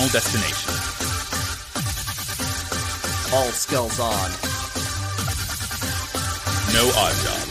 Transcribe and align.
Final 0.00 0.12
Destination. 0.12 0.72
All 3.34 3.50
skills 3.52 4.00
on. 4.00 4.30
No 6.72 6.88
odd 6.96 7.14
job. 7.20 7.48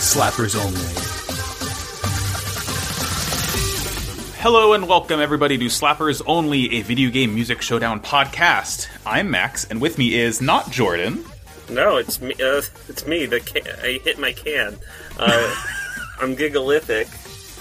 Slappers 0.00 0.56
only. 0.56 0.80
Hello 4.40 4.72
and 4.72 4.88
welcome 4.88 5.20
everybody 5.20 5.58
to 5.58 5.66
Slappers 5.66 6.22
Only, 6.26 6.76
a 6.76 6.82
video 6.82 7.10
game 7.10 7.34
music 7.34 7.60
showdown 7.60 8.00
podcast. 8.00 8.88
I'm 9.04 9.30
Max, 9.30 9.66
and 9.66 9.82
with 9.82 9.98
me 9.98 10.14
is 10.14 10.40
not 10.40 10.70
Jordan. 10.70 11.26
No, 11.68 11.98
it's 11.98 12.22
me. 12.22 12.32
Uh, 12.42 12.62
it's 12.88 13.06
me. 13.06 13.26
The 13.26 13.40
can- 13.40 13.66
I 13.82 14.00
hit 14.02 14.18
my 14.18 14.32
can. 14.32 14.78
Uh, 15.18 15.54
I'm 16.20 16.36
gigalithic. 16.36 17.06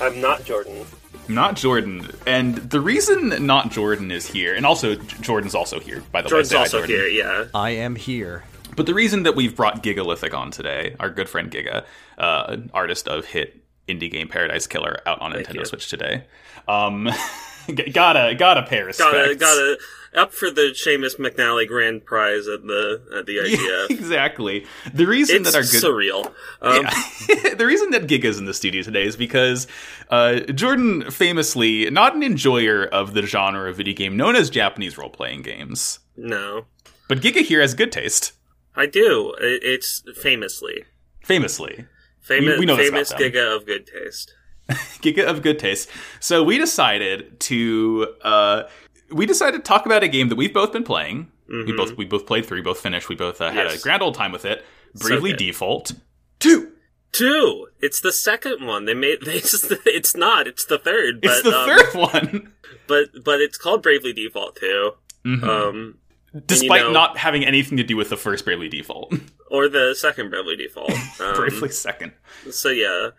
I'm 0.02 0.21
not 0.21 0.46
Jordan. 0.46 0.86
Not 1.30 1.55
Jordan. 1.55 2.09
And 2.25 2.55
the 2.55 2.82
reason 2.82 3.46
not 3.46 3.71
Jordan 3.71 4.11
is 4.11 4.25
here, 4.25 4.56
and 4.56 4.65
also 4.65 4.96
Jordan's 4.96 5.55
also 5.55 5.79
here, 5.79 6.04
by 6.11 6.21
the 6.21 6.29
Jordan's 6.29 6.50
way. 6.50 6.55
Jordan's 6.55 6.74
also 6.74 6.88
Jordan. 6.88 6.96
here. 6.96 7.07
Yeah. 7.07 7.46
I 7.54 7.69
am 7.71 7.96
here. 7.96 8.43
But 8.75 8.86
the 8.86 8.93
reason 8.93 9.24
that 9.24 9.36
we've 9.36 9.55
brought 9.55 9.83
Gigalithic 9.83 10.33
on 10.33 10.52
today, 10.52 10.96
our 11.00 11.10
good 11.10 11.29
friend 11.29 11.52
Giga, 11.52 11.86
uh, 12.18 12.57
artist 12.74 13.07
of 13.07 13.25
hit 13.25 13.64
indie 13.88 14.10
game 14.10 14.28
Paradise 14.28 14.68
Killer, 14.68 15.02
out 15.05 15.21
on 15.21 15.33
Nintendo 15.33 15.55
you. 15.55 15.65
Switch 15.65 15.89
today, 15.89 16.24
um, 16.68 17.10
gotta 17.93 18.36
gotta 18.36 18.64
pay 18.64 18.82
respects. 18.82 19.11
Gotta 19.11 19.36
gotta 19.36 19.77
up 20.15 20.33
for 20.33 20.49
the 20.49 20.73
Seamus 20.73 21.18
McNally 21.18 21.68
Grand 21.68 22.05
Prize 22.05 22.47
at 22.47 22.63
the 22.65 23.01
at 23.18 23.25
the 23.25 23.37
IGF. 23.37 23.89
exactly. 23.97 24.65
The 24.93 25.05
reason 25.05 25.37
it's 25.37 25.51
that 25.51 25.57
our 25.57 25.61
good 25.63 25.83
surreal. 25.83 26.33
Um, 26.61 26.83
Yeah. 26.83 27.54
the 27.55 27.65
reason 27.65 27.91
that 27.91 28.07
Giga's 28.07 28.37
in 28.39 28.45
the 28.45 28.54
studio 28.54 28.82
today 28.82 29.04
is 29.05 29.15
because 29.15 29.68
uh, 30.09 30.39
Jordan, 30.39 31.09
famously 31.11 31.89
not 31.89 32.16
an 32.16 32.23
enjoyer 32.23 32.85
of 32.85 33.13
the 33.13 33.22
genre 33.23 33.69
of 33.69 33.77
video 33.77 33.94
game 33.94 34.17
known 34.17 34.35
as 34.35 34.49
Japanese 34.49 34.97
role 34.97 35.09
playing 35.09 35.41
games, 35.43 35.99
No, 36.17 36.66
but 37.07 37.19
Giga 37.21 37.41
here 37.44 37.61
has 37.61 37.73
good 37.73 37.91
taste. 37.91 38.33
I 38.75 38.85
do. 38.85 39.35
It's 39.39 40.03
famously 40.16 40.85
Famously, 41.23 41.85
famous. 42.21 42.57
we 42.59 42.66
know 42.66 42.77
famous. 42.77 43.13
Giga 43.13 43.55
of 43.55 43.66
good 43.66 43.85
taste. 43.85 44.33
Giga 44.69 45.25
of 45.27 45.41
good 45.41 45.59
taste. 45.59 45.89
So 46.19 46.44
we 46.44 46.57
decided 46.57 47.39
to 47.41 48.07
uh, 48.23 48.63
we 49.11 49.25
decided 49.25 49.57
to 49.57 49.63
talk 49.63 49.85
about 49.85 50.03
a 50.03 50.07
game 50.07 50.29
that 50.29 50.35
we've 50.35 50.53
both 50.53 50.71
been 50.71 50.83
playing. 50.83 51.31
We 51.47 51.71
both 51.71 51.97
we 51.97 52.05
both 52.05 52.25
played 52.27 52.45
through. 52.45 52.57
We 52.59 52.61
both 52.63 52.79
finished. 52.79 53.09
We 53.09 53.16
both 53.16 53.41
uh, 53.41 53.49
had 53.51 53.66
a 53.66 53.69
Mm-hmm. 53.71 53.81
Grand 53.81 54.01
old 54.03 54.13
time 54.16 54.31
with 54.31 54.45
it. 54.45 54.63
Bravely 54.95 55.31
good. 55.31 55.38
Default 55.39 55.93
two. 56.39 56.73
Two. 57.11 57.67
It's 57.79 58.01
the 58.01 58.11
second 58.11 58.66
one. 58.66 58.85
They 58.85 58.93
made. 58.93 59.19
They 59.25 59.39
just, 59.39 59.66
it's 59.85 60.16
not. 60.16 60.45
It's 60.47 60.66
the 60.66 60.77
third. 60.77 61.21
But, 61.21 61.31
It's 61.31 61.41
the 61.43 61.55
um, 61.57 61.67
third 61.67 61.93
one, 61.95 62.53
But 62.88 63.23
but 63.25 63.41
it's 63.41 63.57
called 63.57 63.81
Bravely 63.81 64.13
Default 64.13 64.57
too. 64.57 64.91
Mhm. 65.25 65.44
Um, 65.44 65.97
despite 66.45 66.81
know- 66.81 66.91
not 66.91 67.17
having 67.17 67.44
anything 67.44 67.77
to 67.77 67.83
do 67.83 67.97
with 67.97 68.09
the 68.09 68.17
first 68.17 68.45
Bravely 68.45 68.69
Default. 68.69 69.13
or 69.49 69.67
the 69.69 69.95
second 69.97 70.29
Bravely 70.29 70.55
Default. 70.55 70.91
Um, 71.19 71.35
Bravely 71.35 71.69
second. 71.69 72.11
So 72.51 72.69
yeah, 72.69 73.09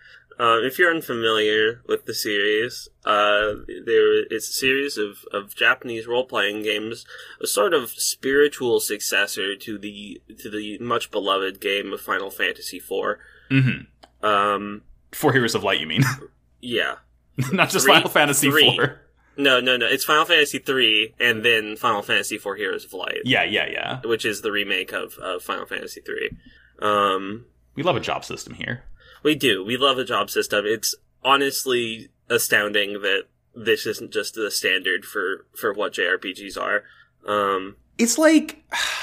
uh, 0.41 0.59
if 0.63 0.79
you're 0.79 0.91
unfamiliar 0.95 1.83
with 1.87 2.07
the 2.07 2.15
series, 2.15 2.89
uh, 3.05 3.53
there 3.85 4.23
it's 4.31 4.49
a 4.49 4.53
series 4.53 4.97
of, 4.97 5.19
of 5.33 5.55
Japanese 5.55 6.07
role 6.07 6.25
playing 6.25 6.63
games, 6.63 7.05
a 7.43 7.47
sort 7.47 7.75
of 7.75 7.91
spiritual 7.91 8.81
successor 8.81 9.55
to 9.57 9.79
the 9.79 10.21
to 10.39 10.49
the 10.51 10.79
much 10.79 11.11
beloved 11.11 11.61
game 11.61 11.93
of 11.93 12.01
Final 12.01 12.31
Fantasy 12.31 12.79
IV. 12.79 13.19
hmm 13.51 14.25
Um, 14.27 14.83
Four 15.13 15.33
Heroes 15.33 15.55
of 15.55 15.63
Light, 15.65 15.81
you 15.81 15.87
mean? 15.87 16.05
yeah, 16.61 16.97
not 17.53 17.69
just 17.71 17.85
Three- 17.85 17.95
Final 17.95 18.11
Fantasy 18.11 18.51
three. 18.51 18.77
Four. 18.77 19.01
no, 19.37 19.61
no, 19.61 19.77
no, 19.77 19.87
it's 19.87 20.05
Final 20.05 20.25
Fantasy 20.25 20.63
III 20.67 21.15
and 21.21 21.45
then 21.45 21.77
Final 21.77 22.03
Fantasy 22.03 22.37
IV: 22.37 22.45
Heroes 22.57 22.85
of 22.85 22.93
Light, 22.95 23.19
Yeah, 23.25 23.45
yeah, 23.45 23.67
yeah. 23.71 24.01
which 24.05 24.25
is 24.25 24.41
the 24.43 24.53
remake 24.53 24.93
of, 24.93 25.15
of 25.19 25.43
Final 25.43 25.67
Fantasy 25.67 26.01
III. 26.09 26.37
Um, 26.81 27.47
We 27.75 27.83
love 27.83 27.97
a 27.97 28.01
job 28.01 28.25
system 28.25 28.55
here. 28.55 28.85
We 29.23 29.35
do. 29.35 29.65
We 29.65 29.77
love 29.77 29.97
the 29.97 30.05
job 30.05 30.31
system. 30.31 30.65
It's 30.67 30.95
honestly 31.23 32.09
astounding 32.29 32.95
that 33.03 33.25
this 33.55 33.87
isn't 33.87 34.13
just 34.13 34.35
the 34.35 34.51
standard 34.51 35.05
for 35.05 35.47
for 35.55 35.73
what 35.73 35.93
JRPGs 35.95 36.57
are. 36.61 36.85
Um, 37.27 37.77
It's 37.99 38.17
like, 38.19 38.63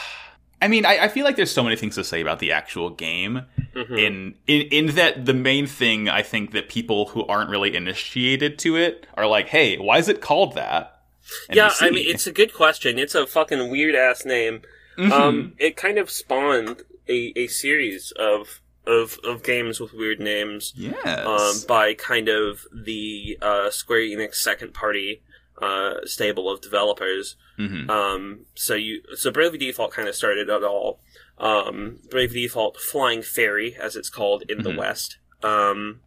I 0.61 0.67
mean, 0.67 0.85
I, 0.85 1.03
I 1.03 1.07
feel 1.07 1.23
like 1.23 1.35
there's 1.35 1.51
so 1.51 1.63
many 1.63 1.75
things 1.75 1.95
to 1.95 2.03
say 2.03 2.19
about 2.21 2.39
the 2.39 2.51
actual 2.51 2.89
game. 2.89 3.41
mhm. 3.75 3.99
In, 3.99 4.35
in 4.47 4.61
in 4.71 4.95
that 4.95 5.25
the 5.25 5.33
main 5.33 5.67
thing 5.67 6.09
I 6.09 6.23
think 6.23 6.51
that 6.53 6.67
people 6.69 7.07
who 7.09 7.25
aren't 7.27 7.49
really 7.49 7.75
initiated 7.75 8.57
to 8.59 8.75
it 8.75 9.05
are 9.15 9.27
like, 9.27 9.49
hey, 9.49 9.77
why 9.77 9.97
is 9.99 10.07
it 10.09 10.21
called 10.21 10.55
that? 10.55 11.01
And 11.49 11.57
yeah, 11.57 11.71
I 11.81 11.91
mean, 11.91 12.05
it's 12.07 12.25
a 12.25 12.31
good 12.31 12.53
question. 12.53 12.97
It's 12.97 13.13
a 13.13 13.27
fucking 13.27 13.69
weird 13.69 13.93
ass 13.95 14.25
name. 14.25 14.61
Mhm. 14.97 15.11
Um, 15.11 15.53
it 15.59 15.75
kind 15.75 15.99
of 15.99 16.09
spawned 16.09 16.81
a, 17.07 17.33
a 17.35 17.47
series 17.47 18.11
of 18.17 18.61
of 18.87 19.19
of 19.23 19.43
games 19.43 19.79
with 19.79 19.93
weird 19.93 20.19
names. 20.19 20.73
yes, 20.75 21.05
Um, 21.05 21.67
by 21.67 21.93
kind 21.93 22.29
of 22.29 22.65
the 22.73 23.37
uh, 23.41 23.69
Square 23.69 23.99
Enix 24.01 24.35
second 24.35 24.73
party 24.73 25.21
uh, 25.61 25.95
stable 26.05 26.49
of 26.49 26.61
developers. 26.61 27.35
Mhm. 27.59 27.89
Um, 27.89 28.45
so 28.55 28.75
you, 28.75 29.01
so 29.15 29.31
Bravely 29.31 29.57
Default 29.57 29.91
kind 29.91 30.07
of 30.07 30.13
started 30.15 30.49
it 30.49 30.63
all. 30.63 30.99
Um, 31.39 31.99
Bravely 32.11 32.41
Default 32.43 32.77
Flying 32.79 33.21
Fairy, 33.23 33.75
as 33.75 33.95
it's 33.95 34.09
called 34.09 34.43
in 34.49 34.61
the 34.63 34.69
Mhm. 34.69 34.77
West. 34.77 35.17
Um, 35.43 36.01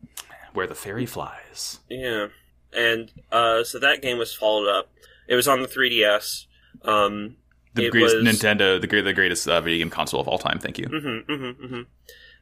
where 0.53 0.67
the 0.69 0.75
fairy 0.75 1.07
flies. 1.07 1.81
yeah, 1.89 2.29
and 2.73 3.13
uh, 3.33 3.63
so 3.65 3.79
that 3.81 4.03
game 4.03 4.19
was 4.19 4.35
followed 4.35 4.69
up. 4.69 4.93
It 5.29 5.35
was 5.37 5.47
on 5.49 5.63
the 5.63 5.69
3DS. 5.69 6.47
Um, 6.83 7.37
The 7.75 7.89
greatest 7.91 8.17
was- 8.17 8.25
Nintendo, 8.25 8.81
the, 8.81 8.87
the 9.03 9.13
greatest 9.13 9.49
uh, 9.49 9.61
video 9.61 9.79
game 9.79 9.91
console 9.91 10.21
of 10.21 10.27
all 10.29 10.39
time. 10.39 10.59
Thank 10.61 10.79
you. 10.79 10.87
hmm 10.87 11.19
hmm 11.33 11.51
hmm 11.67 11.83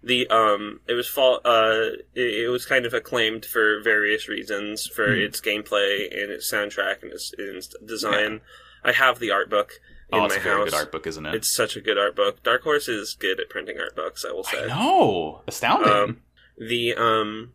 The 0.02 0.28
um, 0.28 0.80
it 0.86 0.94
was 0.94 1.08
fall. 1.08 1.40
Uh, 1.44 1.90
it, 2.14 2.44
it 2.44 2.48
was 2.50 2.64
kind 2.66 2.86
of 2.86 2.94
acclaimed 2.94 3.44
for 3.44 3.80
various 3.82 4.28
reasons 4.28 4.86
for 4.86 5.08
Mhm. 5.08 5.24
its 5.26 5.40
gameplay 5.40 6.04
and 6.12 6.30
its 6.30 6.50
soundtrack 6.52 7.02
and 7.02 7.12
its, 7.12 7.32
and 7.36 7.56
its 7.56 7.74
design. 7.84 8.40
I 8.84 8.92
have 8.92 9.18
the 9.18 9.32
art 9.32 9.50
book 9.50 9.72
in 10.12 10.20
Oh, 10.20 10.24
it's 10.26 10.36
my 10.36 10.40
a 10.40 10.44
very 10.44 10.56
house. 10.60 10.64
good 10.70 10.74
art 10.74 10.92
book, 10.92 11.06
isn't 11.08 11.26
it? 11.26 11.34
It's 11.34 11.48
such 11.52 11.76
a 11.76 11.80
good 11.80 11.98
art 11.98 12.14
book. 12.14 12.42
Dark 12.44 12.62
Horse 12.62 12.86
is 12.88 13.16
good 13.18 13.40
at 13.40 13.50
printing 13.50 13.78
art 13.80 13.96
books. 13.96 14.24
I 14.24 14.30
will 14.32 14.44
say. 14.44 14.66
no, 14.68 15.42
astounding. 15.48 15.90
Um, 15.92 16.20
the 16.56 16.94
um, 16.94 17.52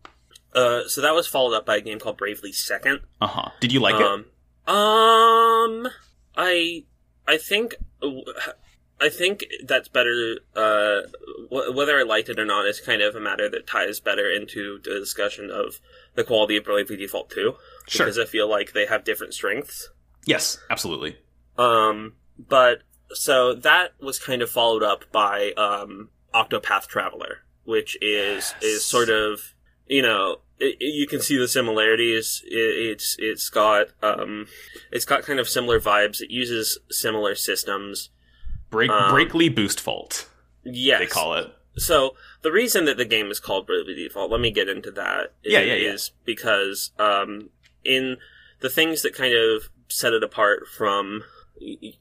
uh, 0.54 0.82
so 0.88 1.00
that 1.02 1.16
was 1.16 1.28
followed 1.28 1.56
up 1.56 1.66
by 1.66 1.78
a 1.78 1.82
game 1.82 1.98
called 2.00 2.18
Bravely 2.18 2.52
Second. 2.52 3.00
uh 3.22 3.28
huh. 3.28 3.50
Did 3.62 3.72
you 3.72 3.80
like 3.80 3.96
it? 3.96 4.02
um, 4.06 4.26
um, 4.68 5.88
I, 6.36 6.84
I 7.28 7.38
think, 7.38 7.76
I 9.04 9.10
think 9.10 9.46
that's 9.66 9.88
better. 9.90 10.38
Uh, 10.56 11.02
wh- 11.50 11.76
whether 11.76 11.98
I 12.00 12.04
liked 12.04 12.30
it 12.30 12.40
or 12.40 12.46
not 12.46 12.66
is 12.68 12.80
kind 12.80 13.02
of 13.02 13.16
a 13.16 13.20
matter 13.20 13.50
that 13.50 13.68
ties 13.68 14.00
better 14.00 14.30
into 14.32 14.80
the 14.84 15.00
discussion 15.00 15.52
of 15.52 15.80
the 16.16 16.24
quality 16.24 16.58
of 16.58 16.64
Bravely 16.64 16.96
Default 16.98 17.30
Two, 17.30 17.56
Sure. 17.88 18.06
because 18.06 18.18
I 18.20 18.26
feel 18.26 18.50
like 18.50 18.72
they 18.74 18.86
have 18.86 19.04
different 19.04 19.34
strengths. 19.34 19.90
Yes, 20.26 20.58
absolutely. 20.70 21.18
Um, 21.58 22.14
but 22.40 22.80
so 23.14 23.54
that 23.56 23.92
was 24.00 24.20
kind 24.20 24.42
of 24.42 24.50
followed 24.50 24.84
up 24.84 25.12
by 25.12 25.52
um, 25.58 26.10
Octopath 26.34 26.88
Traveler, 26.88 27.40
which 27.66 27.96
is 28.02 28.54
Yes. 28.62 28.64
is 28.64 28.86
sort 28.86 29.10
of 29.10 29.54
you 29.88 30.02
know 30.02 30.38
it, 30.60 30.78
it- 30.80 30.94
you 30.94 31.08
can 31.08 31.22
see 31.22 31.38
the 31.38 31.48
similarities. 31.48 32.42
It, 32.46 32.56
it's 32.92 33.16
it's 33.20 33.50
got 33.50 33.88
um, 34.02 34.48
it's 34.92 35.06
got 35.06 35.24
kind 35.24 35.40
of 35.40 35.50
similar 35.50 35.80
vibes. 35.80 36.22
It 36.22 36.32
uses 36.32 36.80
similar 36.90 37.36
systems. 37.36 38.10
Break 38.74 38.90
Um, 38.90 39.12
Breakly 39.12 39.50
Boost 39.50 39.80
Fault, 39.80 40.28
Yes, 40.64 41.00
they 41.00 41.06
call 41.06 41.36
it. 41.36 41.48
So 41.78 42.16
the 42.42 42.52
reason 42.52 42.86
that 42.86 42.98
the 42.98 43.06
game 43.06 43.30
is 43.32 43.40
called 43.40 43.68
Bravely 43.68 43.94
Default, 43.96 44.32
let 44.32 44.42
me 44.42 44.52
get 44.52 44.68
into 44.68 44.92
that. 44.92 45.34
Yeah, 45.44 45.60
yeah, 45.62 45.76
yeah. 45.76 45.94
Is 45.94 46.12
because 46.26 46.92
um, 47.00 47.50
in 47.86 48.18
the 48.62 48.70
things 48.70 49.02
that 49.04 49.14
kind 49.16 49.34
of 49.36 49.70
set 49.90 50.14
it 50.14 50.24
apart 50.24 50.68
from 50.68 51.24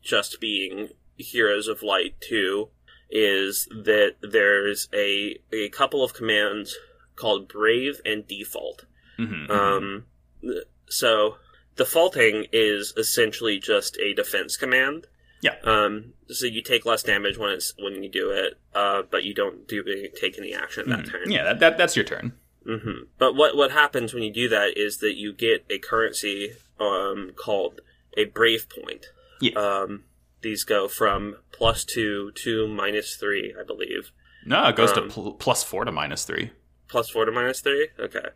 just 0.03 0.41
being 0.41 0.89
Heroes 1.17 1.69
of 1.69 1.83
Light 1.83 2.15
two 2.21 2.69
is 3.11 3.69
that 3.71 4.15
there's 4.23 4.89
a 4.95 5.39
a 5.53 5.69
couple 5.69 6.03
of 6.03 6.15
commands 6.15 6.77
called 7.17 7.49
Brave 7.49 8.01
and 8.07 8.27
Default. 8.27 8.87
hmm 9.19 9.51
Um, 9.51 10.05
th- 10.41 10.65
so 10.89 11.37
defaulting 11.77 12.47
is 12.53 12.93
essentially 12.97 13.59
just 13.59 13.97
a 13.99 14.15
defense 14.15 14.57
command. 14.57 15.07
Yeah. 15.43 15.57
Um, 15.65 16.15
so 16.29 16.47
you 16.47 16.63
take 16.63 16.87
less 16.87 17.03
damage 17.03 17.37
when 17.37 17.51
it's 17.51 17.75
when 17.79 18.03
you 18.03 18.09
do 18.09 18.31
it, 18.31 18.55
uh, 18.75 19.03
but 19.11 19.25
you 19.25 19.35
don't 19.35 19.69
do 19.69 19.85
take 20.19 20.39
any 20.39 20.55
action 20.55 20.89
that 20.89 21.07
turn. 21.07 21.31
Yeah, 21.31 21.43
that, 21.45 21.61
that 21.61 21.77
that's 21.79 21.95
your 21.97 22.05
turn. 22.07 22.33
hmm 22.65 23.03
But 23.19 23.35
what 23.35 23.55
what 23.57 23.73
happens 23.73 24.15
when 24.15 24.23
you 24.23 24.33
do 24.33 24.49
that 24.49 24.79
is 24.79 24.99
that 24.99 25.17
you 25.17 25.33
get 25.35 25.65
a 25.69 25.79
currency 25.79 26.53
um, 26.81 27.33
called 27.37 27.81
a 28.17 28.25
brave 28.27 28.67
point. 28.71 29.07
Yeah. 29.41 29.59
Um, 29.59 30.05
these 30.43 30.63
go 30.65 30.87
from 30.89 31.37
plus 31.53 31.85
two 31.85 32.31
to 32.45 32.67
minus 32.69 33.17
three, 33.17 33.55
I 33.61 33.65
believe. 33.65 34.13
No, 34.47 34.67
it 34.69 34.77
goes 34.77 34.91
Um, 34.97 35.09
to 35.09 35.13
pl- 35.15 35.33
plus 35.35 35.63
four 35.65 35.85
to 35.85 35.93
minus 35.93 36.25
three. 36.25 36.51
Plus 36.89 37.09
four 37.11 37.25
to 37.25 37.33
minus 37.33 37.61
three. 37.61 37.89
Okay. 37.99 38.27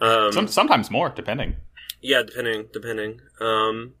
Um, 0.00 0.32
Some, 0.32 0.48
sometimes 0.48 0.90
more, 0.90 1.08
depending. 1.10 1.56
Yeah, 2.00 2.22
depending, 2.22 2.66
depending. 2.72 3.20
Um, 3.40 3.94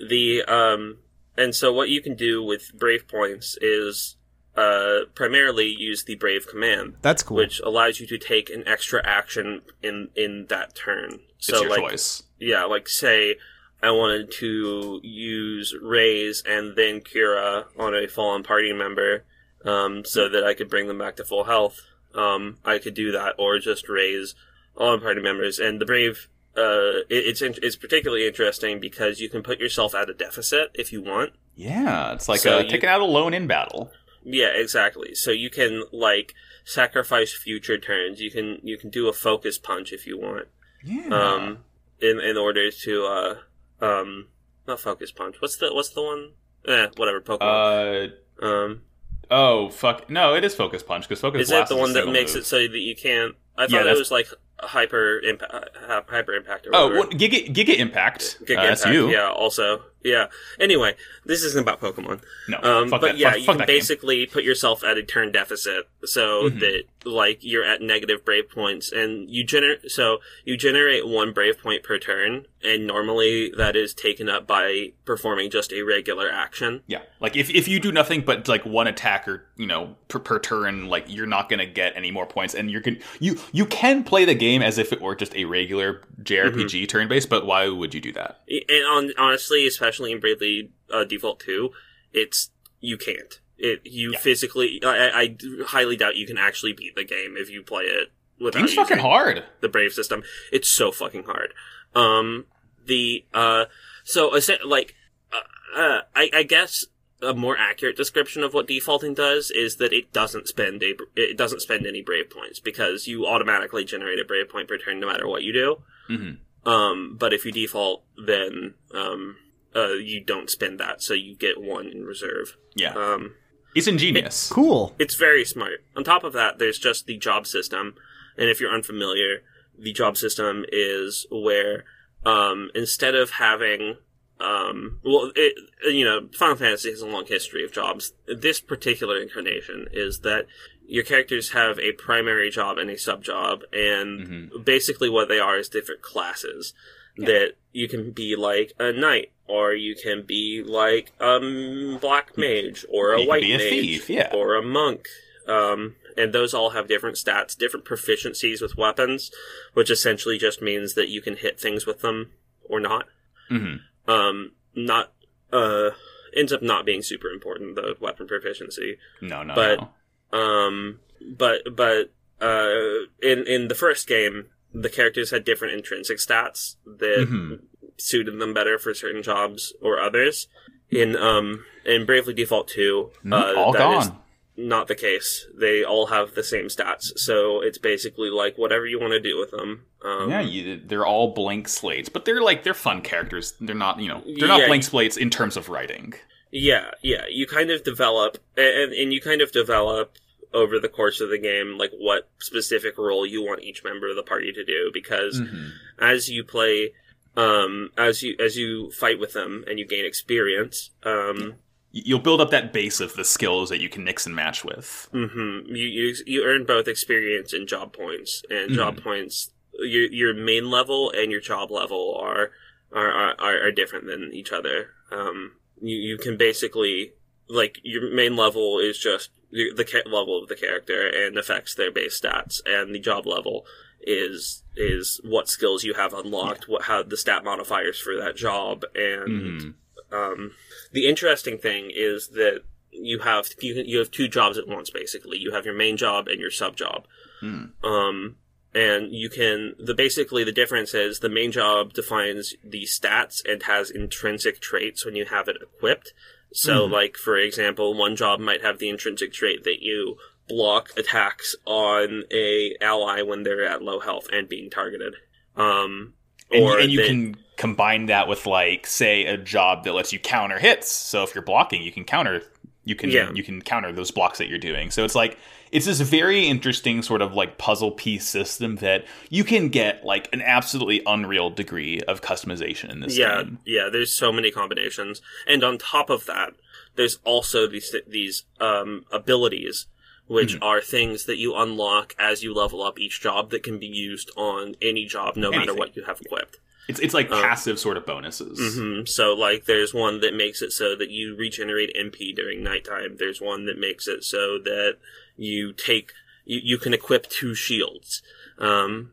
the 0.00 0.42
um, 0.44 0.98
and 1.38 1.54
so 1.54 1.72
what 1.72 1.88
you 1.88 2.02
can 2.02 2.14
do 2.16 2.42
with 2.42 2.72
brave 2.78 3.08
points 3.08 3.56
is 3.62 4.16
uh, 4.56 5.00
primarily 5.14 5.66
use 5.68 6.02
the 6.04 6.16
brave 6.16 6.46
command, 6.48 6.96
That's 7.00 7.22
cool. 7.22 7.36
which 7.36 7.60
allows 7.60 8.00
you 8.00 8.06
to 8.08 8.18
take 8.18 8.50
an 8.50 8.64
extra 8.66 9.00
action 9.06 9.62
in 9.82 10.08
in 10.16 10.46
that 10.48 10.74
turn. 10.74 11.20
It's 11.38 11.46
So 11.46 11.62
your 11.62 11.70
like, 11.70 11.80
choice. 11.90 12.24
yeah, 12.38 12.64
like 12.64 12.88
say 12.88 13.36
I 13.82 13.92
wanted 13.92 14.32
to 14.40 15.00
use 15.04 15.72
raise 15.80 16.42
and 16.44 16.74
then 16.76 17.00
Kira 17.00 17.66
on 17.78 17.94
a 17.94 18.08
fallen 18.08 18.42
party 18.42 18.72
member, 18.72 19.24
um, 19.64 20.04
so 20.04 20.28
that 20.28 20.42
I 20.44 20.54
could 20.54 20.68
bring 20.68 20.88
them 20.88 20.98
back 20.98 21.14
to 21.16 21.24
full 21.24 21.44
health. 21.44 21.78
Um, 22.14 22.58
I 22.64 22.78
could 22.78 22.94
do 22.94 23.12
that, 23.12 23.34
or 23.38 23.60
just 23.60 23.88
raise 23.88 24.34
all 24.76 24.98
party 24.98 25.20
members. 25.20 25.60
And 25.60 25.80
the 25.80 25.86
brave, 25.86 26.28
uh, 26.58 26.98
it, 27.08 27.26
it's 27.28 27.42
in, 27.42 27.54
it's 27.62 27.76
particularly 27.76 28.26
interesting 28.26 28.80
because 28.80 29.20
you 29.20 29.28
can 29.28 29.42
put 29.42 29.58
yourself 29.60 29.94
at 29.94 30.10
a 30.10 30.14
deficit 30.14 30.70
if 30.74 30.92
you 30.92 31.00
want. 31.02 31.32
Yeah, 31.56 32.12
it's 32.12 32.28
like 32.28 32.40
So 32.40 32.58
uh, 32.58 32.60
you- 32.62 32.68
taking 32.70 32.88
out 32.88 33.00
a 33.00 33.04
loan 33.04 33.32
in 33.34 33.46
battle. 33.46 33.90
Yeah, 34.24 34.48
exactly. 34.48 35.14
So 35.14 35.30
you 35.30 35.48
can 35.50 35.84
like 35.92 36.34
sacrifice 36.64 37.32
future 37.32 37.78
turns. 37.78 38.20
You 38.20 38.30
can 38.30 38.58
you 38.62 38.76
can 38.76 38.90
do 38.90 39.08
a 39.08 39.12
focus 39.12 39.58
punch 39.58 39.92
if 39.92 40.06
you 40.06 40.18
want. 40.18 40.48
Yeah. 40.84 41.08
um, 41.08 41.58
in 42.00 42.20
in 42.20 42.36
order 42.36 42.70
to 42.70 43.04
uh, 43.06 43.84
um, 43.84 44.26
not 44.66 44.80
focus 44.80 45.10
punch. 45.10 45.36
What's 45.40 45.56
the 45.56 45.72
what's 45.72 45.90
the 45.90 46.02
one? 46.02 46.32
Eh, 46.66 46.88
whatever. 46.96 47.20
Pokemon. 47.20 48.12
uh, 48.42 48.44
um, 48.46 48.82
oh 49.30 49.70
fuck! 49.70 50.10
No, 50.10 50.34
it 50.34 50.44
is 50.44 50.54
focus 50.54 50.82
punch 50.82 51.08
because 51.08 51.20
focus. 51.20 51.42
is 51.42 51.48
Blast 51.50 51.70
the 51.70 51.76
one 51.76 51.92
that 51.94 52.08
makes 52.08 52.34
move. 52.34 52.42
it 52.42 52.46
so 52.46 52.58
that 52.58 52.78
you 52.78 52.94
can't? 52.94 53.34
I 53.56 53.62
Yeah, 53.62 53.78
thought 53.78 53.86
it 53.86 53.98
was 53.98 54.10
like 54.10 54.28
hyper 54.60 55.20
impact, 55.20 55.76
hyper 56.08 56.32
impact. 56.34 56.66
Or 56.66 56.70
Oh, 56.74 56.86
whatever. 56.88 56.98
what, 57.08 57.10
Giga 57.18 57.52
Giga 57.54 57.76
Impact. 57.76 58.38
Giga 58.44 58.58
Uh, 58.58 58.62
that's 58.62 58.82
Impact, 58.82 58.94
you. 58.94 59.10
Yeah. 59.10 59.30
Also, 59.30 59.82
yeah. 60.04 60.26
Anyway, 60.60 60.94
this 61.24 61.42
isn't 61.42 61.60
about 61.62 61.80
Pokemon. 61.80 62.20
No, 62.48 62.58
Um, 62.62 62.90
but 62.90 63.00
that. 63.02 63.18
yeah, 63.18 63.30
fuck, 63.30 63.38
you 63.40 63.44
fuck 63.46 63.52
can 63.54 63.58
that 63.58 63.66
game. 63.68 63.76
basically 63.76 64.26
put 64.26 64.44
yourself 64.44 64.82
at 64.84 64.96
a 64.96 65.02
turn 65.02 65.32
deficit 65.32 65.88
so 66.04 66.48
Mhm. 66.50 66.60
that 66.60 66.82
like 67.04 67.38
you're 67.42 67.64
at 67.64 67.80
negative 67.80 68.24
brave 68.24 68.50
points, 68.50 68.92
and 68.92 69.30
you 69.30 69.44
generate 69.44 69.90
so 69.90 70.18
you 70.44 70.56
generate 70.56 71.06
one 71.06 71.32
brave 71.32 71.58
point 71.62 71.82
per 71.82 71.98
turn, 71.98 72.46
and 72.62 72.86
normally 72.86 73.50
that 73.56 73.76
is 73.76 73.94
taken 73.94 74.28
up 74.28 74.46
by 74.46 74.92
performing 75.04 75.48
just 75.50 75.72
a 75.72 75.82
regular 75.82 76.30
action. 76.30 76.82
Yeah, 76.86 77.00
like 77.20 77.36
if, 77.36 77.48
if 77.50 77.66
you 77.68 77.80
do 77.80 77.92
nothing 77.92 78.20
but 78.22 78.46
like 78.48 78.66
one 78.66 78.86
attack 78.86 79.26
or 79.28 79.44
you 79.56 79.66
know 79.66 79.96
per, 80.08 80.18
per 80.18 80.38
turn, 80.38 80.88
like 80.88 81.04
you're 81.08 81.26
not 81.26 81.48
gonna 81.48 81.66
get 81.66 81.92
any 81.96 82.10
more 82.10 82.26
points, 82.26 82.54
and 82.54 82.70
you're 82.70 82.82
can 82.82 82.98
you 83.20 83.38
you 83.52 83.64
can 83.64 84.04
play 84.04 84.24
the 84.24 84.34
game 84.34 84.60
as 84.60 84.76
if 84.76 84.92
it 84.92 85.00
were 85.00 85.14
just 85.14 85.34
a 85.34 85.44
regular 85.44 86.02
JRPG 86.22 86.82
Mm-hmm. 86.82 86.84
turn 86.86 87.08
based, 87.08 87.30
but 87.30 87.46
why 87.46 87.68
would 87.68 87.94
you 87.94 88.00
do 88.00 88.12
that? 88.12 88.40
And 88.48 88.84
on, 88.86 89.12
honestly, 89.18 89.66
especially 89.66 89.87
in 90.12 90.20
Bravely 90.20 90.70
uh, 90.92 91.04
Default 91.04 91.40
Two, 91.40 91.70
it's 92.12 92.50
you 92.80 92.96
can't. 92.96 93.40
It 93.56 93.80
you 93.84 94.12
Yeah. 94.12 94.18
physically. 94.18 94.80
I, 94.84 95.10
I 95.22 95.36
highly 95.66 95.96
doubt 95.96 96.16
you 96.16 96.26
can 96.26 96.38
actually 96.38 96.72
beat 96.72 96.94
the 96.94 97.04
game 97.04 97.34
if 97.36 97.50
you 97.50 97.62
play 97.62 97.84
it 97.84 98.12
without 98.40 98.60
Game's 98.60 98.74
fucking 98.74 98.98
using- 98.98 99.10
hard. 99.10 99.44
the 99.60 99.68
brave 99.68 99.92
system 99.92 100.22
it's 100.52 100.68
so 100.68 100.92
fucking 100.92 101.24
hard 101.24 101.52
um 101.96 102.44
the 102.86 103.24
uh 103.34 103.64
so 104.04 104.30
like 104.64 104.94
uh, 105.32 105.78
uh, 105.80 106.00
I, 106.14 106.30
I 106.32 106.42
guess 106.44 106.84
a 107.20 107.34
more 107.34 107.56
accurate 107.58 107.96
description 107.96 108.44
of 108.44 108.54
what 108.54 108.68
defaulting 108.68 109.12
does 109.14 109.50
is 109.50 109.76
that 109.78 109.92
it 109.92 110.12
doesn't 110.12 110.46
spend 110.46 110.84
a 110.84 110.94
it 111.16 111.36
doesn't 111.36 111.62
spend 111.62 111.84
any 111.84 112.00
brave 112.00 112.30
points 112.30 112.60
because 112.60 113.08
you 113.08 113.26
automatically 113.26 113.84
generate 113.84 114.20
a 114.20 114.24
brave 114.24 114.48
point 114.48 114.68
per 114.68 114.78
turn 114.78 115.00
no 115.00 115.08
matter 115.08 115.26
what 115.26 115.42
you 115.42 115.52
do 115.52 115.76
hmm 116.06 116.30
um 116.64 117.16
but 117.18 117.32
if 117.32 117.44
you 117.44 117.50
default 117.50 118.04
then 118.24 118.74
um 118.94 119.36
uh 119.78 119.92
you 120.12 120.18
don't 120.32 120.50
spend 120.50 120.78
that 120.80 120.96
so 121.02 121.12
you 121.14 121.32
get 121.36 121.60
one 121.60 121.86
in 121.86 122.04
reserve 122.04 122.56
Yeah, 122.74 122.92
um 122.94 123.34
it's 123.74 123.86
ingenious. 123.86 124.48
cool. 124.50 124.94
it's 124.98 125.14
very 125.14 125.44
smart. 125.44 125.78
On 125.96 126.02
top 126.02 126.24
of 126.24 126.32
that, 126.32 126.58
there's 126.58 126.78
just 126.78 127.06
the 127.06 127.16
job 127.28 127.46
system. 127.46 127.94
And 128.36 128.48
if 128.48 128.60
you're 128.60 128.74
unfamiliar, 128.74 129.42
the 129.78 129.92
job 129.92 130.16
system 130.16 130.64
is 130.72 131.26
where 131.30 131.84
um, 132.24 132.70
instead 132.74 133.14
of 133.14 133.30
having 133.32 133.98
um, 134.40 135.00
well, 135.04 135.30
it, 135.36 135.54
you 135.84 136.04
know, 136.04 136.28
Final 136.32 136.56
Fantasy 136.56 136.90
has 136.90 137.02
a 137.02 137.06
long 137.06 137.26
history 137.26 137.64
of 137.64 137.72
jobs. 137.72 138.12
This 138.26 138.60
particular 138.60 139.16
incarnation 139.20 139.86
is 139.92 140.20
that 140.20 140.46
your 140.86 141.04
characters 141.04 141.50
have 141.50 141.78
a 141.78 141.92
primary 141.92 142.48
job 142.50 142.78
and 142.78 142.88
a 142.90 142.96
sub 142.96 143.22
job, 143.22 143.60
and 143.72 144.50
basically 144.64 145.10
what 145.10 145.28
they 145.28 145.38
are 145.40 145.58
is 145.58 145.68
different 145.68 146.02
classes. 146.02 146.72
That 147.18 147.54
you 147.72 147.88
can 147.88 148.12
be 148.12 148.36
like 148.36 148.72
a 148.78 148.92
knight, 148.92 149.32
or 149.46 149.72
you 149.74 149.94
can 149.94 150.22
be 150.22 150.62
like 150.64 151.12
um 151.20 151.98
black 152.00 152.38
mage, 152.38 152.84
or 152.88 153.12
a 153.12 153.20
You 153.22 153.28
white 153.28 153.42
a 153.44 153.56
mage, 153.58 153.70
thief, 153.70 154.10
yeah. 154.10 154.30
or 154.34 154.54
a 154.54 154.62
monk. 154.62 155.08
Um, 155.46 155.96
and 156.16 156.32
those 156.32 156.52
all 156.54 156.70
have 156.70 156.88
different 156.88 157.16
stats, 157.16 157.56
different 157.56 157.86
proficiencies 157.86 158.60
with 158.60 158.76
weapons, 158.76 159.30
which 159.74 159.90
essentially 159.90 160.36
just 160.38 160.60
means 160.62 160.94
that 160.94 161.08
you 161.08 161.20
can 161.20 161.36
hit 161.36 161.58
things 161.58 161.86
with 161.86 162.00
them 162.02 162.30
or 162.68 162.80
not. 162.80 163.06
hmm 163.48 163.76
Um, 164.06 164.52
not 164.74 165.12
uh 165.52 165.90
ends 166.36 166.52
up 166.52 166.62
not 166.62 166.84
being 166.84 167.02
super 167.02 167.28
important 167.30 167.74
the 167.74 167.96
weapon 168.00 168.26
proficiency. 168.28 168.98
No, 169.22 169.42
no, 169.42 169.54
But- 169.54 169.80
no. 169.80 170.38
Um, 170.38 171.00
but 171.20 171.74
but 171.74 172.10
uh, 172.40 173.06
in 173.22 173.46
in 173.46 173.68
the 173.68 173.74
first 173.74 174.06
game, 174.06 174.46
the 174.74 174.88
characters 174.88 175.30
had 175.30 175.44
different 175.44 175.74
intrinsic 175.74 176.18
stats 176.18 176.76
that 176.86 177.26
Mhm. 177.28 177.60
suited 177.96 178.38
them 178.38 178.52
better 178.54 178.78
for 178.78 178.94
certain 178.94 179.22
jobs 179.22 179.74
or 179.80 179.98
others. 180.00 180.48
In 180.90 181.16
um 181.16 181.64
in 181.84 182.04
Bravely 182.06 182.34
Default 182.34 182.68
Two, 182.68 183.10
uh, 183.24 183.28
Mm, 183.28 183.56
all 183.56 183.72
that 183.72 183.78
gone. 183.78 184.02
is 184.02 184.10
not 184.56 184.88
the 184.88 184.94
case. 184.94 185.46
They 185.54 185.84
all 185.84 186.06
have 186.06 186.34
the 186.34 186.42
same 186.42 186.66
stats, 186.66 187.16
so 187.18 187.60
it's 187.60 187.78
basically 187.78 188.30
like 188.30 188.56
whatever 188.58 188.86
you 188.86 188.98
want 188.98 189.12
to 189.12 189.20
do 189.20 189.38
with 189.38 189.50
them. 189.52 189.84
Um, 190.02 190.30
yeah, 190.30 190.40
you, 190.40 190.80
they're 190.84 191.06
all 191.06 191.32
blank 191.34 191.68
slates, 191.68 192.08
but 192.08 192.24
they're 192.24 192.40
like 192.40 192.62
they're 192.64 192.74
fun 192.74 193.02
characters. 193.02 193.54
They're 193.60 193.74
not, 193.74 194.00
you 194.00 194.08
know, 194.08 194.22
they're 194.38 194.48
not 194.48 194.60
Yeah. 194.60 194.66
blank 194.66 194.84
slates 194.84 195.16
in 195.16 195.30
terms 195.30 195.56
of 195.56 195.68
writing. 195.68 196.14
Yeah, 196.50 196.92
yeah. 197.02 197.26
You 197.28 197.46
kind 197.46 197.70
of 197.70 197.84
develop, 197.84 198.38
and, 198.56 198.92
and 198.92 199.12
you 199.12 199.20
kind 199.20 199.42
of 199.42 199.52
develop 199.52 200.14
over 200.54 200.78
the 200.80 200.88
course 200.88 201.20
of 201.20 201.28
the 201.30 201.38
game, 201.38 201.76
like 201.78 201.90
what 201.98 202.28
specific 202.38 202.96
role 202.98 203.26
you 203.26 203.42
want 203.42 203.62
each 203.62 203.84
member 203.84 204.08
of 204.08 204.16
the 204.16 204.22
party 204.22 204.52
to 204.52 204.64
do. 204.64 204.90
Because 204.92 205.40
Mhm. 205.40 205.72
as 205.98 206.28
you 206.30 206.44
play, 206.44 206.92
um, 207.36 207.90
as 207.96 208.22
you 208.22 208.34
as 208.40 208.56
you 208.56 208.90
fight 208.90 209.18
with 209.18 209.32
them 209.32 209.64
and 209.68 209.78
you 209.78 209.86
gain 209.86 210.04
experience, 210.04 210.90
um, 211.02 211.54
You'll 211.90 212.18
build 212.18 212.42
up 212.42 212.50
that 212.50 212.70
base 212.74 213.00
of 213.00 213.14
the 213.14 213.24
skills 213.24 213.70
that 213.70 213.80
you 213.80 213.88
can 213.88 214.04
mix 214.04 214.26
and 214.26 214.36
match 214.36 214.62
with. 214.62 215.08
Mm-hmm. 215.14 215.74
you, 215.74 215.86
you 215.86 216.14
you 216.26 216.44
earn 216.44 216.64
both 216.64 216.86
experience 216.86 217.54
and 217.54 217.66
job 217.66 217.94
points, 217.94 218.42
and 218.50 218.72
job 218.72 219.02
points. 219.02 219.52
Your 219.80 220.04
your 220.12 220.34
main 220.34 220.70
level 220.70 221.10
and 221.10 221.30
your 221.32 221.40
job 221.40 221.70
level 221.70 222.14
are 222.20 222.50
are 222.92 223.34
are, 223.40 223.66
are 223.66 223.72
different 223.72 224.06
than 224.06 224.30
each 224.34 224.52
other. 224.52 224.90
Um, 225.10 225.52
you 225.80 225.96
you 225.96 226.18
can 226.18 226.36
basically 226.36 227.12
like 227.48 227.78
your 227.82 228.14
main 228.14 228.36
level 228.36 228.78
is 228.78 228.98
just 228.98 229.30
the 229.50 230.02
level 230.06 230.42
of 230.42 230.48
the 230.48 230.56
character 230.56 231.08
and 231.08 231.36
affects 231.38 231.74
their 231.74 231.90
base 231.90 232.20
stats, 232.20 232.60
and 232.66 232.94
the 232.94 232.98
job 232.98 233.26
level 233.26 233.66
is 234.00 234.62
is 234.76 235.20
what 235.24 235.48
skills 235.48 235.84
you 235.84 235.94
have 235.94 236.14
unlocked, 236.14 236.68
what 236.68 236.82
how 236.82 237.02
the 237.02 237.16
stat 237.16 237.44
modifiers 237.44 237.98
for 237.98 238.16
that 238.16 238.36
job, 238.36 238.84
and 238.94 239.60
Mhm. 239.60 239.74
um, 240.12 240.54
the 240.92 241.06
interesting 241.06 241.58
thing 241.58 241.90
is 241.92 242.28
that 242.28 242.62
you 242.90 243.20
have 243.20 243.48
you, 243.60 243.74
you 243.86 243.98
have 243.98 244.10
two 244.10 244.28
jobs 244.28 244.58
at 244.58 244.68
once. 244.68 244.90
Basically, 244.90 245.38
you 245.38 245.52
have 245.52 245.64
your 245.64 245.74
main 245.74 245.96
job 245.96 246.28
and 246.28 246.40
your 246.40 246.50
sub 246.50 246.76
job. 246.76 247.06
Hmm. 247.40 247.66
Um, 247.84 248.36
and 248.74 249.12
you 249.12 249.28
can 249.30 249.74
the 249.78 249.94
basically 249.94 250.44
the 250.44 250.52
difference 250.52 250.94
is 250.94 251.20
the 251.20 251.28
main 251.28 251.52
job 251.52 251.92
defines 251.92 252.54
the 252.62 252.82
stats 252.84 253.42
and 253.50 253.62
has 253.64 253.90
intrinsic 253.90 254.60
traits 254.60 255.04
when 255.04 255.16
you 255.16 255.24
have 255.26 255.48
it 255.48 255.56
equipped. 255.60 256.12
So, 256.52 256.88
Mhm. 256.88 256.90
like 256.92 257.16
for 257.16 257.36
example, 257.36 257.94
one 257.94 258.16
job 258.16 258.40
might 258.40 258.62
have 258.62 258.78
the 258.78 258.88
intrinsic 258.88 259.32
trait 259.32 259.64
that 259.64 259.82
you 259.82 260.16
block 260.48 260.90
attacks 260.96 261.54
on 261.66 262.24
a 262.32 262.74
ally 262.80 263.20
when 263.22 263.42
they're 263.42 263.66
at 263.66 263.82
low 263.82 264.00
health 264.00 264.28
and 264.32 264.48
being 264.48 264.70
targeted. 264.70 265.14
Um, 265.56 266.14
And, 266.50 266.62
or 266.64 266.78
and 266.78 266.90
you 266.90 267.00
that- 267.02 267.06
can 267.08 267.36
combine 267.56 268.06
that 268.06 268.28
with 268.28 268.46
like, 268.46 268.86
say, 268.86 269.26
a 269.26 269.36
job 269.36 269.84
that 269.84 269.92
lets 269.92 270.12
you 270.12 270.18
counter 270.18 270.58
hits. 270.58 270.90
So 270.90 271.22
if 271.22 271.34
you're 271.34 271.42
blocking, 271.44 271.82
you 271.82 271.92
can 271.92 272.04
counter. 272.04 272.42
You 272.84 272.94
can 272.94 273.10
Yeah. 273.10 273.30
you 273.34 273.42
can 273.42 273.60
counter 273.60 273.92
those 273.92 274.10
blocks 274.10 274.38
that 274.38 274.48
you're 274.48 274.56
doing. 274.58 274.90
So 274.90 275.04
it's 275.04 275.14
like 275.14 275.36
it's 275.72 275.86
this 275.86 276.00
very 276.00 276.46
interesting 276.46 277.02
sort 277.02 277.22
of 277.22 277.34
like 277.34 277.58
puzzle 277.58 277.90
piece 277.90 278.26
system 278.26 278.76
that 278.76 279.04
you 279.30 279.44
can 279.44 279.68
get 279.68 280.04
like 280.04 280.28
an 280.32 280.42
absolutely 280.42 281.02
unreal 281.06 281.50
degree 281.50 282.00
of 282.02 282.20
customization 282.22 282.90
in 282.90 283.00
this 283.00 283.16
yeah, 283.16 283.42
game. 283.42 283.58
yeah. 283.64 283.84
Yeah, 283.84 283.90
there's 283.90 284.12
so 284.12 284.32
many 284.32 284.50
combinations, 284.50 285.20
and 285.46 285.62
on 285.64 285.78
top 285.78 286.10
of 286.10 286.26
that, 286.26 286.54
there's 286.96 287.18
also 287.24 287.66
these 287.66 287.94
these 288.06 288.44
um, 288.60 289.04
abilities, 289.12 289.86
which 290.26 290.54
Mm-hmm. 290.54 290.62
are 290.62 290.80
things 290.80 291.24
that 291.26 291.38
you 291.38 291.54
unlock 291.56 292.14
as 292.18 292.42
you 292.42 292.52
level 292.54 292.82
up 292.82 292.98
each 292.98 293.20
job 293.20 293.50
that 293.50 293.62
can 293.62 293.78
be 293.78 293.86
used 293.86 294.30
on 294.36 294.74
any 294.82 295.04
job, 295.06 295.36
no 295.36 295.50
matter 295.50 295.74
what 295.74 295.96
you 295.96 296.04
have 296.04 296.20
equipped. 296.20 296.58
It's 296.88 296.98
it's 297.00 297.14
like 297.14 297.30
Um, 297.30 297.42
passive 297.42 297.78
sort 297.78 297.96
of 297.98 298.06
bonuses. 298.06 298.74
hmm 298.76 299.04
So, 299.04 299.34
like, 299.34 299.66
there's 299.66 299.92
one 299.92 300.20
that 300.20 300.34
makes 300.34 300.62
it 300.62 300.72
so 300.72 300.96
that 300.96 301.10
you 301.10 301.36
regenerate 301.36 301.94
MP 301.94 302.34
during 302.34 302.62
nighttime. 302.62 303.16
There's 303.18 303.40
one 303.40 303.66
that 303.66 303.78
makes 303.78 304.08
it 304.08 304.24
so 304.24 304.58
that 304.58 304.96
you 305.36 305.72
take 305.72 306.12
you, 306.44 306.60
you 306.64 306.78
can 306.78 306.94
equip 306.94 307.28
two 307.28 307.54
shields. 307.54 308.22
Um, 308.58 309.12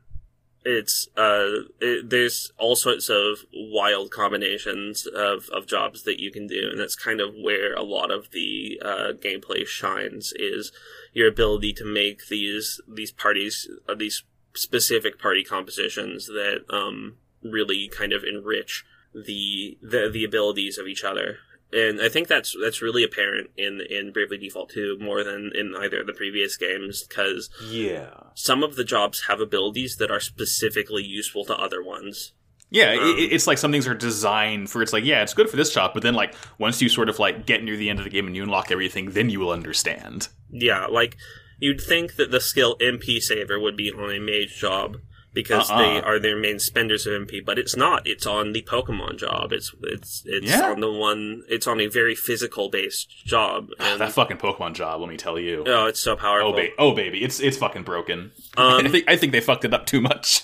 it's 0.64 1.08
uh, 1.16 1.68
it, 1.80 2.10
there's 2.10 2.52
all 2.58 2.76
sorts 2.76 3.10
of 3.10 3.40
wild 3.54 4.10
combinations 4.10 5.06
of, 5.06 5.48
of 5.50 5.68
jobs 5.68 6.04
that 6.04 6.20
you 6.20 6.32
can 6.32 6.48
do, 6.48 6.70
and 6.72 6.80
that's 6.80 6.96
kind 6.96 7.22
of 7.22 7.36
where 7.40 7.74
a 7.76 7.84
lot 7.84 8.10
of 8.10 8.32
the 8.32 8.82
uh, 8.84 9.12
gameplay 9.14 9.68
shines. 9.68 10.34
Is 10.38 10.72
your 11.14 11.28
ability 11.28 11.74
to 11.74 11.86
make 11.86 12.30
these 12.30 12.82
these 12.88 13.12
parties 13.12 13.70
uh, 13.88 13.94
these 13.96 14.24
specific 14.56 15.20
party 15.20 15.44
compositions 15.44 16.28
that 16.28 16.64
um, 16.70 17.18
really 17.52 17.88
kind 17.88 18.14
of 18.14 18.24
enrich 18.24 18.84
the, 19.14 19.78
the 19.82 20.10
the 20.12 20.24
abilities 20.24 20.78
of 20.78 20.88
each 20.88 21.04
other. 21.04 21.38
And 21.72 22.02
I 22.02 22.10
think 22.10 22.28
that's 22.28 22.56
that's 22.62 22.82
really 22.82 23.04
apparent 23.04 23.50
in 23.58 23.82
in 23.90 24.12
Bravely 24.14 24.38
Default 24.38 24.70
2 24.70 24.98
more 25.02 25.24
than 25.24 25.52
in 25.56 25.74
either 25.78 26.02
of 26.02 26.08
the 26.08 26.14
previous 26.14 26.58
games 26.58 27.04
because 27.04 27.50
Yeah. 27.70 28.12
some 28.36 28.64
of 28.64 28.76
the 28.76 28.84
jobs 28.84 29.24
have 29.28 29.40
abilities 29.42 29.98
that 29.98 30.12
are 30.12 30.20
specifically 30.20 31.04
useful 31.04 31.44
to 31.46 31.56
other 31.56 31.84
ones. 31.84 32.34
Yeah, 32.72 32.94
Um, 32.94 33.16
it, 33.18 33.32
it's 33.34 33.48
like 33.48 33.58
some 33.58 33.72
things 33.72 33.88
are 33.88 33.94
designed 33.96 34.70
for. 34.70 34.82
It's 34.82 34.94
like, 34.94 35.04
yeah, 35.06 35.22
it's 35.24 35.34
good 35.34 35.50
for 35.50 35.56
this 35.58 35.72
job, 35.74 35.92
but 35.94 36.04
then 36.04 36.14
like 36.14 36.36
once 36.60 36.82
you 36.82 36.90
sort 36.90 37.10
of 37.10 37.20
like 37.20 37.46
get 37.46 37.64
near 37.64 37.78
the 37.78 37.90
end 37.90 38.00
of 38.00 38.06
the 38.06 38.12
game 38.12 38.28
and 38.28 38.36
you 38.36 38.44
unlock 38.44 38.72
everything, 38.72 39.12
then 39.12 39.30
you 39.30 39.40
will 39.40 39.52
understand. 39.52 40.28
Yeah, 40.52 40.86
like 40.88 41.16
you'd 41.60 41.82
think 41.82 42.16
that 42.16 42.32
the 42.32 42.40
skill 42.42 42.78
MP 42.80 43.20
Saver 43.22 43.60
would 43.60 43.76
be 43.78 43.92
on 43.92 44.12
a 44.14 44.20
mage 44.20 44.58
job 44.60 44.98
because 45.36 45.70
Uh-uh. 45.70 45.78
they 45.78 46.02
are 46.02 46.18
their 46.18 46.36
main 46.36 46.58
spenders 46.58 47.06
of 47.06 47.14
MP, 47.14 47.46
but 47.46 47.60
it's 47.60 47.76
not. 47.76 48.08
It's 48.08 48.26
on 48.26 48.54
the 48.54 48.64
Pokemon 48.64 49.18
job. 49.20 49.52
It's 49.52 49.72
it's 49.84 50.24
it's 50.26 50.48
Yeah. 50.48 50.72
on 50.72 50.80
the 50.80 50.92
one. 50.92 51.44
It's 51.48 51.68
on 51.68 51.80
a 51.80 51.86
very 51.88 52.16
physical 52.16 52.70
based 52.70 53.08
job. 53.26 53.68
And, 53.80 54.02
that 54.02 54.14
fucking 54.14 54.38
Pokemon 54.38 54.74
job, 54.74 55.00
let 55.02 55.10
me 55.10 55.18
tell 55.18 55.38
you. 55.38 55.64
oh, 55.68 55.86
it's 55.86 56.00
so 56.00 56.16
powerful. 56.16 56.54
Oh, 56.54 56.56
ba- 56.56 56.70
oh 56.80 56.96
baby, 56.96 57.24
it's 57.24 57.40
it's 57.40 57.58
fucking 57.58 57.84
broken. 57.84 58.32
Um, 58.58 58.86
I 58.86 58.90
think 58.90 59.06
I 59.08 59.16
think 59.18 59.32
they 59.34 59.42
fucked 59.42 59.66
it 59.66 59.74
up 59.74 59.86
too 59.86 60.00
much. 60.02 60.42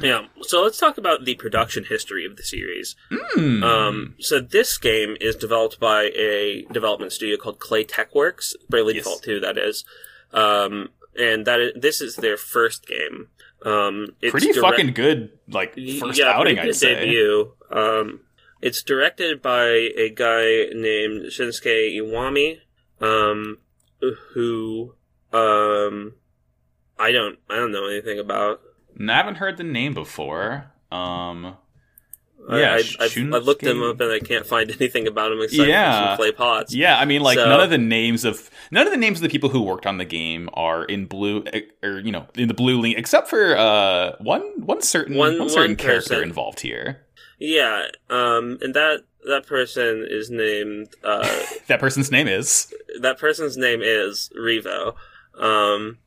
Yeah. 0.00 0.26
So 0.42 0.62
let's 0.62 0.78
talk 0.78 0.96
about 0.98 1.24
the 1.24 1.34
production 1.34 1.84
history 1.84 2.24
of 2.24 2.36
the 2.36 2.42
series. 2.44 2.96
Hmm. 3.10 3.62
Um, 3.62 4.14
so 4.20 4.40
this 4.40 4.78
game 4.78 5.16
is 5.20 5.34
developed 5.36 5.78
by 5.80 6.04
a 6.16 6.64
development 6.72 7.12
studio 7.12 7.36
called 7.36 7.58
Clay 7.58 7.84
Techworks, 7.84 8.54
Bravely 8.70 8.94
Yes. 8.94 9.04
Default 9.04 9.22
2, 9.24 9.40
that 9.40 9.58
is. 9.58 9.84
Um, 10.32 10.90
and 11.18 11.44
that 11.44 11.60
is, 11.60 11.72
this 11.76 12.00
is 12.00 12.16
their 12.16 12.36
first 12.36 12.86
game. 12.86 13.28
Um, 13.64 14.14
it's 14.22 14.30
Pretty 14.30 14.52
direct- 14.52 14.76
fucking 14.76 14.92
good, 14.94 15.30
like 15.48 15.74
first 16.00 16.18
yeah, 16.18 16.30
outing, 16.32 16.58
I'd 16.58 16.74
say. 16.74 16.94
debut. 16.94 17.52
Um, 17.70 18.20
it's 18.62 18.82
directed 18.82 19.42
by 19.42 19.64
a 19.64 20.10
guy 20.14 20.66
named 20.74 21.26
Shinsuke 21.26 21.96
Iwami, 22.00 22.58
um, 23.00 23.58
who, 24.34 24.94
um, 25.32 26.14
I 26.98 27.12
don't, 27.12 27.38
I 27.48 27.56
don't 27.56 27.72
know 27.72 27.86
anything 27.86 28.18
about. 28.18 28.60
I 28.98 29.12
haven't 29.12 29.36
heard 29.36 29.56
the 29.56 29.64
name 29.64 29.94
before. 29.94 30.70
Um, 30.92 31.56
Yeah, 32.48 32.72
I, 32.74 33.04
I've, 33.04 33.34
I've 33.34 33.44
looked 33.44 33.62
him 33.62 33.82
up 33.82 34.00
and 34.00 34.10
I 34.10 34.18
can't 34.18 34.46
find 34.46 34.70
anything 34.80 35.06
about 35.06 35.30
him 35.32 35.40
except 35.42 35.68
Yeah. 35.68 36.16
clay 36.16 36.32
pots. 36.32 36.74
yeah, 36.74 36.98
I 36.98 37.04
mean, 37.04 37.20
like 37.20 37.38
So- 37.38 37.48
none 37.48 37.60
of 37.60 37.70
the 37.70 37.78
names 37.78 38.24
of 38.24 38.50
none 38.70 38.86
of 38.86 38.92
the 38.92 38.96
names 38.98 39.18
of 39.18 39.22
the 39.22 39.28
people 39.28 39.50
who 39.50 39.60
worked 39.62 39.86
on 39.86 39.98
the 39.98 40.04
game 40.04 40.48
are 40.54 40.84
in 40.84 41.06
blue, 41.06 41.44
or 41.82 42.00
you 42.00 42.10
know, 42.12 42.26
in 42.36 42.48
the 42.48 42.54
blue 42.54 42.80
link, 42.80 42.96
except 42.98 43.28
for 43.28 43.56
uh 43.56 44.16
one 44.20 44.42
one 44.56 44.82
certain 44.82 45.16
One- 45.16 45.38
one, 45.38 45.48
certain 45.48 45.70
one 45.72 45.76
character 45.76 46.08
person. 46.14 46.22
involved 46.24 46.60
here. 46.60 47.06
Yeah, 47.38 47.86
um, 48.10 48.58
and 48.60 48.74
that 48.74 49.04
that 49.26 49.46
person 49.46 50.06
is 50.08 50.30
named. 50.30 50.88
Uh, 51.04 51.26
That 51.68 51.78
person's 51.80 52.10
name 52.10 52.26
is 52.26 52.72
that 53.00 53.18
person's 53.18 53.56
name 53.56 53.80
is 53.82 54.30
Revo. 54.38 54.94
Um, 55.38 55.98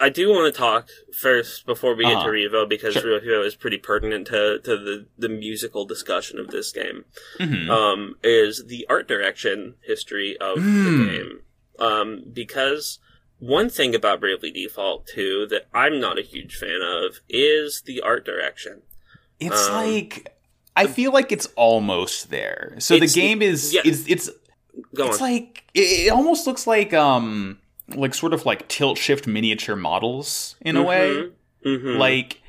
I 0.00 0.08
do 0.08 0.30
want 0.30 0.52
to 0.52 0.58
talk 0.58 0.88
first 1.12 1.66
before 1.66 1.94
we 1.94 2.04
get 2.04 2.16
Uh-huh. 2.16 2.24
to 2.26 2.30
Revo 2.32 2.68
because 2.68 2.94
Sure. 2.94 3.20
Revo 3.20 3.44
is 3.44 3.54
pretty 3.54 3.76
pertinent 3.78 4.26
to, 4.28 4.58
to 4.64 4.76
the, 4.78 5.06
the 5.18 5.28
musical 5.28 5.84
discussion 5.84 6.38
of 6.38 6.48
this 6.48 6.72
game. 6.72 7.04
Mhm. 7.38 7.68
Um, 7.68 8.16
is 8.24 8.64
the 8.66 8.86
art 8.88 9.06
direction 9.06 9.74
history 9.82 10.36
of 10.38 10.58
Hmm. 10.58 10.84
the 11.06 11.12
game. 11.12 11.40
Um, 11.78 12.22
because 12.32 12.98
one 13.38 13.68
thing 13.68 13.94
about 13.94 14.20
Bravely 14.20 14.50
Default 14.50 15.06
2 15.06 15.46
that 15.50 15.66
I'm 15.74 16.00
not 16.00 16.18
a 16.18 16.22
huge 16.22 16.56
fan 16.56 16.80
of 16.82 17.20
is 17.28 17.82
the 17.84 18.00
art 18.00 18.24
direction. 18.24 18.82
It's 19.38 19.66
Um, 19.68 19.74
like 19.74 20.34
I 20.76 20.86
feel 20.86 21.12
like 21.12 21.30
it's 21.32 21.46
almost 21.56 22.30
there. 22.30 22.74
So 22.78 22.98
the 22.98 23.06
game 23.06 23.42
is 23.42 23.72
yeah. 23.74 23.82
it's 23.84 24.04
it's 24.06 24.30
it's 24.94 25.20
like 25.20 25.64
it, 25.74 26.06
it 26.06 26.08
almost 26.10 26.46
looks 26.46 26.66
like 26.66 26.92
um 26.94 27.59
like 27.94 28.14
sort 28.14 28.32
of 28.32 28.46
like 28.46 28.68
tilt 28.68 28.98
shift 28.98 29.26
miniature 29.26 29.76
models 29.76 30.56
in 30.60 30.76
a 30.76 30.82
way. 30.82 31.30
Mhm. 31.64 31.98
Like 31.98 32.40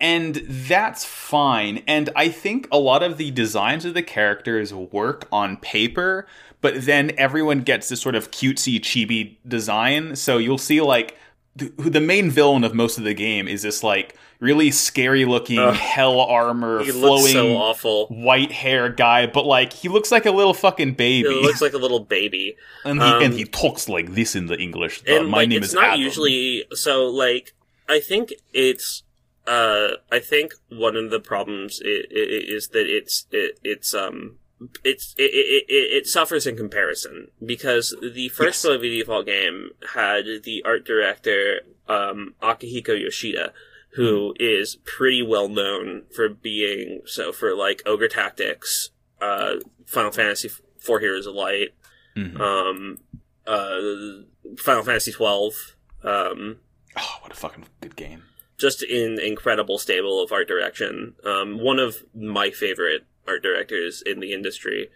and 0.00 0.36
that's 0.46 1.04
fine. 1.04 1.82
And 1.86 2.10
I 2.14 2.28
think 2.28 2.68
a 2.70 2.78
lot 2.78 3.02
of 3.02 3.16
the 3.16 3.30
designs 3.30 3.84
of 3.84 3.94
the 3.94 4.02
characters 4.02 4.74
work 4.74 5.26
on 5.32 5.56
paper, 5.56 6.26
but 6.60 6.84
then 6.84 7.12
everyone 7.16 7.60
gets 7.60 7.88
this 7.88 8.00
sort 8.00 8.14
of 8.14 8.30
cutesy 8.30 8.80
chibi 8.80 9.36
design. 9.46 10.16
So 10.16 10.36
you'll 10.36 10.58
see 10.58 10.80
like 10.80 11.16
the, 11.56 11.68
the 11.78 12.00
main 12.00 12.30
villain 12.30 12.64
of 12.64 12.74
most 12.74 12.98
of 12.98 13.04
the 13.04 13.14
game 13.14 13.46
is 13.46 13.62
this 13.62 13.82
like 13.82 14.16
really 14.40 14.70
scary 14.70 15.24
looking 15.24 15.58
Ugh. 15.58 15.74
hell 15.74 16.20
armor 16.20 16.82
he 16.82 16.90
flowing 16.90 17.32
so 17.32 17.56
awful. 17.56 18.06
white 18.08 18.50
hair 18.52 18.88
guy, 18.88 19.26
but 19.26 19.46
like 19.46 19.72
he 19.72 19.88
looks 19.88 20.10
like 20.10 20.26
a 20.26 20.30
little 20.32 20.54
fucking 20.54 20.94
baby, 20.94 21.28
It 21.28 21.42
looks 21.42 21.62
like 21.62 21.72
a 21.72 21.78
little 21.78 22.00
baby. 22.00 22.56
and 22.84 23.00
he 23.00 23.08
um, 23.08 23.22
and 23.22 23.34
he 23.34 23.44
talks 23.44 23.88
like 23.88 24.14
this 24.14 24.34
in 24.34 24.46
the 24.46 24.58
English. 24.58 25.02
And 25.06 25.28
my 25.28 25.38
like 25.38 25.48
name 25.50 25.58
it's 25.58 25.68
is 25.68 25.74
not 25.74 25.84
Adam. 25.84 26.00
usually 26.00 26.64
so 26.72 27.06
like 27.06 27.52
i 27.88 28.00
think 28.00 28.32
it's 28.54 29.02
uh 29.46 29.88
i 30.10 30.18
think 30.18 30.54
one 30.70 30.96
of 30.96 31.10
the 31.10 31.20
problems 31.20 31.80
i 31.84 31.88
i 31.88 32.06
is 32.10 32.68
that 32.68 32.86
it's 32.86 33.26
it, 33.30 33.60
it's 33.62 33.92
um 33.94 34.38
it's 34.84 35.14
it, 35.18 35.30
it, 35.32 35.64
it, 35.68 35.74
it 35.96 36.06
suffers 36.06 36.46
in 36.46 36.56
comparison 36.56 37.28
because 37.44 37.94
the 38.00 38.28
first 38.28 38.62
Yes. 38.64 38.66
Bravely 38.66 38.98
Default 38.98 39.26
game 39.26 39.70
had 39.94 40.24
the 40.44 40.62
art 40.64 40.84
director 40.84 41.60
um, 41.88 42.34
Akihiko 42.42 42.98
Yoshida, 43.00 43.52
who 43.94 44.34
is 44.40 44.76
pretty 44.84 45.22
well 45.22 45.48
known 45.48 46.04
for 46.14 46.28
being 46.28 47.02
so 47.06 47.32
for 47.32 47.54
like 47.54 47.82
Ogre 47.86 48.08
Tactics, 48.08 48.90
uh, 49.20 49.56
Final 49.86 50.12
Fantasy 50.12 50.50
Four 50.78 51.00
Heroes 51.00 51.26
of 51.26 51.34
Light, 51.34 51.74
Mhm. 52.16 52.38
um, 52.40 52.98
uh, 53.46 54.24
Final 54.58 54.82
Fantasy 54.84 55.12
twelve. 55.12 55.76
Um, 56.02 56.58
Oh, 56.96 57.18
what 57.22 57.32
a 57.32 57.34
fucking 57.36 57.66
good 57.80 57.96
game! 57.96 58.22
just 58.56 58.82
an 58.84 59.18
incredible 59.18 59.78
stable 59.78 60.22
of 60.22 60.30
art 60.30 60.46
direction. 60.46 61.14
Um, 61.24 61.58
one 61.58 61.80
of 61.80 62.04
my 62.14 62.50
favorite 62.50 63.04
art 63.26 63.42
directors 63.42 64.02
in 64.02 64.20
the 64.20 64.32
industry. 64.32 64.90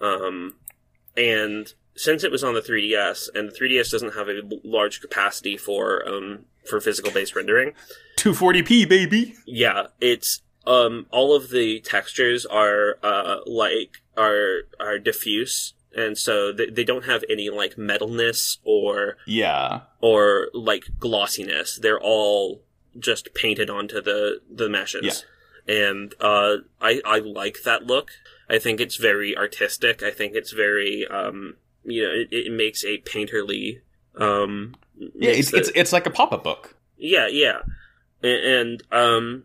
Um, 0.00 0.54
and 1.16 1.72
since 1.94 2.22
it 2.22 2.30
was 2.30 2.44
on 2.44 2.54
the 2.54 2.60
3DS, 2.60 3.28
and 3.34 3.48
the 3.48 3.52
3DS 3.52 3.90
doesn't 3.90 4.14
have 4.14 4.28
a 4.28 4.42
large 4.64 5.00
capacity 5.00 5.56
for 5.56 6.06
um, 6.08 6.44
for 6.68 6.80
physical 6.80 7.10
based 7.10 7.34
rendering, 7.34 7.72
240p 8.18 8.88
baby. 8.88 9.34
yeah, 9.46 9.88
it's 10.00 10.42
um, 10.66 11.06
all 11.10 11.34
of 11.34 11.50
the 11.50 11.80
textures 11.80 12.46
are 12.46 12.98
uh, 13.02 13.38
like 13.46 14.02
are 14.16 14.60
are 14.78 14.98
diffuse, 14.98 15.74
and 15.96 16.16
so 16.16 16.52
they, 16.52 16.66
they 16.66 16.84
don't 16.84 17.06
have 17.06 17.24
any 17.28 17.48
like 17.50 17.76
metalness 17.76 18.58
or 18.64 19.16
Yeah, 19.26 19.80
or 20.00 20.48
like 20.52 20.84
glossiness. 21.00 21.80
They're 21.80 22.00
all 22.00 22.62
just 22.98 23.34
painted 23.34 23.70
onto 23.70 24.00
the 24.00 24.40
the 24.50 24.68
meshes. 24.68 25.24
And 25.68 26.14
uh, 26.20 26.56
I 26.80 27.00
I 27.04 27.18
like 27.18 27.58
that 27.64 27.84
look. 27.86 28.10
I 28.48 28.58
think 28.58 28.80
it's 28.80 28.96
very 28.96 29.36
artistic. 29.36 30.02
I 30.02 30.10
think 30.10 30.34
it's 30.34 30.52
very 30.52 31.06
um, 31.06 31.56
you 31.84 32.02
know 32.02 32.10
it, 32.10 32.28
it 32.32 32.52
makes 32.52 32.84
a 32.84 32.98
painterly 32.98 33.80
um 34.16 34.74
yeah. 34.96 35.30
It's, 35.30 35.50
the- 35.50 35.58
it's 35.58 35.70
it's 35.74 35.92
like 35.92 36.06
a 36.06 36.10
pop 36.10 36.32
up 36.32 36.42
book. 36.44 36.74
yeah, 36.96 37.28
yeah. 37.28 37.58
A- 38.24 38.58
And, 38.60 38.82
um, 38.90 39.44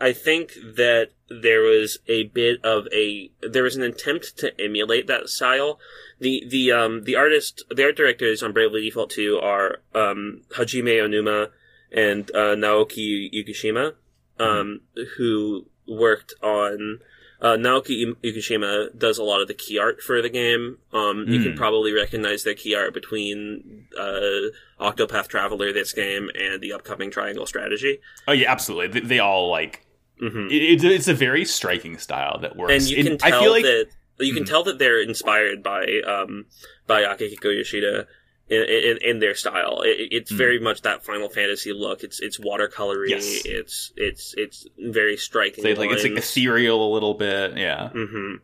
I 0.00 0.12
think 0.12 0.54
that 0.76 1.10
there 1.28 1.62
was 1.62 1.98
a 2.06 2.24
bit 2.24 2.62
of 2.64 2.86
a, 2.92 3.30
there 3.40 3.62
was 3.62 3.76
an 3.76 3.82
attempt 3.82 4.36
to 4.38 4.58
emulate 4.60 5.06
that 5.06 5.28
style. 5.30 5.78
The, 6.18 6.42
the, 6.48 6.72
um, 6.72 7.04
the 7.04 7.16
artist, 7.16 7.64
the 7.70 7.84
art 7.84 7.96
directors 7.96 8.42
on 8.42 8.52
Bravely 8.52 8.80
Default 8.82 9.10
2 9.10 9.38
are, 9.42 9.80
um, 9.94 10.42
Hajime 10.56 11.00
Onuma 11.04 11.50
and, 11.92 12.30
uh, 12.34 12.54
Naoki 12.56 13.30
Ikushima, 13.32 13.94
um, 14.40 14.80
who 15.16 15.66
worked 15.86 16.34
on, 16.42 17.00
uh, 17.42 17.56
Naoki 17.56 18.14
Ikushima 18.22 18.96
does 18.98 19.18
a 19.18 19.24
lot 19.24 19.40
of 19.40 19.48
the 19.48 19.54
key 19.54 19.78
art 19.78 20.00
for 20.02 20.20
the 20.22 20.28
game. 20.28 20.78
Um, 20.92 21.24
you 21.28 21.40
can 21.42 21.52
Mm. 21.52 21.56
probably 21.56 21.92
recognize 21.92 22.44
their 22.44 22.54
key 22.54 22.74
art 22.74 22.92
between, 22.94 23.86
uh, 23.98 24.50
Octopath 24.80 25.28
Traveler, 25.28 25.72
this 25.72 25.92
game, 25.92 26.30
and 26.34 26.60
the 26.62 26.72
upcoming 26.72 27.10
Triangle 27.10 27.46
Strategy. 27.46 28.00
Oh 28.28 28.32
yeah, 28.32 28.50
absolutely. 28.50 29.00
They, 29.00 29.06
they 29.06 29.18
all 29.18 29.50
like 29.50 29.86
hmm 30.18 30.48
It, 30.50 30.62
it, 30.62 30.84
it's 30.84 31.08
a 31.08 31.14
very 31.14 31.44
striking 31.46 31.96
style 31.98 32.38
that 32.40 32.56
works. 32.56 32.72
and 32.74 32.82
you 32.84 32.96
And 32.98 33.06
can 33.08 33.18
tell 33.18 33.40
I 33.40 33.42
feel 33.42 33.52
like 33.52 33.62
that 33.64 33.86
you 34.18 34.34
can 34.34 34.44
Mhm. 34.44 34.48
tell 34.48 34.64
that 34.64 34.78
they're 34.78 35.00
inspired 35.00 35.62
by 35.62 35.82
um 36.06 36.44
by 36.86 37.02
Akihiko 37.04 37.56
Yoshida 37.56 38.06
in, 38.50 38.62
in, 38.62 38.98
in 39.02 39.18
their 39.20 39.34
style. 39.34 39.80
It, 39.82 40.08
it's 40.10 40.32
Mhm. 40.32 40.36
very 40.36 40.58
much 40.58 40.82
that 40.82 41.04
Final 41.04 41.28
Fantasy 41.30 41.72
look. 41.72 42.02
It's 42.04 42.20
it's 42.20 42.38
watercolory. 42.38 43.08
Yes. 43.10 43.42
It's 43.44 43.92
it's 43.96 44.34
it's 44.36 44.66
very 44.78 45.16
striking. 45.16 45.64
it's 45.66 45.78
like 45.78 45.90
it's 45.90 46.02
like 46.02 46.12
ethereal 46.18 46.86
a 46.86 46.90
little 46.92 47.14
bit. 47.14 47.56
Yeah. 47.56 47.88
hmm 47.90 48.34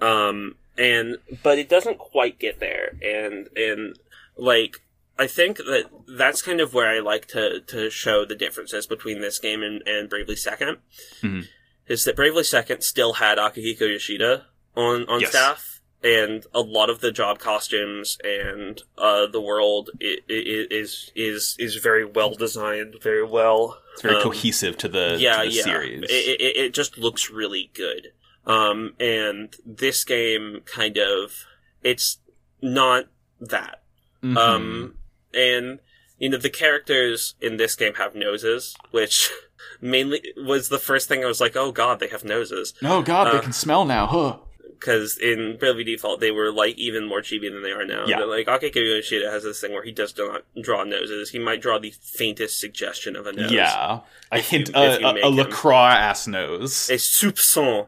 Um, 0.00 0.56
and 0.76 1.16
but 1.42 1.58
it 1.58 1.68
doesn't 1.68 1.98
quite 1.98 2.38
get 2.38 2.60
there, 2.60 2.96
and 3.02 3.48
and 3.56 3.98
like 4.36 4.82
I 5.18 5.26
think 5.26 5.56
that 5.58 5.84
that's 6.06 6.42
kind 6.42 6.60
of 6.60 6.74
where 6.74 6.88
I 6.88 7.00
like 7.00 7.26
to 7.28 7.60
to 7.60 7.90
show 7.90 8.24
the 8.24 8.36
differences 8.36 8.86
between 8.86 9.20
this 9.20 9.38
game 9.40 9.62
and, 9.62 9.82
and 9.86 10.08
Bravely 10.08 10.36
2nd 10.36 10.76
Mhm. 11.22 11.48
Is 11.88 12.04
that 12.04 12.14
Bravely 12.16 12.44
Second 12.44 12.82
still 12.82 13.14
had 13.14 13.38
Akihiko 13.38 13.90
Yoshida 13.90 14.46
on 14.76 15.08
on 15.08 15.20
Yes. 15.20 15.30
staff, 15.30 15.77
and 16.02 16.46
a 16.54 16.60
lot 16.60 16.90
of 16.90 17.00
the 17.00 17.10
job 17.10 17.38
costumes 17.38 18.18
and 18.22 18.82
uh, 18.96 19.26
the 19.26 19.40
world 19.40 19.90
is 20.00 21.10
is 21.14 21.56
is 21.58 21.76
very 21.76 22.04
well 22.04 22.34
designed, 22.34 22.96
very 23.02 23.24
well 23.24 23.78
It's 23.94 24.02
very 24.02 24.16
um, 24.16 24.22
cohesive 24.22 24.76
to 24.78 24.88
the, 24.88 25.16
yeah, 25.18 25.42
to 25.42 25.48
the 25.48 25.54
yeah. 25.54 25.62
series. 25.62 26.02
It, 26.04 26.40
it, 26.40 26.56
it 26.56 26.74
just 26.74 26.98
looks 26.98 27.30
really 27.30 27.70
good. 27.74 28.12
Um, 28.46 28.94
and 28.98 29.54
this 29.66 30.04
game 30.04 30.60
kind 30.64 30.96
of 30.98 31.44
it's 31.82 32.18
not 32.62 33.06
that. 33.40 33.82
Mhm. 34.22 34.36
Um, 34.36 34.94
and 35.34 35.78
you 36.18 36.28
know 36.30 36.38
the 36.38 36.50
characters 36.50 37.34
in 37.40 37.56
this 37.56 37.76
game 37.76 37.94
have 37.94 38.14
noses, 38.14 38.74
which 38.90 39.30
mainly 39.80 40.22
was 40.36 40.68
the 40.68 40.78
first 40.78 41.08
thing 41.08 41.22
I 41.22 41.26
was 41.26 41.40
like, 41.40 41.56
oh 41.56 41.72
god, 41.72 42.00
they 42.00 42.08
have 42.08 42.24
noses. 42.24 42.72
oh 42.82 43.02
god, 43.02 43.28
uh, 43.28 43.32
they 43.34 43.40
can 43.40 43.52
smell 43.52 43.84
now. 43.84 44.06
Huh. 44.06 44.36
Because 44.78 45.18
in 45.18 45.56
Bravely 45.58 45.84
Default, 45.84 46.20
they 46.20 46.30
were 46.30 46.52
like 46.52 46.76
even 46.78 47.06
more 47.08 47.20
chibi 47.20 47.50
than 47.50 47.62
they 47.62 47.72
are 47.72 47.84
now. 47.84 48.04
Yeah. 48.06 48.18
But, 48.18 48.28
like 48.28 48.46
Akihiko 48.46 48.76
Yoshida 48.76 49.30
has 49.30 49.42
this 49.42 49.60
thing 49.60 49.72
where 49.72 49.82
he 49.82 49.92
does 49.92 50.16
not 50.16 50.42
draw 50.60 50.84
noses. 50.84 51.30
He 51.30 51.38
might 51.38 51.60
draw 51.60 51.78
the 51.78 51.90
faintest 51.90 52.58
suggestion 52.58 53.16
of 53.16 53.26
a 53.26 53.32
nose. 53.32 53.50
Yeah. 53.52 54.00
A 54.30 54.36
you- 54.36 54.42
hint, 54.42 54.70
a, 54.74 54.98
you 55.00 55.06
a, 55.06 55.28
a. 55.28 55.30
LaCroix 55.30 55.74
ass 55.74 56.26
nose. 56.26 56.88
a 56.90 56.94
soupçon 56.94 57.86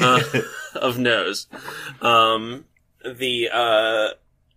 uh, 0.00 0.40
of 0.74 0.98
nose. 0.98 1.46
Um, 2.00 2.64
the 3.04 3.50
uh, 3.52 4.08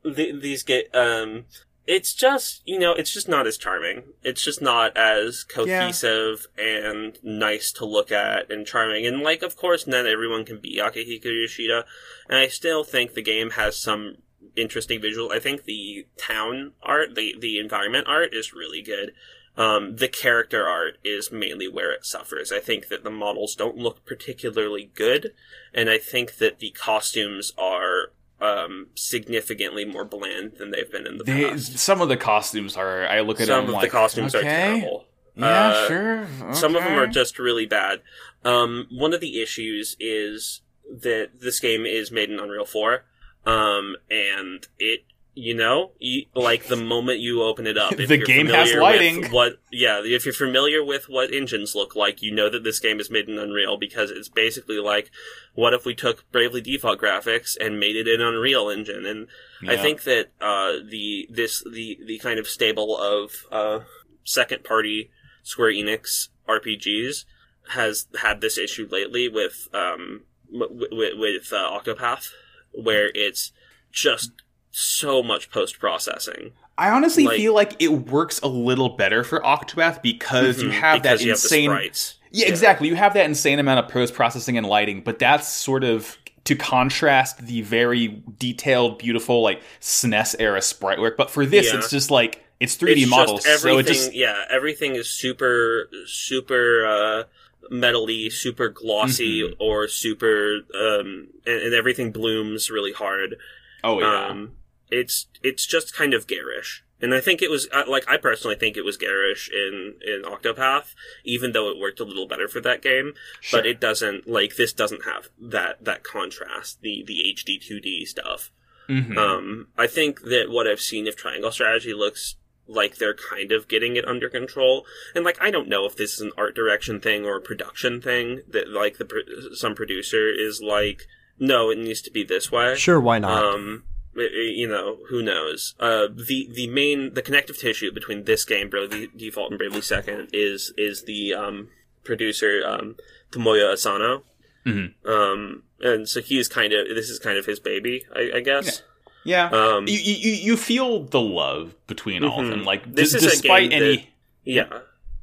the, 0.04 0.32
these 0.40 0.64
get 0.64 0.94
um, 0.96 1.46
it's 1.88 2.14
just 2.14 2.62
you 2.66 2.78
know 2.78 2.94
it's 2.94 3.14
just 3.14 3.30
not 3.30 3.48
as 3.48 3.58
charming. 3.58 4.04
It's 4.22 4.44
just 4.44 4.62
not 4.62 4.96
as 4.98 5.44
cohesive 5.44 6.48
and 6.58 7.18
nice 7.24 7.72
to 7.74 7.86
look 7.86 8.12
at 8.12 8.52
and 8.52 8.68
charming. 8.68 9.08
And 9.08 9.22
like, 9.22 9.42
of 9.42 9.56
course, 9.56 9.88
not 9.88 10.06
everyone 10.06 10.46
can 10.46 10.60
be 10.60 10.78
Akihiko 10.78 11.26
Yoshida, 11.26 11.86
and 12.30 12.38
I 12.38 12.50
still 12.50 12.84
think 12.84 13.14
the 13.14 13.22
game 13.22 13.52
has 13.52 13.78
some 13.78 14.18
interesting 14.56 15.02
visual. 15.02 15.32
I 15.32 15.40
think 15.40 15.64
the 15.64 16.06
town 16.18 16.74
art, 16.84 17.16
the 17.16 17.36
the 17.40 17.58
environment 17.58 18.08
art, 18.08 18.34
is 18.34 18.54
really 18.54 18.82
good. 18.82 19.14
Um, 19.56 19.96
the 19.96 20.08
character 20.08 20.68
art 20.68 20.98
is 21.04 21.32
mainly 21.32 21.68
where 21.68 21.92
it 21.92 22.06
suffers. 22.06 22.52
I 22.52 22.60
think 22.60 22.90
that 22.90 23.04
the 23.04 23.10
models 23.10 23.56
don't 23.56 23.78
look 23.78 24.06
particularly 24.06 24.92
good, 24.94 25.34
and 25.74 25.90
I 25.90 25.98
think 25.98 26.38
that 26.38 26.60
the 26.60 26.72
costumes 26.72 27.54
are 27.58 28.07
um, 28.40 28.88
significantly 28.96 29.84
more 29.86 30.06
bland 30.06 30.54
than 30.58 30.72
they've 30.72 30.92
been 30.92 31.08
in 31.08 31.18
the 31.18 31.24
They, 31.24 31.50
past. 31.50 31.78
some 31.80 32.02
of 32.02 32.10
the 32.10 32.18
costumes 32.18 32.78
are. 32.78 33.08
I 33.08 33.22
look 33.22 33.40
at 33.42 33.48
Some 33.48 33.66
them 33.66 33.70
of 33.70 33.74
like, 33.76 33.90
the 33.90 33.98
costumes 33.98 34.36
are 34.36 34.42
terrible. 34.42 35.06
Yeah, 35.36 35.46
Uh, 35.70 35.88
sure. 35.88 36.28
Some 36.54 36.76
of 36.76 36.84
them 36.84 36.94
are 36.98 37.08
just 37.08 37.38
really 37.40 37.66
bad. 37.66 38.02
Um, 38.44 38.88
one 38.92 39.14
of 39.14 39.22
the 39.22 39.42
issues 39.42 39.96
is 40.00 40.62
that 40.90 41.40
this 41.42 41.60
game 41.60 41.86
is 41.86 42.12
made 42.12 42.30
in 42.32 42.40
Unreal 42.40 42.66
4, 42.66 43.04
um, 43.46 43.96
and 44.10 44.68
it, 44.80 45.02
you 45.38 45.54
know, 45.54 45.92
you, 46.00 46.26
like 46.34 46.66
the 46.66 46.76
moment 46.76 47.20
you 47.20 47.44
open 47.44 47.68
it 47.68 47.78
up, 47.78 47.94
if 48.00 48.10
The 48.10 48.18
game 48.18 48.48
has 48.48 48.74
lighting. 48.74 49.32
What, 49.32 49.60
yeah, 49.72 50.02
if 50.04 50.26
you're 50.26 50.34
familiar 50.34 50.84
with 50.84 51.08
what 51.08 51.32
engines 51.32 51.76
look 51.76 51.96
like, 51.96 52.22
you 52.22 52.34
know 52.34 52.50
that 52.50 52.64
this 52.64 52.80
game 52.80 53.00
is 53.00 53.12
made 53.12 53.30
in 53.30 53.38
Unreal 53.38 53.78
because 53.78 54.10
it's 54.10 54.30
basically 54.30 54.80
like, 54.80 55.12
what 55.54 55.74
if 55.74 55.86
we 55.86 55.94
took 55.94 56.30
Bravely 56.32 56.62
Default 56.62 57.00
graphics 57.00 57.56
and 57.60 57.80
made 57.80 57.96
it 57.96 58.08
in 58.08 58.20
Unreal 58.20 58.70
Engine? 58.70 59.06
And 59.06 59.28
I 59.70 59.78
think 59.78 60.04
that 60.04 60.32
uh, 60.42 60.84
the 60.90 61.28
this 61.30 61.64
the 61.64 62.00
the 62.06 62.18
kind 62.20 62.40
of 62.40 62.48
stable 62.48 62.98
of 62.98 63.32
uh, 63.52 63.80
second 64.24 64.64
party 64.64 65.12
Square 65.44 65.72
Enix 65.72 66.30
RPGs 66.50 67.26
has 67.70 68.08
had 68.22 68.42
this 68.42 68.58
issue 68.58 68.88
lately 68.92 69.28
with 69.30 69.68
um 69.74 70.24
w- 70.52 70.90
w- 70.90 71.20
with 71.20 71.54
uh, 71.54 71.80
Octopath, 71.80 72.32
where 72.72 73.12
it's 73.14 73.52
just 73.92 74.32
so 74.80 75.24
much 75.24 75.50
post 75.50 75.80
processing. 75.80 76.52
I 76.78 76.90
honestly 76.90 77.24
like- 77.26 77.38
feel 77.38 77.54
like 77.56 77.76
it 77.82 77.88
works 77.88 78.40
a 78.42 78.48
little 78.48 78.90
better 78.90 79.24
for 79.24 79.40
Octopath 79.42 80.02
because 80.04 80.62
you 80.62 80.70
Mhm, 80.70 80.74
have 80.74 81.04
that 81.04 81.14
because 81.20 81.24
you 81.26 81.32
have 81.32 81.40
the 81.40 81.46
insane. 81.46 81.70
sprites. 81.70 82.16
yeah, 82.32 82.48
exactly. 82.48 82.88
You 82.88 82.96
have 82.96 83.14
that 83.16 83.26
insane 83.26 83.58
amount 83.58 83.84
of 83.84 83.92
post 83.92 84.14
processing 84.14 84.58
and 84.58 84.68
lighting, 84.68 85.02
but 85.02 85.18
that's 85.18 85.48
sort 85.48 85.84
of 85.84 86.18
to 86.44 86.56
contrast 86.56 87.46
the 87.48 87.62
very 87.62 88.22
detailed, 88.38 89.00
beautiful, 89.00 89.42
like 89.42 89.62
SNES 89.82 90.36
era 90.40 90.62
sprite 90.62 91.00
work. 91.00 91.18
But 91.18 91.32
for 91.32 91.46
this, 91.46 91.68
Yeah. 91.74 91.80
it's 91.80 91.90
just 91.90 92.12
like 92.12 92.44
it's 92.60 92.76
3D 92.76 93.02
It's 93.02 93.10
models, 93.10 93.44
so 93.62 93.78
it 93.80 93.88
just 93.88 94.14
yeah, 94.14 94.46
everything 94.50 94.96
is 94.96 95.10
super 95.10 95.90
super 96.06 96.86
uh, 96.86 97.24
metally, 97.72 98.32
super 98.32 98.70
glossy, 98.70 99.42
Mhm. 99.44 99.56
or 99.60 99.88
super, 99.88 100.60
um, 100.74 101.28
and, 101.46 101.62
and 101.64 101.74
everything 101.74 102.12
blooms 102.12 102.70
really 102.70 102.94
hard. 102.94 103.36
oh 103.84 104.00
yeah, 104.00 104.28
Um, 104.28 104.52
it's 104.90 105.28
it's 105.44 105.66
just 105.66 105.96
kind 105.96 106.14
of 106.14 106.28
garish, 106.28 106.84
and 107.02 107.14
I 107.14 107.20
think 107.20 107.42
it 107.42 107.50
was 107.52 107.68
uh, 107.74 107.84
like 107.88 108.10
I 108.10 108.18
personally 108.18 108.56
think 108.56 108.78
it 108.78 108.86
was 108.86 108.98
garish 108.98 109.50
in 109.50 109.96
in 110.02 110.24
Octopath, 110.24 110.94
even 111.24 111.52
though 111.52 111.70
it 111.70 111.80
worked 111.80 112.00
a 112.00 112.06
little 112.06 112.28
better 112.28 112.48
for 112.48 112.62
that 112.62 112.82
game. 112.82 113.14
Sure. 113.42 113.60
But 113.60 113.68
it 113.68 113.80
doesn't 113.80 114.28
like 114.28 114.56
this 114.56 114.74
doesn't 114.74 115.06
have 115.06 115.30
that 115.40 115.84
that 115.84 116.04
contrast, 116.04 116.82
the 116.82 117.04
the 117.06 117.34
HD 117.36 117.60
two 117.62 117.80
D 117.80 118.06
stuff. 118.06 118.52
Mhm. 118.90 119.18
Um, 119.18 119.68
I 119.78 119.88
think 119.88 120.22
that 120.22 120.50
what 120.50 120.68
I've 120.68 120.80
seen 120.80 121.08
of 121.08 121.16
Triangle 121.18 121.52
Strategy 121.52 121.94
looks 121.94 122.38
like 122.68 122.98
they're 122.98 123.16
kind 123.16 123.52
of 123.52 123.68
getting 123.68 123.96
it 123.96 124.08
under 124.08 124.30
control. 124.30 124.86
And 125.16 125.24
like, 125.24 125.42
I 125.42 125.52
don't 125.52 125.70
know 125.70 125.86
if 125.86 125.96
this 125.96 126.14
is 126.14 126.22
an 126.22 126.32
art 126.38 126.56
direction 126.56 127.00
thing 127.00 127.26
or 127.26 127.38
a 127.38 127.42
production 127.42 128.02
thing 128.02 128.42
that 128.50 128.70
like 128.70 128.98
the 128.98 129.52
some 129.56 129.76
producer 129.76 130.30
is 130.30 130.62
like, 130.62 131.04
no, 131.40 131.70
it 131.70 131.78
needs 131.78 132.02
to 132.04 132.12
be 132.12 132.24
this 132.24 132.52
way. 132.52 132.76
Sure, 132.76 133.00
why 133.00 133.20
not? 133.20 133.44
Um, 133.44 133.84
you 134.18 134.68
know, 134.68 134.98
who 135.10 135.22
knows? 135.24 135.76
Uh, 135.80 136.08
the 136.14 136.50
the 136.52 136.68
main 136.68 137.14
the 137.14 137.22
connective 137.22 137.58
tissue 137.58 137.92
between 137.92 138.24
this 138.26 138.46
game, 138.46 138.70
Bravely 138.70 139.10
Default 139.16 139.52
and 139.52 139.58
Bravely 139.58 139.82
Second, 139.82 140.30
is 140.34 140.74
is 140.78 141.04
the 141.04 141.34
um, 141.34 141.70
producer 142.04 142.62
um, 142.66 142.96
Tomoya 143.32 143.74
Asano. 143.74 144.24
Mhm. 144.66 144.94
Um, 145.06 145.64
and 145.80 146.10
so 146.10 146.22
he's 146.22 146.48
kind 146.48 146.74
of 146.74 146.88
this 146.90 147.10
is 147.10 147.20
kind 147.20 147.38
of 147.38 147.46
his 147.46 147.60
baby, 147.60 148.06
I, 148.16 148.32
I 148.36 148.40
guess. 148.42 148.82
yeah. 149.24 149.50
Um, 149.50 149.88
you, 149.88 149.98
you 150.00 150.32
you 150.34 150.58
feel 150.58 151.04
the 151.04 151.22
love 151.22 151.76
between 151.88 152.24
all 152.24 152.40
of 152.42 152.48
Mhm. 152.48 152.50
them, 152.50 152.64
like 152.66 152.94
This 152.96 153.12
d- 153.12 153.18
is 153.18 153.24
a 153.26 153.30
despite 153.30 153.70
game 153.70 153.84
any. 153.84 154.10
yeah, 154.44 154.80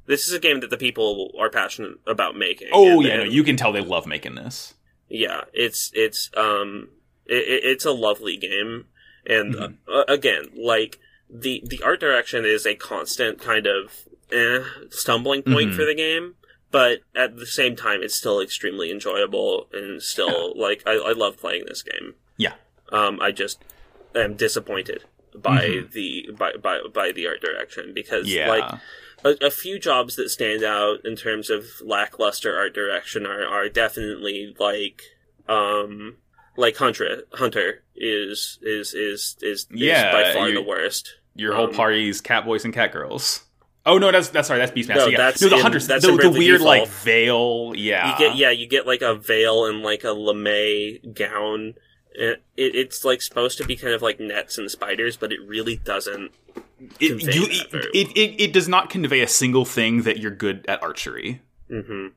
this 0.06 0.26
is 0.28 0.32
a 0.34 0.38
game 0.38 0.60
that 0.60 0.70
the 0.70 0.76
people 0.78 1.32
are 1.38 1.50
passionate 1.50 1.98
about 2.06 2.36
making. 2.36 2.68
Oh 2.72 2.92
and- 3.00 3.02
yeah, 3.02 3.16
no, 3.18 3.22
you 3.24 3.42
can 3.44 3.56
tell 3.56 3.72
they 3.72 3.80
love 3.82 4.06
making 4.06 4.34
this. 4.36 4.74
yeah, 5.10 5.42
it's 5.52 5.90
it's 5.94 6.30
um 6.36 6.88
it, 7.26 7.36
it- 7.48 7.64
it's 7.64 7.84
a 7.84 7.92
lovely 7.92 8.36
game, 8.36 8.86
and 9.26 9.54
Mhm. 9.54 9.76
uh, 9.88 10.04
again, 10.08 10.50
like 10.56 10.98
the 11.30 11.62
the 11.66 11.82
art 11.82 12.00
direction 12.00 12.44
is 12.44 12.66
a 12.66 12.74
constant 12.74 13.40
kind 13.40 13.66
of 13.66 13.92
eh, 14.32 14.64
stumbling 14.90 15.42
point 15.42 15.70
Mhm. 15.72 15.76
for 15.76 15.84
the 15.84 15.94
game. 15.94 16.34
But 16.70 17.02
at 17.14 17.36
the 17.36 17.46
same 17.46 17.76
time, 17.76 18.02
it's 18.02 18.16
still 18.16 18.40
extremely 18.40 18.90
enjoyable 18.90 19.68
and 19.72 20.02
still 20.02 20.52
like 20.56 20.82
I, 20.86 20.92
I 20.94 21.12
love 21.12 21.38
playing 21.38 21.66
this 21.66 21.82
game. 21.82 22.14
Yeah. 22.36 22.54
Um, 22.90 23.20
I 23.20 23.30
just 23.30 23.62
am 24.14 24.34
disappointed 24.34 25.04
by 25.34 25.68
Mhm. 25.68 25.92
the 25.92 26.30
by, 26.36 26.52
by 26.60 26.80
by 26.92 27.12
the 27.12 27.26
art 27.28 27.40
direction 27.40 27.92
because 27.94 28.26
Yeah, 28.28 28.48
like 28.48 28.80
a, 29.24 29.46
a 29.46 29.50
few 29.50 29.78
jobs 29.78 30.16
that 30.16 30.30
stand 30.30 30.64
out 30.64 31.04
in 31.04 31.14
terms 31.16 31.48
of 31.48 31.80
lackluster 31.80 32.56
art 32.56 32.74
direction 32.74 33.24
are, 33.24 33.46
are 33.46 33.68
definitely 33.68 34.54
like 34.58 35.02
um 35.48 36.16
like 36.56 36.76
Hunter 36.76 37.22
Hunter 37.32 37.82
is 37.96 38.58
is 38.62 38.94
is 38.94 39.36
is, 39.42 39.66
Yeah, 39.70 40.08
is 40.08 40.12
by 40.26 40.32
far 40.38 40.48
you- 40.48 40.54
the 40.54 40.62
worst. 40.62 41.14
your 41.34 41.54
whole 41.54 41.68
um, 41.68 41.74
party's 41.74 42.20
cat 42.20 42.44
boys 42.44 42.64
and 42.64 42.72
cat 42.74 42.92
girls. 42.92 43.44
Oh 43.86 43.98
no, 43.98 44.10
that's 44.10 44.28
that's 44.30 44.48
sorry, 44.48 44.60
that's 44.60 44.72
Beastmaster. 44.72 44.94
No, 44.96 45.06
yeah. 45.08 45.16
that's 45.18 45.42
no, 45.42 45.48
the 45.50 45.56
in- 45.56 45.62
hunters. 45.62 45.86
that's 45.86 46.06
the, 46.06 46.16
the 46.16 46.30
weird 46.30 46.60
like 46.62 46.88
veil. 46.88 47.72
Yeah, 47.76 48.12
You 48.12 48.18
get 48.18 48.36
yeah, 48.36 48.50
you 48.50 48.66
get 48.66 48.86
like 48.86 49.02
a 49.02 49.14
veil 49.14 49.66
and 49.66 49.82
like 49.82 50.04
a 50.04 50.12
lame 50.12 51.12
gown. 51.14 51.74
It, 52.16 52.42
it, 52.56 52.74
it's 52.76 53.04
like 53.04 53.20
supposed 53.20 53.58
to 53.58 53.64
be 53.66 53.74
kind 53.76 53.92
of 53.92 54.00
like 54.00 54.20
nets 54.20 54.56
and 54.56 54.70
spiders, 54.70 55.16
but 55.16 55.32
it 55.32 55.40
really 55.46 55.76
doesn't. 55.76 56.30
It, 57.00 57.18
convey 57.18 57.32
you, 57.34 57.46
it, 57.92 58.16
it, 58.16 58.40
it, 58.42 58.52
does 58.52 58.68
not 58.68 58.88
convey 58.90 59.20
a 59.20 59.26
single 59.28 59.64
thing 59.64 60.02
that 60.02 60.18
you're 60.18 60.30
good 60.30 60.64
at 60.68 60.82
archery. 60.82 61.40
hmm 61.68 62.08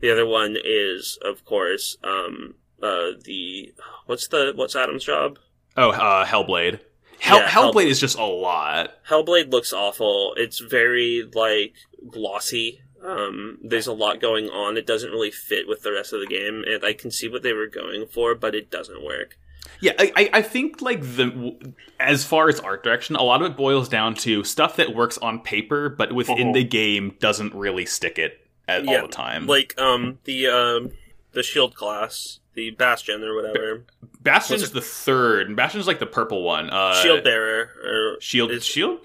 The 0.00 0.10
other 0.12 0.26
one 0.26 0.56
is, 0.62 1.18
of 1.22 1.44
course, 1.44 1.96
um, 2.04 2.54
uh, 2.82 3.10
the 3.24 3.72
what's 4.06 4.28
the 4.28 4.52
what's 4.54 4.76
Adam's 4.76 5.04
job? 5.04 5.38
Oh, 5.76 5.90
uh, 5.90 6.24
Hellblade. 6.26 6.80
Hell, 7.20 7.38
Yeah, 7.38 7.48
Hell- 7.48 7.72
Hellblade 7.72 7.86
is 7.86 8.00
just 8.00 8.18
a 8.18 8.24
lot. 8.24 8.94
Hellblade 9.08 9.50
looks 9.52 9.72
awful. 9.72 10.34
It's 10.36 10.58
very 10.58 11.28
like 11.34 11.74
glossy. 12.08 12.80
Um, 13.02 13.58
there's 13.62 13.86
a 13.86 13.92
lot 13.92 14.20
going 14.20 14.48
on. 14.50 14.76
It 14.76 14.86
doesn't 14.86 15.10
really 15.10 15.30
fit 15.30 15.66
with 15.68 15.82
the 15.82 15.92
rest 15.92 16.12
of 16.12 16.20
the 16.20 16.26
game, 16.26 16.64
and 16.66 16.84
I 16.84 16.92
can 16.92 17.10
see 17.10 17.28
what 17.28 17.42
they 17.42 17.52
were 17.54 17.66
going 17.66 18.06
for, 18.06 18.34
but 18.34 18.54
it 18.54 18.70
doesn't 18.70 19.02
work. 19.04 19.38
Yeah, 19.80 19.92
I, 19.98 20.12
I- 20.16 20.30
I 20.34 20.42
think 20.42 20.82
like 20.82 21.00
the 21.02 21.74
as 21.98 22.24
far 22.24 22.48
as 22.48 22.60
art 22.60 22.82
direction, 22.84 23.16
a 23.16 23.22
lot 23.22 23.40
of 23.42 23.50
it 23.50 23.56
boils 23.56 23.88
down 23.88 24.14
to 24.16 24.42
stuff 24.44 24.76
that 24.76 24.94
works 24.94 25.16
on 25.18 25.40
paper, 25.40 25.88
but 25.88 26.12
within 26.12 26.48
Uh-huh. 26.48 26.52
the 26.54 26.64
game 26.64 27.14
doesn't 27.20 27.54
really 27.54 27.86
stick 27.86 28.18
it 28.18 28.46
at 28.68 28.84
Yeah, 28.84 29.00
all 29.02 29.06
the 29.06 29.12
time. 29.12 29.46
Like 29.46 29.78
um 29.78 30.18
the 30.24 30.46
um 30.48 30.90
the 31.32 31.42
shield 31.42 31.74
class, 31.74 32.39
the 32.54 32.70
Bastion 32.70 33.22
or 33.24 33.34
whatever, 33.34 33.84
Bastion's 34.22 34.60
was 34.62 34.72
the 34.72 34.80
third, 34.80 35.46
and 35.46 35.56
Bastion's 35.56 35.86
like 35.86 35.98
the 35.98 36.06
purple 36.06 36.42
one. 36.42 36.70
Uh, 36.70 36.94
shield 37.02 37.24
bearer 37.24 37.70
or 37.84 38.20
shield, 38.20 38.50
is- 38.50 38.64
shield, 38.64 39.00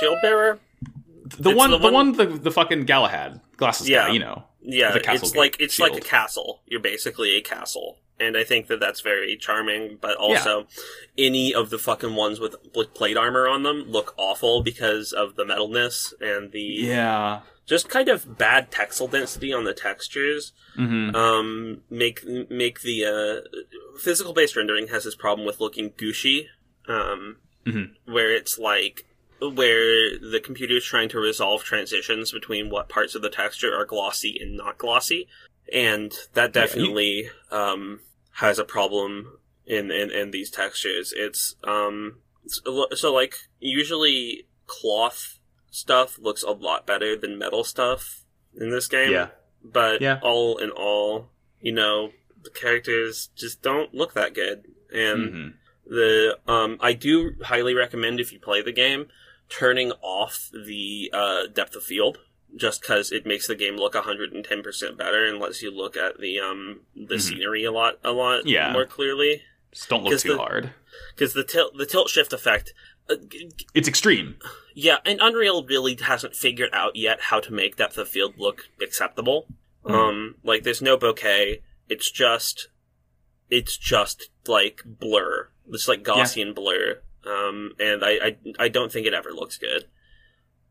shield 0.00 0.18
bearer. 0.22 0.58
the 1.38 1.54
one, 1.54 1.70
the 1.70 1.78
the 1.78 1.84
one, 1.84 1.92
one- 1.92 2.12
the, 2.12 2.26
the 2.26 2.50
fucking 2.50 2.84
Galahad 2.84 3.40
glasses 3.56 3.88
Yeah. 3.88 4.06
guy, 4.08 4.12
you 4.14 4.18
know. 4.18 4.44
Yeah, 4.62 4.92
The 4.92 5.00
castle 5.00 5.26
it's 5.28 5.36
like 5.36 5.56
it's 5.58 5.78
like 5.80 5.96
a 5.96 6.00
castle. 6.00 6.60
You're 6.66 6.80
basically 6.80 7.34
a 7.36 7.40
castle, 7.40 7.98
and 8.18 8.36
I 8.36 8.44
think 8.44 8.66
that 8.66 8.78
that's 8.78 9.00
very 9.00 9.36
charming. 9.38 9.96
But 9.98 10.16
also, 10.18 10.66
any 11.16 11.54
of 11.54 11.70
the 11.70 11.78
fucking 11.78 12.14
ones 12.14 12.38
with, 12.40 12.56
with 12.74 12.92
plate 12.92 13.16
armor 13.16 13.48
on 13.48 13.62
them 13.62 13.84
look 13.88 14.12
awful 14.18 14.62
because 14.62 15.12
of 15.12 15.36
the 15.36 15.44
metalness 15.44 16.12
and 16.20 16.52
the 16.52 16.60
Yeah. 16.60 17.40
Just 17.70 17.88
kind 17.88 18.08
of 18.08 18.36
bad 18.36 18.70
texel 18.70 19.06
density 19.08 19.50
on 19.52 19.64
the 19.64 19.72
textures. 19.72 20.52
hmm 20.74 21.14
Um, 21.14 21.80
make 21.88 22.18
make 22.64 22.80
the 22.82 22.98
uh, 23.14 23.98
physical 23.98 24.32
based 24.34 24.56
rendering 24.56 24.88
has 24.88 25.04
this 25.04 25.14
problem 25.24 25.46
with 25.46 25.60
looking 25.60 25.92
gushy, 25.96 26.48
um, 26.88 27.36
Mhm. 27.66 27.94
where 28.04 28.30
it's 28.40 28.58
like 28.58 29.06
where 29.40 30.18
the 30.18 30.40
computer 30.44 30.76
is 30.76 30.84
trying 30.84 31.08
to 31.10 31.18
resolve 31.18 31.64
transitions 31.64 32.30
between 32.32 32.68
what 32.68 32.88
parts 32.90 33.14
of 33.14 33.22
the 33.22 33.30
texture 33.30 33.74
are 33.74 33.86
glossy 33.86 34.36
and 34.42 34.56
not 34.56 34.76
glossy, 34.76 35.28
and 35.72 36.10
that 36.34 36.54
Yeah, 36.54 36.62
you- 36.62 36.66
definitely 36.66 37.30
um, 37.50 38.00
has 38.32 38.58
a 38.58 38.64
problem 38.64 39.38
in, 39.66 39.90
in 39.90 40.10
in 40.10 40.30
these 40.32 40.50
textures. 40.50 41.12
It's 41.16 41.54
um 41.64 42.18
so, 42.46 42.86
so 42.94 43.12
like 43.14 43.34
usually 43.60 44.46
cloth 44.66 45.38
stuff 45.70 46.18
looks 46.18 46.42
a 46.42 46.50
lot 46.50 46.86
better 46.86 47.16
than 47.16 47.38
metal 47.38 47.64
stuff 47.64 48.24
in 48.54 48.70
this 48.70 48.88
game 48.88 49.12
Yeah. 49.12 49.28
but 49.62 50.00
Yeah. 50.00 50.18
all 50.22 50.58
in 50.58 50.70
all, 50.70 51.30
you 51.60 51.72
know, 51.72 52.12
the 52.42 52.50
characters 52.50 53.28
just 53.36 53.62
don't 53.62 53.94
look 53.94 54.14
that 54.14 54.34
good. 54.34 54.64
And 54.92 55.30
hmm 55.30 55.48
the 55.86 56.38
um, 56.46 56.76
I 56.80 56.92
do 56.92 57.32
highly 57.42 57.74
recommend 57.74 58.20
if 58.20 58.32
you 58.32 58.38
play 58.38 58.62
the 58.62 58.70
game, 58.70 59.08
turning 59.48 59.90
off 60.02 60.48
the 60.52 61.10
uh, 61.12 61.46
depth 61.52 61.74
of 61.74 61.82
field, 61.82 62.18
just 62.54 62.80
because 62.80 63.10
it 63.10 63.26
makes 63.26 63.48
the 63.48 63.56
game 63.56 63.74
look 63.76 63.94
110 63.94 64.62
percent 64.62 64.96
better 64.96 65.24
and 65.26 65.40
lets 65.40 65.62
you 65.62 65.70
look 65.72 65.96
at 65.96 66.20
the 66.20 66.38
um 66.38 66.82
the 66.94 67.16
Mhm. 67.16 67.20
scenery 67.20 67.64
a 67.64 67.72
lot 67.72 67.98
a 68.04 68.12
lot 68.12 68.46
Yeah. 68.46 68.72
more 68.72 68.86
clearly. 68.86 69.42
Just 69.72 69.88
don't 69.88 70.04
look 70.04 70.20
too 70.20 70.28
the- 70.34 70.38
hard. 70.38 70.72
Because 71.16 71.32
the 71.32 71.42
tilt 71.44 71.76
the 71.76 71.86
tilt 71.86 72.08
shift 72.08 72.32
effect. 72.32 72.72
It's 73.74 73.88
extreme. 73.88 74.36
yeah, 74.74 74.98
and 75.04 75.18
Unreal 75.20 75.64
really 75.64 75.96
hasn't 76.00 76.34
figured 76.36 76.70
out 76.72 76.96
yet 76.96 77.20
how 77.22 77.40
to 77.40 77.52
make 77.52 77.76
depth 77.76 77.98
of 77.98 78.08
field 78.08 78.34
look 78.38 78.64
acceptable. 78.82 79.46
Mhm. 79.84 79.94
Um, 79.94 80.34
like 80.44 80.62
there's 80.62 80.82
no 80.82 80.96
bokeh. 80.96 81.60
It's 81.88 82.10
just, 82.10 82.68
it's 83.50 83.76
just 83.76 84.30
like 84.46 84.82
blur. 84.86 85.48
It's 85.70 85.88
like 85.88 86.02
Gaussian 86.04 86.54
blur. 86.54 87.00
Um, 87.26 87.72
and 87.78 88.04
I, 88.04 88.10
I, 88.10 88.36
I 88.58 88.68
don't 88.68 88.90
think 88.92 89.06
it 89.06 89.14
ever 89.14 89.30
looks 89.32 89.58
good. 89.58 89.84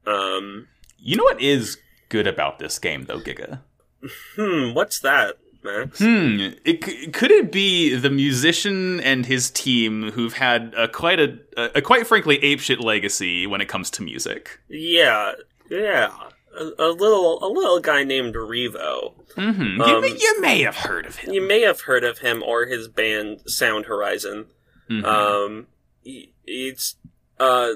Um, 0.05 0.67
You 0.97 1.15
know 1.17 1.23
what 1.23 1.41
is 1.41 1.77
good 2.09 2.25
about 2.27 2.59
this 2.59 2.79
game, 2.79 3.05
though, 3.05 3.19
Giga? 3.19 3.61
hmm, 4.35 4.73
what's 4.73 4.99
that, 5.01 5.37
Max? 5.63 5.99
Hmm. 5.99 6.51
It, 6.63 7.13
could 7.13 7.31
it 7.31 7.51
be 7.51 7.95
the 7.95 8.09
musician 8.09 8.99
and 9.01 9.25
his 9.25 9.51
team 9.51 10.11
who've 10.11 10.33
had 10.33 10.73
a 10.77 10.87
quite 10.87 11.19
a, 11.19 11.37
a, 11.75 11.81
quite 11.81 12.07
frankly 12.07 12.37
apeshit 12.39 12.81
legacy 12.81 13.45
when 13.45 13.61
it 13.61 13.67
comes 13.67 13.89
to 13.91 14.03
music? 14.03 14.59
Yeah, 14.69 15.33
yeah. 15.69 16.11
A, 16.57 16.63
a 16.63 16.91
little, 16.91 17.43
a 17.43 17.49
little 17.51 17.79
guy 17.79 18.03
named 18.03 18.35
Revo. 18.35 19.13
Mm-hmm. 19.35 19.81
Um, 19.81 19.89
you, 19.89 20.01
may, 20.01 20.17
you 20.17 20.41
may 20.41 20.61
have 20.63 20.77
heard 20.77 21.05
of 21.05 21.17
him. 21.17 21.33
You 21.33 21.47
may 21.47 21.61
have 21.61 21.81
heard 21.81 22.03
of 22.03 22.19
him 22.19 22.41
or 22.43 22.65
his 22.65 22.87
band 22.87 23.41
Sound 23.49 23.85
Horizon. 23.85 24.47
Mhm. 24.89 25.05
Um, 25.05 25.67
it's 26.03 26.95
uh 27.39 27.73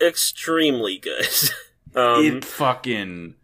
extremely 0.00 0.98
good. 0.98 1.28
um, 1.94 2.24
it 2.24 2.44
fucking 2.44 3.34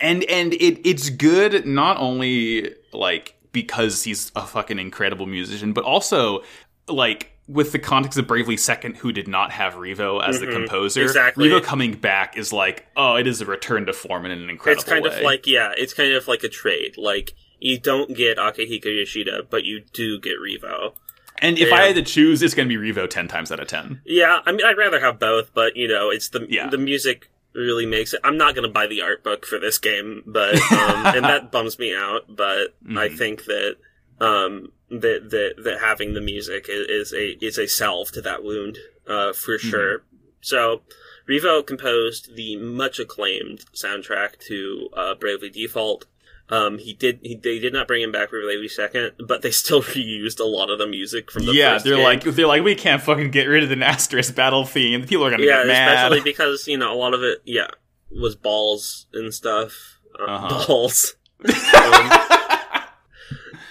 and 0.00 0.24
and 0.24 0.54
it 0.54 0.86
it's 0.88 1.10
good 1.10 1.66
not 1.66 1.98
only 1.98 2.74
like 2.92 3.34
because 3.52 4.02
he's 4.04 4.32
a 4.34 4.46
fucking 4.46 4.78
incredible 4.78 5.26
musician, 5.26 5.72
but 5.72 5.84
also 5.84 6.42
like 6.88 7.28
with 7.48 7.72
the 7.72 7.78
context 7.78 8.18
of 8.18 8.26
Bravely 8.26 8.56
Second, 8.56 8.96
who 8.96 9.12
did 9.12 9.28
not 9.28 9.50
have 9.50 9.74
Revo 9.74 10.22
as 10.26 10.40
the 10.40 10.46
Mhm, 10.46 10.52
composer. 10.52 11.02
exactly. 11.02 11.48
Revo 11.48 11.62
coming 11.62 11.92
back 11.94 12.36
is 12.38 12.52
like, 12.52 12.86
oh, 12.96 13.16
it 13.16 13.26
is 13.26 13.40
a 13.40 13.44
return 13.46 13.84
to 13.86 13.92
form 13.92 14.24
in 14.24 14.30
an 14.30 14.48
incredible 14.48 14.80
it's 14.82 14.88
kind 14.90 15.04
way. 15.04 15.16
of 15.16 15.22
like 15.22 15.46
yeah, 15.46 15.72
it's 15.76 15.92
kind 15.92 16.12
of 16.12 16.28
like 16.28 16.44
a 16.44 16.48
trade. 16.48 16.96
Like 16.96 17.34
you 17.58 17.78
don't 17.78 18.16
get 18.16 18.38
Akihiko 18.38 18.86
Yoshida, 18.86 19.42
but 19.50 19.64
you 19.64 19.82
do 19.92 20.18
get 20.20 20.34
Revo. 20.38 20.94
and 21.38 21.58
if 21.58 21.68
yeah. 21.70 21.74
I 21.74 21.82
had 21.86 21.96
to 21.96 22.02
choose, 22.02 22.42
it's 22.42 22.54
going 22.54 22.68
to 22.68 22.78
be 22.78 22.92
Revo 22.92 23.08
ten 23.10 23.26
times 23.28 23.50
out 23.52 23.58
of 23.60 23.66
ten. 23.68 24.00
Yeah, 24.04 24.38
I 24.46 24.52
mean 24.52 24.64
I'd 24.64 24.78
rather 24.78 25.00
have 25.00 25.18
both, 25.18 25.52
but 25.52 25.76
you 25.76 25.88
know, 25.88 26.10
it's 26.10 26.28
the 26.30 26.46
Yeah. 26.48 26.68
the 26.70 26.78
music 26.78 27.28
really 27.54 27.86
makes 27.86 28.12
it. 28.14 28.20
I'm 28.24 28.36
not 28.36 28.54
going 28.54 28.66
to 28.66 28.72
buy 28.72 28.86
the 28.86 29.02
art 29.02 29.22
book 29.24 29.44
for 29.46 29.58
this 29.58 29.78
game, 29.78 30.22
but 30.26 30.54
um, 30.72 31.06
and 31.16 31.24
that 31.24 31.50
bums 31.52 31.78
me 31.78 31.94
out. 31.94 32.22
But 32.28 32.74
I 32.96 33.08
Mhm. 33.08 33.18
think 33.18 33.44
that 33.44 33.76
um, 34.20 34.72
that 34.90 35.30
that 35.30 35.54
that 35.64 35.80
having 35.80 36.14
the 36.14 36.20
music 36.20 36.66
is, 36.68 37.10
is 37.10 37.12
a 37.12 37.44
is 37.44 37.58
a 37.58 37.66
salve 37.68 38.12
to 38.12 38.20
that 38.22 38.42
wound 38.44 38.78
uh, 39.06 39.32
for 39.32 39.58
sure. 39.58 40.02
So. 40.40 40.82
Revo 41.30 41.64
composed 41.64 42.34
the 42.34 42.56
much 42.56 42.98
acclaimed 42.98 43.64
soundtrack 43.72 44.40
to 44.48 44.88
uh, 44.92 45.14
Bravely 45.14 45.50
Default. 45.50 46.06
Um, 46.52 46.76
he 46.78 46.92
did. 46.92 47.20
He, 47.22 47.34
they 47.34 47.58
did 47.58 47.72
not 47.72 47.86
bring 47.88 48.02
him 48.02 48.12
back 48.12 48.28
for 48.28 48.38
Bravely 48.42 48.68
Second, 48.68 49.12
but 49.26 49.40
they 49.40 49.50
still 49.50 49.80
reused 49.82 50.38
a 50.38 50.44
lot 50.44 50.68
of 50.68 50.78
the 50.78 50.86
music 50.86 51.30
from 51.30 51.46
the 51.46 51.52
yeah, 51.54 51.74
first 51.74 51.84
they're 51.86 51.94
game. 51.96 52.04
like 52.04 52.22
they're 52.24 52.46
like 52.46 52.62
we 52.62 52.74
can't 52.74 53.00
fucking 53.00 53.30
get 53.30 53.44
rid 53.48 53.62
of 53.62 53.70
the 53.70 53.74
Nastress 53.76 54.34
battle 54.34 54.66
theme. 54.66 55.00
The 55.00 55.06
people 55.06 55.24
are 55.24 55.30
going 55.30 55.40
to 55.40 55.46
yeah, 55.46 55.58
get 55.62 55.68
mad. 55.68 55.92
Yeah, 55.92 55.94
especially 56.04 56.20
because 56.30 56.68
you 56.68 56.76
know 56.76 56.92
a 56.92 56.98
lot 56.98 57.14
of 57.14 57.22
it, 57.22 57.38
yeah, 57.46 57.68
was 58.10 58.36
balls 58.36 59.06
and 59.14 59.32
stuff. 59.32 59.98
Uh, 60.20 60.24
Uh-huh. 60.24 60.64
Balls. 60.68 61.14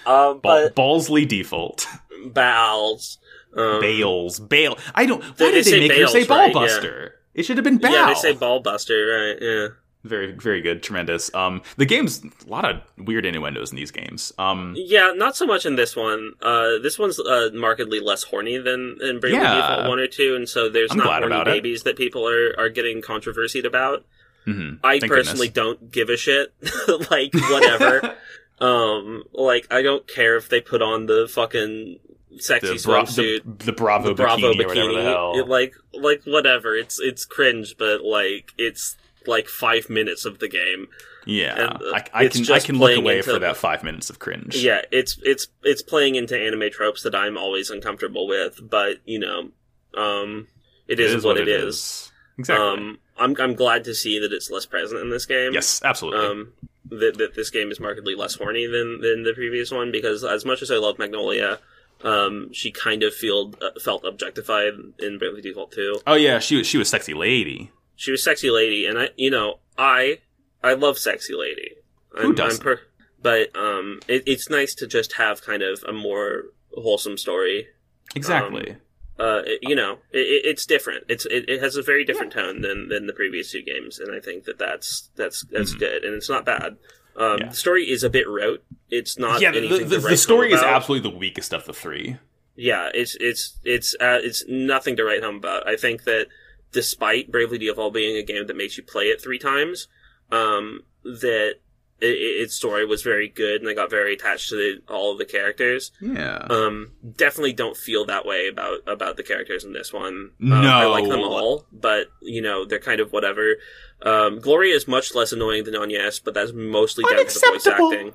Um, 0.04 0.40
Ball- 0.40 0.40
but 0.40 0.74
Ballsley 0.74 1.26
default. 1.28 1.86
Bowels. 2.26 3.18
Um, 3.56 3.80
Bales. 3.80 4.40
Bale. 4.40 4.76
I 4.94 5.06
don't. 5.06 5.22
Why 5.22 5.30
They- 5.36 5.50
did 5.52 5.64
they 5.66 5.70
they, 5.70 5.80
make 5.80 5.90
her 5.92 5.96
Bales, 5.98 6.12
say 6.12 6.24
right? 6.24 6.52
Ballbuster? 6.54 7.10
It 7.34 7.44
should 7.44 7.56
have 7.58 7.64
been 7.64 7.78
Bal. 7.78 7.92
Yeah, 7.92 8.06
they 8.08 8.14
say 8.14 8.34
ballbuster, 8.34 9.30
right? 9.30 9.38
Yeah. 9.40 9.68
Very, 10.04 10.32
very 10.32 10.60
good. 10.60 10.82
Tremendous. 10.82 11.32
Um, 11.32 11.62
the 11.76 11.86
game's 11.86 12.24
a 12.24 12.48
lot 12.50 12.64
of 12.64 12.80
weird 12.98 13.24
innuendos 13.24 13.70
in 13.70 13.76
these 13.76 13.92
games. 13.92 14.32
Um, 14.36 14.74
Yeah, 14.76 15.12
not 15.14 15.36
so 15.36 15.46
much 15.46 15.64
in 15.64 15.76
this 15.76 15.94
one. 15.94 16.32
Uh, 16.42 16.78
this 16.82 16.98
one's 16.98 17.20
uh, 17.20 17.50
markedly 17.54 18.00
less 18.00 18.24
horny 18.24 18.58
than 18.58 18.98
in 19.00 19.20
Bravely 19.20 19.38
Yeah. 19.38 19.54
Default 19.54 19.88
one 19.88 19.98
or 20.00 20.08
two, 20.08 20.34
and 20.34 20.48
so 20.48 20.68
there's 20.68 20.90
I'm 20.90 20.98
not 20.98 21.06
horny 21.06 21.26
about 21.26 21.46
it. 21.46 21.52
babies 21.52 21.84
that 21.84 21.96
people 21.96 22.26
are, 22.28 22.52
are 22.58 22.68
getting 22.68 23.00
controversied 23.00 23.64
about. 23.64 24.04
mhm. 24.44 24.80
I 24.82 24.98
Thank 24.98 25.12
personally 25.12 25.46
goodness. 25.48 25.78
don't 25.78 25.92
give 25.92 26.08
a 26.08 26.16
shit. 26.16 26.52
like 27.10 27.32
whatever. 27.34 28.16
um, 28.60 29.22
like 29.32 29.68
I 29.70 29.82
don't 29.82 30.06
care 30.08 30.36
if 30.36 30.48
they 30.48 30.60
put 30.60 30.82
on 30.82 31.06
the 31.06 31.28
fucking 31.32 31.98
sexy 32.38 32.76
the, 32.76 32.82
bra- 32.82 33.02
swimsuit, 33.04 33.58
the, 33.58 33.66
the 33.66 33.72
Bravo, 33.72 34.08
the 34.08 34.14
Bravo 34.14 34.52
bikini, 34.52 34.64
or 34.64 34.66
whatever 34.68 34.92
the 34.94 35.02
hell. 35.02 35.32
It, 35.38 35.46
like 35.48 35.74
like 35.94 36.22
whatever. 36.24 36.74
It's 36.74 36.98
it's 37.00 37.24
cringe, 37.24 37.76
but 37.78 38.02
like 38.02 38.52
it's 38.58 38.96
like 39.26 39.48
five 39.48 39.88
minutes 39.90 40.24
of 40.24 40.38
the 40.38 40.48
game. 40.48 40.88
yeah, 41.26 41.54
and, 41.58 41.82
uh, 41.82 41.94
I, 41.94 42.24
I 42.24 42.28
can 42.28 42.50
I 42.50 42.58
can 42.58 42.78
look 42.78 42.96
away 42.96 43.18
into- 43.18 43.30
for 43.30 43.36
about 43.36 43.56
five 43.56 43.82
minutes 43.84 44.10
of 44.10 44.18
cringe. 44.18 44.56
Yeah, 44.56 44.82
it's 44.90 45.18
it's 45.22 45.48
it's 45.62 45.82
playing 45.82 46.14
into 46.16 46.38
anime 46.38 46.70
tropes 46.70 47.02
that 47.02 47.14
I'm 47.14 47.36
always 47.36 47.70
uncomfortable 47.70 48.26
with, 48.26 48.60
but 48.62 48.98
you 49.04 49.18
know, 49.18 49.50
um, 49.96 50.48
it 50.88 51.00
is, 51.00 51.24
what 51.24 51.38
it 51.38 51.48
is. 51.48 52.10
Exactly. 52.38 52.66
Um, 52.66 52.98
I'm 53.18 53.36
I'm 53.38 53.54
glad 53.54 53.84
to 53.84 53.94
see 53.94 54.18
that 54.18 54.32
it's 54.32 54.50
less 54.50 54.66
present 54.66 55.00
in 55.00 55.10
this 55.10 55.26
game. 55.26 55.52
yes, 55.52 55.80
absolutely. 55.84 56.26
um, 56.26 56.52
that, 56.86 57.16
that 57.18 57.34
this 57.34 57.50
game 57.50 57.70
is 57.70 57.78
markedly 57.80 58.14
less 58.14 58.34
horny 58.34 58.66
than, 58.66 59.00
than 59.00 59.22
the 59.22 59.32
previous 59.34 59.70
one 59.70 59.92
because 59.92 60.24
as 60.24 60.44
much 60.44 60.62
as 60.62 60.70
I 60.70 60.76
love 60.76 60.98
Magnolia, 60.98 61.58
um, 62.02 62.52
she 62.52 62.70
kind 62.70 63.02
of 63.02 63.14
feel, 63.14 63.54
uh, 63.62 63.78
felt 63.80 64.04
objectified 64.04 64.72
in 64.98 65.18
Bravely 65.18 65.40
Default 65.40 65.72
2. 65.72 66.00
oh 66.06 66.14
yeah, 66.14 66.38
she 66.38 66.56
was 66.56 66.66
she 66.66 66.78
was 66.78 66.88
sexy 66.88 67.14
lady. 67.14 67.70
She 67.96 68.10
was 68.10 68.22
sexy 68.22 68.50
lady, 68.50 68.86
and 68.86 68.98
I, 68.98 69.08
you 69.16 69.30
know, 69.30 69.60
I, 69.78 70.18
I 70.62 70.74
love 70.74 70.98
sexy 70.98 71.34
lady. 71.34 71.72
I'm, 72.16 72.22
Who 72.26 72.34
doesn't? 72.34 72.60
I'm 72.60 72.76
per- 72.76 72.82
but 73.20 73.54
um, 73.56 74.00
it, 74.08 74.24
it's 74.26 74.50
nice 74.50 74.74
to 74.76 74.86
just 74.86 75.12
have 75.14 75.42
kind 75.42 75.62
of 75.62 75.82
a 75.88 75.92
more 75.92 76.44
wholesome 76.74 77.16
story. 77.16 77.68
Exactly. 78.16 78.76
Uh, 79.18 79.42
it- 79.44 79.60
you 79.62 79.74
know, 79.76 79.98
it, 80.10 80.18
it- 80.18 80.44
it's 80.46 80.66
different. 80.66 81.04
It's 81.08 81.26
it, 81.26 81.48
it 81.48 81.62
has 81.62 81.76
a 81.76 81.82
very 81.82 82.04
different 82.04 82.32
tone 82.32 82.62
than 82.62 82.88
than 82.88 83.06
the 83.06 83.12
previous 83.12 83.52
two 83.52 83.62
games, 83.62 83.98
and 83.98 84.14
I 84.14 84.20
think 84.20 84.44
that 84.44 84.58
that's 84.58 85.10
that's 85.16 85.44
that's 85.50 85.74
good, 85.74 86.04
and 86.04 86.14
it's 86.14 86.28
not 86.30 86.44
bad. 86.44 86.64
Um, 86.64 86.76
Mm-hmm. 87.14 87.42
Yeah. 87.42 87.48
The 87.50 87.56
story 87.56 87.90
is 87.90 88.02
a 88.02 88.08
bit 88.10 88.26
rote. 88.26 88.64
It's 88.88 89.18
not 89.18 89.42
yeah, 89.42 89.50
the, 89.52 89.84
the, 89.84 89.98
the 89.98 90.16
story 90.16 90.50
is 90.50 90.62
absolutely 90.62 91.10
the 91.10 91.16
weakest 91.18 91.52
of 91.52 91.66
the 91.66 91.74
three. 91.74 92.16
yeah, 92.56 92.88
it's 92.94 93.16
it's 93.20 93.58
it's 93.64 93.94
uh, 94.00 94.18
it's 94.22 94.44
nothing 94.48 94.96
to 94.96 95.04
write 95.04 95.22
home 95.22 95.36
about. 95.36 95.68
I 95.68 95.76
think 95.76 96.04
that 96.04 96.28
despite 96.72 97.30
Bravely 97.30 97.58
Default 97.58 97.94
being 97.94 98.16
a 98.16 98.22
game 98.22 98.46
that 98.46 98.56
makes 98.56 98.76
you 98.76 98.82
play 98.82 99.04
it 99.04 99.20
three 99.22 99.38
times, 99.38 99.88
um, 100.30 100.80
that 101.04 101.54
i 102.02 102.06
i- 102.06 102.08
its 102.42 102.54
story 102.54 102.84
was 102.84 103.02
very 103.02 103.28
good, 103.28 103.60
and 103.60 103.70
I 103.70 103.74
got 103.74 103.88
very 103.90 104.14
attached 104.14 104.48
to 104.48 104.56
the, 104.56 104.92
all 104.92 105.12
of 105.12 105.18
the 105.18 105.24
characters. 105.24 105.92
Yeah. 106.00 106.46
Um, 106.50 106.92
definitely 107.16 107.52
don't 107.52 107.76
feel 107.76 108.04
that 108.06 108.26
way 108.26 108.48
about 108.48 108.78
about 108.88 109.16
the 109.16 109.22
characters 109.22 109.62
in 109.64 109.72
this 109.72 109.92
one. 109.92 110.14
Um, 110.14 110.32
No. 110.40 110.56
I 110.56 110.86
like 110.86 111.08
them 111.08 111.20
all, 111.20 111.66
but 111.72 112.08
you 112.20 112.42
know 112.42 112.64
they're 112.64 112.80
kind 112.80 113.00
of 113.00 113.12
whatever. 113.12 113.56
Um, 114.02 114.40
Gloria 114.40 114.74
is 114.74 114.88
much 114.88 115.14
less 115.14 115.32
annoying 115.32 115.62
than 115.64 115.76
Agnes, 115.76 116.18
but 116.18 116.34
that's 116.34 116.52
mostly 116.52 117.04
down 117.04 117.24
to 117.26 117.38
the 117.38 117.46
voice 117.52 117.66
acting. 117.68 118.14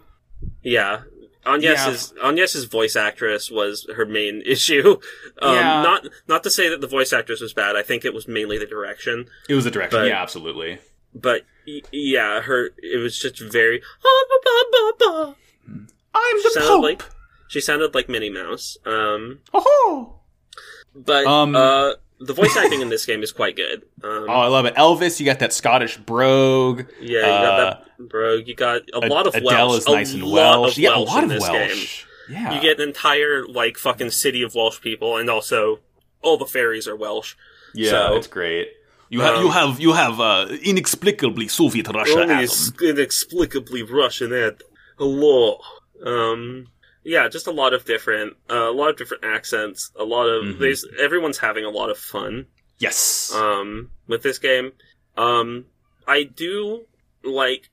Yeah. 0.64 1.04
Agnes 1.48 2.14
Yeah. 2.18 2.28
Agnes's 2.30 2.66
voice 2.66 2.96
actress 2.96 3.50
was 3.50 3.88
her 3.96 4.06
main 4.06 4.42
issue. 4.46 4.98
Um, 5.42 5.56
Yeah. 5.56 5.82
Not 5.82 6.08
not 6.28 6.44
to 6.44 6.50
say 6.50 6.70
that 6.70 6.82
the 6.82 6.88
voice 6.88 7.14
actress 7.14 7.40
was 7.42 7.54
bad. 7.54 7.76
I 7.76 7.84
think 7.84 8.04
it 8.06 8.14
was 8.14 8.28
mainly 8.28 8.58
the 8.58 8.66
direction. 8.66 9.26
it 9.50 9.54
was 9.56 9.66
a 9.66 9.72
direction. 9.72 10.00
but- 10.02 10.08
yeah, 10.08 10.22
absolutely. 10.22 10.80
But 11.16 11.44
yeah, 11.92 12.42
her 12.42 12.70
it 12.78 13.02
was 13.02 13.18
just 13.18 13.40
very. 13.40 13.82
I'm 16.14 16.42
She 16.42 16.50
sounded 16.52 16.78
like 16.80 17.04
she 17.48 17.62
sounded 17.62 17.96
like 17.96 18.10
Minnie 18.10 18.30
Mouse. 18.30 18.78
Um, 18.86 19.40
Oh. 19.54 20.20
but 20.96 21.26
Um, 21.26 21.56
uh, 21.56 21.94
the 22.20 22.34
voice 22.34 22.56
acting 22.58 22.82
in 22.82 22.90
this 22.90 23.06
game 23.06 23.22
is 23.24 23.32
quite 23.32 23.56
good. 23.56 23.84
Um, 24.04 24.26
Oh, 24.28 24.34
I 24.34 24.48
love 24.48 24.66
it. 24.66 24.76
Elvis, 24.76 25.20
you 25.20 25.26
got 25.26 25.40
that 25.40 25.54
Scottish 25.54 25.98
brogue. 25.98 26.84
yeah, 27.00 27.20
you 27.20 27.22
got 27.22 27.60
uh, 27.60 27.80
that, 27.98 28.10
bro. 28.10 28.36
You 28.36 28.56
got 28.56 28.82
a 28.94 29.00
lot 29.08 29.28
of 29.28 29.36
Adele 29.36 29.46
Welsh. 29.70 29.78
is 29.80 29.88
nice 29.88 30.12
a 30.14 30.16
and 30.16 30.24
lot 30.24 30.34
Welsh. 30.62 30.72
Of 30.74 30.78
yeah, 30.80 30.90
a 30.90 30.98
Welsh 31.00 31.10
lot 31.10 31.24
of 31.24 31.30
this 31.30 31.42
Welsh. 31.50 32.06
game. 32.30 32.36
Yeah. 32.36 32.54
You 32.56 32.62
get 32.62 32.80
an 32.80 32.88
entire 32.90 33.46
like 33.48 33.78
fucking 33.78 34.12
city 34.12 34.42
of 34.42 34.54
Welsh 34.56 34.82
people, 34.82 35.16
and 35.18 35.30
also 35.30 35.80
all 36.22 36.38
the 36.38 36.46
fairies 36.46 36.88
are 36.88 36.96
Welsh. 36.96 37.36
yeah, 37.74 37.92
so- 37.92 38.16
it's 38.18 38.28
great. 38.28 38.70
You 39.10 39.22
have 39.22 39.36
Um, 39.36 39.44
you 39.46 39.52
have 39.52 39.80
you 39.80 39.94
have 39.94 40.20
uh, 40.20 40.48
inexplicably 40.64 41.48
Soviet 41.48 41.88
Russia. 41.88 42.20
Only 42.24 42.48
inexplicably 42.82 43.82
Russian 43.84 44.34
Ed. 44.34 44.64
Hello. 44.98 45.60
Um. 46.04 46.68
Yeah, 47.08 47.30
just 47.30 47.48
a 47.48 47.52
lot 47.52 47.74
of 47.74 47.86
different, 47.86 48.36
uh, 48.52 48.70
a 48.70 48.72
lot 48.72 48.90
of 48.90 48.98
different 48.98 49.24
accents. 49.24 49.92
A 49.96 50.04
lot 50.04 50.26
of 50.28 50.44
Mhm. 50.44 50.60
there's 50.60 50.86
everyone's 51.00 51.38
having 51.38 51.64
a 51.64 51.70
lot 51.70 51.90
of 51.90 51.98
fun. 51.98 52.48
Yes. 52.80 53.34
um, 53.34 53.90
with 54.08 54.22
this 54.22 54.38
game. 54.38 54.72
Um, 55.16 55.66
I 56.08 56.24
do 56.24 56.86
like, 57.24 57.70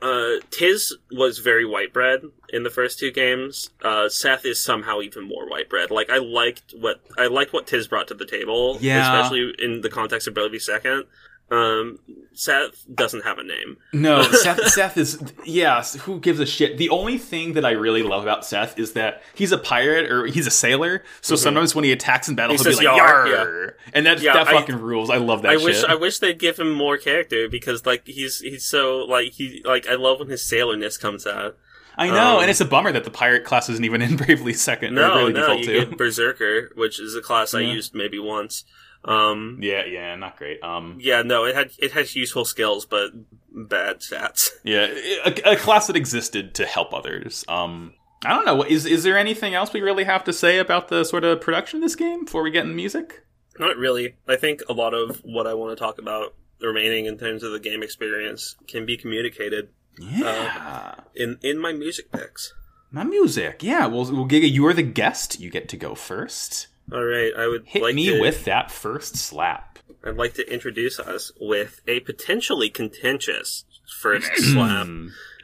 uh, 0.00 0.36
Tiz 0.50 0.96
was 1.10 1.40
very 1.40 1.66
white 1.66 1.92
bread 1.92 2.22
in 2.48 2.62
the 2.62 2.70
first 2.70 2.98
two 2.98 3.10
games. 3.10 3.68
Uh, 3.82 4.08
Seth 4.08 4.46
is 4.46 4.62
somehow 4.62 5.00
even 5.02 5.24
more 5.24 5.46
white 5.46 5.68
bread. 5.68 5.90
Like, 5.90 6.08
I 6.08 6.18
liked 6.18 6.72
what, 6.74 7.00
I 7.18 7.26
liked 7.26 7.52
what 7.52 7.66
Tiz 7.66 7.86
brought 7.86 8.08
to 8.08 8.14
the 8.14 8.24
table. 8.24 8.78
Yeah. 8.80 9.14
Especially 9.20 9.52
in 9.58 9.82
the 9.82 9.90
context 9.90 10.26
of 10.26 10.32
Bravely 10.34 10.58
Second. 10.58 11.04
Um, 11.48 12.00
Seth 12.32 12.84
doesn't 12.92 13.22
have 13.24 13.38
a 13.38 13.44
name. 13.44 13.76
No, 13.92 14.22
Seth. 14.32 14.66
Seth 14.68 14.96
is 14.96 15.22
yeah. 15.44 15.80
Who 16.00 16.18
gives 16.18 16.40
a 16.40 16.46
shit? 16.46 16.76
The 16.76 16.88
only 16.90 17.18
thing 17.18 17.52
that 17.52 17.64
I 17.64 17.70
really 17.70 18.02
love 18.02 18.24
about 18.24 18.44
Seth 18.44 18.78
is 18.78 18.94
that 18.94 19.22
he's 19.34 19.52
a 19.52 19.58
pirate 19.58 20.10
or 20.10 20.26
he's 20.26 20.48
a 20.48 20.50
sailor. 20.50 21.04
So 21.20 21.36
sometimes 21.36 21.72
when 21.74 21.84
he 21.84 21.92
attacks 21.92 22.28
in 22.28 22.34
battle, 22.34 22.54
He 22.54 22.56
he'll 22.56 22.64
says 22.72 22.80
be 22.80 22.86
like 22.86 22.96
"Yar," 22.96 23.28
"Yar," 23.28 23.76
and 23.94 24.04
that 24.06 24.20
Yeah, 24.20 24.32
that 24.34 24.48
I- 24.48 24.52
fucking 24.54 24.80
rules. 24.80 25.08
I 25.08 25.18
love 25.18 25.42
that. 25.42 25.52
I 25.52 25.56
shit. 25.56 25.64
wish 25.64 25.84
I 25.84 25.94
wish 25.94 26.18
they'd 26.18 26.38
give 26.38 26.58
him 26.58 26.72
more 26.72 26.98
character 26.98 27.48
because 27.48 27.86
like 27.86 28.06
he's 28.08 28.40
he's 28.40 28.64
so 28.64 29.04
like 29.08 29.32
he 29.32 29.62
like 29.64 29.86
I 29.88 29.94
love 29.94 30.18
when 30.18 30.28
his 30.28 30.42
sailorness 30.42 30.98
comes 31.00 31.26
out. 31.28 31.56
I 31.98 32.08
know, 32.10 32.36
um, 32.36 32.42
and 32.42 32.50
it's 32.50 32.60
a 32.60 32.66
bummer 32.66 32.92
that 32.92 33.04
the 33.04 33.10
pirate 33.10 33.44
class 33.44 33.70
isn't 33.70 33.84
even 33.84 34.02
in 34.02 34.16
Bravely 34.18 34.52
Second 34.52 34.98
or 34.98 35.00
No, 35.00 35.14
Bravely 35.14 35.32
no, 35.32 35.40
Default 35.40 35.58
you 35.60 35.64
Two. 35.64 35.86
get 35.86 35.96
Berserker, 35.96 36.72
which 36.74 37.00
is 37.00 37.14
a 37.14 37.22
class 37.22 37.54
I 37.54 37.60
used 37.60 37.94
maybe 37.94 38.18
once. 38.18 38.64
Um, 39.06 39.58
Yeah, 39.62 39.84
yeah, 39.86 40.14
not 40.16 40.36
great. 40.36 40.62
Um, 40.62 40.98
yeah, 41.00 41.22
no, 41.22 41.44
it 41.44 41.54
had 41.54 41.70
it 41.78 41.92
has 41.92 42.14
useful 42.16 42.44
skills, 42.44 42.84
but 42.86 43.10
bad 43.52 44.00
stats. 44.00 44.50
yeah, 44.64 44.86
a, 45.24 45.52
a 45.52 45.56
class 45.56 45.86
that 45.86 45.96
existed 45.96 46.54
to 46.56 46.66
help 46.66 46.92
others. 46.92 47.44
Um, 47.48 47.94
I 48.24 48.30
don't 48.34 48.44
know. 48.46 48.62
Is 48.62 48.84
is 48.86 49.04
there 49.04 49.16
anything 49.16 49.54
else 49.54 49.72
we 49.72 49.80
really 49.80 50.04
have 50.04 50.24
to 50.24 50.32
say 50.32 50.58
about 50.58 50.88
the 50.88 51.04
sort 51.04 51.24
of 51.24 51.40
production 51.40 51.78
of 51.78 51.82
this 51.82 51.94
game 51.96 52.24
before 52.24 52.42
we 52.42 52.50
get 52.50 52.64
in 52.64 52.74
music? 52.74 53.22
Not 53.58 53.76
really. 53.76 54.16
I 54.28 54.36
think 54.36 54.62
a 54.68 54.72
lot 54.72 54.92
of 54.92 55.18
what 55.24 55.46
I 55.46 55.54
want 55.54 55.76
to 55.76 55.82
talk 55.82 55.98
about 55.98 56.34
remaining 56.60 57.06
in 57.06 57.16
terms 57.18 57.42
of 57.42 57.52
the 57.52 57.60
game 57.60 57.82
experience 57.82 58.56
can 58.66 58.84
be 58.86 58.96
communicated 58.96 59.68
Yeah, 60.00 60.94
in 61.14 61.38
in 61.42 61.58
my 61.58 61.72
music 61.72 62.10
picks. 62.10 62.52
my 62.90 63.04
music. 63.04 63.62
Yeah, 63.62 63.86
well, 63.86 64.04
well, 64.12 64.26
Giga, 64.26 64.50
you 64.50 64.66
are 64.66 64.74
the 64.74 64.82
guest. 64.82 65.38
You 65.40 65.50
get 65.50 65.68
to 65.70 65.76
go 65.76 65.94
first. 65.94 66.66
All 66.92 67.04
right, 67.04 67.32
I 67.36 67.48
would 67.48 67.66
Hit 67.66 67.82
like 67.82 67.94
me 67.94 68.06
to, 68.10 68.20
with 68.20 68.44
that 68.44 68.70
first 68.70 69.16
slap. 69.16 69.78
I'd 70.04 70.16
like 70.16 70.34
to 70.34 70.52
introduce 70.52 71.00
us 71.00 71.32
with 71.40 71.80
a 71.88 72.00
potentially 72.00 72.68
contentious 72.68 73.64
first 74.00 74.30
slap. 74.36 74.86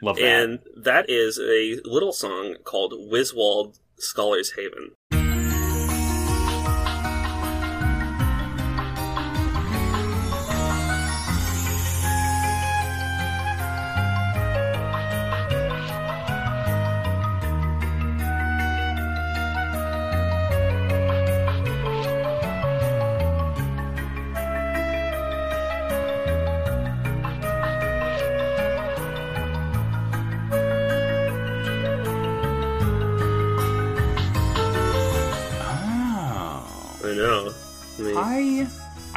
Love 0.01 0.15
that. 0.17 0.23
And 0.23 0.59
that 0.75 1.09
is 1.09 1.39
a 1.39 1.81
little 1.83 2.13
song 2.13 2.55
called 2.63 2.93
Wiswald 2.93 3.79
Scholar's 3.97 4.53
Haven. 4.53 4.91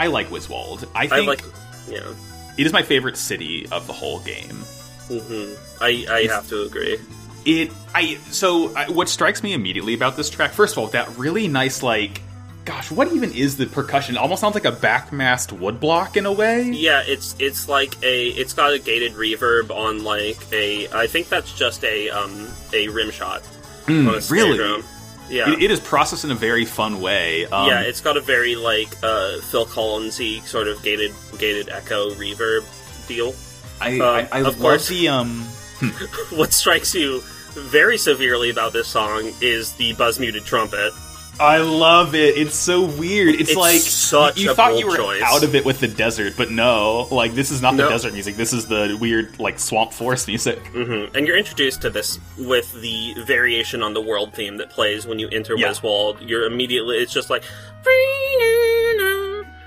I 0.06 0.08
like 0.08 0.28
Wiswald. 0.30 0.88
I 0.94 1.02
I 1.04 1.06
think 1.08 1.28
like. 1.28 1.42
Yeah. 1.88 2.12
it 2.56 2.66
is 2.66 2.72
my 2.72 2.82
favorite 2.82 3.16
city 3.16 3.66
of 3.70 3.86
the 3.86 3.92
whole 3.92 4.20
game. 4.20 4.56
hmm 5.08 5.52
I, 5.80 6.06
I 6.08 6.26
have 6.32 6.48
to 6.48 6.62
agree. 6.62 6.98
It 7.44 7.70
I 7.94 8.16
so 8.30 8.74
I, 8.74 8.90
what 8.90 9.08
strikes 9.08 9.42
me 9.42 9.52
immediately 9.52 9.94
about 9.94 10.16
this 10.16 10.30
track, 10.30 10.52
first 10.52 10.74
of 10.74 10.78
all, 10.78 10.86
that 10.88 11.16
really 11.16 11.46
nice 11.46 11.82
like, 11.82 12.20
gosh, 12.64 12.90
what 12.90 13.12
even 13.12 13.32
is 13.32 13.56
the 13.56 13.66
percussion? 13.66 14.16
It 14.16 14.18
almost 14.18 14.40
sounds 14.40 14.54
like 14.54 14.64
a 14.64 14.72
backmast 14.72 15.56
woodblock 15.56 16.16
in 16.16 16.26
a 16.26 16.32
way. 16.32 16.62
Yeah, 16.70 17.02
it's 17.06 17.36
it's 17.38 17.68
like 17.68 17.94
a 18.02 18.28
it's 18.30 18.52
got 18.52 18.72
a 18.72 18.78
gated 18.80 19.12
reverb 19.12 19.70
on 19.70 20.02
like 20.02 20.38
a 20.52 20.88
I 20.88 21.06
think 21.06 21.28
that's 21.28 21.52
just 21.52 21.84
a 21.84 22.10
um 22.10 22.48
a 22.72 22.88
rim 22.88 23.10
shot 23.12 23.42
Mm, 23.86 24.30
really, 24.32 24.56
drum. 24.58 24.82
Yeah. 25.28 25.52
It, 25.52 25.64
it 25.64 25.70
is 25.70 25.80
processed 25.80 26.24
in 26.24 26.30
a 26.30 26.36
very 26.36 26.64
fun 26.64 27.00
way. 27.00 27.46
Um, 27.46 27.68
yeah, 27.68 27.80
it's 27.80 28.00
got 28.00 28.16
a 28.16 28.20
very 28.20 28.56
like 28.56 28.88
uh, 29.02 29.40
Phil 29.40 29.66
Collinsy 29.66 30.42
sort 30.46 30.68
of 30.68 30.82
gated 30.82 31.14
gated 31.38 31.68
echo 31.68 32.10
reverb 32.12 32.64
deal. 33.08 33.34
I, 33.80 34.00
uh, 34.00 34.04
I, 34.04 34.28
I 34.32 34.38
of 34.40 34.46
love 34.46 34.58
course. 34.60 34.88
the 34.88 35.08
um. 35.08 35.42
what 36.30 36.52
strikes 36.52 36.94
you 36.94 37.22
very 37.52 37.98
severely 37.98 38.50
about 38.50 38.72
this 38.72 38.88
song 38.88 39.32
is 39.40 39.72
the 39.74 39.92
buzz 39.94 40.18
muted 40.18 40.44
trumpet. 40.44 40.92
I 41.38 41.58
love 41.58 42.14
it. 42.14 42.38
It's 42.38 42.54
so 42.56 42.82
weird. 42.82 43.34
It's, 43.34 43.50
It's 43.50 43.56
like 43.58 43.80
such 43.80 44.38
you 44.38 44.52
a 44.52 44.54
thought 44.54 44.78
you 44.78 44.86
were 44.86 44.96
choice. 44.96 45.20
out 45.22 45.44
of 45.44 45.54
it 45.54 45.64
with 45.66 45.80
the 45.80 45.88
desert, 45.88 46.34
but 46.36 46.50
no. 46.50 47.08
Like 47.10 47.34
this 47.34 47.50
is 47.50 47.60
not 47.60 47.72
the 47.76 47.82
No. 47.84 47.88
desert 47.90 48.14
music. 48.14 48.36
This 48.36 48.52
is 48.54 48.66
the 48.66 48.96
weird 48.98 49.38
like 49.38 49.58
swamp 49.58 49.92
forest 49.92 50.28
music. 50.28 50.58
hmm 50.68 51.04
And 51.14 51.26
you're 51.26 51.36
introduced 51.36 51.82
to 51.82 51.90
this 51.90 52.18
with 52.38 52.72
the 52.80 53.14
variation 53.26 53.82
on 53.82 53.92
the 53.92 54.00
world 54.00 54.32
theme 54.34 54.56
that 54.56 54.70
plays 54.70 55.06
when 55.06 55.18
you 55.18 55.28
enter 55.30 55.54
Yeah. 55.56 55.74
You're 56.20 56.46
immediately 56.46 56.96
it's 56.98 57.12
just 57.12 57.28
like 57.28 57.42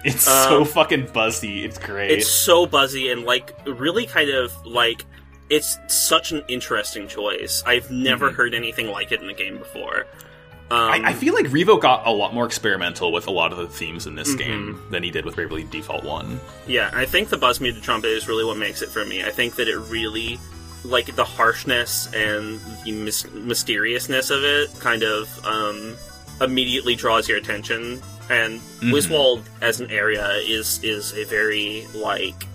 It's 0.04 0.28
Um, 0.28 0.44
so 0.50 0.66
fucking 0.66 1.08
buzzy. 1.14 1.66
It's 1.66 1.78
great. 1.78 2.10
it's 2.12 2.28
so 2.28 2.66
buzzy 2.66 3.12
and 3.12 3.26
like 3.26 3.54
really 3.66 4.06
kind 4.06 4.30
of 4.30 4.52
like 4.66 5.06
it's 5.50 5.78
such 5.88 6.32
an 6.32 6.44
interesting 6.48 7.08
choice. 7.08 7.62
I've 7.66 7.90
never 7.92 8.32
Mhm. 8.32 8.36
heard 8.36 8.54
anything 8.54 8.88
like 8.92 9.12
it 9.12 9.22
in 9.22 9.30
a 9.30 9.34
game 9.34 9.58
before. 9.58 10.06
Um, 10.72 10.78
I, 10.92 11.02
I 11.10 11.14
feel 11.14 11.34
like 11.34 11.46
Revo 11.48 11.82
got 11.82 12.06
a 12.06 12.12
lot 12.12 12.34
more 12.34 12.46
experimental 12.46 13.12
with 13.12 13.26
a 13.28 13.32
lot 13.32 13.52
of 13.52 13.58
the 13.58 13.68
themes 13.68 14.06
in 14.06 14.14
this 14.16 14.36
Mhm. 14.36 14.38
game 14.38 14.82
than 14.92 15.02
he 15.02 15.10
did 15.10 15.26
with 15.26 15.36
Bravely 15.36 15.64
Default 15.64 16.04
One. 16.04 16.40
Yeah, 16.68 16.92
I 16.94 17.06
think 17.06 17.30
the 17.30 17.38
buzz 17.38 17.60
muted 17.60 17.82
trumpet 17.82 18.10
is 18.10 18.28
really 18.28 18.44
what 18.46 18.58
makes 18.58 18.82
it 18.84 18.90
for 18.90 19.04
me. 19.04 19.24
I 19.24 19.32
think 19.32 19.56
that 19.56 19.68
it 19.68 19.78
really 19.78 20.40
like 20.84 21.16
the 21.16 21.26
harshness 21.26 22.08
and 22.14 22.60
the 22.86 22.92
mys- 22.92 23.30
mysteriousness 23.34 24.30
of 24.30 24.44
it 24.44 24.70
kind 24.80 25.04
of 25.04 25.28
um, 25.46 25.96
immediately 26.40 26.96
draws 26.96 27.28
your 27.28 27.38
attention. 27.38 28.02
And 28.30 28.62
Mhm. 28.80 28.92
Wiswald 28.94 29.44
as 29.62 29.80
an 29.82 29.90
area 29.90 30.30
is 30.46 30.80
is 30.84 31.14
a 31.14 31.24
very 31.24 31.88
like 31.96 32.46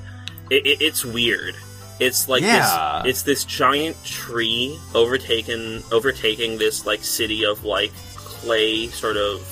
it, 0.50 0.64
it, 0.66 0.81
it's 0.81 1.05
weird. 1.05 1.57
It's 2.00 2.28
like 2.28 2.42
Yeah. 2.42 3.02
this. 3.04 3.11
It's 3.11 3.22
this 3.22 3.44
giant 3.44 4.02
tree 4.04 4.78
overtaken 4.94 5.83
overtaking 5.92 6.59
this 6.59 6.87
like 6.87 7.04
city 7.04 7.44
of 7.44 7.64
like 7.64 7.92
clay 8.16 8.88
sort 8.88 9.16
of 9.16 9.46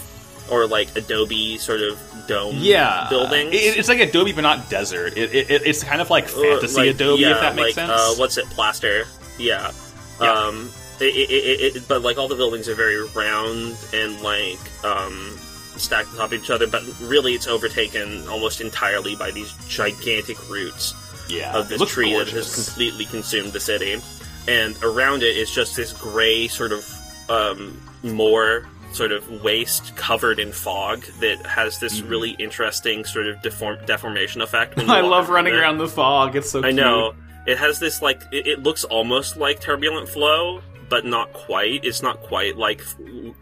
or 0.51 0.67
like 0.67 0.95
adobe 0.97 1.57
sort 1.57 1.81
of 1.81 1.99
dome 2.27 2.57
yeah, 2.59 3.07
buildings. 3.09 3.55
It, 3.55 3.79
it's 3.79 3.89
like 3.89 4.01
Adobe, 4.01 4.33
but 4.33 4.43
not 4.43 4.69
desert. 4.71 5.17
It, 5.17 5.35
it, 5.35 5.63
it's 5.67 5.83
kind 5.83 6.01
of 6.01 6.11
like 6.11 6.25
Uh, 6.25 6.41
fantasy 6.43 6.77
like, 6.81 6.91
Adobe, 6.91 7.23
yeah, 7.23 7.35
if 7.35 7.41
that 7.41 7.55
makes 7.57 7.77
like, 7.77 7.87
sense. 7.87 7.91
Uh, 7.91 8.15
what's 8.17 8.37
it? 8.39 8.47
Plaster. 8.51 9.05
Yeah. 9.39 9.73
Yeah. 10.21 10.33
Um. 10.33 10.71
It, 11.01 11.89
but 11.89 12.03
like 12.03 12.19
all 12.19 12.29
the 12.29 12.37
buildings 12.37 12.69
are 12.69 12.75
very 12.77 13.03
round 13.09 13.77
and 13.93 14.21
like 14.23 14.59
um 14.85 15.37
stacked 15.77 16.11
on 16.11 16.17
top 16.17 16.33
of 16.33 16.35
each 16.35 16.51
other. 16.51 16.67
But 16.69 16.83
really, 17.01 17.35
it's 17.35 17.49
overtaken 17.49 18.27
almost 18.29 18.61
entirely 18.61 19.17
by 19.17 19.31
these 19.33 19.53
gigantic 19.69 20.49
roots 20.49 20.95
yeah, 21.33 21.57
of 21.57 21.69
this 21.69 21.83
tree 21.89 22.15
that 22.17 22.29
has 22.29 22.55
completely 22.55 23.05
consumed 23.07 23.53
the 23.53 23.61
city. 23.61 24.01
And 24.49 24.77
around 24.83 25.23
it 25.23 25.37
is 25.37 25.51
just 25.51 25.77
this 25.77 25.93
gray 25.93 26.49
sort 26.49 26.73
of 26.73 26.85
um, 27.29 27.81
more 28.03 28.67
sort 28.93 29.13
of 29.13 29.43
waste 29.43 29.95
covered 29.97 30.39
in 30.39 30.53
fog 30.53 31.03
that 31.21 31.45
has 31.47 31.79
this 31.79 32.01
Mhm. 32.01 32.11
really 32.11 32.31
interesting 32.33 33.05
sort 33.05 33.27
of 33.27 33.37
deform- 33.37 33.85
deformation 33.87 34.43
effect. 34.43 34.77
when 34.77 34.91
I 34.99 35.01
love 35.01 35.31
running 35.31 35.55
it. 35.55 35.59
around 35.59 35.79
the 35.79 35.89
fog. 35.89 36.37
It's 36.37 36.51
so. 36.51 36.59
I 36.61 36.65
cute. 36.65 36.75
know. 36.77 37.15
It 37.47 37.57
has 37.59 37.79
this 37.79 38.03
like 38.03 38.21
it, 38.33 38.47
it 38.47 38.63
looks 38.63 38.85
almost 38.85 39.37
like 39.37 39.61
turbulent 39.61 40.09
flow, 40.09 40.61
but 40.89 41.05
not 41.07 41.33
quite. 41.33 41.85
It's 41.85 42.03
not 42.03 42.21
quite 42.23 42.57
like 42.59 42.83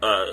uh, 0.01 0.25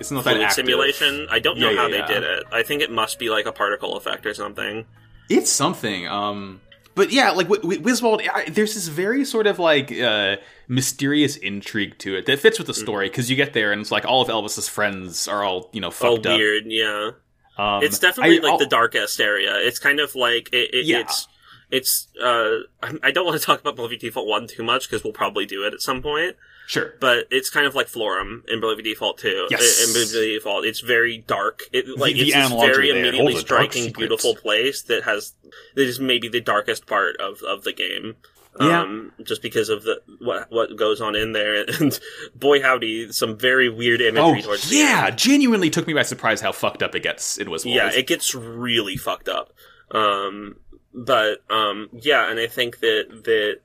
It's 0.00 0.10
not 0.10 0.24
that 0.24 0.36
active. 0.40 0.52
simulation. 0.54 1.26
I 1.30 1.38
don't 1.38 1.58
know 1.58 1.70
Yeah, 1.70 1.76
how 1.76 1.86
yeah, 1.86 1.90
they 1.92 1.98
yeah. 2.14 2.20
did 2.20 2.22
it. 2.24 2.44
I 2.52 2.62
think 2.62 2.82
it 2.82 2.90
must 2.90 3.18
be 3.18 3.30
like 3.30 3.46
a 3.46 3.52
particle 3.52 3.96
effect 3.96 4.26
or 4.26 4.34
something. 4.34 4.84
It's 5.30 5.50
something. 5.50 6.06
Um, 6.08 6.60
but 6.96 7.12
yeah, 7.12 7.30
like 7.30 7.46
Wi- 7.48 7.62
Wi- 7.62 7.82
Wiswald, 7.84 8.28
I, 8.28 8.50
there's 8.50 8.74
this 8.74 8.88
very 8.88 9.24
sort 9.24 9.46
of 9.46 9.60
like 9.60 9.92
uh, 9.92 10.36
mysterious 10.66 11.36
intrigue 11.36 11.96
to 11.98 12.16
it 12.16 12.26
that 12.26 12.40
fits 12.40 12.58
with 12.58 12.66
the 12.66 12.72
Mm-hmm. 12.72 12.82
story 12.82 13.08
because 13.08 13.30
you 13.30 13.36
get 13.36 13.52
there 13.52 13.70
and 13.70 13.80
it's 13.80 13.92
like 13.92 14.04
all 14.04 14.20
of 14.22 14.28
Elvis's 14.28 14.68
friends 14.68 15.28
are 15.28 15.44
all 15.44 15.70
you 15.72 15.80
know 15.80 15.90
fucked 15.92 16.26
up. 16.26 16.36
weird. 16.38 16.64
Yeah. 16.66 17.10
Um, 17.58 17.82
it's 17.84 17.98
definitely 18.00 18.38
I- 18.38 18.42
like 18.42 18.52
I'll- 18.52 18.58
the 18.58 18.66
darkest 18.66 19.20
area. 19.20 19.54
It's 19.58 19.78
kind 19.78 20.00
of 20.00 20.14
like 20.16 20.48
it, 20.52 20.74
it, 20.74 20.86
Yeah. 20.86 21.00
it's 21.00 21.28
it's. 21.70 22.08
Uh, 22.22 22.58
I- 23.02 23.10
don't 23.12 23.24
want 23.26 23.38
to 23.40 23.44
talk 23.46 23.60
about 23.60 23.76
Bravely 23.76 23.96
Default 23.96 24.26
One 24.26 24.46
too 24.46 24.62
much 24.64 24.88
because 24.90 25.04
we'll 25.04 25.12
probably 25.12 25.46
do 25.46 25.64
it 25.66 25.72
at 25.74 25.80
some 25.80 26.02
point. 26.02 26.36
Sure. 26.66 26.94
But 27.00 27.28
it's 27.30 27.48
kind 27.48 27.64
of 27.64 27.76
like 27.76 27.86
Florem 27.86 28.42
in 28.48 28.60
Bravely 28.60 28.82
Default 28.82 29.18
Two. 29.18 29.46
Yes. 29.50 29.86
In 29.86 29.92
Bravely 29.92 30.34
Default, 30.34 30.64
it's 30.64 30.80
very 30.80 31.18
dark. 31.18 31.62
It 31.72 31.86
like 31.96 32.14
the 32.14 32.22
it's 32.22 32.34
this 32.34 32.50
very 32.50 32.90
immediately 32.90 33.34
the 33.34 33.40
striking, 33.40 33.92
beautiful 33.92 34.34
place 34.34 34.82
that 34.82 35.04
has 35.04 35.34
that 35.76 35.82
is 35.82 36.00
maybe 36.00 36.28
the 36.28 36.40
darkest 36.40 36.86
part 36.86 37.16
of 37.20 37.40
of 37.42 37.62
the 37.62 37.72
game. 37.72 38.16
Yeah. 38.58 38.80
Um, 38.80 39.12
just 39.22 39.42
because 39.42 39.68
of 39.68 39.84
the 39.84 40.00
what 40.18 40.50
what 40.50 40.76
goes 40.76 41.00
on 41.00 41.14
in 41.14 41.32
there, 41.32 41.64
and 41.80 41.98
boy 42.34 42.60
howdy, 42.60 43.12
some 43.12 43.38
very 43.38 43.68
weird 43.68 44.00
Oh 44.00 44.08
imagery 44.08 44.42
towards 44.42 44.68
the 44.68 44.76
yeah, 44.76 45.10
genuinely 45.10 45.70
took 45.70 45.86
me 45.86 45.94
by 45.94 46.02
surprise 46.02 46.40
how 46.40 46.50
fucked 46.50 46.82
up 46.82 46.96
it 46.96 47.02
gets 47.02 47.38
in 47.38 47.46
Wiswald. 47.46 47.74
Yeah, 47.74 47.90
it 47.92 48.08
gets 48.08 48.34
really 48.34 48.96
fucked 48.96 49.28
up. 49.28 49.52
Um, 49.92 50.56
but 50.92 51.44
um, 51.48 51.90
yeah, 51.92 52.28
and 52.28 52.40
I 52.40 52.48
think 52.48 52.80
that 52.80 53.22
that 53.24 53.60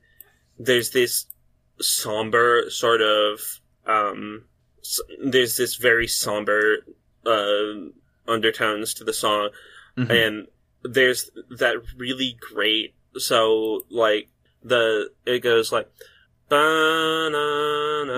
there's 0.58 0.90
this 0.90 1.26
somber 1.82 2.70
sort 2.70 3.02
of 3.02 3.40
um, 3.86 4.44
s- 4.80 5.00
there's 5.24 5.56
this 5.56 5.76
very 5.76 6.06
somber 6.08 6.78
uh, 7.26 7.90
undertones 8.26 8.94
to 8.94 9.04
the 9.04 9.12
song, 9.12 9.50
Mhm. 9.98 10.10
and 10.10 10.46
there's 10.84 11.30
that 11.58 11.76
really 11.96 12.36
great. 12.40 12.94
So 13.18 13.84
like 13.90 14.28
the 14.62 15.10
it 15.26 15.40
goes 15.40 15.72
like. 15.72 15.88
Ba-na-na, 16.48 18.12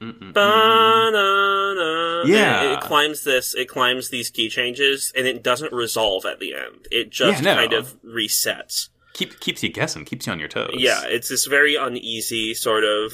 Mm-mm-mm. 0.00 0.32
Ba-na-na. 0.32 2.22
Yeah. 2.26 2.62
And 2.62 2.72
it 2.72 2.80
climbs 2.80 3.22
this, 3.24 3.54
it 3.54 3.68
climbs 3.68 4.08
these 4.08 4.30
key 4.30 4.48
changes, 4.48 5.12
and 5.14 5.26
it 5.26 5.42
doesn't 5.42 5.72
resolve 5.72 6.24
at 6.24 6.40
the 6.40 6.54
end. 6.54 6.88
It 6.90 7.10
just 7.10 7.42
Yeah, 7.42 7.54
no. 7.54 7.60
kind 7.60 7.72
of 7.74 8.00
resets. 8.02 8.88
Keep, 9.18 9.40
keeps 9.40 9.64
you 9.64 9.68
guessing, 9.68 10.04
keeps 10.04 10.26
you 10.26 10.32
on 10.32 10.38
your 10.38 10.46
toes. 10.48 10.70
Yeah, 10.74 11.02
it's 11.06 11.28
this 11.28 11.46
very 11.46 11.74
uneasy 11.74 12.54
sort 12.54 12.84
of, 12.84 13.12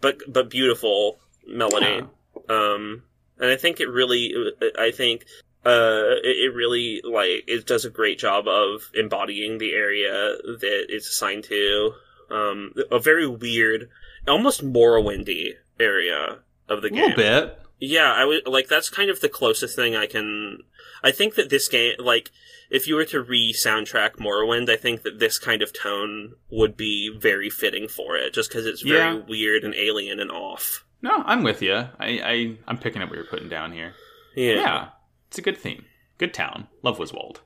but 0.00 0.18
but 0.26 0.50
beautiful 0.50 1.20
melody. 1.46 2.04
Um, 2.48 3.04
and 3.38 3.50
I 3.50 3.56
think 3.56 3.78
it 3.78 3.88
really, 3.88 4.34
I 4.76 4.90
think. 4.90 5.26
Uh, 5.64 6.20
it, 6.22 6.50
it 6.50 6.54
really 6.54 7.00
like 7.04 7.44
it 7.46 7.66
does 7.66 7.86
a 7.86 7.90
great 7.90 8.18
job 8.18 8.46
of 8.46 8.90
embodying 8.94 9.56
the 9.58 9.72
area 9.72 10.12
that 10.12 10.86
it's 10.90 11.08
assigned 11.08 11.44
to. 11.44 11.92
Um, 12.30 12.74
a 12.90 12.98
very 12.98 13.26
weird, 13.26 13.88
almost 14.28 14.62
Morrowindy 14.62 15.52
area 15.80 16.40
of 16.68 16.82
the 16.82 16.88
a 16.88 16.90
game. 16.90 17.00
little 17.00 17.16
bit. 17.16 17.58
Yeah, 17.78 18.12
I 18.12 18.24
would 18.24 18.46
like 18.46 18.68
that's 18.68 18.90
kind 18.90 19.08
of 19.08 19.20
the 19.20 19.28
closest 19.28 19.74
thing 19.76 19.94
I 19.96 20.06
can. 20.06 20.58
I 21.04 21.10
think 21.12 21.34
that 21.36 21.50
this 21.50 21.68
game, 21.68 21.94
like, 21.98 22.30
if 22.70 22.88
you 22.88 22.94
were 22.96 23.04
to 23.04 23.22
re-soundtrack 23.22 24.12
Morrowind, 24.16 24.68
I 24.70 24.76
think 24.76 25.02
that 25.02 25.18
this 25.20 25.38
kind 25.38 25.62
of 25.62 25.72
tone 25.72 26.32
would 26.50 26.76
be 26.76 27.14
very 27.16 27.50
fitting 27.50 27.86
for 27.88 28.16
it, 28.16 28.32
just 28.34 28.48
because 28.50 28.66
it's 28.66 28.80
very 28.82 28.98
Yeah. 29.16 29.22
weird 29.28 29.62
and 29.64 29.74
alien 29.74 30.18
and 30.18 30.30
off. 30.32 30.84
No, 31.02 31.22
I'm 31.26 31.42
with 31.42 31.60
you. 31.60 31.74
I, 31.74 31.88
I 32.00 32.56
I'm 32.66 32.78
picking 32.78 33.02
up 33.02 33.10
what 33.10 33.16
you're 33.16 33.26
putting 33.26 33.48
down 33.50 33.72
here. 33.72 33.92
Yeah. 34.34 34.54
Yeah, 34.54 34.88
it's 35.28 35.38
a 35.38 35.42
good 35.42 35.58
theme. 35.58 35.84
Good 36.18 36.32
town. 36.32 36.66
Love 36.82 36.98
Wiswald. 36.98 37.40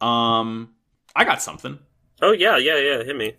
Um, 0.00 0.70
I 1.14 1.24
got 1.24 1.42
something. 1.42 1.78
Oh 2.22 2.32
yeah, 2.32 2.56
yeah, 2.56 2.78
yeah. 2.78 3.02
Hit 3.02 3.16
me. 3.16 3.34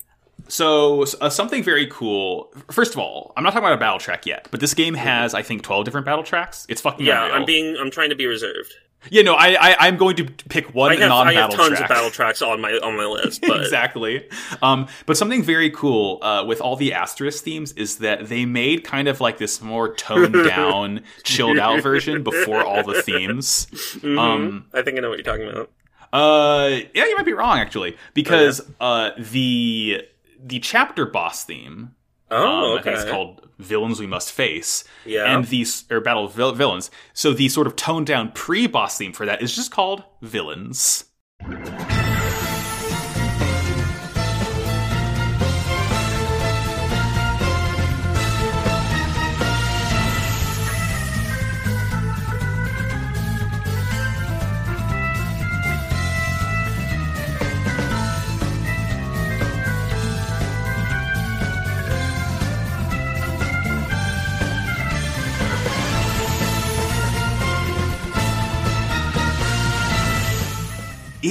So 0.48 1.06
uh, 1.22 1.30
something 1.30 1.64
very 1.64 1.88
cool. 1.88 2.54
First 2.72 2.94
of 2.94 3.00
all, 3.00 3.34
I'm 3.36 3.44
not 3.44 3.52
talking 3.54 3.66
about 3.66 3.74
a 3.78 3.80
battle 3.80 3.98
track 4.00 4.26
yet, 4.26 4.48
but 4.52 4.60
this 4.60 4.74
game 4.74 4.94
has 4.94 5.34
I 5.34 5.42
think 5.42 5.64
12 5.64 5.86
different 5.86 6.06
battle 6.06 6.24
tracks. 6.24 6.66
It's 6.70 6.82
fucking 6.82 7.06
Yeah, 7.06 7.24
unreal. 7.26 7.36
I'm 7.40 7.46
being. 7.46 7.78
I'm 7.80 7.90
trying 7.92 8.10
to 8.12 8.16
be 8.16 8.26
reserved. 8.28 8.74
Yeah, 9.10 9.22
no, 9.24 9.36
I, 9.36 9.56
I 9.60 9.76
I'm 9.88 9.98
going 9.98 10.16
to 10.18 10.26
pick 10.26 10.74
one 10.74 10.92
I 10.92 10.96
have. 10.96 11.04
I 11.04 11.08
non-battle 11.08 11.42
have 11.42 11.52
tons 11.52 11.70
track. 11.78 11.82
of 11.82 11.88
battle 11.96 12.10
tracks 12.12 12.42
on 12.42 12.62
my 12.62 12.72
on 12.74 12.96
my 12.98 13.06
list, 13.06 13.42
but 13.48 13.62
exactly. 13.62 14.28
Um, 14.62 14.88
but 15.06 15.18
something 15.18 15.44
very 15.44 15.70
cool 15.70 16.20
uh, 16.22 16.44
with 16.46 16.62
all 16.62 16.76
the 16.76 16.94
asterisk 16.94 17.44
themes 17.44 17.72
is 17.74 17.98
that 17.98 18.28
they 18.28 18.46
made 18.46 18.84
kind 18.84 19.08
of 19.08 19.22
like 19.22 19.38
this 19.38 19.62
more 19.62 19.94
toned 19.96 20.34
down, 20.48 21.02
chilled 21.24 21.58
out 21.58 21.82
version 21.82 22.24
before 22.24 22.64
all 22.64 22.84
the 22.84 23.02
themes. 23.02 23.68
Mhm. 23.72 24.20
Um, 24.20 24.66
I 24.74 24.82
think 24.82 24.98
I 24.98 25.02
know 25.02 25.10
what 25.10 25.18
you're 25.18 25.24
talking 25.24 25.50
about. 25.50 25.72
Uh, 26.14 26.80
yeah, 26.94 27.06
you 27.06 27.16
might 27.18 27.26
be 27.26 27.34
wrong 27.34 27.58
actually, 27.60 27.98
because 28.14 28.62
uh, 28.80 29.12
the 29.18 30.04
the 30.40 30.60
chapter 30.60 31.06
boss 31.06 31.44
theme. 31.44 31.95
Oh, 32.32 32.38
um, 32.38 32.48
I 32.48 32.80
okay. 32.80 32.84
think 32.84 32.98
it's 32.98 33.12
called 33.12 33.48
"Villains 33.60 34.00
We 34.00 34.08
Must 34.08 34.32
Face," 34.32 34.84
yeah. 35.06 35.36
and 35.36 35.46
these 35.46 35.86
or 35.92 36.00
Battle 36.00 36.26
of 36.26 36.34
Vil- 36.34 36.54
Villains. 36.54 36.90
So 37.14 37.34
the 37.34 37.50
sort 37.50 37.68
of 37.68 37.76
toned 37.76 38.08
down 38.08 38.32
pre 38.32 38.68
boss 38.68 38.98
theme 38.98 39.14
for 39.14 39.26
that 39.26 39.42
is 39.42 39.56
just 39.56 39.72
called 39.72 40.04
Villains. 40.22 41.06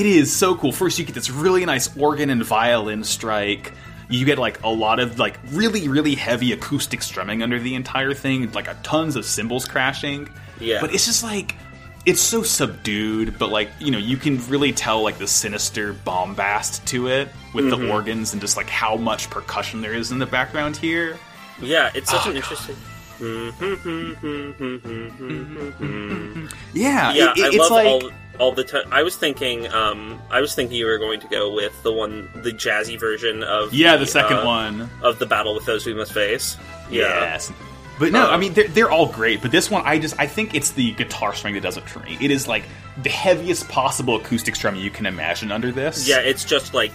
It 0.00 0.06
is 0.06 0.34
so 0.34 0.54
cool. 0.56 0.72
First, 0.72 0.98
you 0.98 1.04
get 1.04 1.14
this 1.14 1.30
really 1.30 1.64
nice 1.64 1.94
organ 1.96 2.28
and 2.30 2.42
violin 2.44 3.04
strike. 3.04 3.72
You 4.08 4.24
get 4.26 4.38
like 4.38 4.62
a 4.62 4.68
lot 4.68 4.98
of 5.00 5.18
like 5.18 5.38
really 5.52 5.88
really 5.88 6.14
heavy 6.14 6.52
acoustic 6.52 7.00
strumming 7.02 7.42
under 7.42 7.58
the 7.60 7.74
entire 7.74 8.12
thing, 8.14 8.50
like 8.52 8.68
a 8.68 8.74
tons 8.82 9.16
of 9.16 9.24
cymbals 9.24 9.64
crashing. 9.66 10.28
Yeah. 10.60 10.78
But 10.80 10.92
it's 10.94 11.06
just 11.06 11.22
like 11.22 11.54
it's 12.06 12.20
so 12.20 12.42
subdued, 12.42 13.38
but 13.38 13.48
like 13.50 13.70
you 13.78 13.90
know 13.90 13.98
you 13.98 14.16
can 14.18 14.38
really 14.48 14.72
tell 14.72 15.02
like 15.02 15.16
the 15.18 15.26
sinister 15.26 15.92
bombast 15.94 16.84
to 16.88 17.06
it 17.08 17.28
with 17.54 17.64
Mm-hmm. 17.66 17.82
the 17.86 17.90
organs 17.92 18.32
and 18.32 18.40
just 18.42 18.56
like 18.56 18.68
how 18.68 18.96
much 18.96 19.30
percussion 19.30 19.80
there 19.80 19.94
is 19.94 20.10
in 20.12 20.18
the 20.18 20.26
background 20.26 20.76
here. 20.76 21.16
yeah, 21.62 21.90
it's 21.94 22.10
such 22.10 22.26
Oh, 22.26 22.30
an 22.30 22.34
God. 22.34 22.42
interesting. 22.42 22.76
Mm-hmm, 23.20 23.64
mm-hmm, 24.64 24.94
mm-hmm, 25.24 26.46
yeah, 26.74 27.12
yeah, 27.12 27.30
it- 27.36 27.54
it's 27.54 27.56
love 27.58 27.70
like 27.70 27.86
all. 27.86 28.10
All 28.38 28.52
the 28.52 28.64
time. 28.64 28.84
I 28.92 29.02
was 29.02 29.16
thinking, 29.16 29.66
um, 29.72 30.20
I 30.30 30.40
was 30.40 30.54
thinking 30.54 30.76
you 30.76 30.86
were 30.86 30.98
going 30.98 31.20
to 31.20 31.28
go 31.28 31.52
with 31.52 31.80
the 31.82 31.92
one, 31.92 32.28
the 32.34 32.50
jazzy 32.50 32.98
version 32.98 33.42
of 33.42 33.72
Yeah, 33.72 33.96
the 33.96 34.06
second 34.06 34.38
uh, 34.38 34.44
one. 34.46 34.90
of 35.02 35.18
the 35.18 35.26
battle 35.26 35.54
with 35.54 35.66
those 35.66 35.86
we 35.86 35.94
must 35.94 36.12
face. 36.12 36.56
Yeah, 36.90 37.02
Yes. 37.20 37.52
But 37.98 38.10
no, 38.10 38.26
Uh, 38.26 38.30
I 38.30 38.36
mean 38.38 38.52
they're, 38.54 38.66
they're 38.68 38.90
all 38.90 39.06
great. 39.06 39.40
But 39.40 39.52
this 39.52 39.70
one, 39.70 39.82
I 39.84 40.00
just 40.00 40.18
I 40.18 40.26
think 40.26 40.54
it's 40.54 40.72
the 40.72 40.92
guitar 40.94 41.32
string 41.32 41.54
that 41.54 41.62
does 41.62 41.76
it 41.76 41.88
for 41.88 42.00
me. 42.00 42.18
It 42.20 42.32
is 42.32 42.48
like 42.48 42.64
the 43.02 43.08
heaviest 43.08 43.68
possible 43.68 44.16
acoustic 44.16 44.56
strum 44.56 44.74
you 44.74 44.90
can 44.90 45.06
imagine 45.06 45.52
under 45.52 45.70
this. 45.70 46.08
yeah, 46.08 46.18
it's 46.18 46.44
just 46.44 46.74
like, 46.74 46.90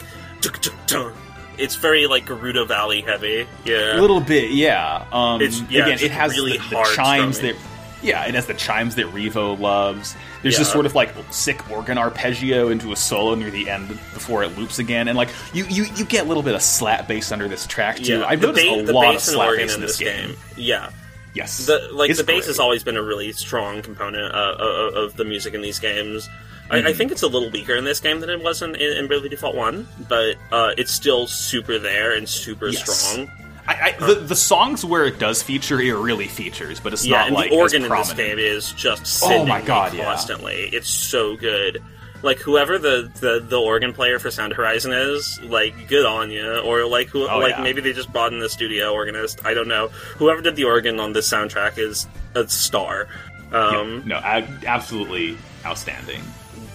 it's 1.58 1.76
very 1.76 2.08
like 2.08 2.26
Gerudo 2.26 2.68
Valley 2.68 3.02
heavy. 3.02 3.48
Yeah, 3.66 3.98
a 3.98 4.02
little 4.02 4.22
bit. 4.22 4.52
Yeah. 4.52 5.06
Um, 5.12 5.42
It's- 5.42 5.62
yeah, 5.70 5.86
again, 5.86 6.00
it 6.02 6.12
has 6.12 6.36
really 6.36 6.58
the, 6.58 6.64
the 6.70 6.92
chimes 6.96 7.38
strumming. 7.38 7.56
that. 7.56 7.66
Yeah, 8.02 8.26
it 8.26 8.34
has 8.36 8.46
the 8.46 8.54
chimes 8.54 8.96
that 8.96 9.08
Revo 9.08 9.60
loves. 9.60 10.16
There's 10.42 10.58
this 10.58 10.72
sort 10.72 10.86
of 10.86 10.96
like 10.96 11.14
sick 11.32 11.70
organ 11.70 11.98
arpeggio 11.98 12.70
into 12.70 12.92
a 12.94 12.96
solo 12.96 13.36
near 13.36 13.52
the 13.52 13.70
end 13.70 13.88
before 13.90 14.44
it 14.44 14.58
loops 14.58 14.80
again, 14.80 15.08
and 15.10 15.18
like 15.18 15.30
you 15.54 15.66
you, 15.66 15.86
you 15.96 16.06
get 16.06 16.24
a 16.26 16.28
little 16.28 16.44
bit 16.44 16.56
of 16.56 16.62
slap 16.62 17.08
bass 17.08 17.32
under 17.32 17.48
this 17.50 17.68
track 17.68 17.98
too. 17.98 18.20
yeah. 18.20 18.26
I've 18.26 18.40
the, 18.42 18.48
noticed 18.48 18.66
ba- 18.68 18.80
a 18.80 18.84
the 18.84 18.94
lot 18.94 19.16
of 19.16 19.22
slap 19.22 19.56
bass 19.58 19.76
in 19.76 19.82
this 19.82 19.98
game. 19.98 20.36
Yeah, 20.56 20.92
Yes, 21.34 21.66
the 21.66 21.90
like 21.92 22.10
It's 22.10 22.20
the 22.20 22.26
bass 22.26 22.38
great. 22.44 22.48
has 22.48 22.60
always 22.60 22.84
been 22.84 22.98
a 22.98 23.04
really 23.04 23.32
strong 23.34 23.82
component 23.82 24.34
uh, 24.34 24.56
of, 24.58 24.96
of 24.96 25.16
the 25.18 25.26
music 25.26 25.54
in 25.54 25.62
these 25.62 25.80
games. 25.80 26.28
I, 26.72 26.78
Mm-hmm. 26.78 26.88
I 26.88 26.94
think 26.94 27.12
it's 27.12 27.24
a 27.24 27.28
little 27.28 27.50
weaker 27.50 27.76
in 27.76 27.84
this 27.84 28.00
game 28.00 28.20
than 28.20 28.30
it 28.30 28.44
was 28.44 28.62
in, 28.62 28.76
in, 28.76 28.98
in 28.98 29.08
Bravely 29.08 29.28
Default 29.30 29.56
One, 29.56 29.88
but 30.08 30.36
uh, 30.52 30.72
it's 30.78 30.92
still 30.94 31.26
super 31.28 31.80
there 31.80 32.16
and 32.16 32.30
super 32.30 32.68
Yes. 32.70 32.84
strong. 33.00 33.30
I, 33.70 33.96
I, 34.00 34.06
the, 34.06 34.16
the 34.22 34.36
songs 34.36 34.84
where 34.84 35.06
it 35.06 35.20
does 35.20 35.44
feature, 35.44 35.80
it 35.80 35.94
really 35.94 36.28
features, 36.28 36.80
but 36.80 36.92
it's 36.94 37.06
Yeah, 37.06 37.18
not 37.18 37.28
and 37.28 37.36
like 37.36 37.50
the 37.52 37.58
organ 37.58 37.84
in 37.86 37.90
this 37.92 38.14
game 38.14 38.40
is 38.40 38.72
just 38.74 39.02
Oh 39.24 39.28
sending 39.30 39.48
my 39.48 39.60
me 39.62 39.68
God, 39.68 39.94
yeah. 39.94 40.06
constantly. 40.06 40.70
It's 40.74 40.90
so 40.90 41.36
good. 41.38 41.84
Like 42.24 42.40
whoever 42.40 42.78
the, 42.80 43.10
the, 43.22 43.40
the 43.40 43.60
organ 43.60 43.94
player 43.94 44.18
for 44.20 44.32
Sound 44.32 44.54
Horizon 44.54 44.92
is, 44.92 45.40
like 45.44 45.88
good 45.88 46.06
on 46.06 46.32
you. 46.32 46.58
Or 46.60 46.86
like 46.86 47.08
who 47.08 47.30
Oh, 47.30 47.38
like 47.40 47.52
yeah. 47.58 47.62
maybe 47.64 47.80
they 47.82 47.94
just 47.94 48.12
brought 48.12 48.34
in 48.34 48.40
the 48.40 48.50
studio 48.50 48.92
organist. 48.92 49.46
I 49.46 49.54
don't 49.54 49.68
know. 49.68 49.90
Whoever 50.18 50.42
did 50.42 50.56
the 50.56 50.64
organ 50.66 51.00
on 51.00 51.14
this 51.14 51.30
soundtrack 51.32 51.78
is 51.78 52.08
a 52.36 52.48
star. 52.50 53.08
Um, 53.52 54.04
no, 54.06 54.18
a- 54.18 54.48
absolutely 54.66 55.38
outstanding. 55.66 56.22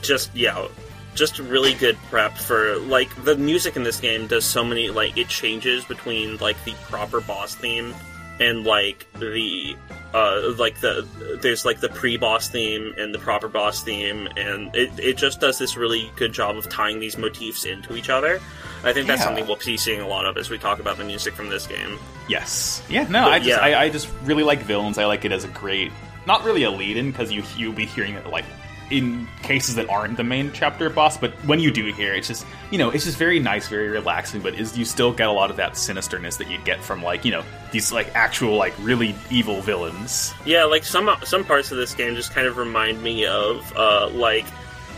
just 0.02 0.34
yeah 0.34 0.66
just 1.14 1.38
really 1.38 1.74
good 1.74 1.96
prep 2.10 2.36
for 2.36 2.76
like 2.78 3.08
the 3.24 3.36
music 3.36 3.76
in 3.76 3.82
this 3.82 4.00
game 4.00 4.26
does 4.26 4.44
so 4.44 4.64
many 4.64 4.90
like 4.90 5.16
it 5.16 5.28
changes 5.28 5.84
between 5.84 6.36
like 6.38 6.62
the 6.64 6.72
proper 6.90 7.20
boss 7.20 7.54
theme 7.54 7.94
and 8.40 8.64
like 8.64 9.06
the 9.20 9.76
uh 10.12 10.52
like 10.58 10.80
the 10.80 11.06
there's 11.40 11.64
like 11.64 11.78
the 11.80 11.88
pre-boss 11.90 12.48
theme 12.48 12.92
and 12.98 13.14
the 13.14 13.18
proper 13.20 13.46
boss 13.46 13.82
theme 13.84 14.26
and 14.36 14.74
it, 14.74 14.90
it 14.98 15.16
just 15.16 15.40
does 15.40 15.56
this 15.58 15.76
really 15.76 16.10
good 16.16 16.32
job 16.32 16.56
of 16.56 16.68
tying 16.68 16.98
these 16.98 17.16
motifs 17.16 17.64
into 17.64 17.94
each 17.96 18.10
other 18.10 18.40
i 18.82 18.92
think 18.92 19.06
that's 19.06 19.20
Yeah. 19.20 19.26
something 19.26 19.46
we'll 19.46 19.56
be 19.64 19.76
seeing 19.76 20.00
a 20.00 20.08
lot 20.08 20.26
of 20.26 20.36
as 20.36 20.50
we 20.50 20.58
talk 20.58 20.80
about 20.80 20.96
the 20.98 21.04
music 21.04 21.34
from 21.34 21.48
this 21.48 21.66
game 21.66 21.96
Yes. 22.26 22.82
Yeah. 22.88 23.02
No, 23.02 23.24
But 23.24 23.32
I 23.34 23.38
just 23.38 23.48
yeah. 23.50 23.58
I, 23.58 23.82
I 23.82 23.88
just 23.90 24.08
really 24.24 24.44
like 24.44 24.60
villains. 24.62 24.96
I 24.96 25.04
like 25.04 25.26
it 25.26 25.30
as 25.32 25.44
a 25.44 25.48
great, 25.48 25.92
not 26.26 26.42
really 26.42 26.62
a 26.62 26.70
lead-in 26.70 27.10
because 27.10 27.30
you 27.30 27.42
you'll 27.54 27.74
be 27.74 27.84
hearing 27.84 28.14
it 28.14 28.26
like 28.28 28.46
in 28.94 29.26
cases 29.42 29.74
that 29.74 29.88
aren't 29.90 30.16
the 30.16 30.22
main 30.22 30.52
chapter 30.52 30.88
boss, 30.88 31.18
but 31.18 31.32
when 31.44 31.58
you 31.58 31.72
do 31.72 31.92
hear 31.92 32.14
it, 32.14 32.18
it's 32.18 32.28
just 32.28 32.46
you 32.70 32.78
know 32.78 32.90
it's 32.90 33.04
just 33.04 33.18
very 33.18 33.40
nice, 33.40 33.68
very 33.68 33.88
relaxing. 33.88 34.40
But 34.40 34.54
is 34.54 34.78
you 34.78 34.84
still 34.84 35.12
get 35.12 35.28
a 35.28 35.32
lot 35.32 35.50
of 35.50 35.56
that 35.56 35.72
sinisterness 35.72 36.38
that 36.38 36.48
you 36.48 36.58
get 36.58 36.82
from 36.82 37.02
like 37.02 37.24
you 37.24 37.32
know 37.32 37.42
these 37.72 37.92
like 37.92 38.14
actual 38.14 38.56
like 38.56 38.72
really 38.80 39.14
evil 39.30 39.60
villains. 39.60 40.32
Yeah, 40.46 40.64
like 40.64 40.84
some 40.84 41.10
some 41.24 41.44
parts 41.44 41.72
of 41.72 41.78
this 41.78 41.92
game 41.94 42.14
just 42.14 42.32
kind 42.32 42.46
of 42.46 42.56
remind 42.56 43.02
me 43.02 43.26
of 43.26 43.76
uh, 43.76 44.08
like 44.10 44.46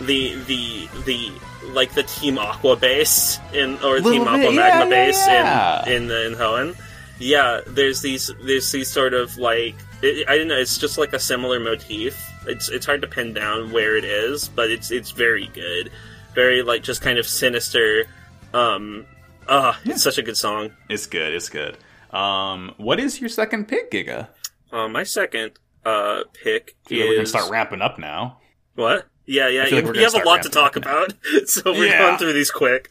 the 0.00 0.34
the 0.44 0.88
the 1.06 1.32
like 1.72 1.92
the 1.92 2.02
Team 2.02 2.38
Aqua 2.38 2.76
base 2.76 3.38
in 3.54 3.78
or 3.82 4.00
Team 4.00 4.24
bit, 4.24 4.28
Aqua 4.28 4.38
yeah, 4.38 4.50
Magma 4.50 4.84
yeah, 4.84 4.88
base 4.90 5.26
yeah. 5.26 5.86
in 5.86 5.92
in 5.92 6.08
the 6.08 6.26
in 6.26 6.32
Hoenn. 6.34 6.76
Yeah, 7.18 7.62
there's 7.66 8.02
these 8.02 8.30
there's 8.42 8.70
these 8.70 8.90
sort 8.90 9.14
of 9.14 9.38
like 9.38 9.74
it, 10.02 10.28
I 10.28 10.36
don't 10.36 10.48
know. 10.48 10.58
It's 10.58 10.76
just 10.76 10.98
like 10.98 11.14
a 11.14 11.18
similar 11.18 11.58
motif. 11.58 12.30
It's 12.48 12.68
it's 12.68 12.86
hard 12.86 13.02
to 13.02 13.08
pin 13.08 13.32
down 13.34 13.72
where 13.72 13.96
it 13.96 14.04
is, 14.04 14.48
but 14.48 14.70
it's 14.70 14.90
it's 14.90 15.10
very 15.10 15.48
good. 15.48 15.90
Very 16.34 16.62
like 16.62 16.82
just 16.82 17.02
kind 17.02 17.18
of 17.18 17.26
sinister. 17.26 18.06
Um, 18.54 19.06
ah, 19.48 19.78
it's 19.84 20.02
such 20.02 20.18
a 20.18 20.22
good 20.22 20.36
song. 20.36 20.70
It's 20.88 21.06
good. 21.06 21.34
It's 21.34 21.48
good. 21.48 21.76
Um, 22.10 22.74
what 22.76 23.00
is 23.00 23.20
your 23.20 23.28
second 23.28 23.68
pick, 23.68 23.90
Giga? 23.90 24.28
Uh, 24.72 24.88
my 24.88 25.02
second 25.02 25.52
uh 25.84 26.22
pick 26.42 26.76
I 26.86 26.88
feel 26.88 27.00
like 27.00 27.08
we're 27.10 27.14
gonna 27.16 27.26
start 27.26 27.50
wrapping 27.50 27.82
up 27.82 27.98
now. 27.98 28.38
What? 28.74 29.06
Yeah, 29.26 29.48
yeah. 29.48 29.64
Feel 29.66 29.76
like 29.76 29.82
you- 29.82 29.86
we're 29.86 29.92
we 29.92 29.98
gonna 30.04 30.12
have 30.18 30.22
a 30.22 30.28
lot 30.28 30.42
to 30.42 30.48
talk 30.48 30.76
about, 30.76 31.12
so 31.46 31.62
we're 31.72 31.86
Yeah. 31.86 31.98
going 31.98 32.18
through 32.18 32.32
these 32.32 32.50
quick. 32.50 32.88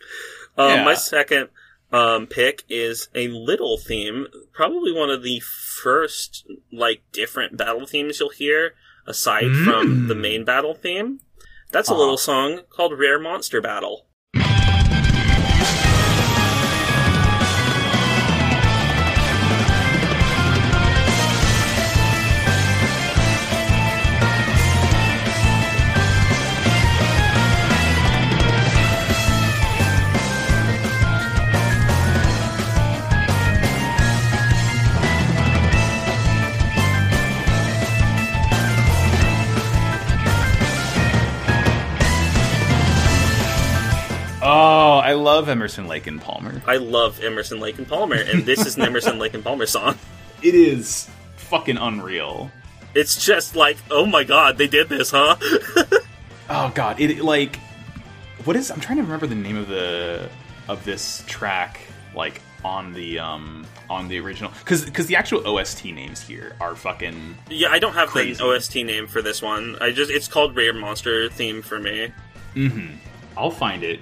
Um, 0.57 0.69
Yeah. 0.69 0.83
My 0.85 0.93
second 0.95 1.49
um, 1.91 2.27
pick 2.27 2.63
is 2.69 3.09
a 3.15 3.27
little 3.29 3.77
theme, 3.77 4.27
probably 4.53 4.91
one 4.91 5.09
of 5.09 5.23
the 5.23 5.39
first 5.41 6.45
like 6.71 7.03
different 7.11 7.55
battle 7.57 7.85
themes 7.85 8.19
you'll 8.19 8.29
hear 8.29 8.73
aside 9.05 9.51
from 9.63 10.07
the 10.07 10.15
main 10.15 10.41
hmm. 10.41 10.45
battle 10.45 10.73
theme. 10.73 11.19
That's 11.71 11.89
a 11.89 11.95
little 11.95 12.13
ah. 12.13 12.17
song 12.17 12.61
called 12.69 12.97
"Rare 12.97 13.19
Monster 13.19 13.61
Battle." 13.61 14.07
Love 45.35 45.49
Emerson 45.49 45.85
Lake 45.87 46.07
and 46.07 46.21
Palmer. 46.21 46.61
I 46.65 46.77
love 46.77 47.21
Emerson 47.21 47.59
Lake 47.59 47.77
and 47.77 47.85
Palmer, 47.87 48.15
and 48.15 48.45
this 48.45 48.65
is 48.65 48.77
an 48.77 48.83
Emerson 48.89 49.19
Lake 49.19 49.33
and 49.33 49.43
Palmer 49.43 49.65
song. 49.65 49.97
It 50.41 50.55
is 50.55 51.09
fucking 51.35 51.77
unreal. 51.77 52.49
It's 52.93 53.23
just 53.25 53.53
like, 53.53 53.75
oh 53.91 54.05
my 54.05 54.23
god, 54.23 54.57
they 54.57 54.67
did 54.67 54.87
this, 54.89 55.11
huh? 55.11 55.35
Oh 56.47 56.71
god, 56.75 56.99
it 56.99 57.23
like 57.23 57.55
what 58.45 58.55
is 58.55 58.69
I'm 58.69 58.79
trying 58.79 58.97
to 58.97 59.03
remember 59.03 59.25
the 59.25 59.33
name 59.33 59.57
of 59.57 59.67
the 59.67 60.29
of 60.67 60.85
this 60.85 61.23
track 61.25 61.79
like 62.15 62.39
on 62.63 62.93
the 62.93 63.17
um 63.17 63.65
on 63.89 64.07
the 64.07 64.19
original 64.19 64.51
cuz 64.63 64.85
cuz 64.91 65.07
the 65.07 65.15
actual 65.15 65.41
OST 65.47 65.85
names 65.85 66.21
here 66.21 66.55
are 66.61 66.75
fucking 66.75 67.35
yeah, 67.49 67.69
I 67.71 67.79
don't 67.79 67.93
have 67.93 68.09
Crazy. 68.09 68.37
the 68.37 68.45
OST 68.45 68.75
name 68.75 69.07
for 69.07 69.23
this 69.23 69.41
one. 69.41 69.75
I 69.81 69.89
just 69.91 70.11
it's 70.11 70.27
called 70.27 70.55
Rare 70.55 70.71
Monster 70.71 71.29
theme 71.29 71.63
for 71.63 71.79
me. 71.79 72.13
I'll 73.37 73.51
find 73.51 73.83
it. 73.83 73.99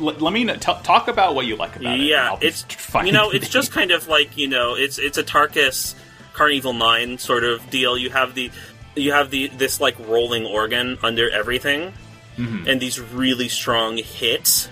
Let, 0.00 0.32
me 0.32 0.44
know, 0.44 0.54
t- 0.54 0.72
talk 0.82 1.08
about 1.08 1.34
what 1.34 1.46
you 1.46 1.56
like 1.56 1.76
about 1.76 1.98
it. 2.00 2.04
Yeah, 2.04 2.36
it's 2.40 2.64
you 3.04 3.12
know, 3.12 3.30
it's 3.30 3.48
just 3.48 3.70
kind 3.72 3.90
of 3.90 4.08
like 4.08 4.36
you 4.36 4.48
know, 4.48 4.74
it's 4.74 4.98
it's 4.98 5.18
a 5.18 5.22
Tarkus 5.24 5.94
Karn 6.32 6.52
Evil 6.52 6.72
Nine 6.72 7.18
sort 7.18 7.44
of 7.44 7.68
deal. 7.70 7.96
You 7.96 8.10
have 8.10 8.34
the 8.34 8.50
you 8.96 9.12
have 9.12 9.30
the 9.30 9.48
this 9.48 9.80
like 9.80 9.96
rolling 10.08 10.44
organ 10.46 10.98
under 11.02 11.30
everything, 11.30 11.92
Mm-hmm. 12.36 12.66
and 12.66 12.80
these 12.80 12.98
really 12.98 13.48
strong 13.48 13.98
hits 13.98 14.68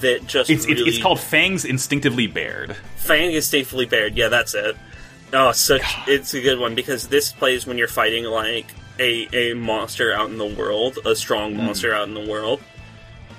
that 0.00 0.26
just 0.28 0.48
it's, 0.48 0.64
it's, 0.64 0.80
really 0.80 0.88
it's 0.90 1.02
called 1.02 1.18
Fangs 1.18 1.64
Instinctively 1.64 2.28
Bared. 2.28 2.76
Fang 2.96 3.32
is 3.32 3.50
Statefully 3.50 3.90
Bared. 3.90 4.16
Yeah, 4.16 4.28
that's 4.28 4.54
it. 4.54 4.76
Oh, 5.32 5.50
such 5.52 5.82
it's 6.06 6.32
a 6.34 6.40
good 6.40 6.60
one 6.60 6.74
because 6.76 7.08
this 7.08 7.32
plays 7.32 7.66
when 7.66 7.78
you're 7.78 7.88
fighting 7.88 8.24
like 8.24 8.66
a 9.00 9.28
a 9.32 9.54
monster 9.54 10.12
out 10.12 10.30
in 10.30 10.38
the 10.38 10.46
world, 10.46 10.98
a 11.04 11.16
strong 11.16 11.52
Hmm. 11.56 11.66
monster 11.66 11.92
out 11.92 12.06
in 12.06 12.14
the 12.14 12.28
world. 12.30 12.60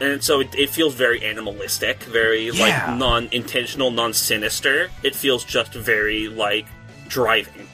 And 0.02 0.24
so 0.24 0.39
it, 0.39 0.54
it 0.56 0.70
feels 0.70 0.93
very 0.95 1.24
animalistic, 1.24 2.04
very 2.04 2.49
Yeah. 2.49 2.88
like 2.89 2.97
non-intentional, 2.97 3.91
non-sinister. 3.91 4.89
It 5.04 5.16
feels 5.16 5.43
just 5.45 5.74
very 5.74 6.28
like 6.28 6.66
driving. 7.08 7.68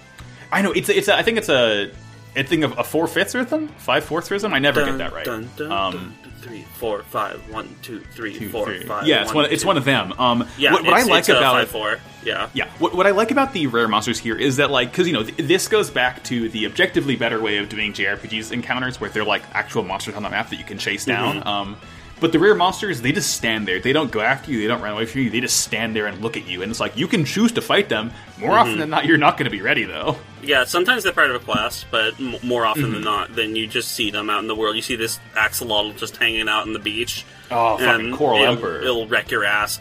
I 0.51 0.61
know 0.61 0.71
it's 0.71 0.89
a, 0.89 0.97
it's 0.97 1.07
a, 1.07 1.15
I 1.15 1.23
think 1.23 1.37
it's 1.37 1.49
a 1.49 1.89
a 2.35 2.43
thing 2.43 2.63
of 2.63 2.77
a 2.77 2.83
four 2.83 3.07
fifths 3.07 3.33
rhythm, 3.33 3.67
five 3.77 4.03
fourths 4.05 4.29
rhythm. 4.29 4.53
I 4.53 4.59
never 4.59 4.85
get 4.85 4.97
that 4.99 5.11
right. 5.13 5.25
Dun, 5.25 5.49
dun, 5.57 5.71
um, 5.71 5.91
dun, 5.93 6.13
dun, 6.21 6.31
three, 6.41 6.61
four, 6.75 7.01
five, 7.03 7.39
one, 7.51 7.67
two, 7.81 7.99
three, 7.99 8.37
two, 8.37 8.49
four, 8.49 8.65
three. 8.67 8.83
five, 8.83 9.07
yeah, 9.07 9.23
it's 9.23 9.33
one. 9.33 9.45
one, 9.45 9.51
It's 9.51 9.63
two. 9.63 9.67
one 9.67 9.77
of 9.77 9.85
them. 9.85 10.13
Um, 10.19 10.47
Yeah, 10.57 10.73
what, 10.73 10.83
what 10.83 10.93
I 10.93 11.01
like 11.03 11.27
about 11.29 11.53
five, 11.55 11.69
four. 11.69 11.97
Yeah, 12.23 12.47
Yeah, 12.53 12.69
what, 12.77 12.93
what 12.93 13.07
I 13.07 13.11
like 13.11 13.31
about 13.31 13.53
the 13.53 13.65
rare 13.67 13.87
monsters 13.87 14.19
here 14.19 14.35
is 14.35 14.57
that, 14.57 14.69
like, 14.69 14.91
because, 14.91 15.07
you 15.07 15.13
know, 15.13 15.23
th- 15.23 15.35
this 15.47 15.67
goes 15.67 15.89
back 15.89 16.23
to 16.25 16.47
the 16.49 16.65
objectively 16.67 17.15
better 17.15 17.41
way 17.41 17.57
of 17.57 17.69
doing 17.69 17.91
JRPGs 17.93 18.51
encounters 18.51 18.99
where 19.01 19.09
they're, 19.09 19.23
like, 19.25 19.41
actual 19.53 19.81
monsters 19.83 20.13
on 20.15 20.21
the 20.23 20.29
map 20.29 20.49
that 20.51 20.57
you 20.57 20.65
can 20.65 20.77
chase 20.77 21.05
down. 21.05 21.37
Mm-hmm. 21.39 21.47
Um, 21.47 21.77
But 22.19 22.31
the 22.31 22.39
rear 22.39 22.55
monsters, 22.55 23.01
they 23.01 23.11
just 23.11 23.31
stand 23.35 23.67
there. 23.67 23.79
They 23.79 23.93
don't 23.93 24.11
go 24.11 24.21
after 24.21 24.49
you. 24.51 24.59
They 24.59 24.67
don't 24.67 24.81
run 24.81 24.93
away 24.93 25.05
from 25.05 25.21
you. 25.21 25.29
They 25.29 25.39
just 25.39 25.61
stand 25.61 25.95
there 25.95 26.07
and 26.07 26.19
look 26.19 26.35
at 26.35 26.47
you. 26.47 26.63
And 26.63 26.71
it's 26.71 26.79
like 26.79 26.97
you 26.97 27.07
can 27.07 27.25
choose 27.25 27.51
to 27.51 27.61
fight 27.61 27.89
them. 27.89 28.11
More 28.39 28.49
Mm-hmm. 28.49 28.59
often 28.59 28.79
than 28.79 28.89
not, 28.89 29.05
you're 29.05 29.17
not 29.19 29.37
going 29.37 29.45
to 29.45 29.51
be 29.51 29.61
ready 29.61 29.83
though. 29.83 30.17
Yeah, 30.41 30.63
sometimes 30.65 31.03
they're 31.03 31.13
part 31.13 31.29
of 31.29 31.35
a 31.41 31.45
quest, 31.45 31.85
but 31.91 32.19
m- 32.19 32.37
more 32.41 32.65
often 32.65 32.91
than 32.91 33.01
not, 33.03 33.35
then 33.35 33.55
you 33.55 33.67
just 33.67 33.91
see 33.91 34.09
them 34.11 34.29
out 34.31 34.39
in 34.41 34.47
the 34.47 34.55
world. 34.55 34.75
You 34.75 34.81
see 34.81 34.95
this 34.95 35.19
axolotl 35.35 35.95
just 35.97 36.17
hanging 36.17 36.49
out 36.49 36.63
on 36.63 36.73
the 36.73 36.79
beach. 36.79 37.23
Oh, 37.51 37.77
fucking 37.77 38.15
Coral 38.15 38.41
it'll, 38.41 38.53
Emperor. 38.55 38.81
It'll 38.81 39.07
wreck 39.07 39.29
your 39.31 39.43
ass. 39.45 39.79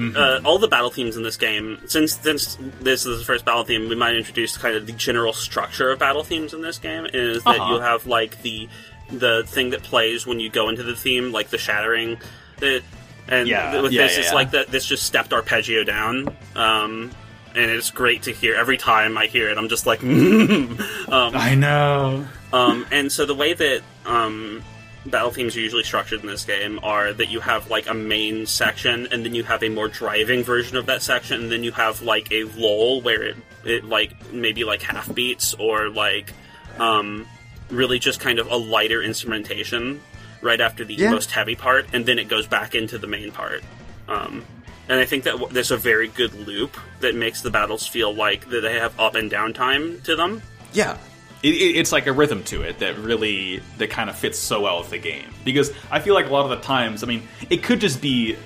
Uh, 0.00 0.40
all 0.44 0.60
the 0.60 0.68
battle 0.68 0.90
themes 0.90 1.16
in 1.16 1.24
this 1.24 1.36
game, 1.36 1.80
since 1.86 2.16
since 2.20 2.56
this 2.80 3.04
is 3.04 3.18
the 3.18 3.24
first 3.24 3.44
battle 3.44 3.64
theme, 3.64 3.88
we 3.88 3.96
might 3.96 4.14
introduce 4.14 4.56
kind 4.56 4.76
of 4.76 4.86
the 4.86 4.92
general 4.92 5.32
structure 5.32 5.90
of 5.90 5.98
battle 5.98 6.22
themes 6.22 6.54
in 6.54 6.60
this 6.60 6.78
game. 6.78 7.04
Is 7.12 7.42
that 7.42 7.58
Uh-huh. 7.58 7.74
you 7.74 7.80
have 7.80 8.06
like 8.06 8.40
the 8.42 8.68
the 9.10 9.44
thing 9.46 9.70
that 9.70 9.82
plays 9.82 10.26
when 10.26 10.40
you 10.40 10.50
go 10.50 10.68
into 10.68 10.82
the 10.82 10.96
theme, 10.96 11.32
like 11.32 11.48
the 11.48 11.58
shattering, 11.58 12.18
the, 12.58 12.82
and 13.28 13.48
Yeah, 13.48 13.80
with 13.80 13.92
yeah, 13.92 14.02
this, 14.02 14.16
yeah, 14.16 14.20
it's 14.22 14.32
like 14.32 14.50
that. 14.52 14.68
This 14.68 14.86
just 14.86 15.04
stepped 15.04 15.32
arpeggio 15.32 15.84
down. 15.84 16.34
Um, 16.54 17.10
and 17.54 17.70
it's 17.70 17.90
great 17.90 18.22
to 18.24 18.32
hear 18.32 18.54
every 18.54 18.76
time 18.78 19.18
I 19.18 19.26
hear 19.26 19.48
it. 19.48 19.58
I'm 19.58 19.68
just 19.68 19.86
like, 19.86 20.02
um, 20.04 20.78
I 21.10 21.54
know. 21.54 22.26
um, 22.52 22.86
and 22.90 23.10
so 23.10 23.26
the 23.26 23.34
way 23.34 23.52
that 23.52 23.82
um, 24.06 24.62
battle 25.06 25.30
themes 25.30 25.56
are 25.56 25.60
usually 25.60 25.82
structured 25.82 26.20
in 26.20 26.26
this 26.26 26.44
game 26.44 26.78
are 26.82 27.12
that 27.12 27.28
you 27.28 27.40
have 27.40 27.70
like 27.70 27.88
a 27.88 27.94
main 27.94 28.46
section, 28.46 29.08
and 29.10 29.24
then 29.24 29.34
you 29.34 29.42
have 29.44 29.62
a 29.62 29.68
more 29.68 29.88
driving 29.88 30.42
version 30.44 30.76
of 30.76 30.86
that 30.86 31.02
section, 31.02 31.42
and 31.42 31.52
then 31.52 31.64
you 31.64 31.72
have 31.72 32.02
like 32.02 32.30
a 32.30 32.44
lull 32.44 33.00
where 33.02 33.22
it, 33.24 33.36
it 33.64 33.84
like 33.84 34.32
maybe 34.32 34.64
like 34.64 34.82
half 34.82 35.12
beats 35.14 35.54
or 35.54 35.88
like 35.88 36.32
um, 36.78 37.26
really 37.70 37.98
just 37.98 38.20
kind 38.20 38.38
of 38.38 38.46
a 38.50 38.56
lighter 38.56 39.02
instrumentation 39.02 40.00
right 40.40 40.60
after 40.60 40.84
the 40.84 40.94
Yeah. 40.94 41.10
most 41.10 41.30
heavy 41.32 41.54
part, 41.54 41.86
and 41.92 42.06
then 42.06 42.18
it 42.18 42.28
goes 42.28 42.46
back 42.46 42.74
into 42.74 42.98
the 42.98 43.06
main 43.06 43.32
part. 43.32 43.62
Um, 44.08 44.44
and 44.88 44.98
I 45.00 45.04
think 45.04 45.24
that 45.24 45.32
w- 45.32 45.52
there's 45.52 45.70
a 45.70 45.76
very 45.76 46.08
good 46.08 46.32
loop 46.46 46.76
that 47.00 47.14
makes 47.14 47.42
the 47.42 47.50
battles 47.50 47.86
feel 47.86 48.14
like 48.14 48.48
that 48.50 48.60
they 48.62 48.78
have 48.78 48.98
up 48.98 49.14
and 49.16 49.28
down 49.30 49.52
time 49.52 50.00
to 50.02 50.16
them. 50.16 50.42
Yeah. 50.72 50.96
It, 51.42 51.54
it, 51.54 51.76
it's 51.76 51.92
like 51.92 52.06
a 52.06 52.12
rhythm 52.12 52.42
to 52.44 52.62
it 52.62 52.78
that 52.78 52.98
really 52.98 53.60
that 53.78 53.90
kind 53.90 54.08
of 54.10 54.16
fits 54.16 54.38
so 54.38 54.62
well 54.62 54.78
with 54.80 54.90
the 54.90 54.98
game 54.98 55.26
because 55.44 55.72
I 55.90 56.00
feel 56.00 56.14
like 56.14 56.26
a 56.26 56.32
lot 56.32 56.44
of 56.44 56.50
the 56.50 56.64
times, 56.64 57.02
I 57.02 57.06
mean, 57.06 57.22
it 57.50 57.62
could 57.62 57.80
just 57.80 58.00
be 58.00 58.36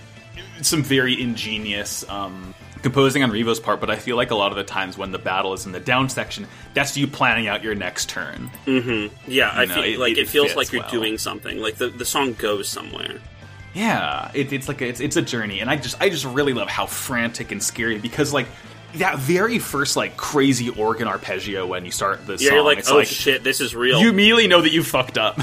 some 0.61 0.83
very 0.83 1.21
ingenious 1.21 2.07
um, 2.11 2.55
composing 2.83 3.23
on 3.23 3.31
Revo's 3.31 3.61
part, 3.61 3.81
but 3.81 3.91
I 3.91 3.97
feel 3.97 4.17
like 4.17 4.31
a 4.31 4.35
lot 4.35 4.51
of 4.53 4.57
the 4.57 4.65
times 4.65 4.99
when 4.99 5.13
the 5.13 5.19
battle 5.19 5.53
is 5.55 5.67
in 5.67 5.73
the 5.73 5.81
down 5.81 6.09
section, 6.09 6.47
that's 6.75 6.97
you 6.97 7.07
planning 7.07 7.47
out 7.49 7.63
your 7.63 7.75
next 7.75 8.09
turn. 8.09 8.51
Mm-hmm. 8.67 9.15
Yeah, 9.31 9.51
I 9.51 9.65
know, 9.65 9.75
feel 9.77 9.85
it- 9.85 9.99
like 9.99 10.13
it 10.13 10.19
it, 10.21 10.29
feels 10.29 10.55
like 10.57 10.73
you're 10.73 10.83
well. 10.83 10.91
doing 10.91 11.19
something. 11.19 11.59
Like 11.59 11.77
the, 11.77 11.89
the 11.89 12.05
song 12.05 12.33
goes 12.35 12.69
somewhere. 12.69 13.19
Yeah, 13.75 14.31
it, 14.35 14.53
it's 14.53 14.69
like 14.69 14.83
a, 14.83 14.87
it's 14.89 15.01
it's 15.01 15.17
a 15.17 15.23
journey, 15.23 15.61
and 15.61 15.71
I 15.71 15.77
just 15.77 15.99
I 16.01 16.11
just 16.11 16.27
really 16.27 16.53
love 16.53 16.69
how 16.69 16.85
frantic 16.85 17.53
and 17.53 17.63
scary 17.63 17.99
because 17.99 18.31
like 18.33 18.47
that 18.97 19.19
very 19.19 19.59
first 19.59 19.97
like 19.97 20.19
crazy 20.19 20.69
organ 20.69 21.09
arpeggio 21.09 21.67
when 21.67 21.87
you 21.87 21.91
start 21.91 22.27
the 22.27 22.35
Yeah, 22.35 22.49
song, 22.49 22.55
you're 22.57 22.65
like, 22.65 22.79
it's 22.81 22.91
oh 22.91 22.97
like 22.97 23.07
shit, 23.07 23.43
this 23.43 23.63
is 23.63 23.75
real. 23.75 23.99
you 23.99 24.11
immediately 24.11 24.47
know 24.47 24.61
that 24.61 24.73
you 24.73 24.83
fucked 24.83 25.17
up. 25.17 25.41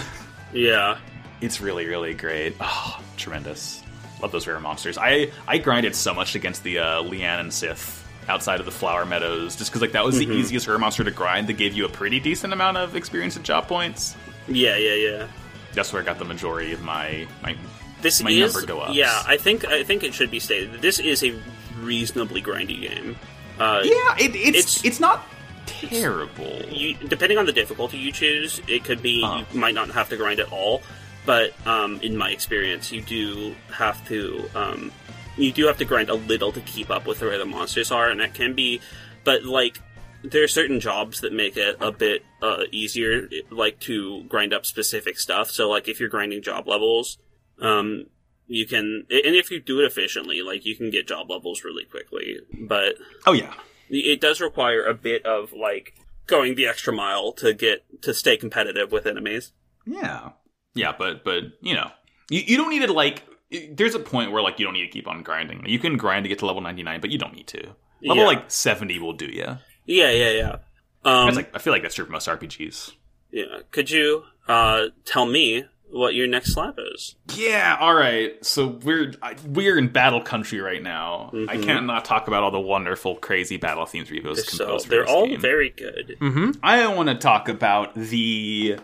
yeah, 0.54 1.00
It's 1.42 1.60
really, 1.60 1.88
really 1.88 2.14
great. 2.14 2.56
Oh, 2.62 3.02
tremendous. 3.18 3.82
Love 4.22 4.32
those 4.32 4.48
rare 4.48 4.60
monsters. 4.60 4.98
I 4.98 5.32
I 5.48 5.58
grinded 5.60 5.96
so 5.96 6.14
much 6.14 6.36
against 6.36 6.64
the 6.64 6.80
uh, 6.80 7.04
Leanne 7.04 7.40
and 7.40 7.54
Sith 7.54 8.06
outside 8.28 8.60
of 8.60 8.66
the 8.66 8.72
Flower 8.72 9.06
Meadows, 9.06 9.56
just 9.56 9.72
because 9.72 9.82
like 9.82 9.94
that 9.94 10.04
was 10.06 10.18
the 10.18 10.28
easiest 10.28 10.68
rare 10.68 10.78
monster 10.78 11.04
to 11.04 11.12
grind. 11.12 11.48
That 11.48 11.54
gave 11.54 11.74
you 11.74 11.86
a 11.86 11.90
pretty 11.90 12.20
decent 12.20 12.54
amount 12.54 12.78
of 12.78 12.96
experience 12.96 13.36
and 13.36 13.46
job 13.46 13.68
points. 13.68 14.16
yeah, 14.48 14.76
yeah, 14.76 14.94
yeah. 14.96 15.28
That's 15.74 15.94
where 15.94 16.02
I 16.02 16.06
got 16.06 16.20
the 16.20 16.26
majority 16.26 16.74
of 16.74 16.82
my 16.82 17.28
my. 17.42 17.56
This 18.02 18.22
My 18.24 18.30
is 18.32 18.54
number 18.54 18.66
go 18.68 18.80
up. 18.82 18.94
yeah. 18.96 19.24
I 19.28 19.36
think 19.38 19.66
I 19.66 19.84
think 19.84 20.04
it 20.04 20.14
should 20.14 20.32
be 20.32 20.40
stated 20.40 20.72
that 20.74 20.82
this 20.82 21.00
is 21.00 21.24
a 21.24 21.34
reasonably 21.82 22.42
grindy 22.42 22.82
game. 22.82 23.18
Uh, 23.60 23.82
Yeah, 23.84 24.16
it, 24.18 24.36
it's, 24.36 24.58
It's- 24.58 24.86
it's 24.86 25.00
not 25.02 25.26
terrible. 25.66 26.62
you, 26.70 26.96
depending 27.08 27.38
on 27.38 27.46
the 27.46 27.52
difficulty 27.54 27.98
you 27.98 28.12
choose, 28.12 28.62
it 28.68 28.84
could 28.84 29.02
be 29.02 29.22
Uh-huh. 29.24 29.44
you 29.52 29.60
might 29.60 29.74
not 29.76 29.90
have 29.92 30.10
to 30.10 30.18
grind 30.18 30.40
at 30.40 30.52
all. 30.52 30.82
But 31.26 31.54
um, 31.68 32.00
in 32.02 32.18
my 32.18 32.32
experience, 32.32 32.92
you 32.92 33.02
do 33.02 33.56
have 33.72 34.06
to 34.08 34.50
um, 34.56 34.92
you 35.38 35.52
do 35.52 35.68
have 35.68 35.78
to 35.78 35.86
grind 35.86 36.10
a 36.10 36.16
little 36.16 36.52
to 36.52 36.62
keep 36.62 36.90
up 36.90 37.06
with 37.06 37.22
where 37.22 37.38
the 37.38 37.46
monsters 37.46 37.92
are, 37.92 38.10
and 38.10 38.20
that 38.20 38.34
can 38.34 38.56
be. 38.56 38.82
But 39.24 39.44
like, 39.44 39.80
there 40.24 40.44
are 40.44 40.48
certain 40.48 40.80
jobs 40.80 41.22
that 41.22 41.34
make 41.34 41.56
it 41.58 41.78
a 41.80 41.92
bit 41.92 42.24
uh, 42.42 42.64
easier, 42.72 43.30
like 43.50 43.80
to 43.82 44.24
grind 44.24 44.54
up 44.54 44.66
specific 44.66 45.20
stuff. 45.20 45.50
So 45.52 45.70
like, 45.70 45.88
if 45.88 46.00
you're 46.00 46.10
grinding 46.10 46.42
job 46.42 46.68
levels, 46.68 47.18
um, 47.62 48.06
you 48.48 48.66
can, 48.66 49.06
and 49.10 49.36
if 49.36 49.52
you 49.52 49.60
do 49.60 49.80
it 49.82 49.86
efficiently, 49.86 50.42
like 50.42 50.66
you 50.66 50.76
can 50.76 50.90
get 50.90 51.08
job 51.08 51.30
levels 51.30 51.64
really 51.64 51.86
quickly. 51.86 52.40
But 52.60 52.96
Oh 53.26 53.34
yeah, 53.34 53.54
it 53.90 54.20
does 54.20 54.42
require 54.42 54.84
a 54.84 54.94
bit 54.94 55.26
of 55.26 55.54
like 55.54 55.94
going 56.28 56.56
the 56.56 56.68
extra 56.68 56.94
mile 56.94 57.32
to 57.34 57.54
get 57.54 57.84
to 58.02 58.14
stay 58.14 58.38
competitive 58.38 58.92
with 58.92 59.06
enemies. 59.06 59.52
yeah, 59.86 60.32
yeah. 60.80 60.94
But 60.98 61.24
but 61.24 61.44
you 61.62 61.76
know, 61.76 61.92
you, 62.30 62.42
you 62.46 62.58
don't 62.58 62.70
need 62.70 62.86
to 62.86 62.94
like. 62.94 63.24
There's 63.72 63.96
a 63.96 64.00
point 64.00 64.32
where 64.32 64.42
like 64.44 64.60
you 64.60 64.66
don't 64.66 64.74
need 64.74 64.86
to 64.86 64.92
keep 64.92 65.08
on 65.08 65.24
grinding. 65.24 65.66
You 65.68 65.80
can 65.80 65.98
grind 65.98 66.24
to 66.26 66.30
get 66.30 66.40
to 66.40 66.46
level 66.46 66.62
99, 66.62 67.02
but 67.02 67.10
you 67.10 67.18
don't 67.18 67.34
need 67.36 67.48
to. 67.48 67.68
Level 68.04 68.24
Yeah. 68.24 68.28
like 68.28 68.52
70 68.52 69.00
will 69.00 69.14
do 69.14 69.26
you. 69.26 69.58
Yeah, 69.86 70.12
yeah, 70.12 70.30
yeah. 70.32 70.56
Um, 71.04 71.34
like 71.34 71.56
I 71.56 71.60
feel 71.60 71.74
like 71.74 71.82
that's 71.82 71.96
true 71.96 72.06
for 72.06 72.12
most 72.12 72.28
RPGs. 72.28 72.92
yeah. 73.32 73.46
Could 73.72 73.90
you 73.90 74.24
uh, 74.48 74.88
tell 75.06 75.26
me 75.26 75.66
what 75.90 76.14
your 76.14 76.28
next 76.28 76.54
slap 76.54 76.76
is? 76.94 77.16
Yeah, 77.36 77.76
all 77.80 77.96
right. 77.96 78.34
So 78.46 78.68
we're 78.84 79.14
I- 79.24 79.36
we're 79.48 79.80
in 79.80 79.88
battle 79.88 80.22
country 80.22 80.60
right 80.62 80.84
now. 80.84 81.32
I 81.50 81.58
can't 81.58 81.88
not 81.88 82.06
talk 82.06 82.28
about 82.28 82.44
all 82.44 82.52
the 82.52 82.60
wonderful, 82.60 83.16
crazy 83.16 83.58
battle 83.58 83.88
themes 83.88 84.12
Revo's 84.12 84.46
So 84.48 84.66
composed. 84.66 84.86
for 84.86 84.92
they're 84.92 85.08
all 85.08 85.26
game. 85.26 85.40
very 85.42 85.72
good. 85.72 86.18
hmm 86.20 86.52
I 86.62 86.86
want 86.94 87.10
to 87.10 87.16
talk 87.16 87.50
about 87.50 87.96
the 87.96 88.78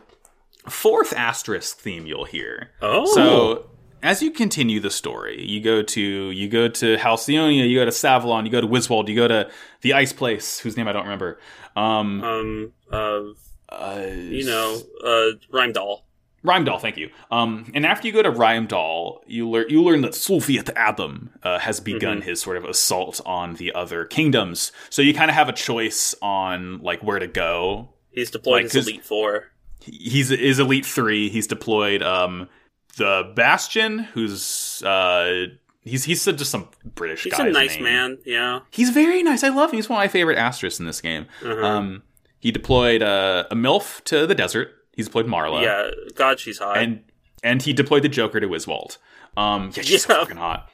fourth 0.69 1.13
asterisk 1.13 1.77
theme 1.77 2.05
you'll 2.05 2.25
hear. 2.25 2.71
Oh, 2.81 3.05
So 3.13 3.69
as 4.03 4.21
you 4.21 4.31
continue 4.31 4.79
the 4.79 4.91
story, 4.91 5.43
you 5.45 5.61
go 5.61 5.81
to 5.81 6.01
you 6.01 6.47
go 6.47 6.67
to 6.67 6.97
Halcyonia, 6.97 7.67
you 7.67 7.79
go 7.79 7.85
to 7.85 7.91
Savalon, 7.91 8.45
you 8.45 8.51
go 8.51 8.61
to 8.61 8.67
Wiswald, 8.67 9.07
you 9.07 9.15
go 9.15 9.27
to 9.27 9.49
the 9.81 9.93
Ice 9.93 10.13
Place, 10.13 10.59
whose 10.59 10.77
name 10.77 10.87
I 10.87 10.91
don't 10.93 11.03
remember. 11.03 11.39
Um, 11.75 12.23
um, 12.23 12.73
uh, 12.91 13.21
uh, 13.69 14.05
you 14.13 14.45
know, 14.45 14.81
uh, 15.03 15.37
Rhyme 15.51 15.73
Doll. 15.73 16.05
Rimedhal, 16.45 16.79
thank 16.79 16.95
you. 16.95 17.09
Um, 17.31 17.71
and 17.73 17.87
after 17.87 18.07
you 18.07 18.13
go 18.13 18.21
to 18.21 18.31
Rimedhal, 18.31 19.21
you 19.25 19.49
learn 19.49 19.65
you 19.67 19.81
learn 19.81 20.01
that 20.01 20.11
Sulfiat 20.11 20.69
Adam 20.75 21.31
uh, 21.41 21.57
has 21.57 21.79
begun 21.79 22.21
his 22.21 22.39
sort 22.39 22.57
of 22.57 22.65
assault 22.65 23.19
on 23.25 23.55
the 23.55 23.73
other 23.73 24.05
kingdoms. 24.05 24.71
So 24.91 25.01
you 25.01 25.13
kind 25.13 25.31
of 25.31 25.35
have 25.35 25.49
a 25.49 25.53
choice 25.53 26.13
on 26.21 26.81
like 26.81 27.01
where 27.01 27.17
to 27.17 27.27
go. 27.27 27.89
He's 28.11 28.29
deployed 28.29 28.65
Like, 28.65 28.71
his 28.73 28.87
Elite 28.87 29.03
Four. 29.03 29.45
He's 29.85 30.31
is 30.31 30.59
Elite 30.59 30.85
Three. 30.85 31.29
He's 31.29 31.47
deployed 31.47 32.01
um, 32.03 32.49
the 32.97 33.31
Bastion, 33.35 33.99
who's 33.99 34.81
uh, 34.83 35.45
he's 35.81 36.03
he's 36.03 36.25
just 36.25 36.49
some 36.51 36.69
British 36.83 37.25
guy. 37.25 37.29
He's 37.37 37.39
a 37.39 37.51
nice 37.51 37.79
man. 37.79 38.17
Yeah. 38.25 38.61
He's 38.71 38.89
very 38.89 39.23
nice. 39.23 39.43
I 39.43 39.49
love 39.49 39.71
him. 39.71 39.77
He's 39.77 39.87
one 39.89 39.97
of 39.97 40.01
my 40.01 40.07
favorite 40.07 40.37
asterisks 40.37 40.79
in 40.79 40.85
this 40.85 41.01
game. 41.01 41.27
Uh-huh. 41.43 41.65
Um, 41.65 42.03
he 42.39 42.51
deployed 42.51 43.01
uh, 43.01 43.45
a 43.51 43.55
MILF 43.55 44.03
to 44.05 44.25
the 44.27 44.35
desert. 44.35 44.69
He's 44.95 45.05
deployed 45.07 45.27
Marla. 45.27 45.61
yeah. 45.63 45.89
God, 46.15 46.39
she's 46.39 46.59
hot. 46.59 46.77
and 46.77 47.03
and 47.43 47.61
he 47.61 47.73
deployed 47.73 48.03
the 48.03 48.09
Joker 48.09 48.39
to 48.39 48.47
Wiswald. 48.47 48.97
Um, 49.37 49.71
yeah, 49.75 49.83
she's 49.83 50.03
so 50.05 50.13
Yeah. 50.13 50.19
fucking 50.21 50.37
hot. 50.37 50.69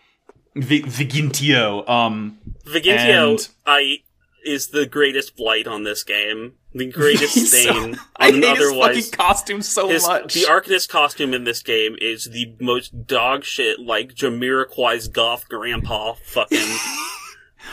V- 0.55 0.83
Vigintio. 0.83 1.87
Um, 1.89 2.39
Vigintio, 2.65 3.31
and- 3.31 3.47
I 3.65 3.97
is 4.45 4.67
the 4.69 4.85
greatest 4.85 5.35
blight 5.35 5.67
on 5.67 5.83
this 5.83 6.03
game. 6.03 6.53
The 6.73 6.89
greatest 6.91 7.33
he's 7.35 7.51
so- 7.51 7.71
stain 7.73 7.99
I 8.15 8.27
on 8.29 8.33
hate 8.35 8.43
an 8.43 8.55
his 8.55 8.67
otherwise. 8.69 8.95
fucking 8.95 9.11
costume 9.11 9.61
so 9.61 9.89
His, 9.89 10.07
much. 10.07 10.33
the 10.35 10.41
Arcanist 10.41 10.87
costume 10.89 11.33
in 11.33 11.43
this 11.43 11.61
game 11.61 11.95
is 11.99 12.25
the 12.25 12.53
most 12.61 13.05
dog 13.07 13.43
shit, 13.43 13.79
like 13.79 14.13
Jamiroquai's 14.15 15.07
goth 15.09 15.49
grandpa 15.49 16.13
fucking. 16.23 16.59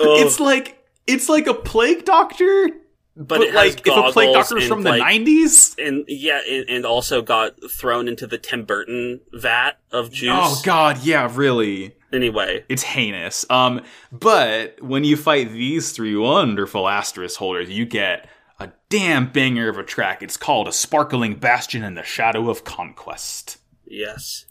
It's 0.00 0.38
like 0.38 0.84
it's 1.06 1.28
like 1.28 1.46
a 1.46 1.54
plague 1.54 2.04
doctor, 2.04 2.70
but, 3.16 3.40
has 3.40 3.54
like 3.54 3.86
if 3.86 3.96
a 3.96 4.12
plague 4.12 4.32
doctor 4.34 4.60
from 4.60 4.82
the 4.82 4.96
nineties. 4.96 5.74
and 5.78 6.04
yeah, 6.06 6.40
and, 6.48 6.68
and 6.68 6.86
also 6.86 7.22
got 7.22 7.54
thrown 7.70 8.06
into 8.06 8.26
the 8.26 8.38
Tim 8.38 8.64
Burton 8.64 9.20
vat 9.32 9.78
of 9.90 10.12
juice. 10.12 10.30
Oh 10.34 10.60
god, 10.64 11.02
yeah, 11.04 11.28
really. 11.34 11.94
Anyway, 12.12 12.64
It's 12.68 12.82
heinous. 12.82 13.44
Um, 13.50 13.82
but 14.12 14.80
when 14.82 15.04
you 15.04 15.16
fight 15.16 15.50
these 15.52 15.92
three 15.92 16.16
wonderful 16.16 16.88
asterisk 16.88 17.38
holders, 17.38 17.68
you 17.70 17.84
get 17.86 18.28
a 18.58 18.72
damn 18.88 19.30
banger 19.30 19.68
of 19.68 19.78
a 19.78 19.84
track. 19.84 20.22
It's 20.22 20.36
called 20.36 20.68
"A 20.68 20.72
Sparkling 20.72 21.36
Bastion 21.36 21.82
in 21.82 21.94
the 21.94 22.02
Shadow 22.02 22.50
of 22.50 22.64
Conquest." 22.64 23.58
yes. 23.86 24.44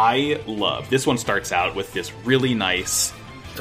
I 0.00 0.40
love. 0.46 0.88
This 0.88 1.06
one 1.06 1.18
starts 1.18 1.52
out 1.52 1.74
with 1.74 1.92
this 1.92 2.10
really 2.24 2.54
nice, 2.54 3.12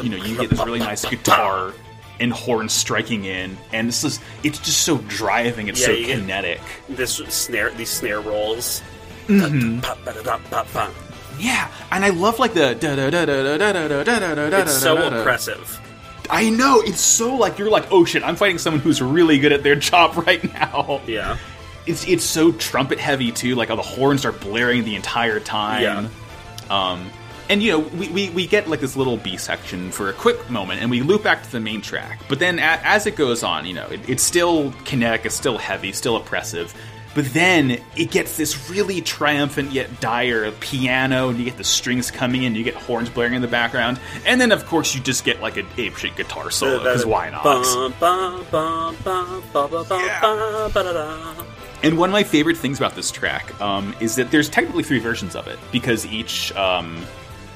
you 0.02 0.08
know, 0.08 0.16
you 0.16 0.38
get 0.38 0.50
this 0.50 0.60
really 0.66 0.80
nice 0.80 1.04
guitar 1.04 1.74
and 2.22 2.32
horn 2.32 2.70
striking 2.70 3.26
in, 3.26 3.58
and 3.74 3.90
this 3.90 4.06
is 4.06 4.22
it's 4.42 4.58
just 4.60 4.84
so 4.84 5.00
driving. 5.10 5.68
It's 5.68 5.82
Yeah, 5.82 5.88
so 5.88 5.96
kinetic. 5.96 6.62
This 6.88 7.16
snare, 7.16 7.72
these 7.72 7.90
snare 7.90 8.22
rolls. 8.22 8.82
Mm-hmm. 9.28 9.82
Pop, 9.82 9.98
ba, 10.06 10.14
da, 10.14 10.22
da, 10.22 10.38
pop, 10.50 10.72
pop. 10.72 10.94
Yeah, 11.38 11.70
and 11.92 12.06
I 12.06 12.10
love 12.10 12.40
like 12.40 12.54
the 12.54 12.74
da 12.74 12.96
da 12.96 13.10
da 13.10 13.26
da 13.26 13.44
da 13.44 13.58
da 13.58 13.88
da 13.88 14.04
da 14.04 14.20
da 14.20 14.36
da 14.36 14.50
da. 14.50 14.58
It's 14.62 14.78
so 14.78 14.96
oppressive. 15.08 15.80
I 16.30 16.50
know 16.50 16.80
it's 16.82 17.02
so 17.02 17.36
like 17.36 17.58
you're 17.58 17.70
like 17.70 17.92
oh 17.92 18.06
shit 18.06 18.24
I'm 18.24 18.36
fighting 18.36 18.60
someone 18.60 18.82
who's 18.82 19.02
really 19.02 19.40
good 19.40 19.52
at 19.52 19.64
their 19.64 19.76
job 19.76 20.16
right 20.26 20.42
now. 20.54 21.02
Yeah. 21.06 21.38
It's 21.86 22.08
it's 22.08 22.24
so 22.24 22.52
trumpet 22.54 23.00
heavy 23.00 23.32
too. 23.32 23.56
Like 23.56 23.70
all 23.72 23.78
the 23.78 23.82
horns 23.82 24.26
are 24.26 24.32
blaring 24.32 24.86
the 24.86 24.96
entire 24.96 25.40
time. 25.40 25.82
Yeah. 25.82 26.08
Um, 26.70 27.10
and 27.50 27.64
you 27.64 27.72
know 27.72 27.80
we, 27.80 28.10
we, 28.10 28.30
we 28.30 28.48
get 28.48 28.68
like 28.68 28.80
this 28.80 28.96
little 28.96 29.18
B 29.18 29.36
section 29.38 29.92
for 29.92 30.10
a 30.10 30.14
quick 30.14 30.50
moment, 30.50 30.82
and 30.82 30.92
we 30.92 31.02
loop 31.02 31.24
back 31.24 31.44
to 31.44 31.52
the 31.52 31.60
main 31.60 31.82
track. 31.82 32.20
But 32.30 32.40
then 32.40 32.60
a, 32.60 32.80
as 32.84 33.08
it 33.08 33.16
goes 33.16 33.44
on, 33.44 33.66
you 33.66 33.74
know 33.74 33.88
it, 33.88 34.08
it's 34.08 34.24
still 34.24 34.72
kinetic, 34.86 35.26
it's 35.26 35.36
still 35.36 35.58
heavy, 35.58 35.92
still 35.92 36.16
oppressive. 36.16 36.74
But 37.16 37.26
then 37.34 37.82
it 37.98 38.12
gets 38.12 38.38
this 38.38 38.70
really 38.70 39.02
triumphant 39.02 39.72
yet 39.72 40.00
dire 40.00 40.52
piano, 40.52 41.30
and 41.30 41.40
you 41.40 41.46
get 41.46 41.58
the 41.58 41.64
strings 41.64 42.12
coming 42.12 42.44
in, 42.44 42.54
you 42.54 42.64
get 42.64 42.76
horns 42.76 43.10
blaring 43.10 43.34
in 43.34 43.42
the 43.42 43.48
background, 43.48 44.00
and 44.28 44.40
then 44.40 44.52
of 44.52 44.68
course 44.68 44.94
you 44.94 45.02
just 45.02 45.26
get 45.26 45.42
like 45.42 45.58
an 45.58 45.66
apeshit 45.78 46.16
guitar 46.16 46.52
solo 46.52 46.78
because 46.78 47.08
why 47.08 47.32
not? 47.32 47.44
Yeah. 50.06 50.20
Ba, 51.82 51.88
ba, 51.88 51.88
da, 51.88 51.88
da. 51.88 51.88
And 51.88 51.98
one 51.98 52.10
of 52.10 52.14
my 52.14 52.24
favorite 52.24 52.58
things 52.58 52.78
about 52.78 52.96
this 52.96 53.12
track 53.12 53.60
um, 53.62 53.96
is 54.00 54.16
that 54.16 54.32
there's 54.32 54.50
technically 54.50 54.84
three 54.84 55.00
versions 55.00 55.36
of 55.36 55.48
it 55.48 55.60
because 55.72 56.06
each 56.06 56.54
um, 56.56 57.06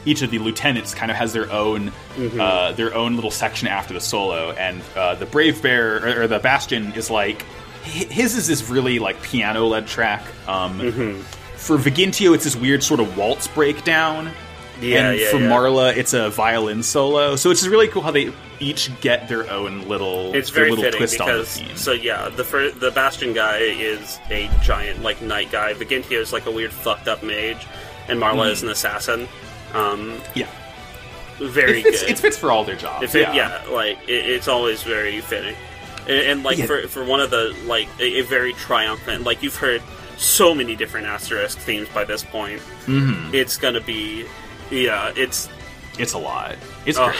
each 0.06 0.22
of 0.22 0.32
the 0.32 0.40
lieutenants 0.40 0.94
kind 0.94 1.10
of 1.12 1.18
has 1.18 1.34
their 1.34 1.52
own 1.52 1.92
uh, 2.40 2.72
their 2.74 2.94
own 2.94 3.16
little 3.16 3.32
section 3.32 3.68
after 3.68 3.94
the 3.94 4.02
solo, 4.02 4.52
and 4.52 4.82
uh, 4.96 5.16
the 5.16 5.26
Brave 5.26 5.62
Bear 5.62 5.98
or, 5.98 6.24
or 6.24 6.28
the 6.28 6.40
Bastion 6.40 6.94
is 6.94 7.10
like 7.10 7.44
his 7.84 8.36
is 8.36 8.48
this 8.48 8.70
really 8.70 9.00
like 9.00 9.22
piano 9.22 9.66
led 9.68 9.88
track. 9.88 10.24
Um, 10.48 10.80
For 11.58 11.78
Vigintio, 11.78 12.34
it's 12.36 12.44
this 12.44 12.56
weird 12.58 12.84
sort 12.84 13.00
of 13.00 13.18
waltz 13.18 13.48
breakdown. 13.48 14.32
Yeah, 14.84 15.10
and 15.12 15.20
yeah, 15.20 15.30
for 15.32 15.38
yeah. 15.38 15.50
Marla, 15.50 15.96
it's 15.96 16.14
a 16.14 16.30
violin 16.30 16.84
solo. 16.84 17.36
So 17.36 17.50
it's 17.52 17.62
just 17.62 17.72
really 17.72 17.88
cool 17.88 18.02
how 18.02 18.12
they 18.12 18.32
each 18.60 18.90
get 19.02 19.28
their 19.28 19.50
own 19.50 19.88
little 19.88 20.34
It's 20.36 20.50
their 20.52 20.66
very 20.66 20.70
little 20.72 20.84
fitting 20.86 20.98
twist 21.00 21.20
on 21.22 21.28
the 21.28 21.34
because 21.34 21.58
theme. 21.58 21.76
so 21.78 21.92
yeah, 21.92 22.30
the 22.30 22.44
fir- 22.44 22.72
the 22.72 22.92
Bastion 22.92 23.34
guy 23.34 23.58
is 23.60 24.20
a 24.30 24.50
giant 24.62 25.02
like 25.02 25.22
knight 25.22 25.52
guy. 25.52 25.74
Vigintio 25.74 26.20
is 26.20 26.32
like 26.34 26.46
a 26.46 26.52
weird 26.52 26.72
fucked 26.72 27.08
up 27.08 27.24
mage, 27.24 27.66
and 28.08 28.20
Marla 28.20 28.52
is 28.52 28.64
an 28.64 28.70
assassin. 28.70 29.28
Um, 29.74 30.20
yeah, 30.36 30.48
very 31.40 31.80
it 31.80 31.84
fits, 31.84 32.02
good. 32.02 32.12
it 32.12 32.20
fits 32.20 32.38
for 32.38 32.52
all 32.52 32.64
their 32.64 32.76
jobs. 32.76 33.04
If 33.04 33.16
it, 33.16 33.34
yeah. 33.34 33.64
like 33.72 33.98
it, 34.08 34.26
it's 34.30 34.48
always 34.48 34.84
very 34.84 35.20
fitting, 35.22 35.56
and, 36.08 36.12
and 36.18 36.44
like 36.44 36.58
Yeah. 36.58 36.66
for 36.68 36.88
for 36.88 37.04
one 37.04 37.20
of 37.20 37.32
the 37.32 37.56
like 37.66 37.88
a, 38.00 38.20
a 38.20 38.22
very 38.22 38.54
triumphant, 38.54 39.24
like 39.24 39.42
you've 39.44 39.56
heard 39.58 39.82
so 40.18 40.54
many 40.54 40.76
different 40.76 41.08
asterisk 41.08 41.58
themes 41.58 41.90
by 41.90 42.04
this 42.06 42.24
point. 42.24 42.62
Mm-hmm. 42.86 43.34
It's 43.34 43.58
gonna 43.58 43.82
be, 43.82 44.26
yeah, 44.74 45.14
it's 45.16 45.50
it's 46.00 46.14
a 46.14 46.18
lot. 46.18 46.56
It's 46.86 46.98
uh, 46.98 47.08
great. 47.08 47.20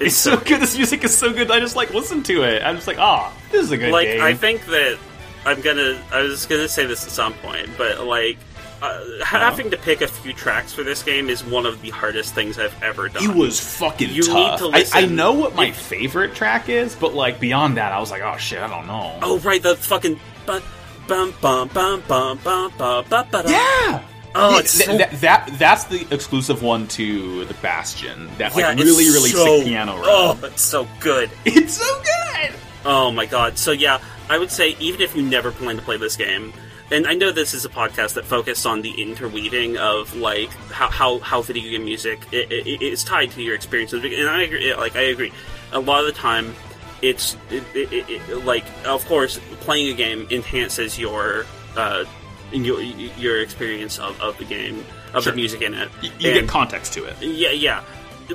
It's, 0.00 0.06
it's 0.06 0.16
so, 0.16 0.36
so, 0.36 0.44
good. 0.44 0.60
This 0.60 0.76
music 0.76 1.04
is 1.04 1.16
so 1.16 1.32
good. 1.32 1.50
I 1.50 1.60
just 1.60 1.76
like 1.76 1.94
listen 1.94 2.22
to 2.24 2.42
it. 2.42 2.62
I'm 2.62 2.74
just 2.74 2.86
like, 2.86 2.98
ah, 2.98 3.32
oh, 3.32 3.42
this 3.52 3.64
is 3.64 3.70
a 3.70 3.78
good. 3.78 3.92
Like, 3.92 4.08
game. 4.08 4.22
I 4.22 4.34
think 4.34 4.66
that 4.66 4.98
I'm 5.44 5.60
gonna. 5.60 6.00
I 6.12 6.22
was 6.22 6.46
gonna 6.46 6.68
say 6.68 6.86
this 6.86 7.04
at 7.04 7.10
some 7.10 7.34
point, 7.34 7.70
but 7.78 8.04
like. 8.04 8.38
Uh, 8.82 9.22
having 9.22 9.66
oh. 9.66 9.70
to 9.70 9.76
pick 9.76 10.00
a 10.00 10.08
few 10.08 10.32
tracks 10.32 10.72
for 10.72 10.82
this 10.82 11.02
game 11.02 11.28
is 11.28 11.44
one 11.44 11.66
of 11.66 11.82
the 11.82 11.90
hardest 11.90 12.34
things 12.34 12.58
I've 12.58 12.82
ever 12.82 13.10
done. 13.10 13.22
It 13.22 13.36
was 13.36 13.60
fucking 13.60 14.08
you 14.08 14.22
tough. 14.22 14.52
Need 14.52 14.58
to 14.58 14.66
listen. 14.68 14.98
I, 14.98 15.02
I 15.02 15.06
know 15.06 15.34
what 15.34 15.54
my 15.54 15.66
it, 15.66 15.76
favorite 15.76 16.34
track 16.34 16.70
is, 16.70 16.94
but 16.94 17.12
like 17.12 17.38
beyond 17.40 17.76
that, 17.76 17.92
I 17.92 18.00
was 18.00 18.10
like, 18.10 18.22
oh 18.22 18.38
shit, 18.38 18.58
I 18.58 18.68
don't 18.68 18.86
know. 18.86 19.18
Oh 19.20 19.38
right, 19.40 19.62
the 19.62 19.76
fucking 19.76 20.18
bum 20.46 20.62
bum 21.06 21.34
bum 21.42 21.68
bum 21.68 22.02
bum 22.08 22.72
bum 22.78 23.26
bum. 23.30 23.44
Yeah, 23.46 24.02
Oh, 24.34 24.56
Yeah, 24.58 24.62
so 24.66 24.96
that, 24.98 25.10
that 25.20 25.50
that's 25.58 25.84
the 25.84 26.06
exclusive 26.12 26.62
one 26.62 26.86
to 26.88 27.44
the 27.46 27.54
Bastion. 27.54 28.28
That 28.38 28.54
like 28.54 28.62
yeah, 28.62 28.74
really 28.74 29.06
really 29.06 29.30
so- 29.30 29.44
sick 29.44 29.66
piano 29.66 29.96
run. 29.96 30.04
Oh, 30.06 30.38
it's 30.44 30.62
so 30.62 30.86
good. 31.00 31.30
It's 31.44 31.74
so 31.74 32.02
good. 32.02 32.54
Oh 32.84 33.10
my 33.10 33.26
god. 33.26 33.58
So 33.58 33.72
yeah, 33.72 34.00
I 34.28 34.38
would 34.38 34.50
say 34.50 34.76
even 34.78 35.00
if 35.02 35.14
you 35.16 35.22
never 35.22 35.50
plan 35.50 35.76
to 35.76 35.82
play 35.82 35.96
this 35.96 36.16
game, 36.16 36.52
and 36.90 37.06
I 37.06 37.14
know 37.14 37.30
this 37.32 37.54
is 37.54 37.64
a 37.64 37.68
podcast 37.68 38.14
that 38.14 38.24
focused 38.24 38.66
on 38.66 38.82
the 38.82 38.90
interweaving 39.02 39.76
of 39.78 40.14
like 40.16 40.50
how 40.70 40.88
how, 40.88 41.18
how 41.18 41.42
video 41.42 41.70
game 41.72 41.84
music 41.84 42.20
i 42.32 42.36
i 42.36 42.78
is 42.80 43.04
tied 43.04 43.32
to 43.32 43.42
your 43.42 43.54
experiences, 43.54 44.02
and 44.04 44.28
I 44.28 44.42
agree. 44.42 44.74
Like 44.74 44.96
I 44.96 45.02
agree, 45.02 45.32
a 45.72 45.80
lot 45.80 46.00
of 46.00 46.06
the 46.06 46.12
time. 46.12 46.54
It's 47.02 47.34
it, 47.50 47.64
it, 47.74 47.92
it, 47.92 48.10
it- 48.28 48.44
like, 48.44 48.64
of 48.86 49.04
course, 49.06 49.40
playing 49.60 49.88
a 49.92 49.96
game 49.96 50.26
enhances 50.30 50.98
your 50.98 51.46
uh, 51.76 52.04
your 52.52 52.80
your 52.80 53.40
experience 53.40 53.98
of, 53.98 54.20
of 54.20 54.36
the 54.38 54.44
game 54.44 54.84
of 55.14 55.24
Sure. 55.24 55.32
the 55.32 55.36
music 55.36 55.62
in 55.62 55.74
it. 55.74 55.88
You, 56.02 56.10
you 56.18 56.30
And- 56.30 56.40
get 56.40 56.48
context 56.48 56.92
to 56.94 57.04
it. 57.04 57.16
yeah, 57.20 57.50
yeah. 57.50 57.82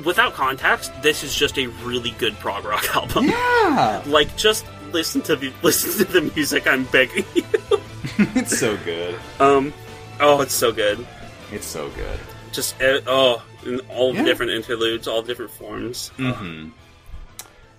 Without 0.04 0.34
context, 0.34 0.92
this 1.02 1.24
is 1.24 1.34
just 1.34 1.58
a 1.58 1.68
really 1.68 2.12
good 2.12 2.38
prog 2.40 2.66
rock 2.66 2.84
album. 2.96 3.30
Yeah, 3.30 4.04
Like, 4.06 4.36
just 4.36 4.66
listen 4.92 5.22
to 5.24 5.36
the 5.38 5.54
listen 5.64 6.06
to 6.06 6.12
the 6.12 6.22
music. 6.36 6.68
I'm 6.68 6.84
begging 6.86 7.24
you. 7.34 7.44
it's 8.36 8.58
so 8.60 8.76
good. 8.84 9.18
Um, 9.40 9.74
oh, 10.20 10.42
it's 10.42 10.54
so 10.54 10.72
good. 10.74 11.06
It's 11.52 11.66
so 11.66 11.90
good. 11.92 12.20
Just 12.52 12.82
uh, 12.82 13.00
oh, 13.08 13.44
in 13.66 13.80
all 13.90 14.14
the 14.14 14.24
different 14.24 14.52
interludes, 14.52 15.08
all 15.08 15.22
different 15.22 15.52
forms. 15.52 16.12
Mm-hmm. 16.18 16.70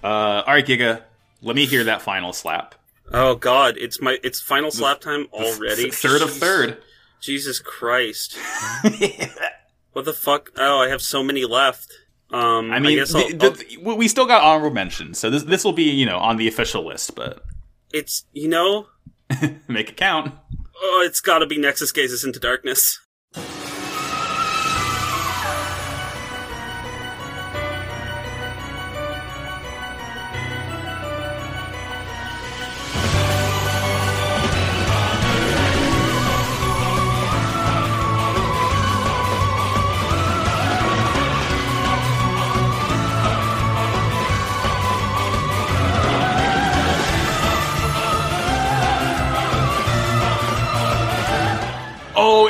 Uh, 0.03 0.07
all 0.07 0.45
right, 0.55 0.65
Giga. 0.67 1.03
Let 1.43 1.55
me 1.57 1.67
hear 1.67 1.85
that 1.85 2.01
final 2.03 2.33
slap. 2.33 2.75
Oh 3.13 3.35
God, 3.37 3.77
it's 3.79 4.01
my 4.01 4.19
it's 4.23 4.41
final 4.41 4.71
slap 4.71 5.01
time 5.01 5.27
already. 5.33 5.83
Th- 5.85 5.95
third 5.95 6.23
of 6.23 6.33
third. 6.33 6.79
Jesus 7.21 7.59
Christ. 7.61 8.37
what 9.93 10.05
the 10.05 10.13
fuck? 10.13 10.51
Oh, 10.57 10.79
I 10.81 10.89
have 10.89 11.01
so 11.03 11.23
many 11.23 11.45
left. 11.45 11.93
Um, 12.31 12.73
I 12.73 12.81
mean, 12.81 12.99
guess 12.99 13.15
I'll, 13.15 13.29
the- 13.29 13.51
the- 13.51 13.79
we 13.83 13.95
we 13.95 14.09
still 14.09 14.27
got 14.27 14.43
honorable 14.43 14.75
mentions, 14.75 15.19
so 15.19 15.31
this 15.31 15.45
this 15.45 15.65
will 15.65 15.73
be 15.73 15.85
you 15.85 16.07
know 16.07 16.19
on 16.19 16.37
the 16.37 16.49
official 16.49 16.85
list, 16.87 17.15
but 17.15 17.45
it's 17.93 18.25
you 18.33 18.49
know, 18.49 18.89
make 19.69 19.91
it 19.91 19.97
count. 19.97 20.35
oh, 20.83 21.03
it's 21.07 21.21
got 21.21 21.39
to 21.39 21.47
be 21.47 21.59
Nexus 21.59 21.93
Gazes 21.93 22.25
into 22.25 22.41
Darkness. 22.41 23.01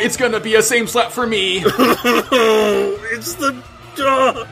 It's 0.07 0.16
gonna 0.16 0.40
be 0.40 0.54
a 0.54 0.62
same 0.62 0.86
slap 0.86 1.12
for 1.12 1.26
me. 1.26 1.62
It's 3.12 3.34
the. 3.34 3.62
Uh, 3.98 4.46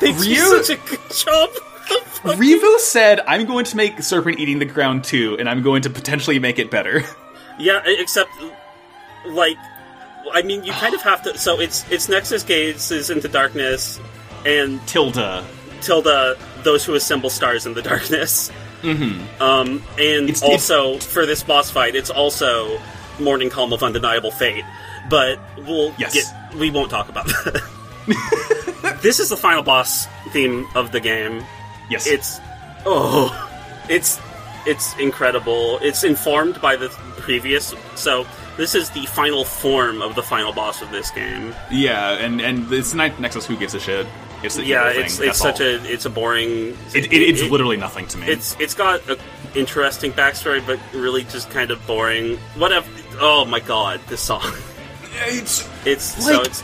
they 0.00 0.12
do 0.12 0.18
Ryu- 0.18 0.62
such 0.64 0.70
a 0.70 0.76
good 0.88 1.00
job. 1.14 1.50
Revo 2.38 2.78
said, 2.78 3.20
"I'm 3.26 3.46
going 3.46 3.64
to 3.66 3.76
make 3.76 4.00
Serpent 4.02 4.38
Eating 4.38 4.58
the 4.58 4.64
Ground 4.66 5.04
too, 5.04 5.36
and 5.38 5.48
I'm 5.48 5.62
going 5.62 5.82
to 5.82 5.90
potentially 5.90 6.38
make 6.38 6.58
it 6.58 6.70
better." 6.70 7.02
yeah, 7.58 7.82
except 7.86 8.30
like, 9.26 9.56
I 10.32 10.42
mean, 10.42 10.64
you 10.64 10.72
kind 10.72 10.94
of 10.94 11.02
have 11.02 11.22
to. 11.22 11.38
So 11.38 11.60
it's 11.60 11.90
it's 11.90 12.08
Nexus 12.08 12.42
Gazes 12.42 13.10
into 13.10 13.28
Darkness, 13.28 13.98
and 14.44 14.86
Tilda. 14.86 15.44
Tilda, 15.80 16.36
those 16.62 16.84
who 16.84 16.94
assemble 16.94 17.30
stars 17.30 17.66
in 17.66 17.74
the 17.74 17.82
darkness. 17.82 18.52
Mm-hmm. 18.82 19.42
Um, 19.42 19.82
and 19.98 20.28
It's- 20.28 20.42
also 20.42 20.98
for 20.98 21.24
this 21.24 21.42
boss 21.42 21.70
fight, 21.70 21.94
it's 21.96 22.10
also 22.10 22.78
Morning 23.20 23.48
Calm 23.50 23.72
of 23.72 23.82
Undeniable 23.82 24.30
Fate. 24.32 24.64
But 25.08 25.38
we'll 25.58 25.94
Yes. 25.98 26.14
get 26.14 26.54
we 26.58 26.70
won't 26.70 26.90
talk 26.90 27.08
about 27.08 27.26
that. 27.26 27.62
this 29.02 29.20
is 29.20 29.28
the 29.28 29.36
final 29.36 29.62
boss 29.62 30.06
theme 30.32 30.66
of 30.74 30.92
the 30.92 31.00
game. 31.00 31.44
Yes, 31.90 32.06
It's 32.06 32.40
oh, 32.86 33.30
it's 33.88 34.20
it's 34.66 34.96
incredible. 34.98 35.78
It's 35.82 36.04
informed 36.04 36.60
by 36.60 36.76
the 36.76 36.88
previous. 37.18 37.74
So 37.96 38.26
this 38.56 38.74
is 38.74 38.90
the 38.90 39.06
final 39.06 39.44
form 39.44 40.00
of 40.02 40.14
the 40.14 40.22
final 40.22 40.52
boss 40.52 40.82
of 40.82 40.90
this 40.90 41.10
game. 41.10 41.54
yeah, 41.70 42.12
and 42.12 42.40
and 42.40 42.72
it's 42.72 42.94
not 42.94 43.18
Nexus. 43.20 43.46
Who 43.46 43.56
gives 43.56 43.74
a 43.74 43.80
shit? 43.80 44.06
It's 44.42 44.58
Yeah, 44.58 44.88
it's 44.88 45.18
it's 45.20 45.38
such 45.38 45.60
all. 45.60 45.66
a 45.66 45.74
it's 45.84 46.04
a 46.04 46.10
boring. 46.10 46.76
It, 46.94 47.12
it, 47.12 47.22
it's 47.22 47.42
literally 47.42 47.76
nothing 47.76 48.06
to 48.08 48.18
me. 48.18 48.26
It's 48.28 48.56
it's 48.60 48.74
got 48.74 49.00
a 49.08 49.18
interesting 49.54 50.12
backstory, 50.12 50.64
but 50.66 50.78
really 50.94 51.24
just 51.24 51.50
kind 51.50 51.70
of 51.70 51.84
boring. 51.86 52.38
Whatever. 52.56 52.88
Oh 53.20 53.44
my 53.44 53.60
god, 53.60 54.00
this 54.08 54.20
song. 54.20 54.42
it's 55.12 55.68
It's 55.84 56.24
so 56.24 56.42
it's 56.42 56.62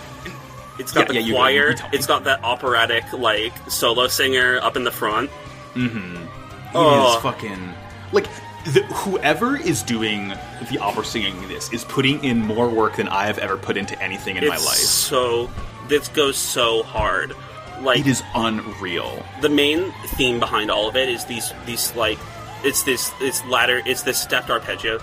It's 0.78 0.92
got 0.92 1.08
Yeah, 1.08 1.14
yeah, 1.14 1.20
the 1.20 1.26
you- 1.28 1.34
choir. 1.34 1.70
you 1.70 1.74
tell 1.76 1.88
me. 1.88 1.98
it's 1.98 2.06
got 2.06 2.24
that 2.24 2.44
operatic 2.44 3.12
like 3.12 3.52
solo 3.68 4.06
singer 4.08 4.58
up 4.62 4.76
in 4.76 4.84
the 4.84 4.92
front. 4.92 5.30
Mm-hmm. 5.74 6.16
It 6.22 6.28
Oh. 6.74 7.16
is 7.16 7.22
fucking 7.22 7.74
like 8.12 8.26
the, 8.64 8.82
whoever 8.84 9.56
is 9.56 9.82
doing 9.82 10.34
the 10.70 10.78
opera 10.78 11.04
singing 11.04 11.48
this 11.48 11.72
is 11.72 11.84
putting 11.84 12.22
in 12.24 12.38
more 12.40 12.68
work 12.68 12.96
than 12.96 13.08
I 13.08 13.24
have 13.26 13.38
ever 13.38 13.56
put 13.56 13.76
into 13.76 14.00
anything 14.02 14.36
in 14.36 14.42
It's 14.44 14.50
my 14.50 14.56
life. 14.56 14.76
so 14.76 15.48
this 15.88 16.08
goes 16.08 16.36
so 16.36 16.82
hard. 16.82 17.34
Like 17.80 18.00
It 18.00 18.06
is 18.08 18.22
unreal. 18.34 19.24
the 19.40 19.48
main 19.48 19.92
theme 20.16 20.38
behind 20.40 20.70
all 20.70 20.88
of 20.88 20.96
it 20.96 21.08
is 21.08 21.24
these 21.26 21.52
these 21.66 21.94
like 21.96 22.18
it's 22.64 22.82
this 22.82 23.12
it's 23.20 23.44
ladder 23.46 23.80
it's 23.86 24.02
this 24.02 24.20
stepped 24.20 24.50
arpeggio 24.50 24.98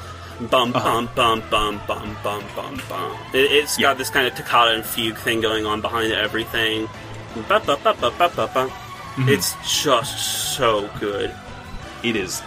bum 0.50 0.72
bum 0.72 1.10
bum 1.16 1.42
bum 1.50 1.82
bum 1.88 2.18
bum 2.24 2.44
bum 2.56 2.82
bum. 2.90 3.18
It, 3.34 3.62
has 3.62 3.78
got 3.78 3.98
this 3.98 4.10
kind 4.10 4.28
of 4.28 4.36
toccata 4.36 4.76
and 4.76 4.86
fugue 4.86 5.18
thing 5.18 5.42
going 5.42 5.66
on 5.66 5.82
behind 5.82 6.12
everything. 6.12 6.88
Mm-hmm. 9.16 9.30
It's 9.30 9.56
just 9.84 10.56
so 10.56 10.90
good. 11.00 11.34
It 12.04 12.16
is 12.16 12.42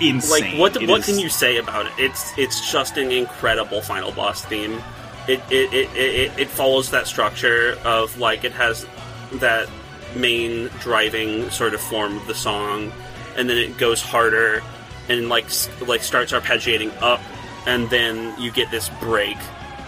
insane. 0.00 0.58
Like 0.58 0.58
what? 0.58 0.88
what 0.88 1.02
can 1.02 1.18
you 1.18 1.28
say 1.28 1.58
about 1.58 1.86
it? 1.86 1.92
It's 1.98 2.36
it's 2.36 2.70
just 2.70 2.96
an 2.96 3.12
incredible 3.12 3.82
final 3.82 4.12
boss 4.12 4.44
theme. 4.44 4.80
It 5.28 5.40
it, 5.50 5.72
it, 5.72 5.96
it, 5.96 6.38
it 6.38 6.48
follows 6.48 6.90
that 6.90 7.06
structure 7.06 7.78
of 7.84 8.18
like 8.18 8.44
it 8.44 8.52
has 8.52 8.86
that 9.34 9.68
main 10.16 10.68
driving 10.80 11.50
sort 11.50 11.74
of 11.74 11.80
form 11.80 12.16
of 12.16 12.26
the 12.26 12.34
song, 12.34 12.92
and 13.36 13.48
then 13.48 13.58
it 13.58 13.76
goes 13.78 14.02
harder 14.02 14.62
and 15.08 15.28
like 15.28 15.46
like 15.86 16.02
starts 16.02 16.32
arpeggiating 16.32 16.94
up 17.02 17.20
and 17.66 17.88
then 17.90 18.34
you 18.40 18.50
get 18.50 18.70
this 18.70 18.88
break 19.00 19.36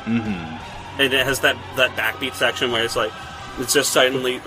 mm-hmm. 0.05 1.01
and 1.01 1.13
it 1.13 1.25
has 1.25 1.41
that 1.41 1.57
that 1.77 1.91
backbeat 1.97 2.35
section 2.35 2.73
where 2.73 2.85
it's 2.85 2.97
like 2.97 3.13
it's 3.59 3.73
just 3.73 3.93
suddenly 3.93 4.41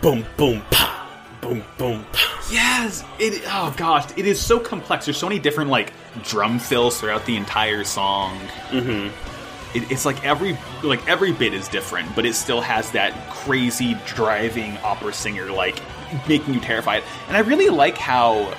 boom 0.00 0.24
boom 0.36 0.62
pa 0.70 1.08
boom 1.40 1.64
boom 1.78 2.04
pa 2.12 2.36
Yes, 2.50 3.04
it. 3.18 3.42
Oh 3.46 3.74
gosh, 3.76 4.06
it 4.16 4.26
is 4.26 4.40
so 4.40 4.60
complex. 4.60 5.06
There's 5.06 5.16
so 5.16 5.28
many 5.28 5.40
different 5.40 5.70
like 5.70 5.92
drum 6.22 6.58
fills 6.58 7.00
throughout 7.00 7.26
the 7.26 7.36
entire 7.36 7.82
song. 7.84 8.38
Mm-hmm. 8.68 9.76
It, 9.76 9.90
it's 9.90 10.04
like 10.04 10.24
every 10.24 10.56
like 10.84 11.06
every 11.08 11.32
bit 11.32 11.54
is 11.54 11.66
different, 11.68 12.14
but 12.14 12.24
it 12.24 12.34
still 12.34 12.60
has 12.60 12.90
that 12.92 13.30
crazy 13.30 13.96
driving 14.06 14.78
opera 14.78 15.12
singer 15.12 15.50
like 15.50 15.80
making 16.28 16.54
you 16.54 16.60
terrified. 16.60 17.02
And 17.26 17.36
I 17.36 17.40
really 17.40 17.68
like 17.68 17.98
how 17.98 18.54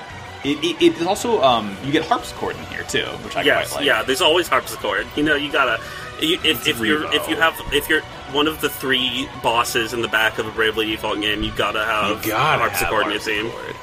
it, 0.47 0.63
it, 0.63 0.81
it 0.81 0.97
is 1.01 1.05
also 1.05 1.41
um 1.41 1.75
you 1.83 1.91
get 1.91 2.05
harpsichord 2.05 2.55
in 2.55 2.63
here 2.65 2.83
too, 2.83 3.05
which 3.23 3.35
I 3.35 3.41
yes, 3.43 3.69
quite 3.71 3.79
like. 3.79 3.85
yeah. 3.85 4.03
There's 4.03 4.21
always 4.21 4.47
harpsichord. 4.47 5.05
You 5.15 5.23
know, 5.23 5.35
you 5.35 5.51
gotta. 5.51 5.81
You, 6.21 6.39
if, 6.43 6.67
if 6.67 6.79
you're 6.79 7.13
if 7.13 7.29
you 7.29 7.35
have 7.35 7.53
if 7.71 7.87
you're 7.87 8.01
one 8.31 8.47
of 8.47 8.59
the 8.61 8.69
three 8.69 9.29
bosses 9.43 9.93
in 9.93 10.01
the 10.01 10.07
back 10.07 10.39
of 10.39 10.47
a 10.47 10.51
Bravely 10.51 10.87
Default 10.87 11.21
game, 11.21 11.43
you 11.43 11.51
gotta 11.55 11.85
have 11.85 12.25
You 12.25 12.31
gotta 12.31 12.59
harpsichord 12.63 13.05
have 13.05 13.27
in 13.27 13.45
your 13.45 13.51
harpsichord. 13.51 13.75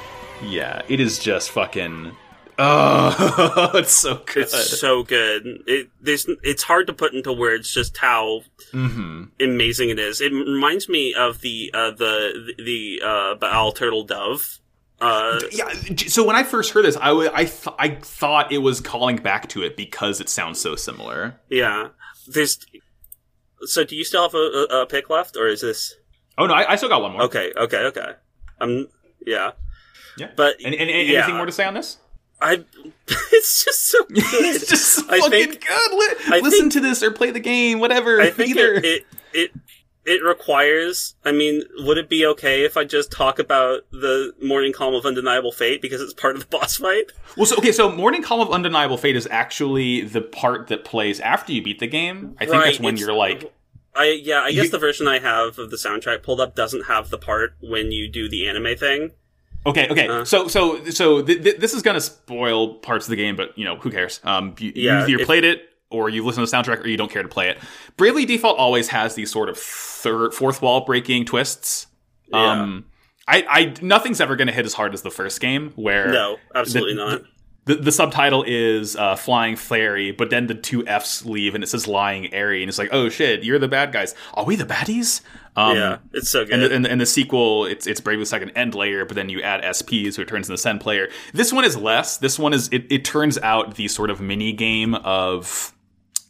Yeah, 0.43 0.81
it 0.89 0.99
is 0.99 1.17
just 1.19 1.51
fucking. 1.51 2.11
Oh, 2.57 3.71
it's 3.75 3.91
so 3.91 4.15
good. 4.25 4.43
It's 4.43 4.79
so 4.79 5.03
good. 5.03 5.63
It 5.67 5.89
there's 6.01 6.25
it's 6.43 6.63
hard 6.63 6.87
to 6.87 6.93
put 6.93 7.13
into 7.13 7.31
words 7.33 7.71
just 7.71 7.97
how 7.97 8.41
Mm-hmm. 8.71 9.23
amazing 9.39 9.89
it 9.89 9.99
is. 9.99 10.19
It 10.19 10.33
reminds 10.33 10.89
me 10.89 11.13
of 11.13 11.39
the 11.39 11.71
uh, 11.73 11.91
the 11.91 12.53
the 12.57 13.01
uh, 13.05 13.35
Baal 13.35 13.71
Turtle 13.71 14.03
Dove. 14.03 14.59
Uh, 15.01 15.39
Yeah. 15.51 15.69
So 16.07 16.23
when 16.23 16.35
I 16.35 16.43
first 16.43 16.71
heard 16.71 16.85
this, 16.85 16.97
I 16.97 17.11
I 17.33 17.45
th- 17.45 17.75
I 17.77 17.89
thought 17.95 18.51
it 18.51 18.59
was 18.59 18.79
calling 18.81 19.17
back 19.17 19.49
to 19.49 19.61
it 19.63 19.75
because 19.75 20.21
it 20.21 20.29
sounds 20.29 20.59
so 20.61 20.75
similar. 20.75 21.39
yeah. 21.49 21.89
There's. 22.27 22.57
So 23.61 23.83
do 23.83 23.95
you 23.95 24.03
still 24.03 24.23
have 24.23 24.33
a, 24.33 24.37
a, 24.37 24.81
a 24.81 24.85
pick 24.85 25.09
left, 25.09 25.35
or 25.37 25.47
is 25.47 25.61
this 25.61 25.93
Oh 26.37 26.45
no, 26.47 26.53
I, 26.53 26.73
I 26.73 26.75
still 26.75 26.89
got 26.89 27.01
one 27.01 27.13
more. 27.13 27.23
okay? 27.23 27.51
Okay, 27.55 27.77
okay. 27.85 28.11
Um, 28.59 28.87
yeah. 29.25 29.51
Yeah. 30.17 30.31
But 30.35 30.55
And, 30.63 30.73
and, 30.75 30.89
and 30.89 31.07
yeah. 31.07 31.19
anything 31.19 31.35
more 31.37 31.45
to 31.45 31.51
say 31.51 31.65
on 31.65 31.73
this? 31.73 31.97
I. 32.41 32.63
It's 33.07 33.63
just 33.65 33.89
so 33.89 34.03
good. 34.05 34.17
it's 34.17 34.67
just 34.69 34.99
I 35.09 35.19
fucking 35.19 35.29
think- 35.51 35.65
good. 35.67 35.91
Li- 35.91 36.41
listen 36.41 36.61
think- 36.61 36.73
to 36.73 36.79
this 36.79 37.03
or 37.03 37.11
play 37.11 37.31
the 37.31 37.39
game, 37.39 37.79
whatever. 37.79 38.19
I 38.21 38.31
think 38.31 38.49
Either. 38.51 38.73
it, 38.75 38.85
it 38.85 39.05
it 39.33 39.51
it 40.05 40.23
requires. 40.23 41.15
I 41.25 41.31
mean, 41.31 41.63
would 41.79 41.97
it 41.97 42.09
be 42.09 42.25
okay 42.27 42.63
if 42.63 42.77
I 42.77 42.83
just 42.83 43.11
talk 43.11 43.39
about 43.39 43.81
the 43.91 44.33
morning 44.41 44.71
calm 44.73 44.93
of 44.93 45.05
undeniable 45.05 45.51
fate 45.51 45.81
because 45.81 46.01
it's 46.01 46.13
part 46.13 46.35
of 46.35 46.41
the 46.41 46.47
boss 46.57 46.77
fight? 46.77 47.11
well, 47.37 47.45
so 47.45 47.57
okay, 47.57 47.71
so 47.71 47.91
Morning 47.91 48.21
Call 48.21 48.41
of 48.41 48.51
Undeniable 48.51 48.97
Fate 48.97 49.15
is 49.15 49.27
actually 49.31 50.01
the 50.01 50.21
part 50.21 50.67
that 50.67 50.85
plays 50.85 51.19
after 51.19 51.51
you 51.51 51.61
beat 51.63 51.79
the 51.79 51.87
game. 51.87 52.35
I 52.39 52.45
think 52.45 52.53
Right, 52.55 52.65
that's 52.65 52.79
when 52.79 52.97
you're 52.97 53.13
like, 53.13 53.51
I 53.95 54.19
yeah, 54.23 54.41
I 54.41 54.51
guess 54.51 54.65
You- 54.65 54.71
the 54.71 54.77
version 54.79 55.07
I 55.07 55.19
have 55.19 55.57
of 55.59 55.71
the 55.71 55.77
soundtrack 55.77 56.21
pulled 56.23 56.39
up 56.41 56.53
doesn't 56.55 56.85
have 56.85 57.09
the 57.09 57.17
part 57.17 57.55
when 57.61 57.91
you 57.91 58.07
do 58.07 58.29
the 58.29 58.47
anime 58.47 58.75
thing. 58.77 59.11
Okay, 59.67 59.87
okay. 59.89 60.07
Uh. 60.07 60.23
so, 60.23 60.47
so, 60.47 60.83
so 60.91 61.23
th- 61.23 61.41
th- 61.41 61.57
this 61.57 61.73
is 61.73 61.81
gonna 61.81 61.99
spoil 62.01 62.75
parts 62.75 63.05
of 63.07 63.09
the 63.09 63.15
game, 63.15 63.35
but 63.35 63.57
you 63.57 63.65
know, 63.65 63.77
who 63.77 63.89
cares? 63.89 64.19
Um, 64.23 64.53
you, 64.59 64.71
Yeah, 64.75 65.07
you 65.07 65.15
either 65.15 65.21
if- 65.21 65.25
played 65.25 65.43
it 65.43 65.69
or 65.89 66.09
you 66.09 66.25
listen 66.25 66.43
to 66.45 66.49
the 66.49 66.55
soundtrack, 66.57 66.83
or 66.83 66.87
you 66.87 66.97
don't 66.97 67.11
care 67.11 67.23
to 67.23 67.29
play 67.29 67.49
it. 67.49 67.57
Bravely 67.97 68.25
Default 68.25 68.57
always 68.57 68.89
has 68.89 69.15
these 69.15 69.31
sort 69.31 69.49
of 69.49 69.57
third, 69.57 70.33
fourth 70.33 70.61
wall 70.61 70.85
breaking 70.85 71.25
twists. 71.25 71.87
Um, 72.33 72.85
I, 73.27 73.45
I, 73.49 73.73
nothing's 73.81 74.19
ever 74.21 74.35
gonna 74.35 74.51
hit 74.51 74.65
as 74.65 74.73
hard 74.73 74.93
as 74.93 75.01
the 75.01 75.11
first 75.11 75.39
game, 75.41 75.71
where 75.75 76.07
No, 76.11 76.37
absolutely 76.53 76.95
the- 76.95 77.05
not. 77.09 77.21
the, 77.65 77.75
the 77.75 77.91
subtitle 77.91 78.43
is 78.45 78.95
uh, 78.95 79.15
Flying 79.15 79.55
Fairy, 79.55 80.11
but 80.11 80.29
then 80.29 80.47
the 80.47 80.53
two 80.55 80.85
F's 80.87 81.25
leave 81.25 81.55
and 81.55 81.63
it 81.63 81.67
says 81.67 81.87
Lying 81.87 82.33
Airy, 82.33 82.61
and 82.61 82.69
it's 82.69 82.77
like, 82.77 82.89
oh 82.91 83.09
shit, 83.09 83.43
you're 83.43 83.59
the 83.59 83.67
bad 83.67 83.91
guys. 83.91 84.13
Are 84.33 84.45
we 84.45 84.55
the 84.55 84.65
baddies? 84.65 85.21
Um, 85.57 85.77
yeah, 85.77 85.97
it's 86.11 86.29
so 86.29 86.43
good. 86.43 86.53
and 86.55 86.61
the, 86.63 86.75
and, 86.75 86.85
the, 86.85 86.91
and 86.91 87.01
the 87.01 87.05
sequel, 87.05 87.65
it's 87.65 87.87
it's 87.87 88.01
Bravely 88.01 88.25
Second 88.25 88.49
End 88.57 88.75
layer, 88.75 89.05
but 89.05 89.15
then 89.15 89.29
you 89.29 89.41
add 89.41 89.63
SP, 89.63 90.11
so 90.11 90.21
it 90.21 90.27
turns 90.27 90.49
into 90.49 90.57
Send 90.57 90.81
player. 90.81 91.07
This 91.33 91.53
one 91.53 91.63
is 91.63 91.77
less. 91.77 92.17
This 92.17 92.37
one 92.37 92.53
is 92.53 92.67
it, 92.73 92.85
it 92.91 93.05
turns 93.05 93.37
out 93.37 93.75
the 93.75 93.87
sort 93.87 94.09
of 94.09 94.19
mini 94.19 94.51
game 94.51 94.95
of 94.95 95.71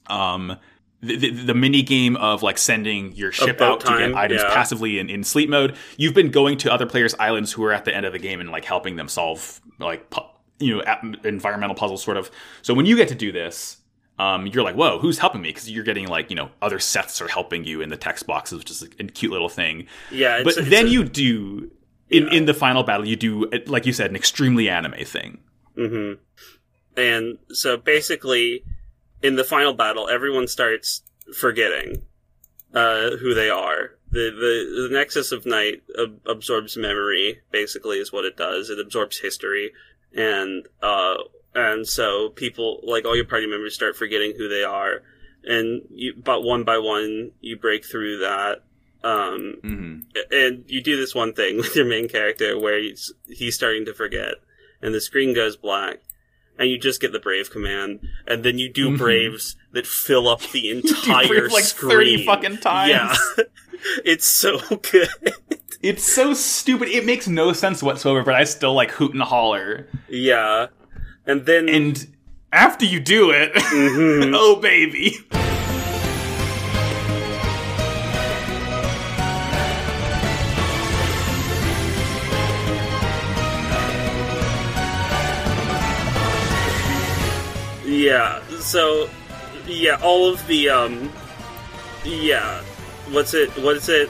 um 0.08 0.58
the, 1.02 1.18
the, 1.18 1.30
the 1.30 1.54
mini 1.54 1.84
game 1.84 2.16
of 2.16 2.42
like 2.42 2.58
sending 2.58 3.12
your 3.16 3.32
ship 3.32 3.62
out 3.62 3.82
to 3.82 3.98
get 3.98 4.16
items 4.16 4.42
yeah. 4.42 4.54
passively 4.54 4.98
in, 4.98 5.10
in 5.10 5.24
sleep 5.24 5.50
mode. 5.50 5.76
You've 5.98 6.16
been 6.16 6.32
going 6.32 6.58
to 6.60 6.74
other 6.74 6.88
players' 6.88 7.14
islands 7.20 7.52
who 7.52 7.64
are 7.64 7.74
at 7.74 7.86
the 7.86 7.96
end 7.96 8.06
of 8.08 8.14
the 8.14 8.18
game 8.18 8.40
and 8.40 8.50
like 8.50 8.66
helping 8.66 8.96
them 8.96 9.08
solve 9.08 9.62
like 9.78 10.10
pu- 10.10 10.22
you 10.58 10.78
know 10.78 10.84
environmental 11.24 11.76
puzzles, 11.76 12.02
sort 12.04 12.18
of. 12.18 12.32
So 12.64 12.74
when 12.74 12.86
you 12.88 12.96
get 12.96 13.08
to 13.10 13.16
do 13.16 13.32
this, 13.32 13.78
um, 14.18 14.48
you're 14.48 14.64
like, 14.64 14.76
whoa, 14.76 14.98
who's 14.98 15.20
helping 15.20 15.42
me? 15.42 15.50
Because 15.50 15.70
you're 15.70 15.84
getting 15.84 16.08
like 16.08 16.30
you 16.32 16.36
know 16.36 16.50
other 16.62 16.80
sets 16.80 17.22
are 17.22 17.28
helping 17.28 17.66
you 17.66 17.82
in 17.82 17.90
the 17.90 17.98
text 17.98 18.26
boxes, 18.26 18.58
which 18.60 18.72
is 18.72 18.82
a 18.82 18.88
cute 19.04 19.32
little 19.32 19.50
thing 19.50 19.86
yeah, 20.12 20.42
but 20.44 20.56
then 20.58 20.88
a- 20.88 20.90
you 20.90 21.04
do 21.04 21.70
in, 22.10 22.24
Yeah. 22.24 22.34
in 22.34 22.46
the 22.46 22.54
final 22.54 22.84
battle 22.84 23.06
you 23.06 23.16
do 23.16 23.50
like 23.68 23.86
you 23.86 23.94
said 23.94 24.10
an 24.10 24.16
extremely 24.16 24.70
anime 24.70 25.04
thing 25.06 25.40
Mm-hmm. 25.78 26.22
And 26.98 27.38
so 27.50 27.76
basically, 27.78 28.64
in 29.26 29.36
the 29.36 29.44
final 29.44 29.74
battle, 29.74 30.08
everyone 30.08 30.48
starts 30.48 31.02
forgetting 31.38 32.04
uh, 32.74 33.18
who 33.18 33.34
they 33.34 33.50
are. 33.50 33.98
The, 34.12 34.30
the 34.32 34.88
the 34.88 34.94
Nexus 34.94 35.32
of 35.32 35.46
Night 35.46 35.82
ab- 36.00 36.22
absorbs 36.28 36.78
memory. 36.78 37.42
Basically, 37.52 37.98
is 37.98 38.14
what 38.14 38.26
it 38.26 38.38
does. 38.38 38.70
It 38.70 38.80
absorbs 38.80 39.18
history, 39.20 39.72
and 40.14 40.68
uh, 40.82 41.16
and 41.56 41.88
so 41.88 42.30
people 42.30 42.82
like 42.84 43.06
all 43.06 43.16
your 43.16 43.26
party 43.26 43.48
members 43.48 43.74
start 43.74 43.96
forgetting 43.96 44.34
who 44.38 44.48
they 44.48 44.64
are, 44.64 45.02
and 45.44 45.82
you, 45.90 46.14
but 46.16 46.44
one 46.44 46.64
by 46.64 46.78
one 46.78 47.32
you 47.42 47.58
break 47.58 47.84
through 47.84 48.20
that. 48.20 48.62
Um, 49.04 49.58
mm-hmm. 49.64 50.00
and 50.32 50.64
you 50.68 50.82
do 50.82 50.98
this 50.98 51.14
one 51.14 51.34
thing 51.34 51.58
with 51.62 51.76
your 51.76 51.86
main 51.86 52.08
character 52.08 52.60
where 52.60 52.82
he's, 52.82 53.14
he's 53.28 53.54
starting 53.54 53.86
to 53.86 53.94
forget 53.94 54.34
and 54.82 54.94
the 54.94 55.02
screen 55.02 55.34
goes 55.34 55.58
black 55.58 56.00
and 56.58 56.70
you 56.70 56.78
just 56.78 57.02
get 57.02 57.12
the 57.12 57.20
brave 57.20 57.50
command 57.52 58.00
and 58.28 58.44
then 58.44 58.58
you 58.58 58.70
do 58.72 58.90
Mhm. 58.90 58.98
braves 58.98 59.56
that 59.74 59.86
fill 59.86 60.28
up 60.28 60.42
the 60.52 60.70
entire 60.78 61.28
brave 61.28 61.52
like 61.52 61.64
screen. 61.64 61.92
30 62.20 62.26
fucking 62.26 62.58
times. 62.58 62.90
yeah. 62.90 63.16
It's 64.04 64.26
so 64.28 64.60
good. 64.92 65.10
It's 65.84 66.04
so 66.04 66.34
stupid. 66.34 66.88
It 66.88 67.06
makes 67.06 67.28
no 67.28 67.54
sense 67.54 67.84
whatsoever 67.84 68.24
but 68.24 68.34
i 68.34 68.44
still 68.44 68.74
like 68.74 68.90
hoot 68.92 69.14
and 69.14 69.22
holler. 69.22 69.88
Yeah. 70.10 70.68
And 71.28 71.46
then 71.46 71.70
and 71.70 72.08
after 72.52 72.86
you 72.86 73.00
do 73.00 73.30
it 73.32 73.54
Mhm. 73.56 74.34
oh 74.36 74.56
baby 74.56 75.18
Yeah. 88.06 88.42
So, 88.60 89.10
yeah, 89.68 90.00
all 90.04 90.32
of 90.32 90.46
the 90.48 90.70
um, 90.70 91.12
yeah. 92.04 92.62
What's 93.10 93.34
it? 93.34 93.50
What 93.58 93.76
is 93.78 93.90
it? 93.90 94.10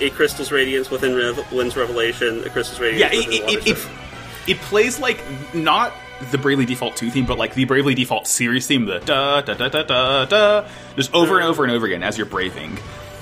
A 0.00 0.10
crystal's 0.10 0.52
radiance 0.52 0.90
within 0.90 1.14
Rev- 1.14 1.52
Lynn's 1.52 1.76
revelation. 1.76 2.44
A 2.44 2.50
crystal's 2.50 2.80
radiance. 2.80 3.14
yeah 3.14 3.18
it, 3.18 3.66
it, 3.66 3.66
it, 3.68 3.88
it, 4.46 4.56
plays 4.58 4.98
like 4.98 5.18
not 5.54 5.92
the 6.30 6.38
Bravely 6.38 6.66
Default 6.66 6.96
2 6.96 7.10
theme, 7.10 7.24
but 7.26 7.38
like 7.38 7.54
the 7.54 7.64
Bravely 7.64 7.94
Default 7.94 8.26
series 8.26 8.66
theme, 8.66 8.84
the 8.84 8.98
da 9.00 9.40
da 9.40 9.54
da 9.54 9.68
da 9.68 9.82
da 9.82 10.24
da, 10.26 10.68
just 10.96 11.14
over 11.14 11.36
and 11.38 11.46
over 11.46 11.62
and 11.64 11.72
over 11.72 11.86
again 11.86 12.02
as 12.02 12.16
you're 12.18 12.26
braving. 12.26 12.78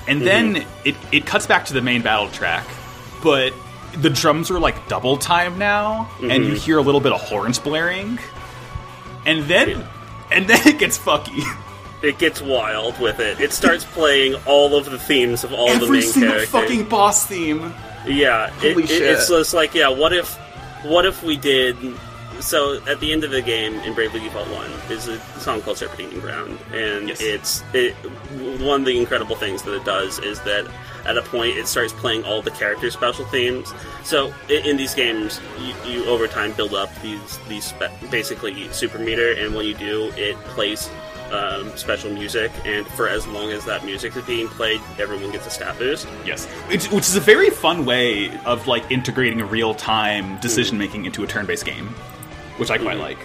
and 0.07 0.21
then 0.21 0.65
it 0.83 0.95
it 1.11 1.25
cuts 1.25 1.45
back 1.47 1.65
to 1.65 1.73
the 1.73 1.81
main 1.81 2.01
battle 2.01 2.29
track, 2.29 2.67
but 3.23 3.53
the 3.93 4.09
drums 4.09 4.51
are 4.51 4.59
like 4.59 4.87
double 4.89 5.17
time 5.17 5.57
now, 5.57 6.09
and 6.21 6.45
you 6.45 6.53
hear 6.55 6.77
a 6.77 6.81
little 6.81 7.01
bit 7.01 7.13
of 7.13 7.21
horns 7.21 7.57
blaring, 7.59 8.19
and 9.25 9.43
then 9.45 9.87
and 10.35 10.47
then 10.47 10.67
it 10.67 10.77
gets 10.77 10.97
fucky. 10.97 11.41
It 12.03 12.19
gets 12.19 12.41
wild 12.41 12.99
with 12.99 13.19
it. 13.19 13.39
It 13.39 13.51
starts 13.53 13.83
playing 13.85 14.35
all 14.45 14.75
of 14.75 14.85
the 14.85 14.99
themes 14.99 15.43
of 15.43 15.53
all 15.53 15.67
the 15.67 15.73
Every 15.73 15.99
main 15.99 16.01
single 16.03 16.31
characters. 16.33 16.49
fucking 16.51 16.83
boss 16.89 17.25
theme. 17.25 17.73
Yeah, 18.05 18.47
it, 18.61 18.73
Holy 18.73 18.83
it- 18.83 18.89
shit. 18.89 19.01
it's 19.01 19.27
just 19.29 19.53
like 19.55 19.73
yeah. 19.73 19.87
What 19.89 20.13
if, 20.13 20.35
what 20.83 21.05
if 21.07 21.23
we 21.23 21.35
did? 21.37 21.75
So 22.39 22.81
at 22.87 22.99
the 22.99 23.11
end 23.11 23.23
of 23.23 23.31
the 23.31 23.41
game 23.41 23.75
in 23.81 23.93
Bravely 23.93 24.19
Default 24.19 24.47
One 24.49 24.69
is 24.89 25.07
a 25.07 25.19
song 25.39 25.61
called 25.61 25.77
Serpentine 25.77 26.19
Ground, 26.19 26.57
and 26.73 27.09
Yes. 27.09 27.21
it's 27.21 27.63
it. 27.73 27.93
One 28.61 28.81
of 28.81 28.85
the 28.85 28.97
incredible 28.97 29.35
things 29.35 29.63
that 29.63 29.73
it 29.73 29.85
does 29.85 30.19
is 30.19 30.39
that 30.41 30.67
at 31.05 31.17
a 31.17 31.21
point 31.21 31.57
it 31.57 31.67
starts 31.67 31.93
playing 31.93 32.23
all 32.23 32.41
the 32.41 32.51
character 32.51 32.89
special 32.91 33.25
themes. 33.25 33.73
So 34.03 34.33
i- 34.49 34.53
in 34.53 34.77
these 34.77 34.93
games, 34.93 35.39
you, 35.59 35.73
you 35.91 36.05
over 36.05 36.27
time 36.27 36.51
build 36.53 36.73
up 36.73 36.89
these 37.01 37.39
these 37.47 37.65
spe- 37.65 37.91
basically 38.11 38.67
super 38.71 38.99
meter, 38.99 39.31
and 39.33 39.55
when 39.55 39.65
you 39.65 39.73
do, 39.73 40.11
it 40.15 40.35
plays. 40.45 40.89
Um, 41.31 41.75
special 41.75 42.11
music, 42.11 42.51
and 42.65 42.85
for 42.89 43.09
as 43.09 43.25
long 43.25 43.49
as 43.51 43.65
that 43.65 43.83
music 43.83 44.15
is 44.15 44.23
being 44.25 44.47
played, 44.47 44.79
everyone 44.99 45.31
gets 45.31 45.47
a 45.47 45.49
stat 45.49 45.75
boost. 45.79 46.07
Yes, 46.23 46.45
which, 46.69 46.85
which 46.91 47.05
is 47.05 47.15
a 47.15 47.19
very 47.19 47.49
fun 47.49 47.83
way 47.83 48.29
of 48.45 48.67
like 48.67 48.83
integrating 48.91 49.41
real 49.49 49.73
time 49.73 50.37
decision 50.39 50.77
making 50.77 51.05
into 51.05 51.23
a 51.23 51.27
turn 51.27 51.47
based 51.47 51.65
game, 51.65 51.89
which 52.57 52.71
I 52.71 52.77
quite 52.77 52.97
like. 52.97 53.17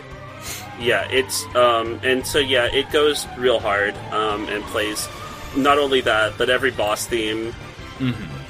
Yeah, 0.80 1.06
it's 1.10 1.44
um, 1.54 2.00
and 2.02 2.26
so 2.26 2.38
yeah, 2.38 2.64
it 2.66 2.90
goes 2.90 3.26
real 3.36 3.60
hard 3.60 3.94
um, 4.12 4.48
and 4.48 4.64
plays 4.64 5.08
not 5.56 5.78
only 5.78 6.00
that, 6.02 6.38
but 6.38 6.48
every 6.48 6.70
boss 6.70 7.06
theme 7.06 7.54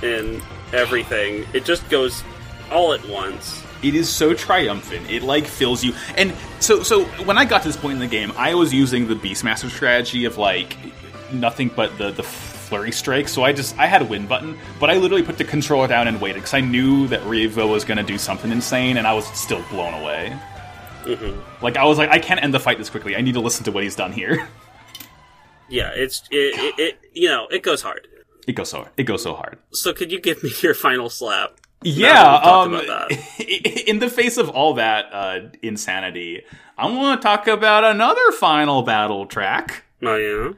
and 0.03 0.43
everything. 0.73 1.47
It 1.53 1.65
just 1.65 1.89
goes 1.89 2.23
all 2.71 2.93
at 2.93 3.07
once. 3.09 3.63
It 3.83 3.95
is 3.95 4.09
so 4.09 4.35
triumphant. 4.35 5.11
It 5.11 5.23
like 5.23 5.47
fills 5.47 5.83
you. 5.83 5.95
And 6.17 6.35
so 6.61 6.83
so 6.83 7.05
when 7.25 7.39
I 7.39 7.45
got 7.45 7.63
to 7.63 7.69
this 7.69 7.77
point 7.77 7.95
in 7.95 8.01
the 8.01 8.07
game, 8.07 8.33
I 8.37 8.55
was 8.55 8.73
using 8.73 9.09
the 9.09 9.15
Beastmaster 9.15 9.71
strategy 9.71 10.25
of 10.25 10.39
like 10.39 10.77
nothing 11.33 11.71
but 11.75 11.97
the 11.99 12.11
the 12.11 12.23
flurry 12.23 12.93
strike. 12.93 13.27
So 13.29 13.43
I 13.43 13.53
just 13.53 13.77
I 13.79 13.87
had 13.87 14.03
a 14.03 14.05
win 14.05 14.27
button, 14.27 14.57
but 14.79 14.91
I 14.91 14.97
literally 14.97 15.25
put 15.25 15.39
the 15.39 15.45
controller 15.45 15.89
down 15.89 16.07
and 16.07 16.21
waited 16.21 16.37
because 16.37 16.55
I 16.55 16.61
knew 16.61 17.09
that 17.09 17.21
Revo 17.23 17.69
was 17.69 17.85
going 17.85 17.99
to 17.99 18.05
do 18.05 18.19
something 18.19 18.53
insane, 18.53 18.97
and 18.97 19.07
I 19.07 19.13
was 19.15 19.27
still 19.37 19.63
blown 19.71 19.95
away. 19.95 20.39
Like 21.63 21.77
I 21.77 21.85
was 21.85 21.99
like, 21.99 22.11
I 22.11 22.19
can't 22.19 22.43
end 22.43 22.55
the 22.55 22.61
fight 22.61 22.79
this 22.79 22.91
quickly. 22.91 23.17
I 23.17 23.21
need 23.21 23.35
to 23.35 23.41
listen 23.41 23.65
to 23.65 23.73
what 23.73 23.83
he's 23.85 23.97
done 23.97 24.13
here. 24.13 24.49
Yeah, 25.73 25.93
it's 25.95 26.25
it, 26.33 26.59
it, 26.59 26.79
it 26.81 27.01
you 27.13 27.29
know 27.29 27.47
it 27.49 27.63
goes 27.63 27.81
hard. 27.81 28.09
It 28.49 28.55
goes 28.55 28.71
so 28.71 28.89
it 28.97 29.05
goes 29.05 29.23
so 29.23 29.35
hard. 29.35 29.59
So 29.73 29.93
could 29.93 30.11
you 30.11 30.21
give 30.21 30.43
me 30.43 30.51
your 30.63 30.75
final 30.75 31.09
slap? 31.09 31.61
Yeah, 31.85 32.13
Now 32.13 32.65
that 32.67 32.71
we've 32.71 32.87
talked 32.87 33.13
um, 33.13 33.47
in 33.87 34.01
the 34.01 34.11
face 34.11 34.37
of 34.37 34.49
all 34.51 34.75
that 34.75 35.07
uh, 35.13 35.49
insanity, 35.63 36.43
I 36.77 36.91
want 36.91 37.21
to 37.21 37.25
talk 37.25 37.47
about 37.47 37.85
another 37.85 38.33
final 38.33 38.83
battle 38.83 39.27
track. 39.27 39.85
Oh 40.03 40.17
yeah. 40.17 40.53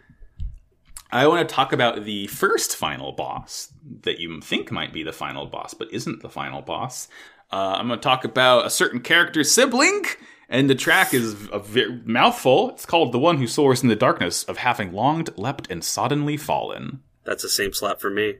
I 1.12 1.26
want 1.26 1.46
to 1.46 1.54
talk 1.54 1.74
about 1.74 2.04
the 2.06 2.26
first 2.28 2.74
final 2.74 3.12
boss 3.12 3.70
that 4.04 4.18
you 4.18 4.40
think 4.40 4.72
might 4.72 4.94
be 4.94 5.02
the 5.02 5.12
final 5.12 5.44
boss, 5.44 5.74
but 5.74 5.92
isn't 5.92 6.22
the 6.22 6.30
final 6.30 6.62
boss. 6.62 7.06
Uh, 7.52 7.76
I'm 7.76 7.86
going 7.86 8.00
to 8.00 8.02
talk 8.02 8.24
about 8.24 8.64
a 8.64 8.70
certain 8.70 9.00
character's 9.00 9.50
sibling, 9.50 10.04
and 10.52 10.70
the 10.70 10.76
track 10.76 11.12
is 11.12 11.48
a 11.50 11.58
ve- 11.58 12.00
mouthful. 12.04 12.70
It's 12.70 12.86
called 12.86 13.10
"The 13.10 13.18
One 13.18 13.38
Who 13.38 13.48
Soars 13.48 13.82
in 13.82 13.88
the 13.88 13.96
Darkness 13.96 14.44
of 14.44 14.58
Having 14.58 14.92
Longed, 14.92 15.30
Leapt, 15.36 15.68
and 15.68 15.82
Soddenly 15.82 16.38
Fallen." 16.38 17.00
That's 17.24 17.42
the 17.42 17.48
same 17.48 17.72
slap 17.72 18.00
for 18.00 18.10
me. 18.10 18.36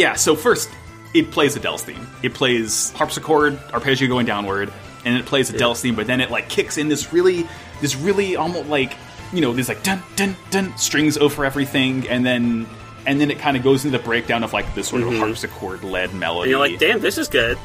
Yeah, 0.00 0.08
yeah. 0.10 0.14
So 0.14 0.34
first, 0.36 0.70
it 1.14 1.30
plays 1.30 1.56
Adelle's 1.56 1.82
theme. 1.82 2.06
It 2.22 2.34
plays 2.34 2.90
harpsichord, 2.92 3.58
arpeggio 3.72 4.08
going 4.08 4.26
downward, 4.26 4.72
and 5.04 5.16
it 5.16 5.26
plays 5.26 5.50
Adelle's 5.50 5.80
theme. 5.80 5.94
But 5.94 6.06
then 6.06 6.20
it 6.20 6.30
like 6.30 6.48
kicks 6.48 6.78
in 6.78 6.88
this 6.88 7.12
really, 7.12 7.46
this 7.80 7.96
really 7.96 8.36
almost 8.36 8.68
like 8.68 8.94
you 9.32 9.40
know, 9.40 9.52
this 9.52 9.68
like 9.68 9.82
dun 9.84 10.02
dun 10.16 10.34
dun 10.50 10.76
strings 10.76 11.16
over 11.16 11.44
everything, 11.44 12.08
and 12.08 12.24
then 12.26 12.66
and 13.06 13.20
then 13.20 13.30
it 13.30 13.38
kind 13.38 13.56
of 13.56 13.62
goes 13.62 13.84
into 13.84 13.96
the 13.96 14.02
breakdown 14.04 14.42
of 14.44 14.52
like 14.52 14.74
this 14.74 14.88
sort 14.88 15.02
of 15.02 15.12
harpsichord 15.18 15.82
led 15.84 16.12
melody. 16.14 16.50
And 16.52 16.58
you're 16.58 16.68
like, 16.68 16.78
damn, 16.80 17.00
this 17.00 17.16
is 17.16 17.28
good. 17.28 17.56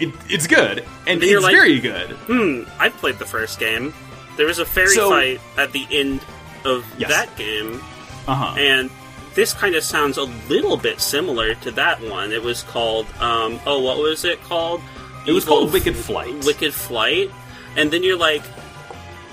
it, 0.00 0.10
it's 0.28 0.46
good, 0.46 0.84
and 1.06 1.20
you're 1.22 1.36
it's 1.38 1.44
like- 1.44 1.54
very 1.54 1.80
good. 1.80 2.10
Hmm, 2.10 2.62
I 2.78 2.88
played 2.90 3.18
the 3.18 3.24
first 3.26 3.58
game. 3.58 3.92
There 4.36 4.46
was 4.46 4.58
a 4.58 4.64
fairy 4.66 4.94
So- 4.94 5.10
fight 5.10 5.40
at 5.56 5.72
the 5.72 5.86
end 5.90 6.20
of 6.64 6.84
Yes. 6.98 7.10
that 7.10 7.34
game, 7.36 7.80
Uh 8.28 8.34
huh. 8.34 8.54
and 8.58 8.90
this 9.36 9.52
kind 9.52 9.74
of 9.76 9.84
sounds 9.84 10.16
a 10.16 10.24
little 10.48 10.76
bit 10.76 11.00
similar 11.00 11.54
to 11.56 11.70
that 11.72 12.00
one. 12.00 12.32
It 12.32 12.42
was 12.42 12.62
called, 12.64 13.06
um, 13.20 13.60
oh, 13.66 13.80
what 13.80 13.98
was 13.98 14.24
it 14.24 14.42
called? 14.42 14.80
It 15.26 15.32
was 15.32 15.44
Evil 15.44 15.58
called 15.58 15.72
Wicked 15.72 15.94
Flight. 15.94 16.44
Wicked 16.44 16.72
Flight, 16.74 17.30
and 17.76 17.90
then 17.90 18.02
you're 18.02 18.16
like, 18.18 18.42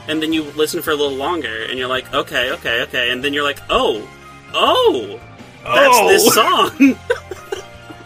and 0.07 0.21
then 0.21 0.33
you 0.33 0.43
listen 0.51 0.81
for 0.81 0.91
a 0.91 0.95
little 0.95 1.17
longer, 1.17 1.63
and 1.63 1.79
you're 1.79 1.87
like, 1.87 2.13
okay, 2.13 2.51
okay, 2.51 2.81
okay, 2.83 3.11
and 3.11 3.23
then 3.23 3.33
you're 3.33 3.43
like, 3.43 3.59
oh, 3.69 4.07
oh, 4.53 5.19
that's 5.63 5.97
Oh! 5.97 6.07
this 6.09 6.33
song. 6.35 6.99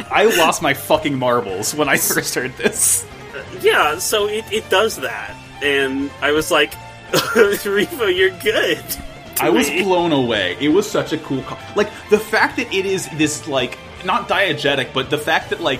I 0.11 0.25
lost 0.37 0.61
my 0.61 0.73
fucking 0.73 1.17
marbles 1.17 1.75
when 1.75 1.89
I 1.89 1.97
first 1.97 2.35
heard 2.35 2.55
this. 2.57 3.05
yeah, 3.61 3.97
so 3.97 4.27
it, 4.27 4.45
it 4.53 4.69
does 4.69 4.97
that, 4.97 5.35
and 5.63 6.11
I 6.21 6.31
was 6.31 6.51
like, 6.51 6.73
Revo, 7.11 8.15
you're 8.15 8.37
good. 8.39 8.83
I 9.41 9.49
was 9.49 9.69
me. 9.69 9.83
blown 9.83 10.11
away. 10.11 10.57
It 10.59 10.69
was 10.69 10.89
such 10.89 11.13
a 11.13 11.17
cool, 11.19 11.41
co- 11.43 11.57
like 11.75 11.89
the 12.09 12.19
fact 12.19 12.57
that 12.57 12.71
it 12.73 12.85
is 12.85 13.07
this 13.17 13.47
like 13.47 13.77
not 14.05 14.27
diegetic, 14.29 14.93
but 14.93 15.09
the 15.09 15.17
fact 15.17 15.49
that 15.51 15.61
like 15.61 15.79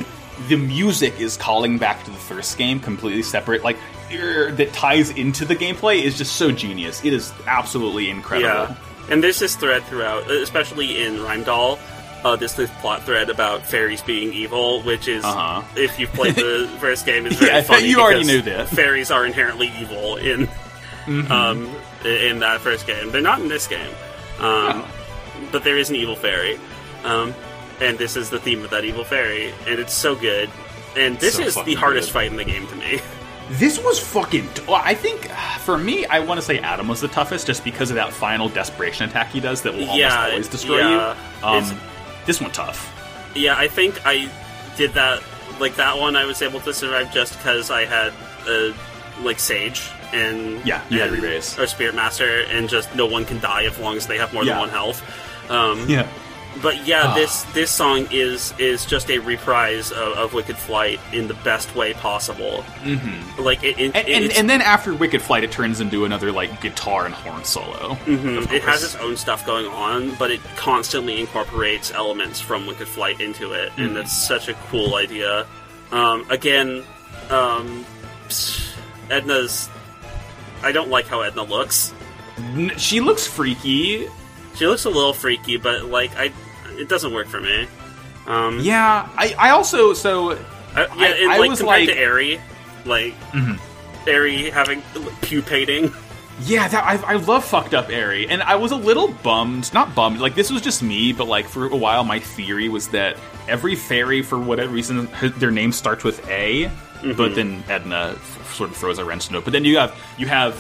the 0.50 0.56
music 0.58 1.20
is 1.20 1.38
calling 1.38 1.78
back 1.78 2.04
to 2.06 2.12
the 2.12 2.18
first 2.18 2.58
game 2.58 2.80
completely 2.80 3.24
separate, 3.24 3.64
like 3.64 3.78
er, 4.14 4.52
that 4.52 4.72
ties 4.74 5.10
into 5.12 5.46
the 5.46 5.56
gameplay 5.56 6.02
is 6.02 6.18
just 6.18 6.36
so 6.36 6.52
genius. 6.52 7.04
It 7.04 7.14
is 7.14 7.34
absolutely 7.48 8.10
incredible. 8.10 8.50
Yeah, 8.50 8.76
and 9.10 9.24
there's 9.24 9.40
this 9.40 9.56
thread 9.56 9.84
throughout, 9.86 10.30
especially 10.30 11.04
in 11.04 11.22
Rhyme 11.24 11.44
Uh, 11.48 12.36
this 12.36 12.54
this 12.54 12.70
plot 12.82 13.04
thread 13.04 13.30
about 13.30 13.66
fairies 13.66 14.02
being 14.02 14.34
evil, 14.34 14.82
which 14.82 15.08
is 15.08 15.24
Uh-huh. 15.24 15.62
if 15.76 15.98
you've 16.00 16.12
played 16.14 16.36
the 16.36 16.68
first 16.80 17.06
game, 17.06 17.26
is 17.28 17.36
very 17.38 17.52
Yeah, 17.54 17.62
funny. 17.62 17.88
you 17.88 18.00
already 18.02 18.24
knew 18.26 18.42
this. 18.42 18.70
Fairies 18.74 19.12
are 19.12 19.26
inherently 19.26 19.72
evil 19.80 20.18
in 20.18 20.48
Mm-hmm. 21.08 21.32
um, 21.32 21.76
in 22.06 22.40
that 22.40 22.62
first 22.62 22.86
game. 22.86 23.12
They're 23.12 23.22
not 23.22 23.40
in 23.42 23.48
this 23.48 23.66
game, 23.68 23.90
um, 24.40 24.86
but 25.52 25.64
there 25.64 25.78
is 25.78 25.90
an 25.90 25.96
evil 25.96 26.16
fairy, 26.16 26.60
um, 27.04 27.34
and 27.82 27.98
this 27.98 28.16
is 28.16 28.30
the 28.30 28.40
theme 28.40 28.64
of 28.64 28.70
that 28.72 28.84
evil 28.86 29.04
fairy, 29.04 29.54
and 29.68 29.80
it's 29.80 29.94
so 29.94 30.16
good. 30.16 30.50
And 30.96 31.18
this 31.20 31.36
So 31.36 31.44
is 31.44 31.56
the 31.64 31.76
hardest 31.76 32.10
good. 32.10 32.14
fight 32.14 32.32
in 32.32 32.38
the 32.38 32.44
game 32.46 32.68
to 32.68 32.76
me. 32.76 33.00
This 33.50 33.82
was 33.82 33.98
fucking. 33.98 34.46
Well, 34.68 34.82
I 34.84 34.94
think 34.94 35.30
for 35.62 35.78
me, 35.78 36.06
I 36.08 36.20
want 36.20 36.38
to 36.38 36.46
say 36.46 36.60
Adam 36.60 36.90
was 36.90 37.00
the 37.00 37.08
toughest, 37.08 37.48
just 37.48 37.64
because 37.64 37.90
of 37.90 37.96
that 37.96 38.12
final 38.12 38.50
desperation 38.50 39.08
attack 39.10 39.30
he 39.30 39.40
does 39.40 39.62
that 39.62 39.72
will 39.72 39.84
almost 39.84 39.98
Yeah, 40.00 40.26
always 40.26 40.50
destroy 40.50 40.80
yeah. 40.80 41.16
you. 41.42 41.48
Um, 41.48 41.80
this 42.26 42.42
one 42.42 42.52
tough. 42.52 42.92
Yeah, 43.38 43.56
I 43.58 43.70
think 43.70 44.02
I 44.06 44.30
did 44.76 44.96
that. 44.96 45.24
Like 45.62 45.78
that 45.78 45.98
one, 45.98 46.18
I 46.18 46.26
was 46.26 46.42
able 46.42 46.60
to 46.60 46.74
survive 46.74 47.14
just 47.14 47.38
because 47.38 47.72
I 47.72 47.86
had 47.86 48.12
uh, 48.50 48.74
like 49.24 49.40
Sage 49.40 49.90
and 50.14 50.66
Yeah, 50.66 50.82
you 50.90 51.00
had 51.00 51.10
and- 51.14 51.22
Rebase. 51.24 51.58
or 51.60 51.68
Spirit 51.68 51.96
Master, 51.96 52.42
and 52.52 52.70
just 52.70 52.94
no 52.96 53.06
one 53.06 53.26
can 53.26 53.40
die 53.40 53.64
as 53.66 53.78
long 53.78 53.98
as 53.98 54.08
they 54.08 54.18
have 54.18 54.34
more 54.34 54.44
Yeah. 54.44 54.54
than 54.54 54.60
one 54.62 54.70
health. 54.70 55.02
Um, 55.50 55.86
Yeah. 55.90 56.08
But 56.60 56.88
yeah, 56.88 57.04
Ah. 57.10 57.14
this 57.14 57.44
this 57.54 57.70
song 57.70 58.08
is 58.10 58.52
is 58.58 58.84
just 58.84 59.12
a 59.12 59.20
reprise 59.20 59.92
of, 59.92 60.14
of 60.18 60.34
Wicked 60.34 60.58
Flight 60.58 61.00
in 61.14 61.28
the 61.28 61.36
best 61.36 61.76
way 61.76 61.94
possible. 61.94 62.66
Mm-hmm. 62.84 63.44
Like 63.44 63.64
it, 63.64 63.78
it, 63.78 63.92
And, 63.96 64.08
and, 64.10 64.32
and 64.32 64.50
then 64.50 64.62
after 64.64 64.92
Wicked 64.96 65.22
Flight, 65.22 65.44
it 65.44 65.52
turns 65.52 65.80
into 65.82 66.04
another 66.04 66.32
like 66.32 66.60
guitar 66.60 67.06
and 67.06 67.14
horn 67.14 67.44
solo. 67.44 67.96
Mhm. 68.08 68.52
it 68.52 68.64
has 68.64 68.82
its 68.84 68.96
own 68.96 69.18
stuff 69.18 69.46
going 69.46 69.68
on, 69.68 70.16
but 70.18 70.32
it 70.32 70.40
constantly 70.56 71.20
incorporates 71.20 71.92
elements 71.92 72.42
from 72.42 72.66
Wicked 72.66 72.88
Flight 72.88 73.22
into 73.22 73.52
it, 73.54 73.72
and 73.78 73.96
that's 73.96 74.12
such 74.28 74.48
a 74.48 74.56
cool 74.72 74.96
idea. 74.96 75.46
Um, 75.92 76.26
again, 76.32 76.82
um, 77.30 77.86
Edna's. 79.12 79.70
I 80.64 80.72
don't 80.72 80.90
like 80.90 81.08
how 81.08 81.22
Edna 81.22 81.44
looks. 81.44 81.94
She 82.78 83.00
looks 83.00 83.26
freaky. 83.28 84.08
She 84.56 84.68
looks 84.68 84.86
a 84.86 84.90
little 84.90 85.14
freaky, 85.14 85.58
but 85.58 85.86
like 85.86 86.16
I, 86.18 86.32
it 86.72 86.88
doesn't 86.90 87.14
work 87.14 87.28
for 87.28 87.40
me. 87.42 87.68
Um, 88.26 88.60
Yeah, 88.60 89.08
I, 89.16 89.36
I 89.38 89.50
also 89.52 89.94
so 89.94 90.32
I, 90.32 90.36
yeah, 90.36 90.88
I- 90.98 91.08
and, 91.08 91.32
I 91.32 91.38
like 91.38 91.50
was 91.50 91.60
compared 91.60 91.88
like- 91.88 91.90
to 91.90 91.98
Airy, 91.98 92.42
like. 92.86 93.14
Airy 94.08 94.50
having 94.50 94.82
pupating. 95.22 95.92
Yeah, 96.42 96.68
that 96.68 96.84
I, 96.84 97.14
I 97.14 97.16
love 97.16 97.44
fucked 97.44 97.74
up 97.74 97.90
Airy, 97.90 98.30
and 98.30 98.42
I 98.44 98.56
was 98.56 98.72
a 98.72 98.76
little 98.76 99.08
bummed. 99.10 99.74
Not 99.74 99.94
bummed, 99.96 100.20
like 100.20 100.36
this 100.36 100.50
was 100.52 100.62
just 100.62 100.82
me, 100.84 101.12
but 101.12 101.28
like 101.28 101.46
for 101.48 101.66
a 101.66 101.76
while, 101.76 102.04
my 102.06 102.20
theory 102.20 102.70
was 102.70 102.88
that 102.90 103.18
every 103.50 103.76
fairy, 103.76 104.22
for 104.22 104.38
whatever 104.40 104.72
reason, 104.72 105.08
her, 105.08 105.30
their 105.30 105.52
name 105.52 105.72
starts 105.74 106.04
with 106.04 106.26
A, 106.30 106.72
but 107.16 107.36
then 107.36 107.64
Edna 107.70 108.14
f- 108.16 108.54
sort 108.56 108.70
of 108.70 108.76
throws 108.78 108.98
a 109.00 109.06
wrench 109.06 109.28
into 109.28 109.40
it. 109.40 109.44
But 109.44 109.54
then 109.54 109.66
you 109.66 109.78
have 109.78 109.94
you 110.18 110.28
have 110.28 110.54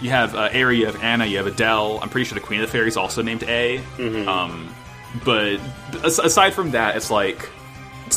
you 0.00 0.10
have 0.10 0.34
uh, 0.34 0.48
Airy, 0.52 0.78
you 0.80 0.86
have 0.86 1.02
Anna, 1.02 1.24
you 1.26 1.36
have 1.38 1.46
Adelle. 1.46 2.00
I'm 2.02 2.08
pretty 2.08 2.24
sure 2.28 2.34
the 2.38 2.44
Queen 2.44 2.60
of 2.60 2.66
the 2.66 2.72
Fairies 2.72 2.96
also 2.96 3.22
named 3.22 3.42
A. 3.44 3.78
Um, 4.26 4.74
but 5.24 5.60
aside 6.02 6.54
from 6.54 6.72
that, 6.72 6.96
it's 6.96 7.10
like 7.10 7.48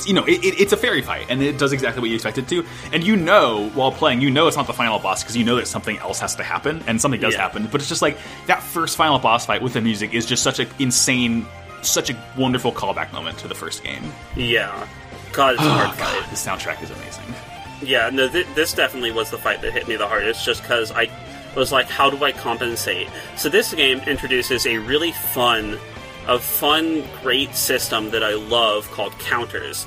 you 0.06 0.14
know, 0.14 0.26
it, 0.26 0.44
it, 0.44 0.60
it's 0.60 0.74
a 0.74 0.78
fairy 0.78 1.02
fight, 1.02 1.26
and 1.30 1.42
it 1.42 1.58
does 1.58 1.72
exactly 1.72 2.02
what 2.02 2.10
you 2.10 2.16
expect 2.16 2.38
it 2.38 2.48
to. 2.50 2.66
And 2.92 3.04
you 3.06 3.16
know, 3.16 3.70
while 3.70 3.92
playing, 3.92 4.22
you 4.22 4.30
know 4.30 4.48
it's 4.48 4.58
not 4.58 4.68
the 4.68 4.74
final 4.74 5.00
boss 5.00 5.24
because 5.24 5.36
you 5.38 5.44
know 5.46 5.56
that 5.56 5.68
something 5.68 5.98
else 6.00 6.20
has 6.20 6.36
to 6.36 6.44
happen, 6.44 6.84
and 6.88 7.00
something 7.02 7.22
does 7.22 7.34
Yeah. 7.34 7.42
happen. 7.42 7.68
But 7.72 7.82
it's 7.82 7.90
just 7.90 8.02
like 8.02 8.18
that 8.48 8.62
first 8.62 8.98
final 8.98 9.18
boss 9.18 9.46
fight 9.46 9.62
with 9.62 9.74
the 9.74 9.82
music 9.82 10.14
is 10.14 10.26
just 10.26 10.44
such 10.44 10.60
an 10.60 10.68
insane, 10.78 11.46
such 11.84 12.10
a 12.10 12.24
wonderful 12.38 12.72
callback 12.72 13.14
moment 13.14 13.38
to 13.40 13.48
the 13.48 13.56
first 13.56 13.84
game. 13.84 14.04
Yeah, 14.36 14.88
God, 15.32 15.54
it's 15.56 15.64
Oh 15.64 15.70
hard 15.70 15.98
god, 15.98 16.24
fight. 16.24 16.30
the 16.30 16.36
soundtrack 16.36 16.84
is 16.84 16.92
amazing. 16.92 17.34
Yeah, 17.82 18.10
no, 18.12 18.28
th- 18.28 18.48
this 18.56 18.74
definitely 18.74 19.12
was 19.12 19.30
the 19.30 19.38
fight 19.38 19.62
that 19.62 19.72
hit 19.74 19.88
me 19.88 19.96
the 19.96 20.08
hardest, 20.08 20.44
just 20.46 20.62
because 20.62 20.92
I 20.92 21.10
was 21.56 21.72
like, 21.72 21.88
how 21.88 22.10
do 22.10 22.24
I 22.24 22.32
compensate? 22.32 23.08
So 23.36 23.50
this 23.50 23.74
game 23.74 24.00
introduces 24.08 24.66
a 24.66 24.78
really 24.78 25.12
fun, 25.12 25.78
a 26.28 26.40
fun, 26.40 27.04
great 27.22 27.54
system 27.56 28.10
that 28.12 28.24
I 28.24 28.34
love 28.34 28.90
called 28.92 29.18
counters. 29.20 29.86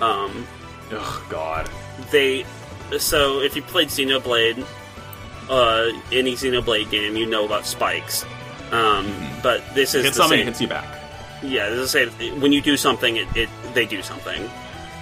Um, 0.00 0.46
Oh 0.90 1.26
god, 1.28 1.68
they 2.10 2.44
so 2.98 3.40
if 3.40 3.54
you 3.54 3.60
played 3.62 3.88
Xenoblade, 3.88 4.64
uh, 5.50 5.90
any 6.10 6.32
Xenoblade 6.32 6.90
game, 6.90 7.14
you 7.16 7.26
know 7.26 7.44
about 7.44 7.66
spikes. 7.66 8.24
Um, 8.72 9.14
but 9.42 9.62
this 9.74 9.94
is 9.94 10.04
hit 10.04 10.10
the 10.14 10.16
something, 10.16 10.38
same. 10.38 10.46
hits 10.46 10.60
you 10.62 10.68
back. 10.68 10.86
Yeah, 11.42 11.68
this 11.68 11.78
is 11.78 11.92
the 11.92 12.10
same. 12.10 12.40
When 12.40 12.52
you 12.52 12.62
do 12.62 12.76
something, 12.78 13.16
it, 13.16 13.28
it 13.36 13.48
they 13.74 13.84
do 13.84 14.00
something, 14.02 14.48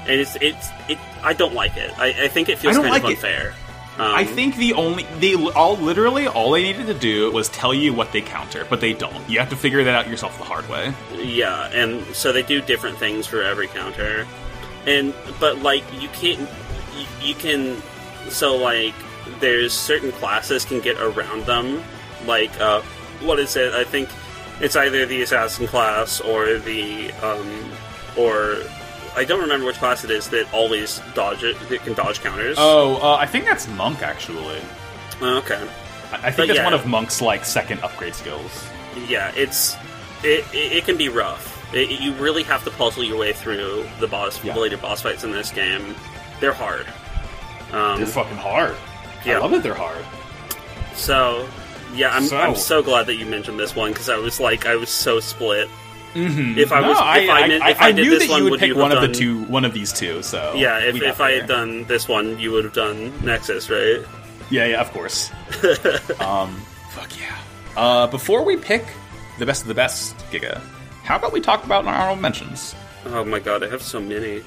and 0.09 0.21
it's 0.21 0.37
it's 0.41 0.69
it. 0.89 0.99
I 1.23 1.33
don't 1.33 1.55
like 1.55 1.77
it. 1.77 1.97
I, 1.99 2.25
I 2.25 2.29
think 2.29 2.49
it 2.49 2.59
feels 2.59 2.77
I 2.77 2.83
don't 2.83 2.91
kind 2.91 2.97
of 2.97 3.03
like 3.05 3.13
it. 3.13 3.17
unfair. 3.17 3.55
Um, 3.99 4.15
I 4.15 4.25
think 4.25 4.57
the 4.57 4.75
only 4.75 5.05
they 5.21 5.35
all 5.35 5.77
literally 5.77 6.27
all 6.29 6.51
they 6.51 6.63
needed 6.63 6.87
to 6.89 6.95
do 6.95 7.33
was 7.33 7.49
tell 7.49 7.73
you 7.73 7.95
what 7.95 8.13
they 8.13 8.21
counter, 8.21 8.67
but 8.69 8.83
they 8.83 8.93
don't. 8.93 9.27
You 9.29 9.39
have 9.39 9.49
to 9.51 9.57
figure 9.57 9.83
that 9.85 9.95
out 9.95 10.07
yourself 10.07 10.37
the 10.37 10.45
hard 10.45 10.69
way. 10.69 10.93
Yeah, 11.15 11.69
and 11.69 12.05
so 12.15 12.31
they 12.31 12.43
do 12.43 12.61
different 12.61 12.99
things 12.99 13.27
for 13.27 13.43
every 13.43 13.69
counter, 13.69 14.27
and 14.87 15.15
but 15.41 15.63
like 15.63 15.83
you 15.99 16.09
can't, 16.11 16.41
you, 16.95 17.29
you 17.29 17.35
can, 17.35 17.81
so 18.29 18.57
like 18.57 18.95
there's 19.41 19.73
certain 19.73 20.13
classes 20.13 20.67
can 20.67 20.81
get 20.81 20.99
around 21.01 21.47
them, 21.47 21.83
like 22.27 22.61
uh, 22.61 22.83
what 23.23 23.39
is 23.39 23.57
it? 23.57 23.73
I 23.73 23.85
think 23.85 24.11
it's 24.61 24.77
either 24.77 25.07
the 25.07 25.23
assassin 25.23 25.67
class 25.67 26.21
or 26.21 26.59
the 26.59 27.13
um, 27.23 27.73
or 28.19 28.59
I 29.17 29.25
don't 29.25 29.41
remember 29.41 29.67
which 29.67 29.77
class 29.77 30.05
it 30.05 30.11
is 30.11 30.29
that 30.31 30.53
always 30.53 31.01
dodge 31.15 31.43
it. 31.43 31.57
That 31.69 31.83
can 31.85 31.95
dodge 31.95 32.21
counters. 32.21 32.57
Oh, 32.59 32.97
uh, 32.97 33.17
I 33.17 33.27
think 33.27 33.45
that's 33.47 33.67
Monk 33.69 34.03
actually. 34.03 34.61
okay. 35.23 35.55
I 36.13 36.17
I 36.17 36.31
think 36.31 36.37
But 36.37 36.47
that's 36.49 36.59
yeah. 36.59 36.65
one 36.65 36.75
of 36.75 36.87
Monk's 36.87 37.21
like 37.23 37.45
second 37.45 37.81
upgrade 37.83 38.15
skills. 38.15 38.69
Yeah, 39.09 39.33
it's 39.35 39.75
it, 40.23 40.45
it, 40.55 40.73
it 40.73 40.85
can 40.85 40.97
be 40.97 41.09
rough. 41.09 41.53
It, 41.75 42.01
you 42.01 42.13
really 42.15 42.43
have 42.45 42.63
to 42.65 42.71
puzzle 42.71 43.03
your 43.05 43.19
way 43.19 43.33
through 43.33 43.87
the 44.01 44.07
boss 44.07 44.43
Yeah. 44.45 44.55
later 44.55 44.77
boss 44.77 45.03
fights 45.03 45.25
in 45.25 45.33
this 45.33 45.51
game. 45.51 45.95
They're 46.41 46.53
hard. 46.53 46.87
Um, 47.73 47.99
They're 47.99 48.07
fucking 48.07 48.37
hard. 48.37 48.77
Yeah. 49.25 49.39
I 49.39 49.41
love 49.41 49.51
that 49.51 49.63
they're 49.65 49.75
hard. 49.75 50.05
so 50.95 51.49
yeah, 51.95 52.11
I'm 52.15 52.25
So- 52.25 52.37
I'm 52.37 52.55
so 52.55 52.83
glad 52.83 53.07
that 53.07 53.15
you 53.17 53.27
mentioned 53.27 53.59
this 53.59 53.75
one 53.75 53.93
because 53.93 54.09
I 54.09 54.17
was 54.19 54.39
like 54.41 54.67
I 54.67 54.77
was 54.77 54.91
so 54.91 55.21
split. 55.21 55.69
Mm-hmm. 56.17 56.59
If 56.59 56.73
I 56.73 56.81
was- 56.81 56.97
if 56.99 57.31
I 57.31 57.47
did- 57.49 57.63
if 57.63 57.81
I 57.81 57.93
did 57.93 58.03
knew 58.03 58.11
this 58.19 58.27
that 58.27 58.31
one, 58.31 58.39
you 58.39 58.45
would 58.45 58.51
would 58.53 58.61
pick 58.61 58.69
you 58.71 58.77
one 58.77 58.91
have 58.91 59.03
of 59.03 59.09
the 59.09 59.15
two, 59.15 59.43
one 59.45 59.65
of 59.65 59.75
these 59.75 59.93
two. 59.93 60.23
So 60.23 60.55
Yeah, 60.57 60.79
if, 60.81 60.97
if 61.03 61.21
I 61.21 61.33
had 61.33 61.47
done 61.47 61.85
this 61.85 62.09
one, 62.09 62.39
you 62.39 62.53
would 62.53 62.65
have 62.65 62.73
done 62.73 63.13
Nexus, 63.25 63.69
right? 63.71 64.01
yeah, 64.51 64.65
yeah, 64.67 64.81
of 64.81 64.91
course. 64.93 65.31
um, 66.21 66.57
fuck 66.93 67.11
yeah. 67.19 67.37
Uh, 67.77 68.07
before 68.07 68.43
we 68.45 68.57
pick 68.57 68.85
the 69.39 69.47
best 69.47 69.63
of 69.63 69.69
the 69.69 69.75
best, 69.75 70.17
Giga, 70.31 70.61
how 71.05 71.17
about 71.17 71.33
we 71.33 71.41
talk 71.41 71.65
about 71.65 71.85
our 71.87 71.95
honorable 71.95 72.23
mentions? 72.23 72.75
Oh 73.07 73.25
my 73.25 73.39
god, 73.39 73.63
I 73.63 73.69
have 73.69 73.83
so 73.83 74.01
many. 74.01 74.43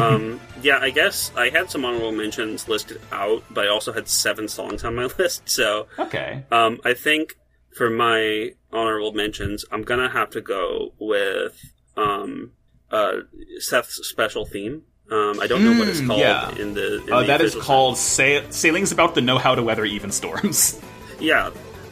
um, 0.00 0.40
yeah, 0.62 0.78
I 0.78 0.90
guess 0.90 1.30
I 1.36 1.50
had 1.50 1.70
some 1.70 1.84
honorable 1.84 2.12
mentions 2.12 2.68
listed 2.68 3.00
out, 3.12 3.42
but 3.50 3.66
I 3.66 3.68
also 3.68 3.92
had 3.92 4.08
seven 4.08 4.48
songs 4.48 4.82
on 4.84 4.94
my 4.94 5.04
list, 5.18 5.42
so 5.48 5.86
Okay. 5.98 6.42
Um, 6.50 6.80
I 6.84 6.94
think 6.94 7.36
for 7.76 7.90
my 7.90 8.52
honorable 8.72 9.12
mentions, 9.12 9.64
I'm 9.70 9.82
gonna 9.82 10.08
have 10.10 10.30
to 10.30 10.40
go 10.40 10.92
with 10.98 11.58
um, 11.96 12.52
uh, 12.90 13.12
Seth's 13.58 14.06
special 14.08 14.44
theme. 14.46 14.82
Um, 15.10 15.38
I 15.40 15.46
don't 15.46 15.64
know 15.64 15.78
what 15.78 15.86
it's 15.88 16.00
Mm, 16.00 16.06
called 16.06 16.20
yeah. 16.20 16.50
in 16.56 16.74
the. 16.74 17.02
In 17.04 17.12
Uh, 17.12 17.20
the 17.20 17.26
that 17.26 17.40
is 17.42 17.54
called 17.54 17.98
sa- 17.98 18.40
Sailings 18.50 18.90
About 18.90 19.14
the 19.14 19.20
Know 19.20 19.36
How 19.38 19.54
to 19.54 19.62
Weather 19.62 19.84
Even 19.84 20.10
Storms. 20.10 20.80
Yeah. 21.20 21.50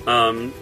Um, 0.09 0.53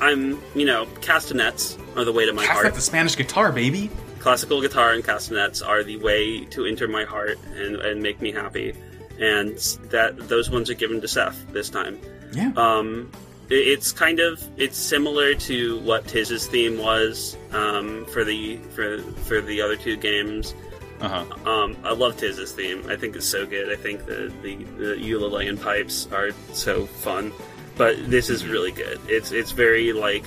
I'm, 0.00 0.40
you 0.54 0.64
know, 0.64 0.86
castanets 1.02 1.76
are 1.94 2.04
the 2.04 2.12
way 2.12 2.24
to 2.24 2.32
my 2.32 2.44
Pass 2.44 2.62
heart. 2.62 2.74
the 2.74 2.80
Spanish 2.80 3.16
guitar, 3.16 3.52
baby. 3.52 3.90
Classical 4.18 4.62
guitar 4.62 4.92
and 4.92 5.04
castanets 5.04 5.60
are 5.60 5.84
the 5.84 5.98
way 5.98 6.44
to 6.46 6.64
enter 6.64 6.88
my 6.88 7.04
heart 7.04 7.38
and, 7.54 7.76
and 7.76 8.02
make 8.02 8.22
me 8.22 8.32
happy. 8.32 8.72
And 9.20 9.56
that 9.90 10.16
those 10.28 10.48
ones 10.50 10.70
are 10.70 10.74
given 10.74 11.00
to 11.02 11.06
Seth 11.08 11.52
this 11.52 11.68
time. 11.68 11.98
Yeah. 12.32 12.50
Um, 12.56 13.12
it's 13.50 13.92
kind 13.92 14.20
of 14.20 14.42
it's 14.56 14.76
similar 14.78 15.34
to 15.34 15.78
what 15.80 16.06
Tiz's 16.06 16.46
theme 16.46 16.78
was 16.78 17.36
um, 17.52 18.04
for 18.06 18.24
the 18.24 18.56
for 18.74 18.98
for 18.98 19.40
the 19.40 19.60
other 19.62 19.76
two 19.76 19.96
games. 19.96 20.54
Uh 21.00 21.08
huh. 21.24 21.50
Um, 21.50 21.76
I 21.84 21.92
love 21.92 22.16
Tiz's 22.16 22.52
theme. 22.52 22.84
I 22.88 22.96
think 22.96 23.14
it's 23.16 23.26
so 23.26 23.46
good. 23.46 23.70
I 23.72 23.76
think 23.76 24.04
the 24.06 24.32
the, 24.42 24.56
the 24.56 24.94
uilleann 24.96 25.60
pipes 25.62 26.08
are 26.12 26.30
so 26.52 26.86
fun. 26.86 27.32
But 27.76 28.10
this 28.10 28.28
is 28.28 28.44
really 28.46 28.72
good. 28.72 29.00
It's 29.06 29.30
it's 29.30 29.52
very 29.52 29.92
like 29.92 30.24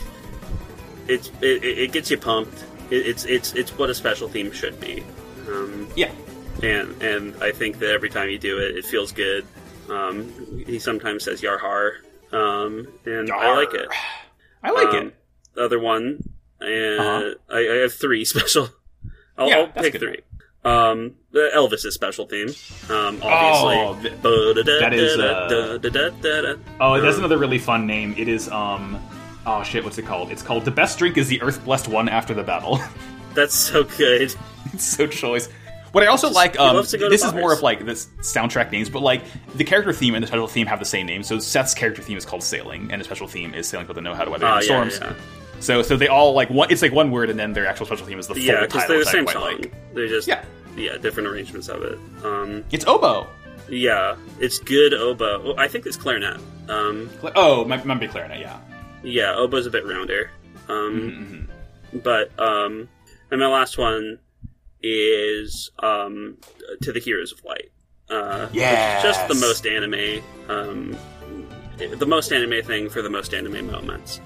it's 1.08 1.30
it, 1.42 1.64
it 1.64 1.78
it 1.80 1.92
gets 1.92 2.10
you 2.10 2.18
pumped. 2.18 2.64
It, 2.90 3.06
it's 3.08 3.26
it's 3.26 3.54
it's 3.54 3.78
what 3.78 3.90
a 3.90 3.94
special 3.96 4.30
theme 4.30 4.52
should 4.52 4.80
be. 4.80 5.04
Um, 5.50 5.88
Yeah. 5.96 6.12
and 6.64 7.02
and 7.02 7.36
I 7.44 7.52
think 7.52 7.80
that 7.80 7.90
every 7.90 8.10
time 8.10 8.30
you 8.30 8.38
do 8.40 8.58
it, 8.60 8.78
it 8.78 8.86
feels 8.86 9.12
good. 9.12 9.46
Um, 9.90 10.32
he 10.66 10.80
sometimes 10.80 11.26
says 11.26 11.42
"yarhar," 11.42 11.96
um, 12.32 12.88
and 13.06 13.32
I 13.32 13.56
like 13.56 13.74
it. 13.74 13.88
I 14.64 14.72
like 14.72 14.88
Um, 14.90 15.08
it. 15.08 15.16
The 15.56 15.66
other 15.66 15.80
one, 15.80 16.24
and 16.60 17.00
Uh-huh. 17.00 17.34
I, 17.50 17.58
I 17.60 17.76
have 17.82 17.94
three 17.94 18.24
special. 18.34 18.70
I'll, 19.38 19.48
Yeah, 19.50 19.56
I'll 19.58 19.66
that's 19.68 19.82
pick 19.82 19.94
good. 19.94 20.02
three. 20.02 20.20
Um, 20.64 21.16
the 21.32 21.50
Elvis's 21.56 21.96
special 21.96 22.28
theme, 22.28 22.50
um, 22.90 23.20
obviously. 23.24 23.76
Oh, 23.80 23.96
that 24.80 24.92
is, 24.94 25.18
uh, 25.18 26.56
Oh, 26.80 27.02
that's 27.02 27.18
another 27.18 27.40
really 27.40 27.58
fun 27.58 27.88
name. 27.88 28.14
It 28.16 28.28
is 28.28 28.48
um 28.50 29.02
oh 29.48 29.64
shit, 29.64 29.84
what's 29.84 29.98
it 29.98 30.06
called? 30.06 30.32
It's 30.32 30.44
called 30.44 30.64
The 30.66 30.70
Best 30.72 31.00
Drink 31.00 31.18
is 31.18 31.28
the 31.28 31.42
Earth 31.42 31.64
Blessed 31.66 31.88
One 31.88 32.08
After 32.08 32.36
the 32.36 32.44
Battle. 32.44 32.80
That's 33.34 33.56
so 33.56 33.84
good. 33.86 34.22
it's 34.22 34.36
so 34.78 35.08
choice. 35.08 35.50
What 35.92 36.04
I 36.04 36.08
also 36.08 36.30
like, 36.30 36.58
um, 36.60 36.76
this 36.78 36.94
is 37.24 37.34
more 37.34 37.52
of 37.52 37.62
like 37.62 37.86
this 37.86 38.08
soundtrack 38.20 38.72
names, 38.72 38.90
but 38.90 39.02
like 39.02 39.24
the 39.56 39.64
character 39.66 39.92
theme 39.92 40.16
and 40.16 40.24
the 40.24 40.28
special 40.28 40.48
theme 40.48 40.66
have 40.68 40.80
the 40.80 40.86
same 40.86 41.06
name. 41.06 41.22
So 41.24 41.38
Seth's 41.40 41.74
character 41.74 42.02
theme 42.02 42.18
is 42.18 42.26
called 42.26 42.44
Sailing, 42.44 42.92
and 42.92 43.02
the 43.02 43.06
special 43.06 43.28
theme 43.28 43.54
is 43.54 43.68
Sailing 43.68 43.88
with 43.88 43.96
the 43.96 44.02
Know 44.02 44.14
How 44.16 44.24
to 44.24 44.32
Weather 44.32 44.46
the 44.48 44.54
yeah, 44.54 44.60
Storms. 44.62 45.00
yeah. 45.02 45.14
So, 45.60 45.82
so 45.82 45.98
they 45.98 46.08
all 46.08 46.34
like 46.34 46.50
one. 46.50 46.72
It's 46.72 46.82
like 46.82 46.94
one 46.94 47.12
word, 47.12 47.30
and 47.30 47.38
then 47.38 47.54
their 47.54 47.68
actual 47.68 47.86
special 47.86 48.06
theme 48.08 48.20
is 48.20 48.28
the 48.28 48.36
full 48.36 48.44
Yeah, 48.44 48.62
because 48.62 48.88
they're 48.88 49.00
the 49.00 49.06
same 49.06 49.28
song. 49.28 49.42
like. 49.44 49.74
They're 49.94 50.08
just 50.08 50.28
Yeah. 50.28 50.44
yeah, 50.78 50.98
different 50.98 51.28
arrangements 51.28 51.68
of 51.68 51.84
it. 51.84 52.00
Um, 52.24 52.64
It's 52.72 52.86
oboe. 52.88 53.28
yeah, 53.70 54.16
it's 54.40 54.60
good 54.60 54.94
oboe. 54.94 55.42
Well, 55.44 55.60
I 55.60 55.68
think 55.68 55.86
it's 55.86 55.98
clarinet. 55.98 56.40
Um, 56.70 57.10
Oh, 57.36 57.66
might, 57.66 57.86
might 57.86 58.00
be 58.00 58.08
clarinet. 58.08 58.40
Yeah. 58.40 58.58
yeah, 59.04 59.36
oboe's 59.36 59.66
a 59.66 59.70
bit 59.70 59.86
rounder. 59.86 60.32
Um, 60.70 61.50
But 61.94 62.32
um, 62.40 62.88
and 63.30 63.40
my 63.42 63.48
last 63.48 63.78
one 63.78 64.18
is 64.84 65.70
um, 65.80 66.38
to 66.82 66.92
the 66.92 67.00
Heroes 67.00 67.32
of 67.32 67.44
Light. 67.44 67.70
Uh, 68.10 68.48
is 68.98 69.04
just 69.04 69.28
the 69.30 69.36
most 69.36 69.66
anime, 69.66 70.22
um, 70.50 70.98
the 71.78 72.06
most 72.06 72.32
anime 72.34 72.62
thing 72.66 72.90
for 72.90 73.02
the 73.02 73.10
most 73.10 73.34
anime 73.34 73.68
moments. 73.68 74.20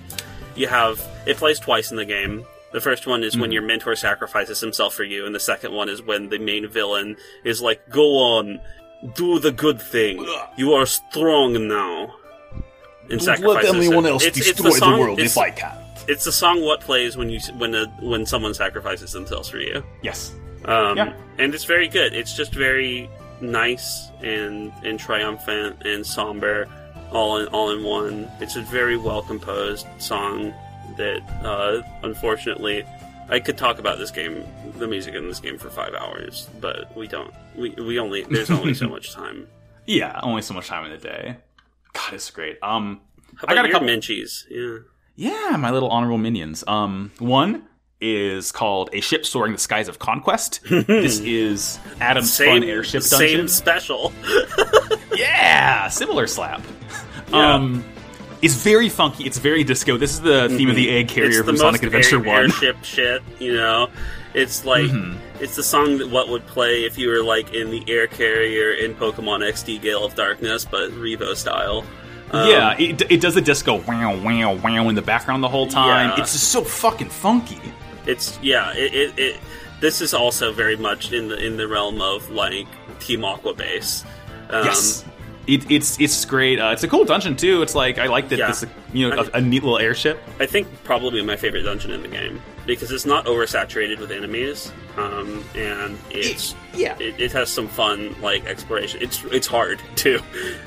You 0.55 0.67
have 0.67 0.99
it 1.27 1.37
plays 1.37 1.59
twice 1.59 1.91
in 1.91 1.97
the 1.97 2.05
game. 2.05 2.45
The 2.73 2.81
first 2.81 3.05
one 3.07 3.23
is 3.23 3.37
when 3.37 3.51
your 3.51 3.61
mentor 3.61 3.95
sacrifices 3.95 4.59
himself 4.59 4.93
for 4.95 5.03
you, 5.03 5.25
and 5.25 5.33
the 5.35 5.39
second 5.39 5.71
one 5.73 5.87
is 5.87 6.01
when 6.01 6.29
the 6.29 6.39
main 6.39 6.67
villain 6.67 7.15
is 7.43 7.61
like, 7.61 7.89
"Go 7.89 8.17
on, 8.17 8.59
do 9.13 9.39
the 9.39 9.51
good 9.51 9.81
thing. 9.81 10.25
You 10.57 10.73
are 10.73 10.85
strong 10.85 11.67
now." 11.67 12.15
And 13.09 13.21
sacrifices 13.21 13.69
him. 13.89 13.93
It's- 14.23 14.35
it's 14.49 14.59
song- 14.79 14.99
it's- 15.19 15.37
I 15.37 15.51
can't. 15.51 15.77
it's 16.07 16.25
the 16.25 16.31
song 16.31 16.61
"What 16.63 16.81
Plays 16.81 17.15
When 17.15 17.29
You 17.29 17.39
When 17.57 17.75
a, 17.75 17.85
When 18.01 18.25
Someone 18.25 18.53
Sacrifices 18.55 19.11
Themselves 19.11 19.47
for 19.47 19.59
You." 19.59 19.83
Yes. 20.01 20.33
Um, 20.65 20.97
Yeah. 20.97 21.13
and 21.37 21.53
it's 21.53 21.63
very 21.65 21.87
good. 21.87 22.13
It's 22.13 22.35
just 22.35 22.53
very 22.53 23.09
nice 23.41 24.09
and 24.23 24.71
and 24.83 24.99
triumphant 24.99 25.83
and 25.85 26.05
somber, 26.05 26.67
all 27.11 27.37
in 27.37 27.47
all 27.49 27.71
in 27.71 27.83
one. 27.83 28.29
It's 28.39 28.55
a 28.55 28.61
very 28.61 28.97
well 28.97 29.21
composed 29.21 29.85
song 29.99 30.53
that, 30.97 31.21
uh, 31.43 31.81
unfortunately, 32.03 32.83
I 33.29 33.39
could 33.39 33.57
talk 33.57 33.79
about 33.79 33.97
this 33.97 34.11
game, 34.11 34.45
the 34.77 34.87
music 34.87 35.13
in 35.15 35.27
this 35.27 35.39
game, 35.39 35.57
for 35.57 35.69
five 35.69 35.93
hours, 35.93 36.47
but 36.61 36.95
we 36.95 37.07
don't. 37.07 37.33
We 37.55 37.69
we 37.71 37.99
only 37.99 38.23
there's 38.23 38.51
only 38.51 38.73
so 38.73 38.87
much 38.95 39.13
time. 39.13 39.47
Yeah, 39.85 40.19
only 40.23 40.41
so 40.41 40.53
much 40.53 40.67
time 40.67 40.85
in 40.85 40.91
the 40.91 40.97
day. 40.97 41.37
God, 41.93 42.13
it's 42.13 42.29
great. 42.31 42.57
Um, 42.63 43.01
How 43.37 43.45
I 43.49 43.55
got 43.55 43.65
a 43.65 43.71
couple- 43.71 43.87
Minchies? 43.87 44.45
Yeah. 44.49 44.79
yeah, 45.15 45.55
my 45.57 45.69
little 45.71 45.89
honorable 45.89 46.17
minions. 46.17 46.63
Um, 46.67 47.11
one 47.19 47.63
is 48.01 48.51
called 48.51 48.89
a 48.93 49.01
ship 49.01 49.25
soaring 49.25 49.53
the 49.53 49.57
skies 49.57 49.87
of 49.87 49.99
conquest. 49.99 50.61
this 50.69 51.19
is 51.19 51.79
Adam's 52.01 52.37
fun 52.37 52.63
airship 52.63 53.03
dungeon. 53.03 53.29
Same 53.29 53.47
special. 53.47 54.13
Yeah, 55.15 55.87
similar 55.87 56.27
slap. 56.27 56.61
Yeah. 57.29 57.53
Um, 57.53 57.85
it's 58.41 58.55
very 58.55 58.89
funky. 58.89 59.23
It's 59.23 59.37
very 59.37 59.63
disco. 59.63 59.95
This 59.97 60.11
is 60.11 60.21
the 60.21 60.49
theme 60.49 60.69
of 60.69 60.75
the 60.75 60.89
egg 60.89 61.07
carrier 61.07 61.39
Mm-hmm. 61.39 61.45
from 61.47 61.57
Sonic 61.57 61.83
Adventure 61.83 62.19
One. 62.19 62.27
airship 62.27 62.83
shit. 62.83 63.23
You 63.39 63.55
know, 63.55 63.89
it's 64.33 64.65
like 64.65 64.83
Mm-hmm. 64.91 65.17
it's 65.41 65.55
the 65.55 65.63
song 65.63 65.97
that 65.99 66.09
what 66.09 66.27
would 66.29 66.45
play 66.47 66.83
if 66.83 66.97
you 66.97 67.07
were 67.09 67.23
like 67.23 67.53
in 67.53 67.71
the 67.71 67.83
air 67.87 68.07
carrier 68.07 68.71
in 68.73 68.93
Pokemon 68.93 69.49
XD 69.49 69.81
Gale 69.81 70.03
of 70.03 70.15
Darkness, 70.15 70.65
but 70.65 70.91
Revo 70.91 71.33
style. 71.33 71.85
Um, 72.31 72.49
yeah, 72.49 72.77
it, 72.77 73.09
it 73.09 73.21
does 73.21 73.35
the 73.35 73.41
disco 73.41 73.75
wow 73.83 74.17
wow 74.21 74.55
wow 74.55 74.89
in 74.89 74.95
the 74.95 75.01
background 75.01 75.41
the 75.43 75.47
whole 75.49 75.67
time. 75.67 76.09
Yeah. 76.09 76.21
It's 76.21 76.33
just 76.33 76.49
so 76.49 76.61
fucking 76.63 77.09
funky. 77.09 77.59
It's 78.07 78.39
yeah. 78.41 78.71
It, 78.73 78.93
it, 78.93 79.19
it 79.19 79.39
this 79.81 80.01
is 80.01 80.13
also 80.13 80.51
very 80.53 80.75
much 80.77 81.11
in 81.11 81.27
the 81.27 81.37
in 81.43 81.57
the 81.57 81.67
realm 81.67 82.01
of 82.01 82.29
like 82.29 82.67
Team 82.99 83.23
Aqua 83.25 83.53
base. 83.53 84.03
Um, 84.49 84.65
yes, 84.65 85.03
it, 85.47 85.69
it's 85.69 85.99
it's 85.99 86.23
great. 86.25 86.59
Uh, 86.59 86.69
it's 86.71 86.83
a 86.83 86.87
cool 86.87 87.05
dungeon 87.05 87.35
too. 87.35 87.61
It's 87.61 87.75
like 87.75 87.97
I 87.97 88.07
like 88.07 88.29
that 88.29 88.39
Yeah. 88.39 88.47
this 88.47 88.65
you 88.93 89.09
know 89.09 89.15
I- 89.21 89.25
a, 89.25 89.37
a 89.37 89.41
neat 89.41 89.63
little 89.63 89.79
airship. 89.79 90.19
I 90.39 90.45
think 90.45 90.67
probably 90.83 91.21
my 91.21 91.35
favorite 91.35 91.63
dungeon 91.63 91.91
in 91.91 92.01
the 92.01 92.07
game 92.07 92.41
because 92.65 92.91
it's 92.91 93.05
not 93.05 93.25
oversaturated 93.25 93.99
with 93.99 94.11
enemies, 94.11 94.71
um, 94.97 95.43
and 95.55 95.97
it's 96.09 96.55
yeah. 96.73 96.97
it, 96.99 97.19
it 97.19 97.31
has 97.31 97.49
some 97.51 97.67
fun 97.67 98.15
like 98.21 98.45
exploration. 98.45 99.01
It's 99.03 99.23
it's 99.25 99.45
hard 99.47 99.79
too. 99.95 100.19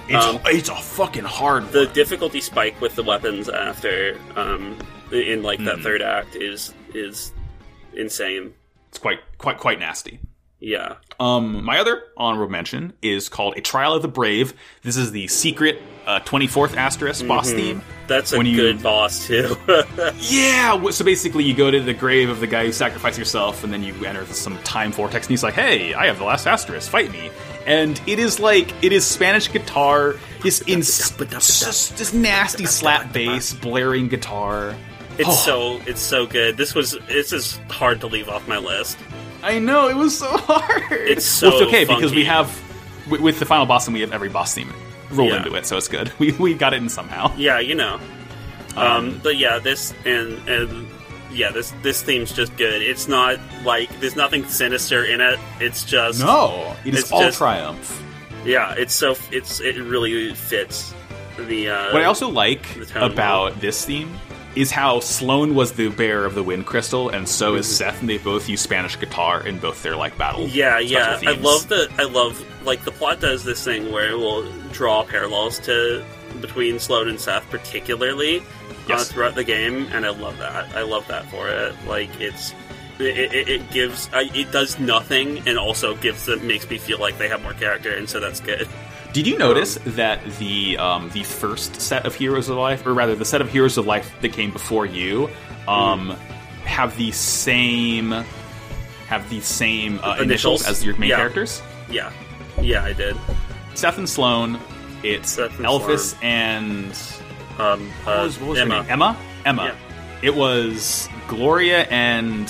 It's 0.09 0.24
Um, 0.24 0.39
it's 0.47 0.68
a 0.68 0.76
fucking 0.76 1.24
hard. 1.24 1.72
the 1.72 1.84
one. 1.86 1.95
difficulty 1.95 2.41
spike 2.41 2.80
with 2.80 2.95
the 2.95 3.03
weapons 3.03 3.49
after 3.49 4.16
um, 4.36 4.76
in 5.11 5.43
like 5.43 5.59
Hmm. 5.59 5.64
that 5.66 5.80
third 5.80 6.03
act 6.03 6.36
is 6.36 6.72
is 6.95 7.32
insane. 7.95 8.55
It's 8.89 8.99
quite 8.99 9.18
quite 9.39 9.59
quite 9.59 9.78
nasty. 9.78 10.20
Yeah, 10.61 10.95
Um, 11.20 11.64
my 11.64 11.78
other 11.78 12.03
honorable 12.16 12.51
mention 12.51 12.93
is 13.01 13.28
called 13.28 13.57
A 13.57 13.61
Trial 13.61 13.95
of 13.95 14.03
the 14.03 14.09
Brave. 14.09 14.55
This 14.82 14.97
is 14.97 15.12
the 15.12 15.28
secret 15.28 15.80
uh, 16.05 16.18
24th 16.24 16.76
asterisk 16.76 17.24
boss 17.28 17.53
theme. 17.53 17.80
that's 18.09 18.32
a 18.32 18.39
When 18.39 18.45
you- 18.47 18.57
good 18.57 18.82
boss 18.82 19.24
too. 19.28 19.57
Yeah, 20.18 20.91
so 20.91 21.05
basically 21.05 21.45
you 21.45 21.55
go 21.55 21.70
to 21.70 21.78
the 21.80 21.95
grave 21.95 22.28
of 22.28 22.41
the 22.41 22.49
guy 22.49 22.66
who 22.66 22.72
sacrificed 22.72 23.16
yourself, 23.20 23.62
and 23.62 23.72
then 23.72 23.84
you 23.84 23.95
enter 24.05 24.26
some 24.26 24.59
time 24.64 24.91
vortex, 24.91 25.26
and 25.26 25.30
he's 25.30 25.45
like, 25.45 25.55
"Hey, 25.55 25.95
I 25.95 26.07
have 26.07 26.18
the 26.18 26.24
last 26.24 26.45
asterisk, 26.49 26.91
fight 26.91 27.12
me!" 27.12 27.30
And 27.64 28.01
it 28.09 28.18
is 28.18 28.41
like 28.41 28.72
it 28.82 28.93
is 28.93 29.07
Spanish 29.07 29.53
guitar, 29.53 30.16
this 30.43 30.61
ins- 30.66 31.11
this 31.16 32.12
nasty 32.12 32.66
slap 32.66 33.12
bass, 33.12 33.53
blaring 33.53 34.09
guitar. 34.09 34.74
It's 35.18 35.28
Oh. 35.28 35.32
so 35.32 35.80
it's 35.86 36.00
so 36.00 36.26
good. 36.26 36.56
This 36.56 36.74
was 36.74 36.96
this 37.08 37.32
is 37.32 37.58
hard 37.70 38.00
to 38.00 38.06
leave 38.06 38.28
off 38.28 38.46
my 38.48 38.58
list. 38.58 38.98
I 39.42 39.58
know 39.58 39.88
it 39.88 39.96
was 39.96 40.18
so 40.18 40.26
hard. 40.36 40.82
It's 40.92 41.40
well, 41.42 41.52
so 41.52 41.56
it's 41.58 41.66
okay 41.68 41.84
because 41.84 42.14
we 42.14 42.24
have 42.24 42.50
with, 43.08 43.38
the 43.38 43.46
final 43.46 43.64
boss, 43.66 43.86
and 43.86 43.94
we 43.94 44.00
have 44.02 44.12
every 44.12 44.28
boss 44.28 44.52
theme 44.54 44.72
rolled 45.10 45.30
Yeah. 45.30 45.38
into 45.38 45.54
it, 45.54 45.64
so 45.66 45.76
it's 45.76 45.88
good. 45.88 46.12
We 46.18 46.32
we 46.32 46.54
got 46.54 46.74
it 46.74 46.78
in 46.82 46.88
somehow. 46.88 47.32
Yeah, 47.36 47.58
you 47.60 47.74
know. 47.74 47.98
Um, 48.76 49.20
but 49.22 49.36
yeah, 49.36 49.58
this 49.58 49.92
and 50.04 50.38
and 50.48 50.88
yeah, 51.32 51.50
this 51.50 51.72
this 51.82 52.02
theme's 52.02 52.32
just 52.32 52.56
good. 52.56 52.80
It's 52.82 53.08
not 53.08 53.38
like 53.64 53.88
there's 54.00 54.16
nothing 54.16 54.44
sinister 54.46 55.04
in 55.04 55.20
it. 55.20 55.38
It's 55.60 55.84
just 55.84 56.20
No, 56.20 56.76
it 56.84 56.94
is 56.94 57.10
all 57.10 57.20
just- 57.22 57.38
triumph. 57.38 58.02
yeah. 58.44 58.74
It's 58.76 58.94
so 58.94 59.16
it's 59.32 59.60
it 59.60 59.76
really 59.76 60.34
fits 60.34 60.94
the. 61.38 61.70
Uh, 61.70 61.92
What 61.92 62.02
I 62.02 62.04
also 62.06 62.28
like 62.28 62.64
about 62.94 63.60
this 63.60 63.84
theme 63.84 64.10
is 64.59 64.72
how 64.72 64.98
Sloane 64.98 65.54
was 65.54 65.72
the 65.74 65.88
bearer 65.88 66.26
of 66.26 66.34
the 66.34 66.42
wind 66.42 66.66
crystal, 66.66 67.11
and 67.11 67.28
so 67.28 67.54
is 67.54 67.76
Seth, 67.76 68.00
and 68.00 68.09
they 68.09 68.18
both 68.18 68.48
use 68.48 68.61
Spanish 68.61 68.98
guitar 68.98 69.46
in 69.46 69.61
both 69.61 69.84
their 69.84 69.94
like 69.94 70.18
battle. 70.18 70.48
Yeah, 70.48 70.80
yeah. 70.80 71.16
special 71.16 71.28
I 71.28 71.40
love 71.40 71.68
the. 71.68 71.92
I 71.96 72.02
love 72.04 72.64
like 72.66 72.82
the 72.84 72.90
plot 72.90 73.20
does 73.20 73.44
this 73.44 73.62
thing 73.62 73.92
where 73.92 74.11
it 74.11 74.18
will 74.18 74.50
draw 74.72 75.04
parallels 75.04 75.61
to 75.61 76.04
between 76.40 76.80
Sloane 76.80 77.09
and 77.09 77.20
Seth, 77.20 77.48
particularly 77.50 78.42
uh, 78.90 79.04
throughout 79.04 79.36
the 79.36 79.44
game, 79.44 79.86
and 79.92 80.04
I 80.04 80.11
love 80.11 80.36
that. 80.38 80.74
I 80.74 80.82
love 80.82 81.06
that 81.06 81.30
for 81.30 81.48
it. 81.48 81.74
Like 81.86 82.11
it's. 82.20 82.52
It, 83.00 83.32
it, 83.32 83.48
it 83.48 83.70
gives 83.70 84.11
it 84.12 84.50
does 84.50 84.76
nothing 84.80 85.46
and 85.46 85.56
also 85.56 85.94
gives 85.94 86.26
it 86.26 86.42
makes 86.42 86.68
me 86.68 86.78
feel 86.78 86.98
like 86.98 87.16
they 87.16 87.28
have 87.28 87.40
more 87.44 87.52
character 87.52 87.94
and 87.94 88.11
so 88.11 88.18
that's 88.18 88.40
good 88.40 88.68
Did 89.12 89.26
you 89.26 89.38
notice 89.38 89.78
that 89.84 90.22
the 90.38 90.76
um, 90.78 91.11
the 91.11 91.22
first 91.24 91.80
set 91.80 92.06
of 92.06 92.14
Heroes 92.14 92.48
of 92.48 92.56
Life, 92.56 92.86
or 92.86 92.92
rather 92.94 93.14
the 93.14 93.24
set 93.24 93.40
of 93.40 93.50
Heroes 93.50 93.78
of 93.78 93.86
Life 93.86 94.14
that 94.20 94.32
came 94.32 94.50
before 94.50 94.86
you, 94.86 95.28
um, 95.66 96.11
have 96.64 96.96
the 96.96 97.11
same 97.12 98.11
have 99.06 99.28
the 99.30 99.40
same 99.40 99.98
uh, 100.02 100.16
initials. 100.20 100.61
Initials? 100.62 100.66
as 100.66 100.84
your 100.84 100.96
main 100.96 101.11
Yeah. 101.11 101.16
characters? 101.16 101.62
yeah 101.90 102.12
yeah 102.61 102.84
I 102.84 102.92
did 102.92 103.16
Seth 103.74 103.96
and 103.96 104.06
Sloane. 104.09 104.61
It's 105.02 105.30
Seth 105.30 105.56
and 105.56 105.64
Elphys 105.66 105.98
Sloane. 106.18 106.22
and 106.22 106.92
um 107.59 107.90
what 108.04 108.18
uh, 108.18 108.22
was, 108.24 108.38
what 108.38 108.48
was 108.50 108.59
her 108.59 108.64
Emma 108.66 108.82
name? 108.82 108.90
Emma. 108.90 109.16
Emma. 109.46 109.64
Yeah. 109.64 109.74
It 110.20 110.34
was 110.34 111.09
Gloria 111.28 111.84
and 111.84 112.44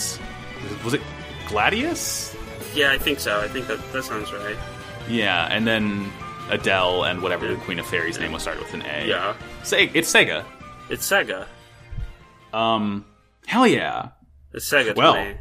was 0.85 0.95
it 0.95 1.03
Gladius? 1.47 2.35
yeah 2.75 2.91
I 2.91 2.99
think 2.99 3.21
so 3.21 3.41
I 3.41 3.47
think 3.47 3.69
that 3.69 3.79
that 3.93 4.03
sounds 4.03 4.33
right 4.33 4.57
Yeah, 5.09 5.47
and 5.51 5.65
then 5.65 6.11
Adelle 6.49 7.09
and 7.11 7.23
whatever 7.23 7.47
the 7.47 7.57
Queen 7.57 7.79
of 7.79 7.87
Fairies 7.87 8.19
name 8.19 8.33
was 8.33 8.43
started 8.43 8.63
with 8.63 8.75
an 8.75 8.83
A. 8.83 9.07
yeah 9.07 9.35
Se- 9.63 9.91
it's 9.95 10.13
Sega. 10.13 10.45
it's 10.91 11.09
Sega 11.09 11.47
Um, 12.53 13.05
hell 13.47 13.67
yeah, 13.67 14.09
it's 14.53 14.69
Sega 14.71 14.95
to 14.95 14.99
Well, 14.99 15.15
me. 15.15 15.35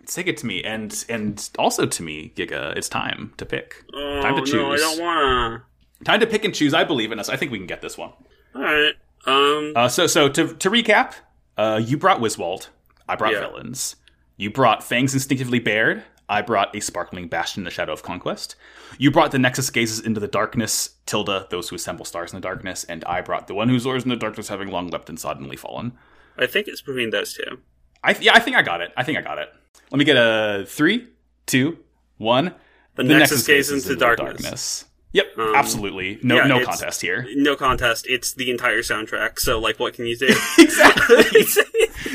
it's 0.00 0.16
Sega 0.16 0.36
to 0.36 0.46
me, 0.46 0.62
and 0.64 1.04
and 1.08 1.50
also 1.58 1.84
to 1.86 2.02
me, 2.02 2.32
Giga. 2.36 2.74
It's 2.76 2.88
time 2.88 3.32
to 3.36 3.44
pick. 3.46 3.84
oh 3.92 4.22
time 4.22 4.36
to 4.36 4.42
choose. 4.42 4.52
no 4.54 4.72
I 4.72 4.76
don't 4.76 5.00
wanna 5.00 5.62
Time 6.04 6.20
to 6.20 6.26
pick 6.26 6.44
and 6.44 6.54
choose. 6.54 6.74
I 6.74 6.84
believe 6.84 7.12
in 7.12 7.18
us. 7.18 7.28
I 7.28 7.36
think 7.36 7.50
we 7.52 7.58
can 7.58 7.66
get 7.66 7.80
this 7.82 7.96
one. 7.96 8.12
all 8.54 8.62
right 8.62 8.94
um 9.26 9.72
Uh, 9.76 9.88
so 9.88 10.06
so 10.06 10.28
to 10.28 10.54
to 10.54 10.70
recap, 10.70 11.14
uh, 11.56 11.80
you 11.84 11.96
brought 11.96 12.20
Wiswald. 12.20 12.68
I 13.08 13.16
brought 13.16 13.32
Yeah. 13.32 13.40
villains. 13.40 13.96
You 14.36 14.50
brought 14.50 14.82
Fangs 14.82 15.12
instinctively 15.14 15.58
bared. 15.60 16.02
I 16.28 16.40
brought 16.42 16.74
a 16.74 16.80
sparkling 16.80 17.28
bastion 17.28 17.60
in 17.60 17.64
the 17.64 17.70
shadow 17.70 17.92
of 17.92 18.02
conquest. 18.02 18.56
You 18.98 19.10
brought 19.10 19.32
the 19.32 19.38
Nexus 19.38 19.70
gazes 19.70 20.00
into 20.00 20.20
the 20.20 20.28
darkness, 20.28 20.90
Tilda, 21.06 21.46
those 21.50 21.68
who 21.68 21.76
assemble 21.76 22.04
stars 22.04 22.32
in 22.32 22.36
the 22.36 22.46
darkness, 22.46 22.84
and 22.84 23.04
I 23.04 23.20
brought 23.20 23.46
the 23.46 23.54
one 23.54 23.68
who 23.68 23.78
soars 23.78 24.04
in 24.04 24.10
the 24.10 24.16
darkness, 24.16 24.48
having 24.48 24.68
long 24.68 24.88
leapt 24.88 25.08
and 25.08 25.18
suddenly 25.18 25.56
fallen. 25.56 25.92
I 26.36 26.46
think 26.46 26.68
it's 26.68 26.82
between 26.82 27.10
those 27.10 27.34
two 27.34 27.58
I 28.04 28.12
th- 28.12 28.24
yeah, 28.24 28.34
I 28.34 28.38
think 28.38 28.56
I 28.56 28.62
got 28.62 28.82
it. 28.82 28.92
I 28.96 29.02
think 29.02 29.16
I 29.16 29.22
got 29.22 29.38
it. 29.38 29.48
Let 29.90 29.98
me 29.98 30.04
get 30.04 30.16
a 30.16 30.64
three, 30.68 31.08
two, 31.46 31.78
one. 32.18 32.54
The 32.96 33.02
Nexus 33.02 33.46
gazes 33.46 33.88
into 33.88 33.98
darkness. 33.98 34.84
Yep, 35.14 35.38
Um, 35.38 35.54
absolutely. 35.54 36.18
No, 36.22 36.36
yeah, 36.36 36.46
no 36.46 36.64
contest 36.64 37.00
here. 37.00 37.26
no 37.36 37.56
contest 37.56 38.04
it's 38.08 38.34
the 38.34 38.50
entire 38.50 38.80
soundtrack 38.82 39.38
so 39.38 39.58
like 39.58 39.78
what 39.78 39.94
can 39.94 40.04
you 40.06 40.16
do 40.16 40.26
Exactly. 40.58 41.22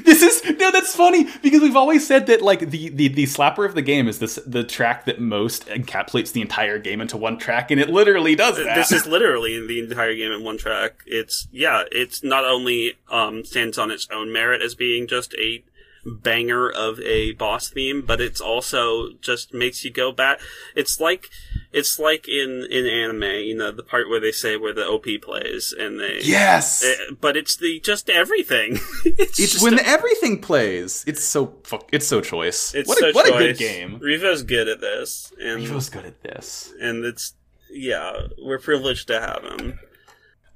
this 0.03 0.21
is 0.21 0.43
no. 0.57 0.69
That's 0.71 0.95
funny 0.95 1.25
because 1.41 1.61
we've 1.61 1.75
always 1.75 2.05
said 2.05 2.27
that 2.27 2.41
like 2.41 2.59
the 2.71 2.89
the 2.89 3.07
the 3.07 3.23
slapper 3.23 3.65
of 3.65 3.73
the 3.73 3.81
game 3.81 4.07
is 4.07 4.19
this 4.19 4.37
the 4.45 4.63
track 4.63 5.05
that 5.05 5.19
most 5.19 5.65
encapsulates 5.67 6.31
the 6.33 6.41
entire 6.41 6.77
game 6.77 7.01
into 7.01 7.17
one 7.17 7.37
track, 7.37 7.71
and 7.71 7.79
it 7.81 7.89
literally 7.89 8.35
does 8.35 8.57
that. 8.57 8.75
this 8.75 8.91
is 8.91 9.05
literally 9.07 9.65
the 9.65 9.79
entire 9.79 10.15
game 10.15 10.31
in 10.31 10.43
one 10.43 10.57
track. 10.57 11.01
It's 11.07 11.47
yeah, 11.51 11.83
it's 11.91 12.23
not 12.23 12.43
only 12.45 12.93
um, 13.09 13.43
stands 13.45 13.77
on 13.77 13.91
its 13.91 14.07
own 14.11 14.31
merit 14.31 14.61
as 14.61 14.75
being 14.75 15.07
just 15.07 15.33
a 15.35 15.63
banger 16.05 16.69
of 16.69 16.99
a 17.01 17.33
boss 17.33 17.69
theme, 17.69 18.01
but 18.01 18.21
it's 18.21 18.41
also 18.41 19.09
just 19.21 19.53
makes 19.53 19.83
you 19.83 19.91
go 19.91 20.11
back. 20.11 20.39
It's 20.75 20.99
like 20.99 21.29
it's 21.71 21.99
like 21.99 22.27
in 22.27 22.65
in 22.69 22.85
anime, 22.87 23.23
you 23.45 23.55
know, 23.55 23.71
the 23.71 23.83
part 23.83 24.09
where 24.09 24.19
they 24.19 24.31
say 24.31 24.57
where 24.57 24.73
the 24.73 24.85
OP 24.87 25.05
plays 25.21 25.73
and 25.77 25.99
they 25.99 26.19
yes. 26.23 26.83
Eh, 26.83 27.13
but 27.19 27.37
it's 27.37 27.55
the 27.57 27.79
just 27.79 28.09
everything. 28.09 28.73
it's 29.05 29.39
it's 29.39 29.53
just 29.53 29.63
when 29.63 29.77
a- 29.79 29.83
everything 29.83 30.41
plays. 30.41 31.03
It's 31.07 31.23
so 31.23 31.55
fuck. 31.63 31.87
It's 31.91 32.07
so 32.07 32.21
choice. 32.21 32.73
it's 32.73 32.87
what 32.89 32.97
so 32.97 33.09
a, 33.09 33.11
what 33.13 33.27
a 33.27 33.31
good 33.37 33.57
game. 33.57 33.99
Revo's 33.99 34.43
good 34.43 34.67
at 34.67 34.81
this, 34.81 35.31
and 35.41 35.61
Revo's 35.63 35.89
good 35.89 36.05
at 36.05 36.21
this. 36.23 36.73
and 36.81 37.05
it's 37.05 37.33
yeah, 37.71 38.13
we're 38.43 38.59
privileged 38.59 39.07
to 39.07 39.19
have 39.19 39.43
him. 39.43 39.79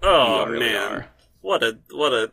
Oh 0.01 0.45
really 0.45 0.65
man, 0.65 0.91
are. 0.91 1.07
what 1.41 1.63
a 1.63 1.77
what 1.91 2.11
a 2.11 2.31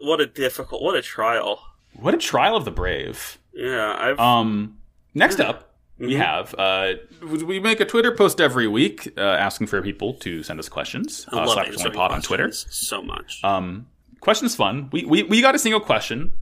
what 0.00 0.20
a 0.20 0.26
difficult, 0.26 0.82
what 0.82 0.94
a 0.96 1.02
trial. 1.02 1.60
What 1.94 2.14
a 2.14 2.18
trial 2.18 2.56
of 2.56 2.64
the 2.64 2.70
brave. 2.70 3.38
Yeah, 3.52 3.94
I've 3.98 4.18
Um, 4.20 4.78
next 5.14 5.40
up, 5.40 5.67
we 5.98 6.14
Mhm. 6.14 6.18
have 6.18 6.54
uh, 6.58 6.94
we 7.22 7.60
make 7.60 7.80
a 7.80 7.84
Twitter 7.84 8.12
post 8.12 8.40
every 8.40 8.66
week 8.68 9.12
uh, 9.16 9.20
asking 9.20 9.66
for 9.66 9.82
people 9.82 10.14
to 10.14 10.42
send 10.42 10.58
us 10.60 10.68
questions. 10.68 11.26
I 11.32 11.38
Uh, 11.42 11.46
love 11.46 11.58
Only 11.58 11.90
Pod 11.90 12.12
on 12.12 12.22
Twitter. 12.22 12.52
so 12.52 13.02
much. 13.02 13.40
Um, 13.44 13.86
questions 14.20 14.54
fun. 14.56 14.88
We, 14.92 15.04
we 15.04 15.22
we 15.24 15.40
got 15.40 15.54
a 15.54 15.58
single 15.58 15.80
question 15.80 16.32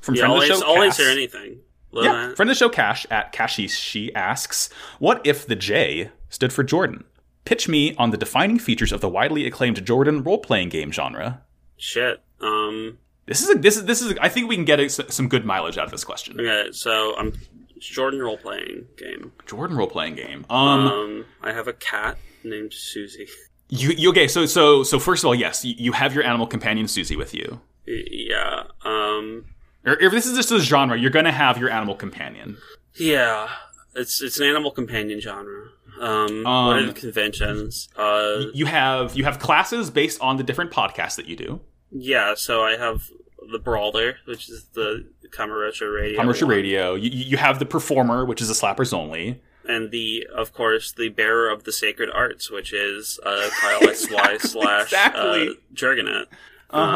from 0.00 0.14
yeah, 0.14 0.20
friend 0.22 0.32
I'll, 0.34 0.42
of 0.42 0.48
the 0.48 0.54
show. 0.54 0.66
I'll 0.66 0.74
Cass. 0.76 0.98
answer 1.00 1.10
anything. 1.10 1.58
Well, 1.92 2.04
Yeah, 2.04 2.12
uh, 2.12 2.34
friend 2.34 2.50
of 2.50 2.56
the 2.56 2.58
show, 2.58 2.68
Cash 2.68 3.06
at 3.10 3.30
Cashy. 3.32 3.68
She 3.68 4.12
asks, 4.14 4.68
"What 4.98 5.20
if 5.24 5.46
the 5.46 5.54
J 5.56 6.10
stood 6.28 6.52
for 6.52 6.64
Jordan? 6.64 7.04
Pitch 7.44 7.68
me 7.68 7.94
on 7.96 8.10
the 8.10 8.16
defining 8.16 8.58
features 8.58 8.90
of 8.90 9.00
the 9.00 9.08
widely 9.08 9.46
acclaimed 9.46 9.84
Jordan 9.86 10.22
role-playing 10.22 10.70
game 10.70 10.90
genre." 10.92 11.42
shit. 11.76 12.20
Um, 12.40 12.98
This 13.26 13.42
is 13.42 13.50
a, 13.50 13.54
this 13.58 13.76
is 13.76 13.84
this 13.84 14.02
is. 14.02 14.14
I 14.20 14.28
think 14.28 14.48
we 14.48 14.54
can 14.56 14.64
get 14.64 14.80
a, 14.80 14.88
some 14.90 15.28
good 15.28 15.44
mileage 15.44 15.78
out 15.78 15.84
of 15.86 15.90
this 15.92 16.04
question. 16.04 16.38
okay, 16.40 16.70
so 16.72 17.14
I'm 17.16 17.32
Jordan 17.80 18.20
role 18.20 18.36
playing 18.38 18.86
game. 18.96 19.32
Jordan 19.46 19.76
role-playing 19.76 20.14
game. 20.16 20.44
Um, 20.50 20.86
Um, 20.86 21.24
I 21.42 21.52
have 21.52 21.68
a 21.68 21.72
cat 21.72 22.18
named 22.42 22.72
Susie. 22.72 23.26
you, 23.68 23.90
you 23.90 24.10
okay? 24.10 24.28
So 24.28 24.46
so 24.46 24.82
so 24.82 24.98
first 24.98 25.22
of 25.24 25.28
all, 25.28 25.34
yes, 25.34 25.64
you, 25.64 25.74
you 25.76 25.92
have 25.92 26.14
your 26.14 26.24
animal 26.24 26.46
companion 26.46 26.88
Susie 26.88 27.16
with 27.16 27.34
you. 27.34 27.60
Yeah. 27.86 28.64
Um, 28.84 29.46
Or 29.84 29.98
if 30.00 30.12
this 30.12 30.26
is 30.26 30.36
just 30.36 30.50
a 30.52 30.60
genre, 30.60 30.96
you're 30.98 31.10
going 31.10 31.24
to 31.26 31.32
have 31.32 31.58
your 31.58 31.70
animal 31.70 31.94
companion. 31.94 32.56
yeah. 32.94 33.48
It's 33.96 34.20
it's 34.20 34.40
an 34.40 34.46
animal 34.46 34.72
companion 34.72 35.20
genre. 35.20 35.68
Um, 36.00 36.42
what 36.42 36.50
are 36.50 36.78
Um, 36.80 36.86
the 36.88 36.92
conventions? 36.94 37.88
Uh, 37.96 38.46
You 38.52 38.66
have 38.66 39.16
you 39.16 39.22
have 39.24 39.38
classes 39.38 39.88
based 39.90 40.20
on 40.20 40.36
the 40.36 40.42
different 40.42 40.72
podcasts 40.72 41.14
that 41.16 41.26
you 41.26 41.36
do. 41.36 41.60
yeah. 41.92 42.34
So 42.34 42.62
I 42.64 42.76
have 42.76 43.08
the 43.50 43.58
Brawler, 43.58 44.16
which 44.26 44.48
is 44.48 44.64
the 44.74 45.06
Kamurocho 45.30 45.94
Radio. 45.94 46.18
One. 46.24 46.48
radio. 46.48 46.94
You, 46.94 47.10
you 47.10 47.36
have 47.36 47.58
the 47.58 47.66
performer, 47.66 48.24
which 48.24 48.40
is 48.42 48.50
a 48.50 48.54
slappers 48.54 48.92
only. 48.92 49.40
and 49.66 49.90
the 49.90 50.26
of 50.34 50.52
course 50.52 50.92
the 50.92 51.08
bearer 51.08 51.48
of 51.50 51.64
the 51.64 51.72
sacred 51.72 52.10
arts, 52.12 52.50
which 52.50 52.72
is 52.72 53.18
uh, 53.24 53.48
Kyle 53.60 53.80
XY 53.80 54.40
slash 54.40 54.82
exactly. 54.84 55.48
uh, 55.48 55.52
Jurgenet. 55.74 56.26
Uh 56.70 56.76
Uh, 56.76 56.86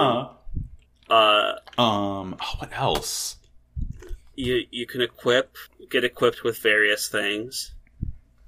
huh. 1.11 1.83
Um. 1.83 2.37
Oh, 2.41 2.55
what 2.59 2.71
else? 2.77 3.37
you 4.37 4.65
you 4.71 4.87
can 4.87 5.01
equip 5.01 5.57
get 5.91 6.05
equipped 6.05 6.45
with 6.45 6.59
various 6.59 7.09
things. 7.09 7.73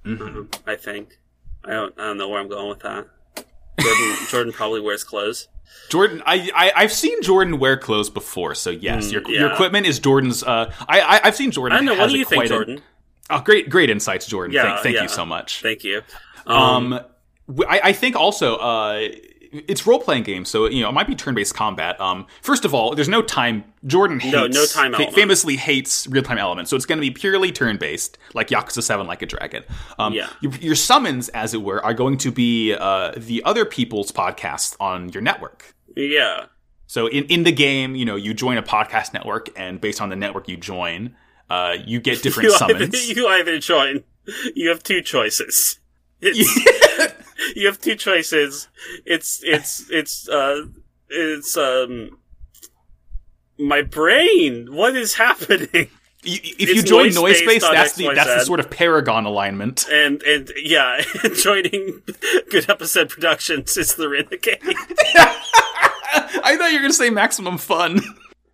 Mhm. 0.05 0.21
Um, 0.21 0.51
I 0.67 0.77
think 0.77 1.19
I 1.65 1.71
don't 1.71 1.95
I 1.99 2.03
don't 2.09 2.19
know 2.19 2.29
where 2.29 2.41
I'm 2.41 2.49
going 2.49 2.69
with 2.69 2.81
that. 2.81 3.07
Jordan 3.81 4.17
Jordan 4.29 4.53
probably 4.53 4.81
wears 4.81 5.03
clothes. 5.05 5.49
Jordan, 5.89 6.23
I, 6.25 6.51
I 6.55 6.73
I've 6.77 6.93
seen 6.93 7.21
Jordan 7.23 7.59
wear 7.59 7.77
clothes 7.77 8.11
before, 8.11 8.55
so 8.55 8.71
yes, 8.71 9.09
Mm, 9.09 9.13
your 9.13 9.31
your 9.31 9.53
equipment 9.53 9.87
is 9.87 9.99
Jordan's. 9.99 10.43
Uh, 10.43 10.73
I, 10.89 11.01
I 11.01 11.21
I've 11.25 11.37
seen 11.37 11.51
Jordan. 11.51 11.79
I 11.79 11.81
know. 11.81 11.99
What 11.99 12.11
do 12.11 12.19
you 12.19 12.25
think, 12.25 12.47
Jordan? 12.47 12.81
oh, 13.29 13.41
great 13.41 13.69
great 13.69 13.91
insights, 13.91 14.27
Jordan. 14.27 14.55
Yeah, 14.55 14.63
thank 14.63 14.83
thank 14.83 14.97
yeah. 14.97 15.03
you 15.03 15.09
so 15.09 15.27
much. 15.27 15.63
Thank 15.63 15.83
you. 15.83 16.03
Um, 16.47 17.01
w- 17.49 17.69
I, 17.69 17.81
I 17.85 17.93
think 17.93 18.17
also 18.17 18.57
uh, 18.57 19.09
it's 19.53 19.87
role 19.87 19.99
playing 19.99 20.23
game, 20.23 20.45
so 20.45 20.67
you 20.69 20.81
know 20.83 20.89
it 20.89 20.93
might 20.93 21.07
be 21.07 21.15
turn 21.15 21.35
based 21.35 21.55
combat. 21.55 22.01
Um, 22.01 22.27
first 22.43 22.65
of 22.65 22.73
all, 22.75 22.95
there's 22.95 23.09
no 23.09 23.23
time. 23.23 23.65
Jordan 23.87 24.21
hates, 24.21 24.33
No- 24.33 24.47
no 24.47 24.67
time 24.67 24.93
fa- 24.95 25.11
famously 25.13 25.57
hates 25.57 26.07
real 26.07 26.23
time 26.23 26.39
elements, 26.39 26.71
so 26.71 26.77
it's 26.77 26.87
going 26.87 26.99
to 26.99 27.01
be 27.03 27.11
purely 27.11 27.51
turn 27.51 27.77
based, 27.79 28.19
like 28.35 28.49
Yakuza 28.49 28.83
Seven, 28.83 29.07
like 29.07 29.23
a 29.23 29.27
dragon. 29.27 29.65
Um, 29.99 30.13
Yeah. 30.13 30.29
your, 30.41 30.53
your 30.57 30.75
summons, 30.75 31.29
as 31.31 31.55
it 31.55 31.63
were, 31.63 31.85
are 31.85 31.95
going 31.95 32.17
to 32.19 32.31
be 32.31 32.75
uh, 32.75 33.13
the 33.17 33.43
other 33.45 33.65
people's 33.65 34.13
podcasts 34.13 34.77
on 34.81 35.09
your 35.11 35.23
network. 35.23 35.75
yeah. 35.97 36.47
So 36.87 37.07
in, 37.07 37.23
in 37.27 37.45
the 37.45 37.53
game, 37.53 37.95
you 37.95 38.05
know, 38.05 38.17
you 38.17 38.35
join 38.35 38.59
a 38.59 38.63
podcast 38.65 39.15
network, 39.15 39.49
and 39.57 39.81
based 39.81 40.01
on 40.01 40.09
the 40.09 40.17
network 40.17 40.49
you 40.49 40.57
join, 40.57 41.15
uh, 41.49 41.77
you 41.87 42.01
get 42.01 42.21
different 42.23 42.49
You 42.49 42.55
either, 42.57 42.75
summons. 42.91 43.09
you 43.17 43.29
either 43.29 43.59
join. 43.61 44.03
You 44.57 44.69
have 44.71 44.83
two 44.83 45.01
choices. 45.01 45.79
It's, 46.23 46.90
you 47.57 47.67
have 47.67 47.79
two 47.81 47.97
choices. 47.97 48.69
It's 49.05 49.41
it's 49.45 49.87
it's 49.91 50.29
uh 50.29 50.67
it's 51.09 51.57
um 51.57 52.19
my 53.59 53.83
brain. 53.83 54.75
What 54.75 54.97
is 54.97 55.15
happening? 55.15 55.69
You- 56.23 56.39
if 56.59 56.69
you 56.69 56.83
join 56.83 57.07
noise 57.07 57.17
noise 57.17 57.39
space, 57.39 57.63
that's 57.63 57.95
the 57.95 58.13
that's 58.15 58.35
the 58.35 58.45
sort 58.45 58.61
of 58.61 58.71
paragon 58.71 59.25
alignment. 59.25 59.87
And 59.91 60.23
and 60.25 60.53
yeah, 60.63 61.01
joining 61.35 62.03
Good 62.51 62.69
Episode 62.69 63.09
Productions 63.09 63.77
is 63.79 63.95
the 63.95 64.09
renegade. 64.09 64.59
I 66.43 66.57
thought 66.57 66.71
you 66.73 66.77
were 66.79 66.83
gonna 66.83 66.93
say 66.93 67.11
maximum 67.11 67.59
fun. 67.59 68.01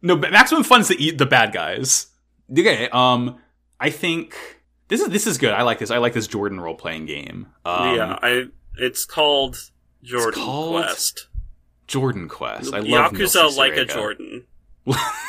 No, 0.02 0.16
but 0.16 0.31
maximum 0.31 0.62
fun's 0.62 0.89
the 0.89 1.10
the 1.12 1.27
bad 1.27 1.52
guys. 1.52 2.06
Okay, 2.52 2.89
um, 2.90 3.39
I 3.81 3.90
think 3.90 4.36
this 4.86 5.01
is 5.01 5.09
this 5.09 5.27
is 5.27 5.39
good. 5.39 5.52
I 5.52 5.62
like 5.62 5.78
this. 5.81 5.90
I 5.90 5.98
like 5.98 6.12
this 6.12 6.28
Jordan 6.28 6.60
role 6.60 6.77
playing 6.77 7.06
game. 7.06 7.48
Um, 7.64 7.97
yeah, 7.97 8.18
I 8.23 8.47
it's 8.78 9.05
called 9.05 9.70
Jordan 10.03 10.43
called 10.43 10.70
Quest. 10.85 11.28
Jordan 11.86 12.28
Quest. 12.28 12.74
I 12.74 12.81
love 12.81 13.12
Yakuza 13.12 13.57
like 13.57 13.77
a 13.77 13.85
Jordan. 13.85 14.44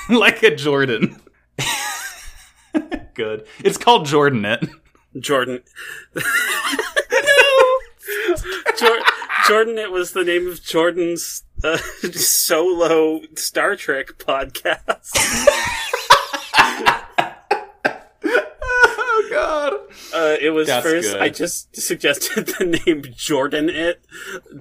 like 0.10 0.44
a 0.44 0.56
Jordan. 0.56 1.20
good. 3.14 3.46
It's 3.64 3.78
called 3.78 4.06
Jordan. 4.06 4.46
It. 4.46 4.68
Jordan. 5.20 5.62
Jor- 8.78 9.00
Jordan, 9.48 9.78
it 9.78 9.92
was 9.92 10.12
the 10.12 10.24
name 10.24 10.48
of 10.48 10.62
Jordan's 10.62 11.44
uh, 11.64 11.78
solo 12.12 13.22
Star 13.36 13.76
Trek 13.76 14.08
podcast. 14.20 15.14
oh 18.24 19.28
God. 19.32 19.74
Uh, 20.14 20.36
it 20.40 20.52
was 20.52 20.68
That's 20.68 20.86
first, 20.86 21.12
good. 21.14 21.22
I 21.22 21.30
just 21.30 21.76
suggested 21.76 22.46
the 22.60 22.80
name 22.86 23.04
Jordan 23.16 23.70
it, 23.70 24.02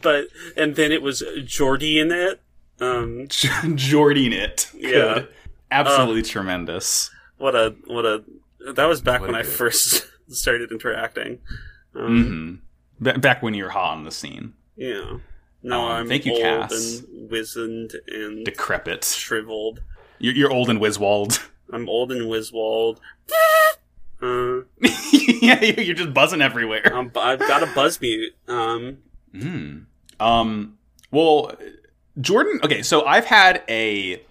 but, 0.02 0.26
and 0.56 0.74
then 0.76 0.92
it 0.92 1.02
was 1.02 1.22
Jordian 1.44 2.10
it. 2.12 2.40
Um, 2.80 3.26
Jordan 3.28 4.32
it. 4.32 4.70
Yeah. 4.74 4.90
Good. 4.90 5.28
Absolutely 5.70 6.22
tremendous. 6.22 7.10
what 7.38 7.54
a, 7.54 7.74
what 7.86 8.04
a, 8.04 8.24
that 8.74 8.86
was 8.86 9.00
back 9.00 9.20
What 9.20 9.30
when 9.32 9.36
I 9.40 9.42
first 9.44 10.06
started 10.28 10.70
interacting. 10.72 11.38
Um, 11.94 12.24
hmm 12.24 12.54
Ba 12.98 13.18
back 13.18 13.42
when 13.42 13.52
you 13.54 13.64
were 13.64 13.70
hot 13.70 13.96
on 13.96 14.04
the 14.04 14.10
scene. 14.10 14.54
Yeah. 14.76 15.18
Now 15.62 15.84
Um, 15.86 15.92
I'm 15.92 16.08
thank 16.08 16.24
you, 16.26 16.32
old 16.32 16.42
Cass. 16.42 17.00
and 17.02 17.30
wizened 17.30 17.92
and 18.08 18.44
Decrepit. 18.44 19.04
shriveled. 19.04 19.80
You're, 20.18 20.34
you're 20.34 20.50
old 20.52 20.70
and 20.70 20.80
Wiswald. 20.80 21.42
I'm 21.72 21.88
old 21.88 22.10
and 22.12 22.22
Wiswald. 22.30 22.98
Uh, 24.22 24.60
yeah, 25.42 25.62
you- 25.62 25.82
you're 25.84 25.94
just 25.94 26.14
buzzing 26.14 26.40
everywhere. 26.42 26.82
I'm, 26.94 27.10
I've 27.16 27.38
got 27.40 27.62
a 27.62 27.66
buzz 27.74 28.00
mute. 28.00 28.34
Um, 28.48 28.98
Mm. 29.34 29.84
Um. 30.18 30.78
Well, 31.10 31.52
Jordan. 32.20 32.60
Okay, 32.64 32.82
so 32.82 33.04
I've 33.04 33.26
had 33.26 33.62
a, 33.68 34.22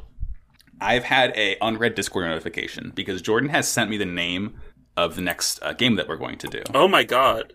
I've 0.81 1.03
had 1.03 1.31
a 1.37 1.57
unread 1.61 1.93
Discord 1.93 2.25
notification 2.27 2.91
because 2.95 3.21
Jordan 3.21 3.49
has 3.49 3.67
sent 3.67 3.89
me 3.91 3.97
the 3.97 4.05
name 4.05 4.55
of 4.97 5.15
the 5.15 5.21
next 5.21 5.59
uh, 5.61 5.73
game 5.73 5.95
that 5.97 6.07
we're 6.07 6.15
going 6.17 6.37
to 6.39 6.47
do. 6.47 6.63
oh 6.73 6.87
my 6.87 7.03
god. 7.03 7.53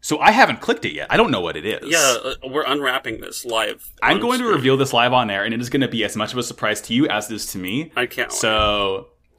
So 0.00 0.18
I 0.20 0.30
haven't 0.30 0.60
clicked 0.60 0.84
it 0.84 0.92
yet. 0.94 1.08
I 1.10 1.16
don't 1.16 1.30
know 1.32 1.40
what 1.40 1.56
it 1.56 1.66
is. 1.66 1.80
Yeah, 1.90 2.16
uh, 2.24 2.34
we're 2.48 2.64
unwrapping 2.64 3.20
this 3.20 3.44
live. 3.44 3.90
I'm 4.00 4.20
going 4.20 4.38
to 4.38 4.46
reveal 4.46 4.76
this 4.76 4.92
live 4.92 5.12
on 5.12 5.28
air, 5.28 5.44
and 5.44 5.52
it 5.52 5.60
is 5.60 5.68
going 5.68 5.80
to 5.82 5.88
be 5.88 6.04
as 6.04 6.16
much 6.16 6.32
of 6.32 6.38
a 6.38 6.42
surprise 6.44 6.80
to 6.82 6.94
you 6.94 7.06
as 7.08 7.30
it 7.30 7.34
is 7.34 7.46
to 7.46 7.58
me. 7.58 7.90
I 7.96 8.06
can't. 8.06 8.30
wait. 8.30 8.38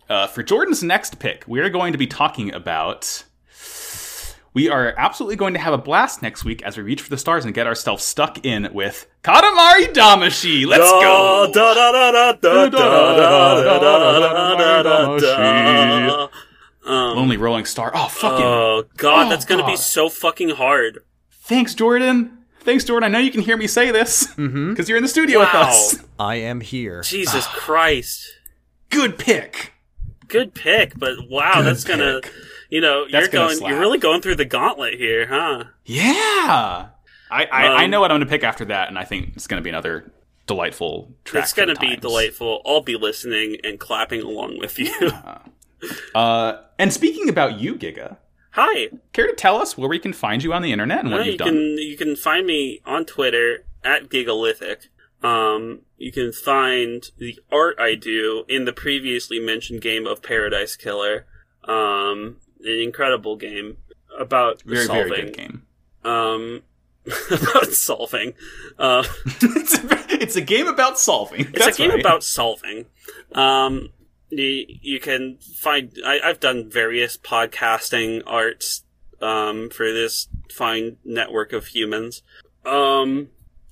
Uh, 0.09 0.25
for 0.27 0.41
Jordan's 0.41 0.81
next 0.81 1.19
pick, 1.19 1.43
we 1.47 1.59
are 1.59 1.69
going 1.69 1.91
to 1.91 1.97
be 1.99 2.07
talking 2.07 2.53
about. 2.53 3.23
We 4.51 4.67
are 4.67 4.95
absolutely 4.97 5.35
going 5.35 5.53
to 5.53 5.59
have 5.59 5.73
a 5.73 5.77
blast 5.77 6.23
next 6.23 6.43
week 6.43 6.63
as 6.63 6.75
we 6.75 6.81
reach 6.81 7.01
for 7.01 7.09
the 7.11 7.17
stars 7.19 7.45
and 7.45 7.53
get 7.53 7.67
ourselves 7.67 8.03
stuck 8.03 8.43
in 8.43 8.73
with 8.73 9.05
Katamari 9.23 9.93
Damacy. 9.93 10.65
Let's 10.65 10.89
go! 10.89 11.51
Lonely 16.85 17.37
Rolling 17.37 17.65
Star. 17.65 17.91
Oh, 17.93 18.07
fucking. 18.07 18.45
Oh, 18.45 18.83
God, 18.97 19.31
that's 19.31 19.45
going 19.45 19.61
to 19.61 19.67
be 19.67 19.75
so 19.75 20.09
fucking 20.09 20.49
hard. 20.49 20.99
Thanks, 21.43 21.75
Jordan. 21.75 22.39
Thanks, 22.61 22.83
Jordan. 22.83 23.05
I 23.05 23.11
know 23.11 23.19
you 23.19 23.31
can 23.31 23.41
hear 23.41 23.55
me 23.57 23.67
say 23.67 23.91
this 23.91 24.27
because 24.35 24.89
you're 24.89 24.97
in 24.97 25.03
the 25.03 25.09
studio 25.09 25.39
with 25.39 25.53
us. 25.53 26.03
I 26.17 26.35
am 26.35 26.61
here. 26.61 27.01
Jesus 27.03 27.45
Christ. 27.47 28.25
Good 28.89 29.19
pick. 29.19 29.73
Good 30.29 30.53
pick, 30.53 30.97
but 30.97 31.27
wow, 31.29 31.55
Good 31.55 31.65
that's 31.65 31.83
gonna 31.83 32.21
you 32.69 32.79
know, 32.81 33.03
That's 33.11 33.23
you're 33.23 33.27
gonna 33.41 33.55
slap. 33.55 33.71
you're 33.71 33.79
really 33.79 33.97
going 33.97 34.21
through 34.21 34.35
the 34.35 34.45
gauntlet 34.45 34.93
here, 34.93 35.27
huh? 35.27 35.65
Yeah. 35.85 36.89
I, 37.31 37.45
I, 37.45 37.67
I 37.67 37.83
Um, 37.85 37.91
know 37.91 37.99
what 37.99 38.11
I'm 38.11 38.17
going 38.19 38.27
to 38.27 38.31
pick 38.31 38.43
after 38.43 38.65
that, 38.65 38.87
and 38.89 38.97
I 38.97 39.03
think 39.05 39.33
it's 39.35 39.45
going 39.45 39.59
to 39.59 39.63
be 39.63 39.69
another 39.69 40.11
delightful 40.47 41.13
track. 41.25 41.43
it's 41.43 41.53
gonna 41.53 41.75
be 41.75 41.95
delightful. 41.95 42.61
I'll 42.65 42.81
be 42.81 42.95
listening 42.95 43.57
and 43.63 43.79
clapping 43.79 44.21
along 44.21 44.57
with 44.59 44.79
you. 44.79 45.11
Uh, 46.13 46.57
and 46.77 46.91
speaking 46.91 47.29
about 47.29 47.59
you, 47.59 47.75
Giga, 47.75 48.17
Hi, 48.51 48.89
care 49.13 49.27
to 49.27 49.33
tell 49.33 49.57
us 49.57 49.77
where 49.77 49.87
we 49.87 49.99
can 49.99 50.11
find 50.11 50.43
you 50.43 50.51
on 50.53 50.61
the 50.61 50.71
internet 50.73 51.01
and 51.01 51.11
what 51.11 51.19
you've 51.25 51.33
you 51.33 51.37
done? 51.37 51.47
can 51.49 51.77
you 51.77 51.95
can 51.97 52.15
find 52.15 52.45
me 52.47 52.81
on 52.85 53.05
Twitter 53.05 53.63
at 53.83 54.09
Gigalithic. 54.09 54.87
Um, 55.21 55.81
you 55.97 56.11
can 56.11 56.31
find 56.31 57.09
the 57.17 57.39
art 57.51 57.77
I 57.79 57.95
do 57.95 58.45
in 58.47 58.65
the 58.65 58.73
previously 58.73 59.39
mentioned 59.39 59.81
game 59.81 60.07
of 60.07 60.23
Paradise 60.23 60.75
Killer. 60.75 61.25
Um, 61.65 62.37
an 62.63 62.79
incredible 62.81 63.35
game 63.35 63.77
about 64.17 64.61
Very, 64.63 64.85
solving. 64.85 65.07
very 65.09 65.21
good 65.23 65.37
game. 65.37 65.63
Um, 66.03 66.63
about 67.31 67.67
solving. 67.67 68.33
Uh, 68.77 69.03
it's, 69.25 69.77
a, 69.77 70.21
it's 70.21 70.35
a 70.35 70.41
game 70.41 70.67
about 70.67 70.99
solving. 70.99 71.41
it's 71.41 71.59
That's 71.65 71.79
a 71.79 71.81
game 71.81 71.91
right. 71.91 71.99
about 71.99 72.23
solving. 72.23 72.85
Um, 73.33 73.89
you, 74.29 74.65
you 74.81 74.99
can 74.99 75.37
find. 75.37 75.97
I, 76.05 76.19
I've 76.23 76.39
done 76.39 76.69
various 76.69 77.17
podcasting 77.17 78.21
arts 78.25 78.83
um, 79.21 79.69
for 79.69 79.91
this 79.91 80.27
fine 80.51 80.97
network 81.03 81.51
of 81.53 81.67
humans. 81.67 82.21
Um, 82.65 83.29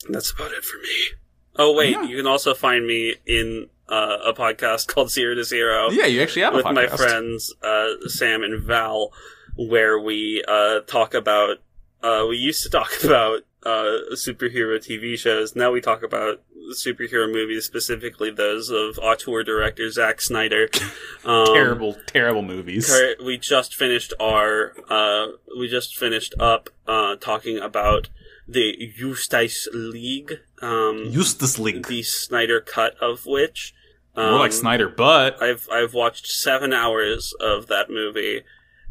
that's 0.09 0.31
about 0.31 0.51
it 0.51 0.63
for 0.63 0.77
me. 0.77 1.17
Oh 1.57 1.73
wait, 1.73 1.91
Yeah. 1.91 2.03
you 2.03 2.17
can 2.17 2.27
also 2.27 2.53
find 2.53 2.85
me 2.85 3.15
in 3.25 3.69
uh, 3.89 4.17
a 4.25 4.34
podcast 4.34 4.88
called 4.93 5.09
Zero 5.11 5.35
to 5.35 5.43
Zero 5.43 5.89
Yeah, 5.91 6.05
you 6.05 6.21
actually 6.21 6.41
have 6.43 6.53
a 6.53 6.57
with 6.57 6.65
my 6.65 6.88
friends 6.88 7.53
uh, 7.63 8.07
Sam 8.07 8.43
and 8.43 8.61
Val, 8.63 9.11
where 9.55 9.99
we 9.99 10.43
uh, 10.47 10.81
talk 10.81 11.13
about. 11.13 11.57
Uh, 12.03 12.25
we 12.29 12.38
used 12.38 12.63
to 12.63 12.69
talk 12.69 12.91
about 13.03 13.41
uh, 13.63 14.13
superhero 14.13 14.77
TV 14.77 15.17
shows. 15.17 15.55
Now 15.55 15.71
we 15.71 15.81
talk 15.81 16.03
about 16.03 16.41
superhero 16.77 17.31
movies, 17.31 17.65
specifically 17.65 18.29
those 18.29 18.69
of 18.69 18.99
auteur 18.99 19.41
director 19.43 19.89
Zack 19.89 20.21
Snyder. 20.21 20.69
Um, 21.25 21.45
Terrible, 21.47 21.97
terrible 22.05 22.41
movies. 22.41 22.89
We 23.21 23.38
just 23.38 23.75
finished 23.75 24.13
our. 24.17 24.73
Uh, 24.89 25.34
we 25.59 25.67
just 25.67 25.97
finished 25.97 26.34
up 26.39 26.69
uh, 26.88 27.17
talking 27.17 27.57
about 27.57 28.07
the 28.47 28.93
Justice 28.95 29.67
League. 29.73 30.39
Um, 30.61 31.05
Eustace 31.09 31.59
League. 31.59 31.88
the 31.88 32.03
Snyder 32.03 32.61
cut 32.61 32.95
of 33.01 33.25
which. 33.25 33.73
Um, 34.15 34.31
More 34.31 34.39
like 34.39 34.51
Snyder, 34.53 34.89
but 34.89 35.41
I've 35.41 35.67
I've 35.71 35.93
watched 35.93 36.27
seven 36.27 36.73
hours 36.73 37.34
of 37.39 37.67
that 37.67 37.89
movie, 37.89 38.41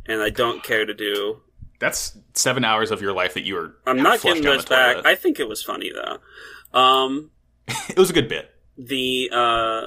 and 0.06 0.22
I 0.22 0.30
don't 0.30 0.62
care 0.62 0.84
to 0.86 0.94
do. 0.94 1.40
that's 1.80 2.16
seven 2.34 2.64
hours 2.64 2.90
of 2.92 3.02
your 3.02 3.12
life 3.12 3.34
that 3.34 3.42
you 3.42 3.56
are. 3.58 3.74
I'm 3.86 4.02
not 4.02 4.20
getting 4.22 4.44
those 4.44 4.64
back. 4.64 5.04
I 5.04 5.14
think 5.16 5.40
it 5.40 5.48
was 5.48 5.62
funny 5.62 5.90
though. 5.92 6.78
Um, 6.78 7.30
it 7.88 7.98
was 7.98 8.10
a 8.10 8.12
good 8.12 8.28
bit. 8.28 8.50
the 8.78 9.30
uh, 9.32 9.86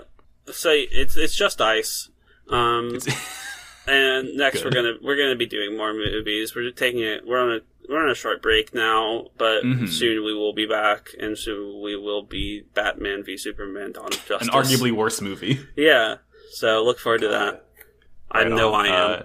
so 0.51 0.72
it's 0.73 1.15
it's 1.15 1.35
just 1.35 1.61
ice. 1.61 2.10
Um, 2.49 2.97
and 3.90 4.38
next 4.38 4.64
we're 4.64 4.72
gonna 4.72 4.94
we're 5.02 5.18
gonna 5.18 5.36
be 5.36 5.45
doing 5.48 5.76
more 5.78 5.94
movies. 5.94 6.56
We're 6.56 6.70
taking 6.72 7.02
it. 7.02 7.26
We're 7.26 7.40
on 7.40 7.52
a 7.52 7.60
we're 7.90 8.03
on 8.03 8.10
a 8.11 8.16
short 8.16 8.41
break 8.41 8.74
now, 8.74 9.28
but 9.38 9.64
Mhm. 9.64 9.90
soon 9.90 10.24
we 10.24 10.34
will 10.34 10.53
be 10.53 10.66
back, 10.68 11.10
and 11.20 11.38
soon 11.38 11.82
we 11.82 11.95
will 11.95 12.22
be 12.24 12.64
Batman 12.76 13.24
v 13.24 13.36
Superman: 13.38 13.94
Dawn 13.94 14.06
of 14.07 14.26
Justice. 14.26 14.48
An 14.48 14.53
arguably 14.53 14.91
worse 14.91 15.22
movie. 15.22 15.60
yeah. 15.76 16.18
So 16.52 16.84
look 16.84 16.99
forward 16.99 17.22
to 17.22 17.28
that. 17.30 17.66
I 18.32 18.44
Right 18.44 18.52
know 18.52 18.74
on. 18.74 18.86
I 18.86 18.90
am. 18.90 19.24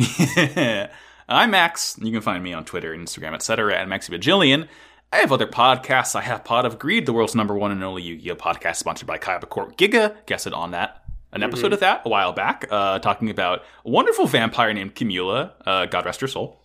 Uh, 0.00 0.86
I'm 1.28 1.50
Max. 1.50 1.96
You 2.00 2.12
can 2.12 2.20
find 2.22 2.42
me 2.42 2.52
on 2.52 2.64
Twitter, 2.64 2.94
Instagram, 2.96 3.34
etc. 3.34 3.76
at 3.78 3.88
MaxyBajillion. 3.88 4.68
I 5.12 5.16
have 5.18 5.32
other 5.32 5.46
podcasts. 5.46 6.14
I 6.16 6.22
have 6.22 6.44
Pod 6.44 6.64
of 6.66 6.78
Greed, 6.78 7.06
the 7.06 7.12
world's 7.12 7.34
number 7.34 7.54
one 7.54 7.70
and 7.72 7.82
only 7.82 8.02
Yu-Gi-Oh 8.02 8.36
podcast, 8.36 8.76
sponsored 8.76 9.06
by 9.06 9.18
Kaiba 9.18 9.48
Corp 9.48 9.76
Giga. 9.76 10.16
Guess 10.26 10.46
it 10.46 10.52
on 10.52 10.72
that. 10.72 11.02
An 11.36 11.42
episode 11.42 11.72
of 11.72 11.80
that 11.80 12.02
a 12.04 12.08
while 12.08 12.32
back, 12.32 12.66
uh, 12.70 12.98
talking 12.98 13.30
about 13.30 13.62
a 13.84 13.90
wonderful 13.90 14.26
vampire 14.26 14.72
named 14.72 14.94
Camula. 14.94 15.52
Uh, 15.64 15.86
God 15.86 16.04
rest 16.04 16.20
her 16.20 16.26
soul. 16.28 16.60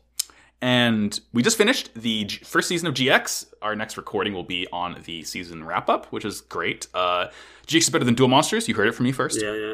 And 0.64 1.20
we 1.34 1.42
just 1.42 1.58
finished 1.58 1.90
the 1.96 2.26
G- 2.26 2.38
first 2.44 2.68
season 2.68 2.88
of 2.88 2.94
GX. 2.94 3.48
Our 3.62 3.76
next 3.76 3.98
recording 3.98 4.34
will 4.34 4.44
be 4.44 4.68
on 4.72 4.98
the 5.06 5.24
season 5.24 5.64
wrap 5.64 5.90
up, 5.90 6.06
which 6.08 6.24
is 6.24 6.42
great. 6.42 6.88
Uh, 6.94 7.28
GX 7.68 7.78
is 7.80 7.90
better 7.90 8.06
than 8.06 8.14
Duel 8.14 8.30
Monsters. 8.30 8.68
You 8.68 8.76
heard 8.76 8.88
it 8.88 8.94
from 8.94 9.06
me 9.06 9.12
first. 9.12 9.42
Yeah, 9.42 9.54
yeah. 9.54 9.74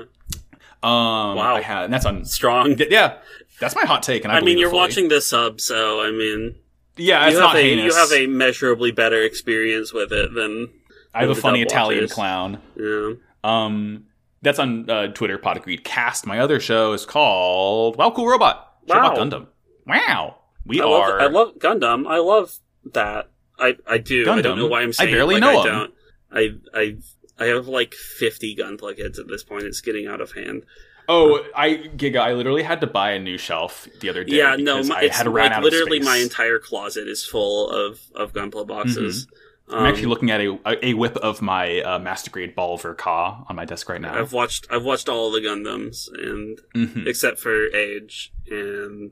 Um, 0.83 1.35
Wow. 1.35 1.55
I 1.55 1.61
had, 1.61 1.85
and 1.85 1.93
that's 1.93 2.05
on 2.05 2.23
Strong. 2.25 2.77
yeah, 2.89 3.17
that's 3.59 3.75
my 3.75 3.83
hot 3.83 4.01
take, 4.03 4.23
and 4.23 4.31
I, 4.31 4.37
I 4.37 4.41
mean, 4.41 4.57
you're 4.57 4.71
watching 4.71 5.09
the 5.09 5.19
sub, 5.21 5.59
so 5.59 6.01
I 6.01 6.11
mean, 6.11 6.55
Yeah, 6.95 7.27
it's 7.27 7.37
not 7.37 7.55
a 7.55 7.59
heinous. 7.59 7.85
you 7.85 7.95
have 7.99 8.11
a 8.13 8.27
measurably 8.27 8.91
better 8.91 9.21
experience 9.21 9.91
with 9.91 10.11
it 10.13 10.33
than 10.33 10.69
I 11.13 11.21
have 11.21 11.29
a 11.31 11.35
funny 11.35 11.61
Italian 11.61 12.07
clown. 12.07 12.61
yeah. 12.75 13.13
Um, 13.43 14.05
that's 14.41 14.59
on 14.59 14.89
uh, 14.89 15.07
Twitter. 15.07 15.37
Pod 15.37 15.57
agreed. 15.57 15.83
Cast. 15.83 16.25
My 16.25 16.39
other 16.39 16.59
show 16.59 16.93
is 16.93 17.05
called 17.05 17.97
Wow 17.97 18.11
Cool 18.11 18.27
Robot. 18.27 18.73
Show 18.87 18.95
Wow. 18.95 19.11
about 19.13 19.17
Gundam. 19.17 19.47
Wow, 19.85 20.35
we 20.65 20.81
I 20.81 20.85
are. 20.85 20.89
love, 20.89 21.21
I 21.21 21.27
love 21.27 21.53
Gundam. 21.59 22.07
I 22.07 22.17
love 22.19 22.55
that. 22.93 23.29
I 23.59 23.75
I 23.87 23.97
do. 23.97 24.29
I 24.29 24.41
don't 24.41 24.57
know 24.57 24.67
why 24.67 24.81
I'm 24.81 24.93
saying 24.93 25.09
I 25.13 25.17
barely 25.17 25.35
it 25.35 25.39
know 25.39 25.55
like 25.57 25.65
I 25.65 25.69
don't. 25.69 25.93
I 26.31 26.49
I 26.73 26.97
I 27.39 27.45
have 27.47 27.67
like 27.67 27.93
50 27.93 28.55
Gunpla 28.55 28.99
at 29.03 29.15
this 29.27 29.43
point. 29.43 29.63
It's 29.63 29.81
getting 29.81 30.07
out 30.07 30.21
of 30.21 30.31
hand. 30.33 30.63
oh, 31.09 31.43
I 31.55 31.75
Giga. 31.95 32.17
I 32.19 32.33
literally 32.33 32.63
had 32.63 32.81
to 32.81 32.87
buy 32.87 33.11
a 33.11 33.19
new 33.19 33.37
shelf 33.37 33.87
the 34.01 34.09
other 34.09 34.23
day. 34.23 34.37
yeah, 34.37 34.55
no, 34.57 34.83
my, 34.83 34.95
I 34.97 35.01
it's 35.03 35.17
had 35.17 35.27
ran 35.27 35.49
like 35.51 35.57
out 35.57 35.63
literally 35.63 35.99
my 35.99 36.17
entire 36.17 36.59
closet 36.59 37.07
is 37.07 37.23
full 37.25 37.69
of 37.69 37.99
of 38.15 38.33
Gunpla 38.33 38.67
boxes. 38.67 39.27
I'm 39.69 39.85
actually 39.85 40.05
Um, 40.05 40.09
looking 40.11 40.31
at 40.31 40.39
a 40.41 40.57
a 40.81 40.93
whip 40.93 41.17
of 41.17 41.41
my 41.41 41.81
uh, 41.81 41.99
Master 41.99 42.31
Grade 42.31 42.55
Balver 42.55 42.95
Ka 42.97 43.43
on 43.49 43.55
my 43.55 43.65
desk 43.65 43.89
right 43.89 43.99
now. 43.99 44.17
I've 44.17 44.31
watched 44.33 44.65
I've 44.69 44.83
watched 44.85 45.09
all 45.09 45.29
the 45.31 45.39
Gundams 45.41 46.07
and 46.13 46.59
Mhm. 46.75 47.05
except 47.07 47.39
for 47.39 47.67
Age 47.75 48.31
and 48.49 49.11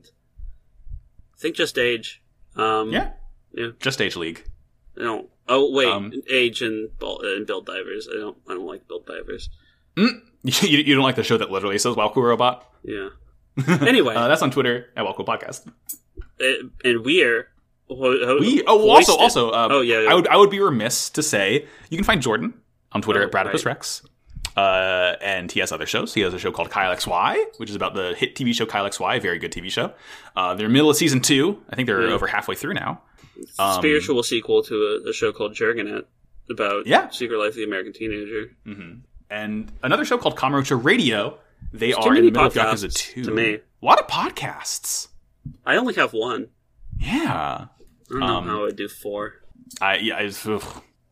I 1.34 1.38
think 1.38 1.56
just 1.56 1.76
Age. 1.78 2.22
Um, 2.56 2.90
Yeah, 2.90 3.12
yeah. 3.52 3.70
just 3.80 4.00
Age 4.00 4.16
League. 4.16 4.44
No. 4.96 5.28
Oh 5.48 5.70
wait, 5.70 5.88
Um, 5.88 6.10
Age 6.30 6.62
and, 6.62 6.88
Bul- 6.98 7.20
and 7.22 7.46
Build 7.46 7.66
Divers. 7.66 8.08
I 8.10 8.16
don't 8.18 8.38
I 8.48 8.54
don't 8.54 8.66
like 8.66 8.88
Build 8.88 9.06
Divers. 9.06 9.50
Mm. 9.96 10.22
You, 10.62 10.78
you 10.78 10.94
don't 10.94 11.02
like 11.04 11.16
the 11.16 11.24
show 11.24 11.36
that 11.36 11.50
literally 11.50 11.76
says 11.78 11.96
Cool 11.96 12.22
Robot? 12.22 12.64
Yeah. 12.84 13.08
Anyway. 13.80 14.14
uh, 14.14 14.28
that's 14.28 14.42
on 14.42 14.50
Twitter 14.50 14.86
at 14.96 15.04
Cool 15.16 15.24
Podcast. 15.26 15.66
Uh, 16.40 16.68
and 16.84 17.04
we're 17.04 17.48
We 17.88 18.62
oh 18.66 18.88
also 18.90 19.16
also 19.16 19.50
uh, 19.50 19.68
Oh, 19.70 19.80
yeah, 19.80 20.00
yeah. 20.02 20.10
I 20.10 20.14
would 20.14 20.28
I 20.28 20.36
would 20.36 20.50
be 20.50 20.60
remiss 20.60 21.10
to 21.10 21.22
say 21.22 21.66
you 21.90 21.96
can 21.96 22.04
find 22.04 22.20
Jordan 22.20 22.54
on 22.92 23.02
Twitter 23.02 23.20
Oh, 23.22 23.26
at 23.26 23.30
Bradipus 23.32 23.54
right. 23.64 23.66
Rex. 23.66 24.02
Uh, 24.56 25.16
and 25.20 25.52
he 25.52 25.60
has 25.60 25.70
other 25.70 25.84
shows. 25.86 26.14
He 26.14 26.22
has 26.22 26.32
a 26.32 26.38
show 26.38 26.50
called 26.50 26.70
Kyle 26.70 26.94
XY, 26.96 27.36
which 27.58 27.68
is 27.68 27.76
about 27.76 27.94
the 27.94 28.14
hit 28.16 28.34
TV 28.34 28.54
show 28.54 28.64
Kyle 28.64 28.86
XY, 28.88 29.18
a 29.18 29.20
very 29.20 29.38
good 29.38 29.52
TV 29.52 29.70
show. 29.70 29.92
Uh, 30.34 30.54
they're 30.54 30.68
middle 30.70 30.88
of 30.88 30.96
season 30.96 31.20
two. 31.20 31.60
I 31.68 31.76
think 31.76 31.86
they're 31.86 32.08
Yeah. 32.08 32.14
over 32.14 32.26
halfway 32.26 32.54
through 32.54 32.72
now. 32.74 33.02
Um, 33.58 33.74
spiritual 33.74 34.22
sequel 34.22 34.62
to 34.62 35.02
a, 35.06 35.10
a 35.10 35.12
show 35.12 35.30
called 35.30 35.52
Jurgenet 35.54 36.04
about 36.50 36.86
Yeah. 36.86 37.10
Secret 37.10 37.38
Life 37.38 37.50
of 37.50 37.56
the 37.56 37.64
American 37.64 37.92
Teenager. 37.92 38.56
and 39.28 39.70
another 39.82 40.04
show 40.06 40.16
called 40.16 40.36
Kamurocho 40.36 40.82
Radio. 40.82 41.38
They 41.72 41.90
too 41.92 41.98
are 41.98 42.14
in 42.16 42.24
the 42.24 42.30
middle 42.30 42.46
of 42.46 42.54
Yakuza 42.54 42.92
2. 42.94 43.24
to 43.24 43.30
me. 43.30 43.54
A 43.82 43.84
lot 43.84 44.00
of 44.00 44.06
podcasts. 44.06 45.08
I 45.66 45.76
only 45.76 45.92
have 45.94 46.14
one. 46.14 46.48
Yeah. 46.98 47.66
I 48.10 48.14
don't 48.20 48.22
Um, 48.22 48.46
know 48.46 48.52
how 48.52 48.58
I 48.60 48.62
would 48.62 48.76
do 48.76 48.88
four. 48.88 49.34
I 49.80 49.96
yeah, 49.96 50.16
I, 50.16 50.30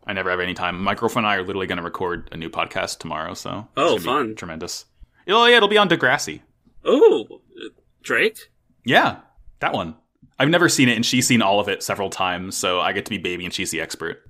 I 0.06 0.12
never 0.12 0.30
have 0.30 0.40
any 0.40 0.54
time. 0.54 0.80
My 0.82 0.94
girlfriend 0.94 1.26
and 1.26 1.32
I 1.32 1.36
are 1.36 1.42
literally 1.42 1.66
going 1.66 1.78
to 1.78 1.82
record 1.84 2.28
a 2.32 2.36
new 2.36 2.50
podcast 2.50 2.98
tomorrow, 2.98 3.34
so 3.34 3.66
Oh, 3.76 3.94
it's 3.96 4.04
gonna 4.04 4.22
be 4.24 4.28
fun. 4.30 4.34
tremendous. 4.36 4.84
Oh 5.28 5.46
yeah, 5.46 5.56
it'll 5.56 5.68
be 5.68 5.78
on 5.78 5.88
Degrassi. 5.88 6.40
Oh, 6.84 7.40
Drake. 8.02 8.50
Yeah, 8.84 9.18
that 9.60 9.72
one. 9.72 9.96
I've 10.38 10.50
never 10.50 10.68
seen 10.68 10.88
it, 10.88 10.96
and 10.96 11.06
she's 11.06 11.26
seen 11.26 11.42
all 11.42 11.60
of 11.60 11.68
it 11.68 11.82
several 11.82 12.10
times, 12.10 12.56
so 12.56 12.80
I 12.80 12.92
get 12.92 13.06
to 13.06 13.10
be 13.10 13.18
baby 13.18 13.44
and 13.44 13.54
she's 13.54 13.70
the 13.70 13.80
expert. 13.80 14.22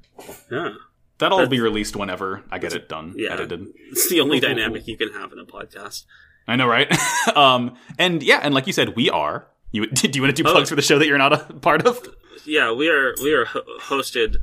Yeah, 0.51 0.75
That'll 1.19 1.39
That's- 1.39 1.51
be 1.51 1.61
released 1.61 1.97
whenever 1.97 2.43
I 2.51 2.59
get 2.59 2.73
it 2.75 2.89
done, 2.89 3.15
yeah. 3.17 3.33
edited. 3.33 3.67
it's 3.91 4.09
the 4.09 4.21
only 4.21 4.39
dynamic 4.41 4.87
you 4.87 4.97
can 4.97 5.13
have 5.13 5.33
in 5.33 5.39
a 5.39 5.45
podcast. 5.45 6.05
I 6.47 6.57
know, 6.57 6.67
right? 6.67 6.93
um, 7.37 7.75
and 7.99 8.23
yeah, 8.23 8.41
and 8.43 8.55
like 8.55 8.67
you 8.67 8.73
said, 8.73 8.95
we 8.97 9.11
are. 9.11 9.47
You 9.75 9.87
do 9.91 10.09
you 10.13 10.23
want 10.23 10.37
to 10.37 10.43
do 10.43 10.49
Oh. 10.49 10.53
plugs 10.53 10.69
for 10.71 10.77
the 10.77 10.83
show 10.83 10.99
that 10.99 11.07
you're 11.09 11.19
not 11.19 11.33
a 11.33 11.39
part 11.55 11.85
of? 11.87 11.99
Yeah, 12.47 12.73
we 12.73 12.89
are 12.89 13.15
we 13.23 13.33
are 13.33 13.45
ho- 13.47 13.63
hosted 13.81 14.37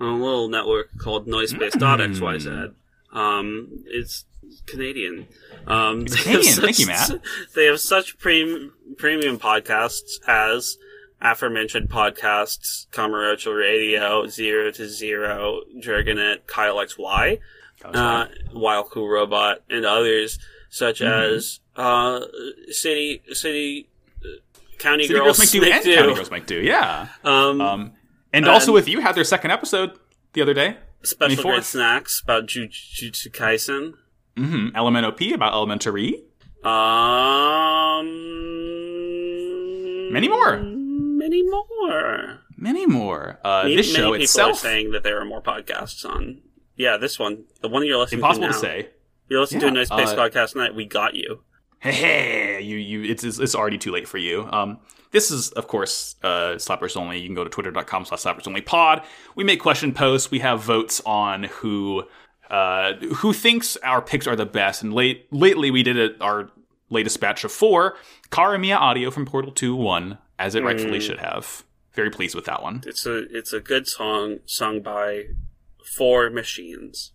on 0.00 0.08
a 0.08 0.24
little 0.24 0.48
network 0.48 0.96
called 0.98 1.26
Noisespace.xyz. 1.26 2.72
Um, 3.12 3.68
it's 3.86 4.24
Canadian. 4.66 5.26
Um, 5.66 6.02
It's 6.02 6.22
Canadian. 6.22 6.54
Thank 6.54 6.78
you, 6.78 6.86
Matt. 6.86 7.10
They 7.54 7.66
have 7.66 7.80
such 7.80 8.18
pre- 8.18 8.70
premium 8.96 9.38
podcasts 9.38 10.20
as 10.26 10.78
aforementioned 11.20 11.88
podcasts, 11.90 12.86
Kamurocho 12.90 13.56
Radio, 13.58 14.26
Zero 14.28 14.70
to 14.70 14.88
Zero, 14.88 15.62
Dragonet, 15.82 16.46
Kyle 16.46 16.76
XY, 16.76 17.40
uh, 17.84 18.26
Wild 18.52 18.90
Cool 18.90 19.08
Robot, 19.08 19.62
and 19.68 19.84
others 19.84 20.38
such 20.70 21.00
Mm-hmm. 21.00 21.34
as 21.36 21.60
uh, 21.76 22.20
City 22.70 23.22
City 23.32 23.87
County, 24.78 25.04
City 25.04 25.14
Girls, 25.18 25.38
Girls 25.38 25.38
Make 25.38 25.50
Do 25.62 25.70
and 25.70 25.84
Do. 25.84 25.94
County 25.96 26.14
Girls 26.14 26.30
Make 26.30 26.46
Do. 26.46 26.60
Yeah. 26.60 27.08
Um, 27.24 27.60
Um, 27.60 27.92
and 28.32 28.46
also 28.48 28.72
with 28.72 28.88
you 28.88 29.00
had 29.00 29.14
their 29.14 29.24
second 29.24 29.50
episode 29.50 29.92
the 30.34 30.42
other 30.42 30.54
day. 30.54 30.76
special 31.02 31.42
24th. 31.42 31.42
great 31.50 31.64
snacks 31.64 32.20
about 32.22 32.46
Jujutsu 32.46 33.28
Kaisen. 33.30 33.94
Mm-hmm. 34.36 34.76
Elementop 34.76 35.34
about 35.34 35.52
elementary. 35.52 36.24
Um, 38.28 40.12
Many 40.12 40.28
more. 40.28 40.58
Many 40.60 41.42
more. 41.42 42.40
Many 42.56 42.86
more. 42.86 43.38
Uh, 43.44 43.62
Many, 43.64 43.76
this 43.76 43.86
many 43.92 43.96
show 43.98 44.10
people 44.12 44.22
itself. 44.24 44.52
are 44.52 44.56
saying 44.56 44.90
that 44.92 45.02
there 45.04 45.20
are 45.20 45.24
more 45.24 45.42
podcasts 45.42 46.04
on 46.04 46.40
Yeah, 46.76 46.96
this 46.96 47.18
one, 47.18 47.44
the 47.60 47.68
one 47.68 47.84
you're 47.86 47.98
listening 47.98 48.20
Impossible 48.20 48.48
to 48.48 48.52
to 48.52 48.58
say. 48.58 48.88
You're 49.28 49.40
listening 49.40 49.60
Yeah, 49.62 49.66
to 49.68 49.72
a 49.72 49.76
nice 49.78 49.88
space 49.88 50.08
uh, 50.10 50.16
podcast 50.16 50.52
tonight. 50.52 50.74
We 50.74 50.86
got 50.86 51.14
you. 51.14 51.42
Hey, 51.80 52.60
you, 52.60 52.76
you, 52.76 53.10
it's, 53.10 53.24
it's 53.24 53.54
already 53.54 53.78
too 53.78 53.92
late 53.92 54.08
for 54.08 54.18
you. 54.18 54.48
Um, 54.50 54.78
this 55.10 55.30
is, 55.30 55.50
of 55.50 55.68
course, 55.68 56.16
uh, 56.22 56.54
Slappers 56.56 56.96
Only. 56.96 57.18
You 57.18 57.26
can 57.26 57.34
go 57.34 57.44
to 57.44 57.50
twitter.com 57.50 58.04
slash 58.04 58.22
Slappers 58.22 58.46
Only 58.46 58.60
Pod. 58.60 59.02
We 59.34 59.44
make 59.44 59.60
question 59.60 59.92
posts. 59.92 60.30
We 60.30 60.40
have 60.40 60.62
votes 60.62 61.00
on 61.06 61.44
who, 61.44 62.04
uh, 62.50 62.94
who 63.16 63.32
thinks 63.32 63.76
our 63.78 64.02
picks 64.02 64.26
are 64.26 64.36
the 64.36 64.46
best. 64.46 64.82
And 64.82 64.92
late, 64.92 65.26
lately 65.32 65.70
we 65.70 65.82
did 65.82 65.96
it, 65.96 66.16
our 66.20 66.50
latest 66.90 67.20
batch 67.20 67.44
of 67.44 67.52
four. 67.52 67.96
Cara 68.30 68.58
Mia 68.58 68.76
Addio 68.76 69.12
from 69.12 69.24
Portal 69.24 69.52
2 69.52 69.74
won, 69.74 70.18
as 70.38 70.54
it 70.54 70.62
rightfully 70.62 71.00
should 71.00 71.18
have. 71.18 71.64
Very 71.94 72.10
pleased 72.10 72.34
with 72.34 72.44
that 72.44 72.62
one. 72.62 72.82
It's 72.86 73.06
a 73.06 73.24
it's 73.36 73.52
a 73.52 73.60
good 73.60 73.88
song 73.88 74.38
sung 74.46 74.82
by 74.82 75.24
four 75.84 76.30
machines. 76.30 77.12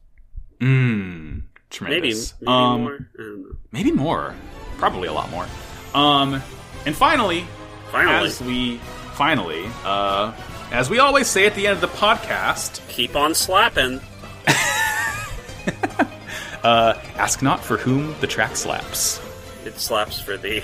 Mmm. 0.60 1.44
Maybe 1.82 2.12
Tremendous. 2.12 2.34
maybe 2.42 2.52
Um, 2.52 2.82
more. 2.82 2.94
I 2.94 3.18
don't 3.18 3.42
know. 3.44 3.56
Maybe 3.72 3.92
more. 3.92 4.36
Probably 4.78 5.08
a 5.08 5.14
lot 5.14 5.30
more. 5.32 5.48
Um, 5.94 6.42
and 6.86 6.96
finally, 6.96 7.46
Finally, 7.92 8.28
as 8.28 8.42
we 8.42 8.78
finally, 9.14 9.66
uh, 9.86 10.34
as 10.72 10.90
we 10.90 10.98
always 11.00 11.28
say 11.28 11.46
at 11.46 11.54
the 11.56 11.68
end 11.68 11.76
of 11.76 11.82
the 11.82 11.88
podcast, 11.98 12.82
keep 12.90 13.16
on 13.16 13.36
slapping. 13.36 14.02
uh, 16.64 16.94
ask 17.16 17.42
not 17.42 17.64
for 17.64 17.78
whom 17.78 18.16
the 18.20 18.28
track 18.28 18.56
slaps. 18.56 19.22
It 19.66 19.80
slaps 19.80 20.20
for 20.20 20.38
thee. 20.38 20.64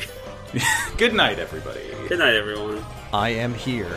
Good 0.97 1.13
night, 1.13 1.37
everybody. 1.39 1.81
Good 2.07 2.19
night, 2.19 2.33
everyone. 2.33 2.83
I 3.13 3.29
am 3.29 3.53
here. 3.53 3.95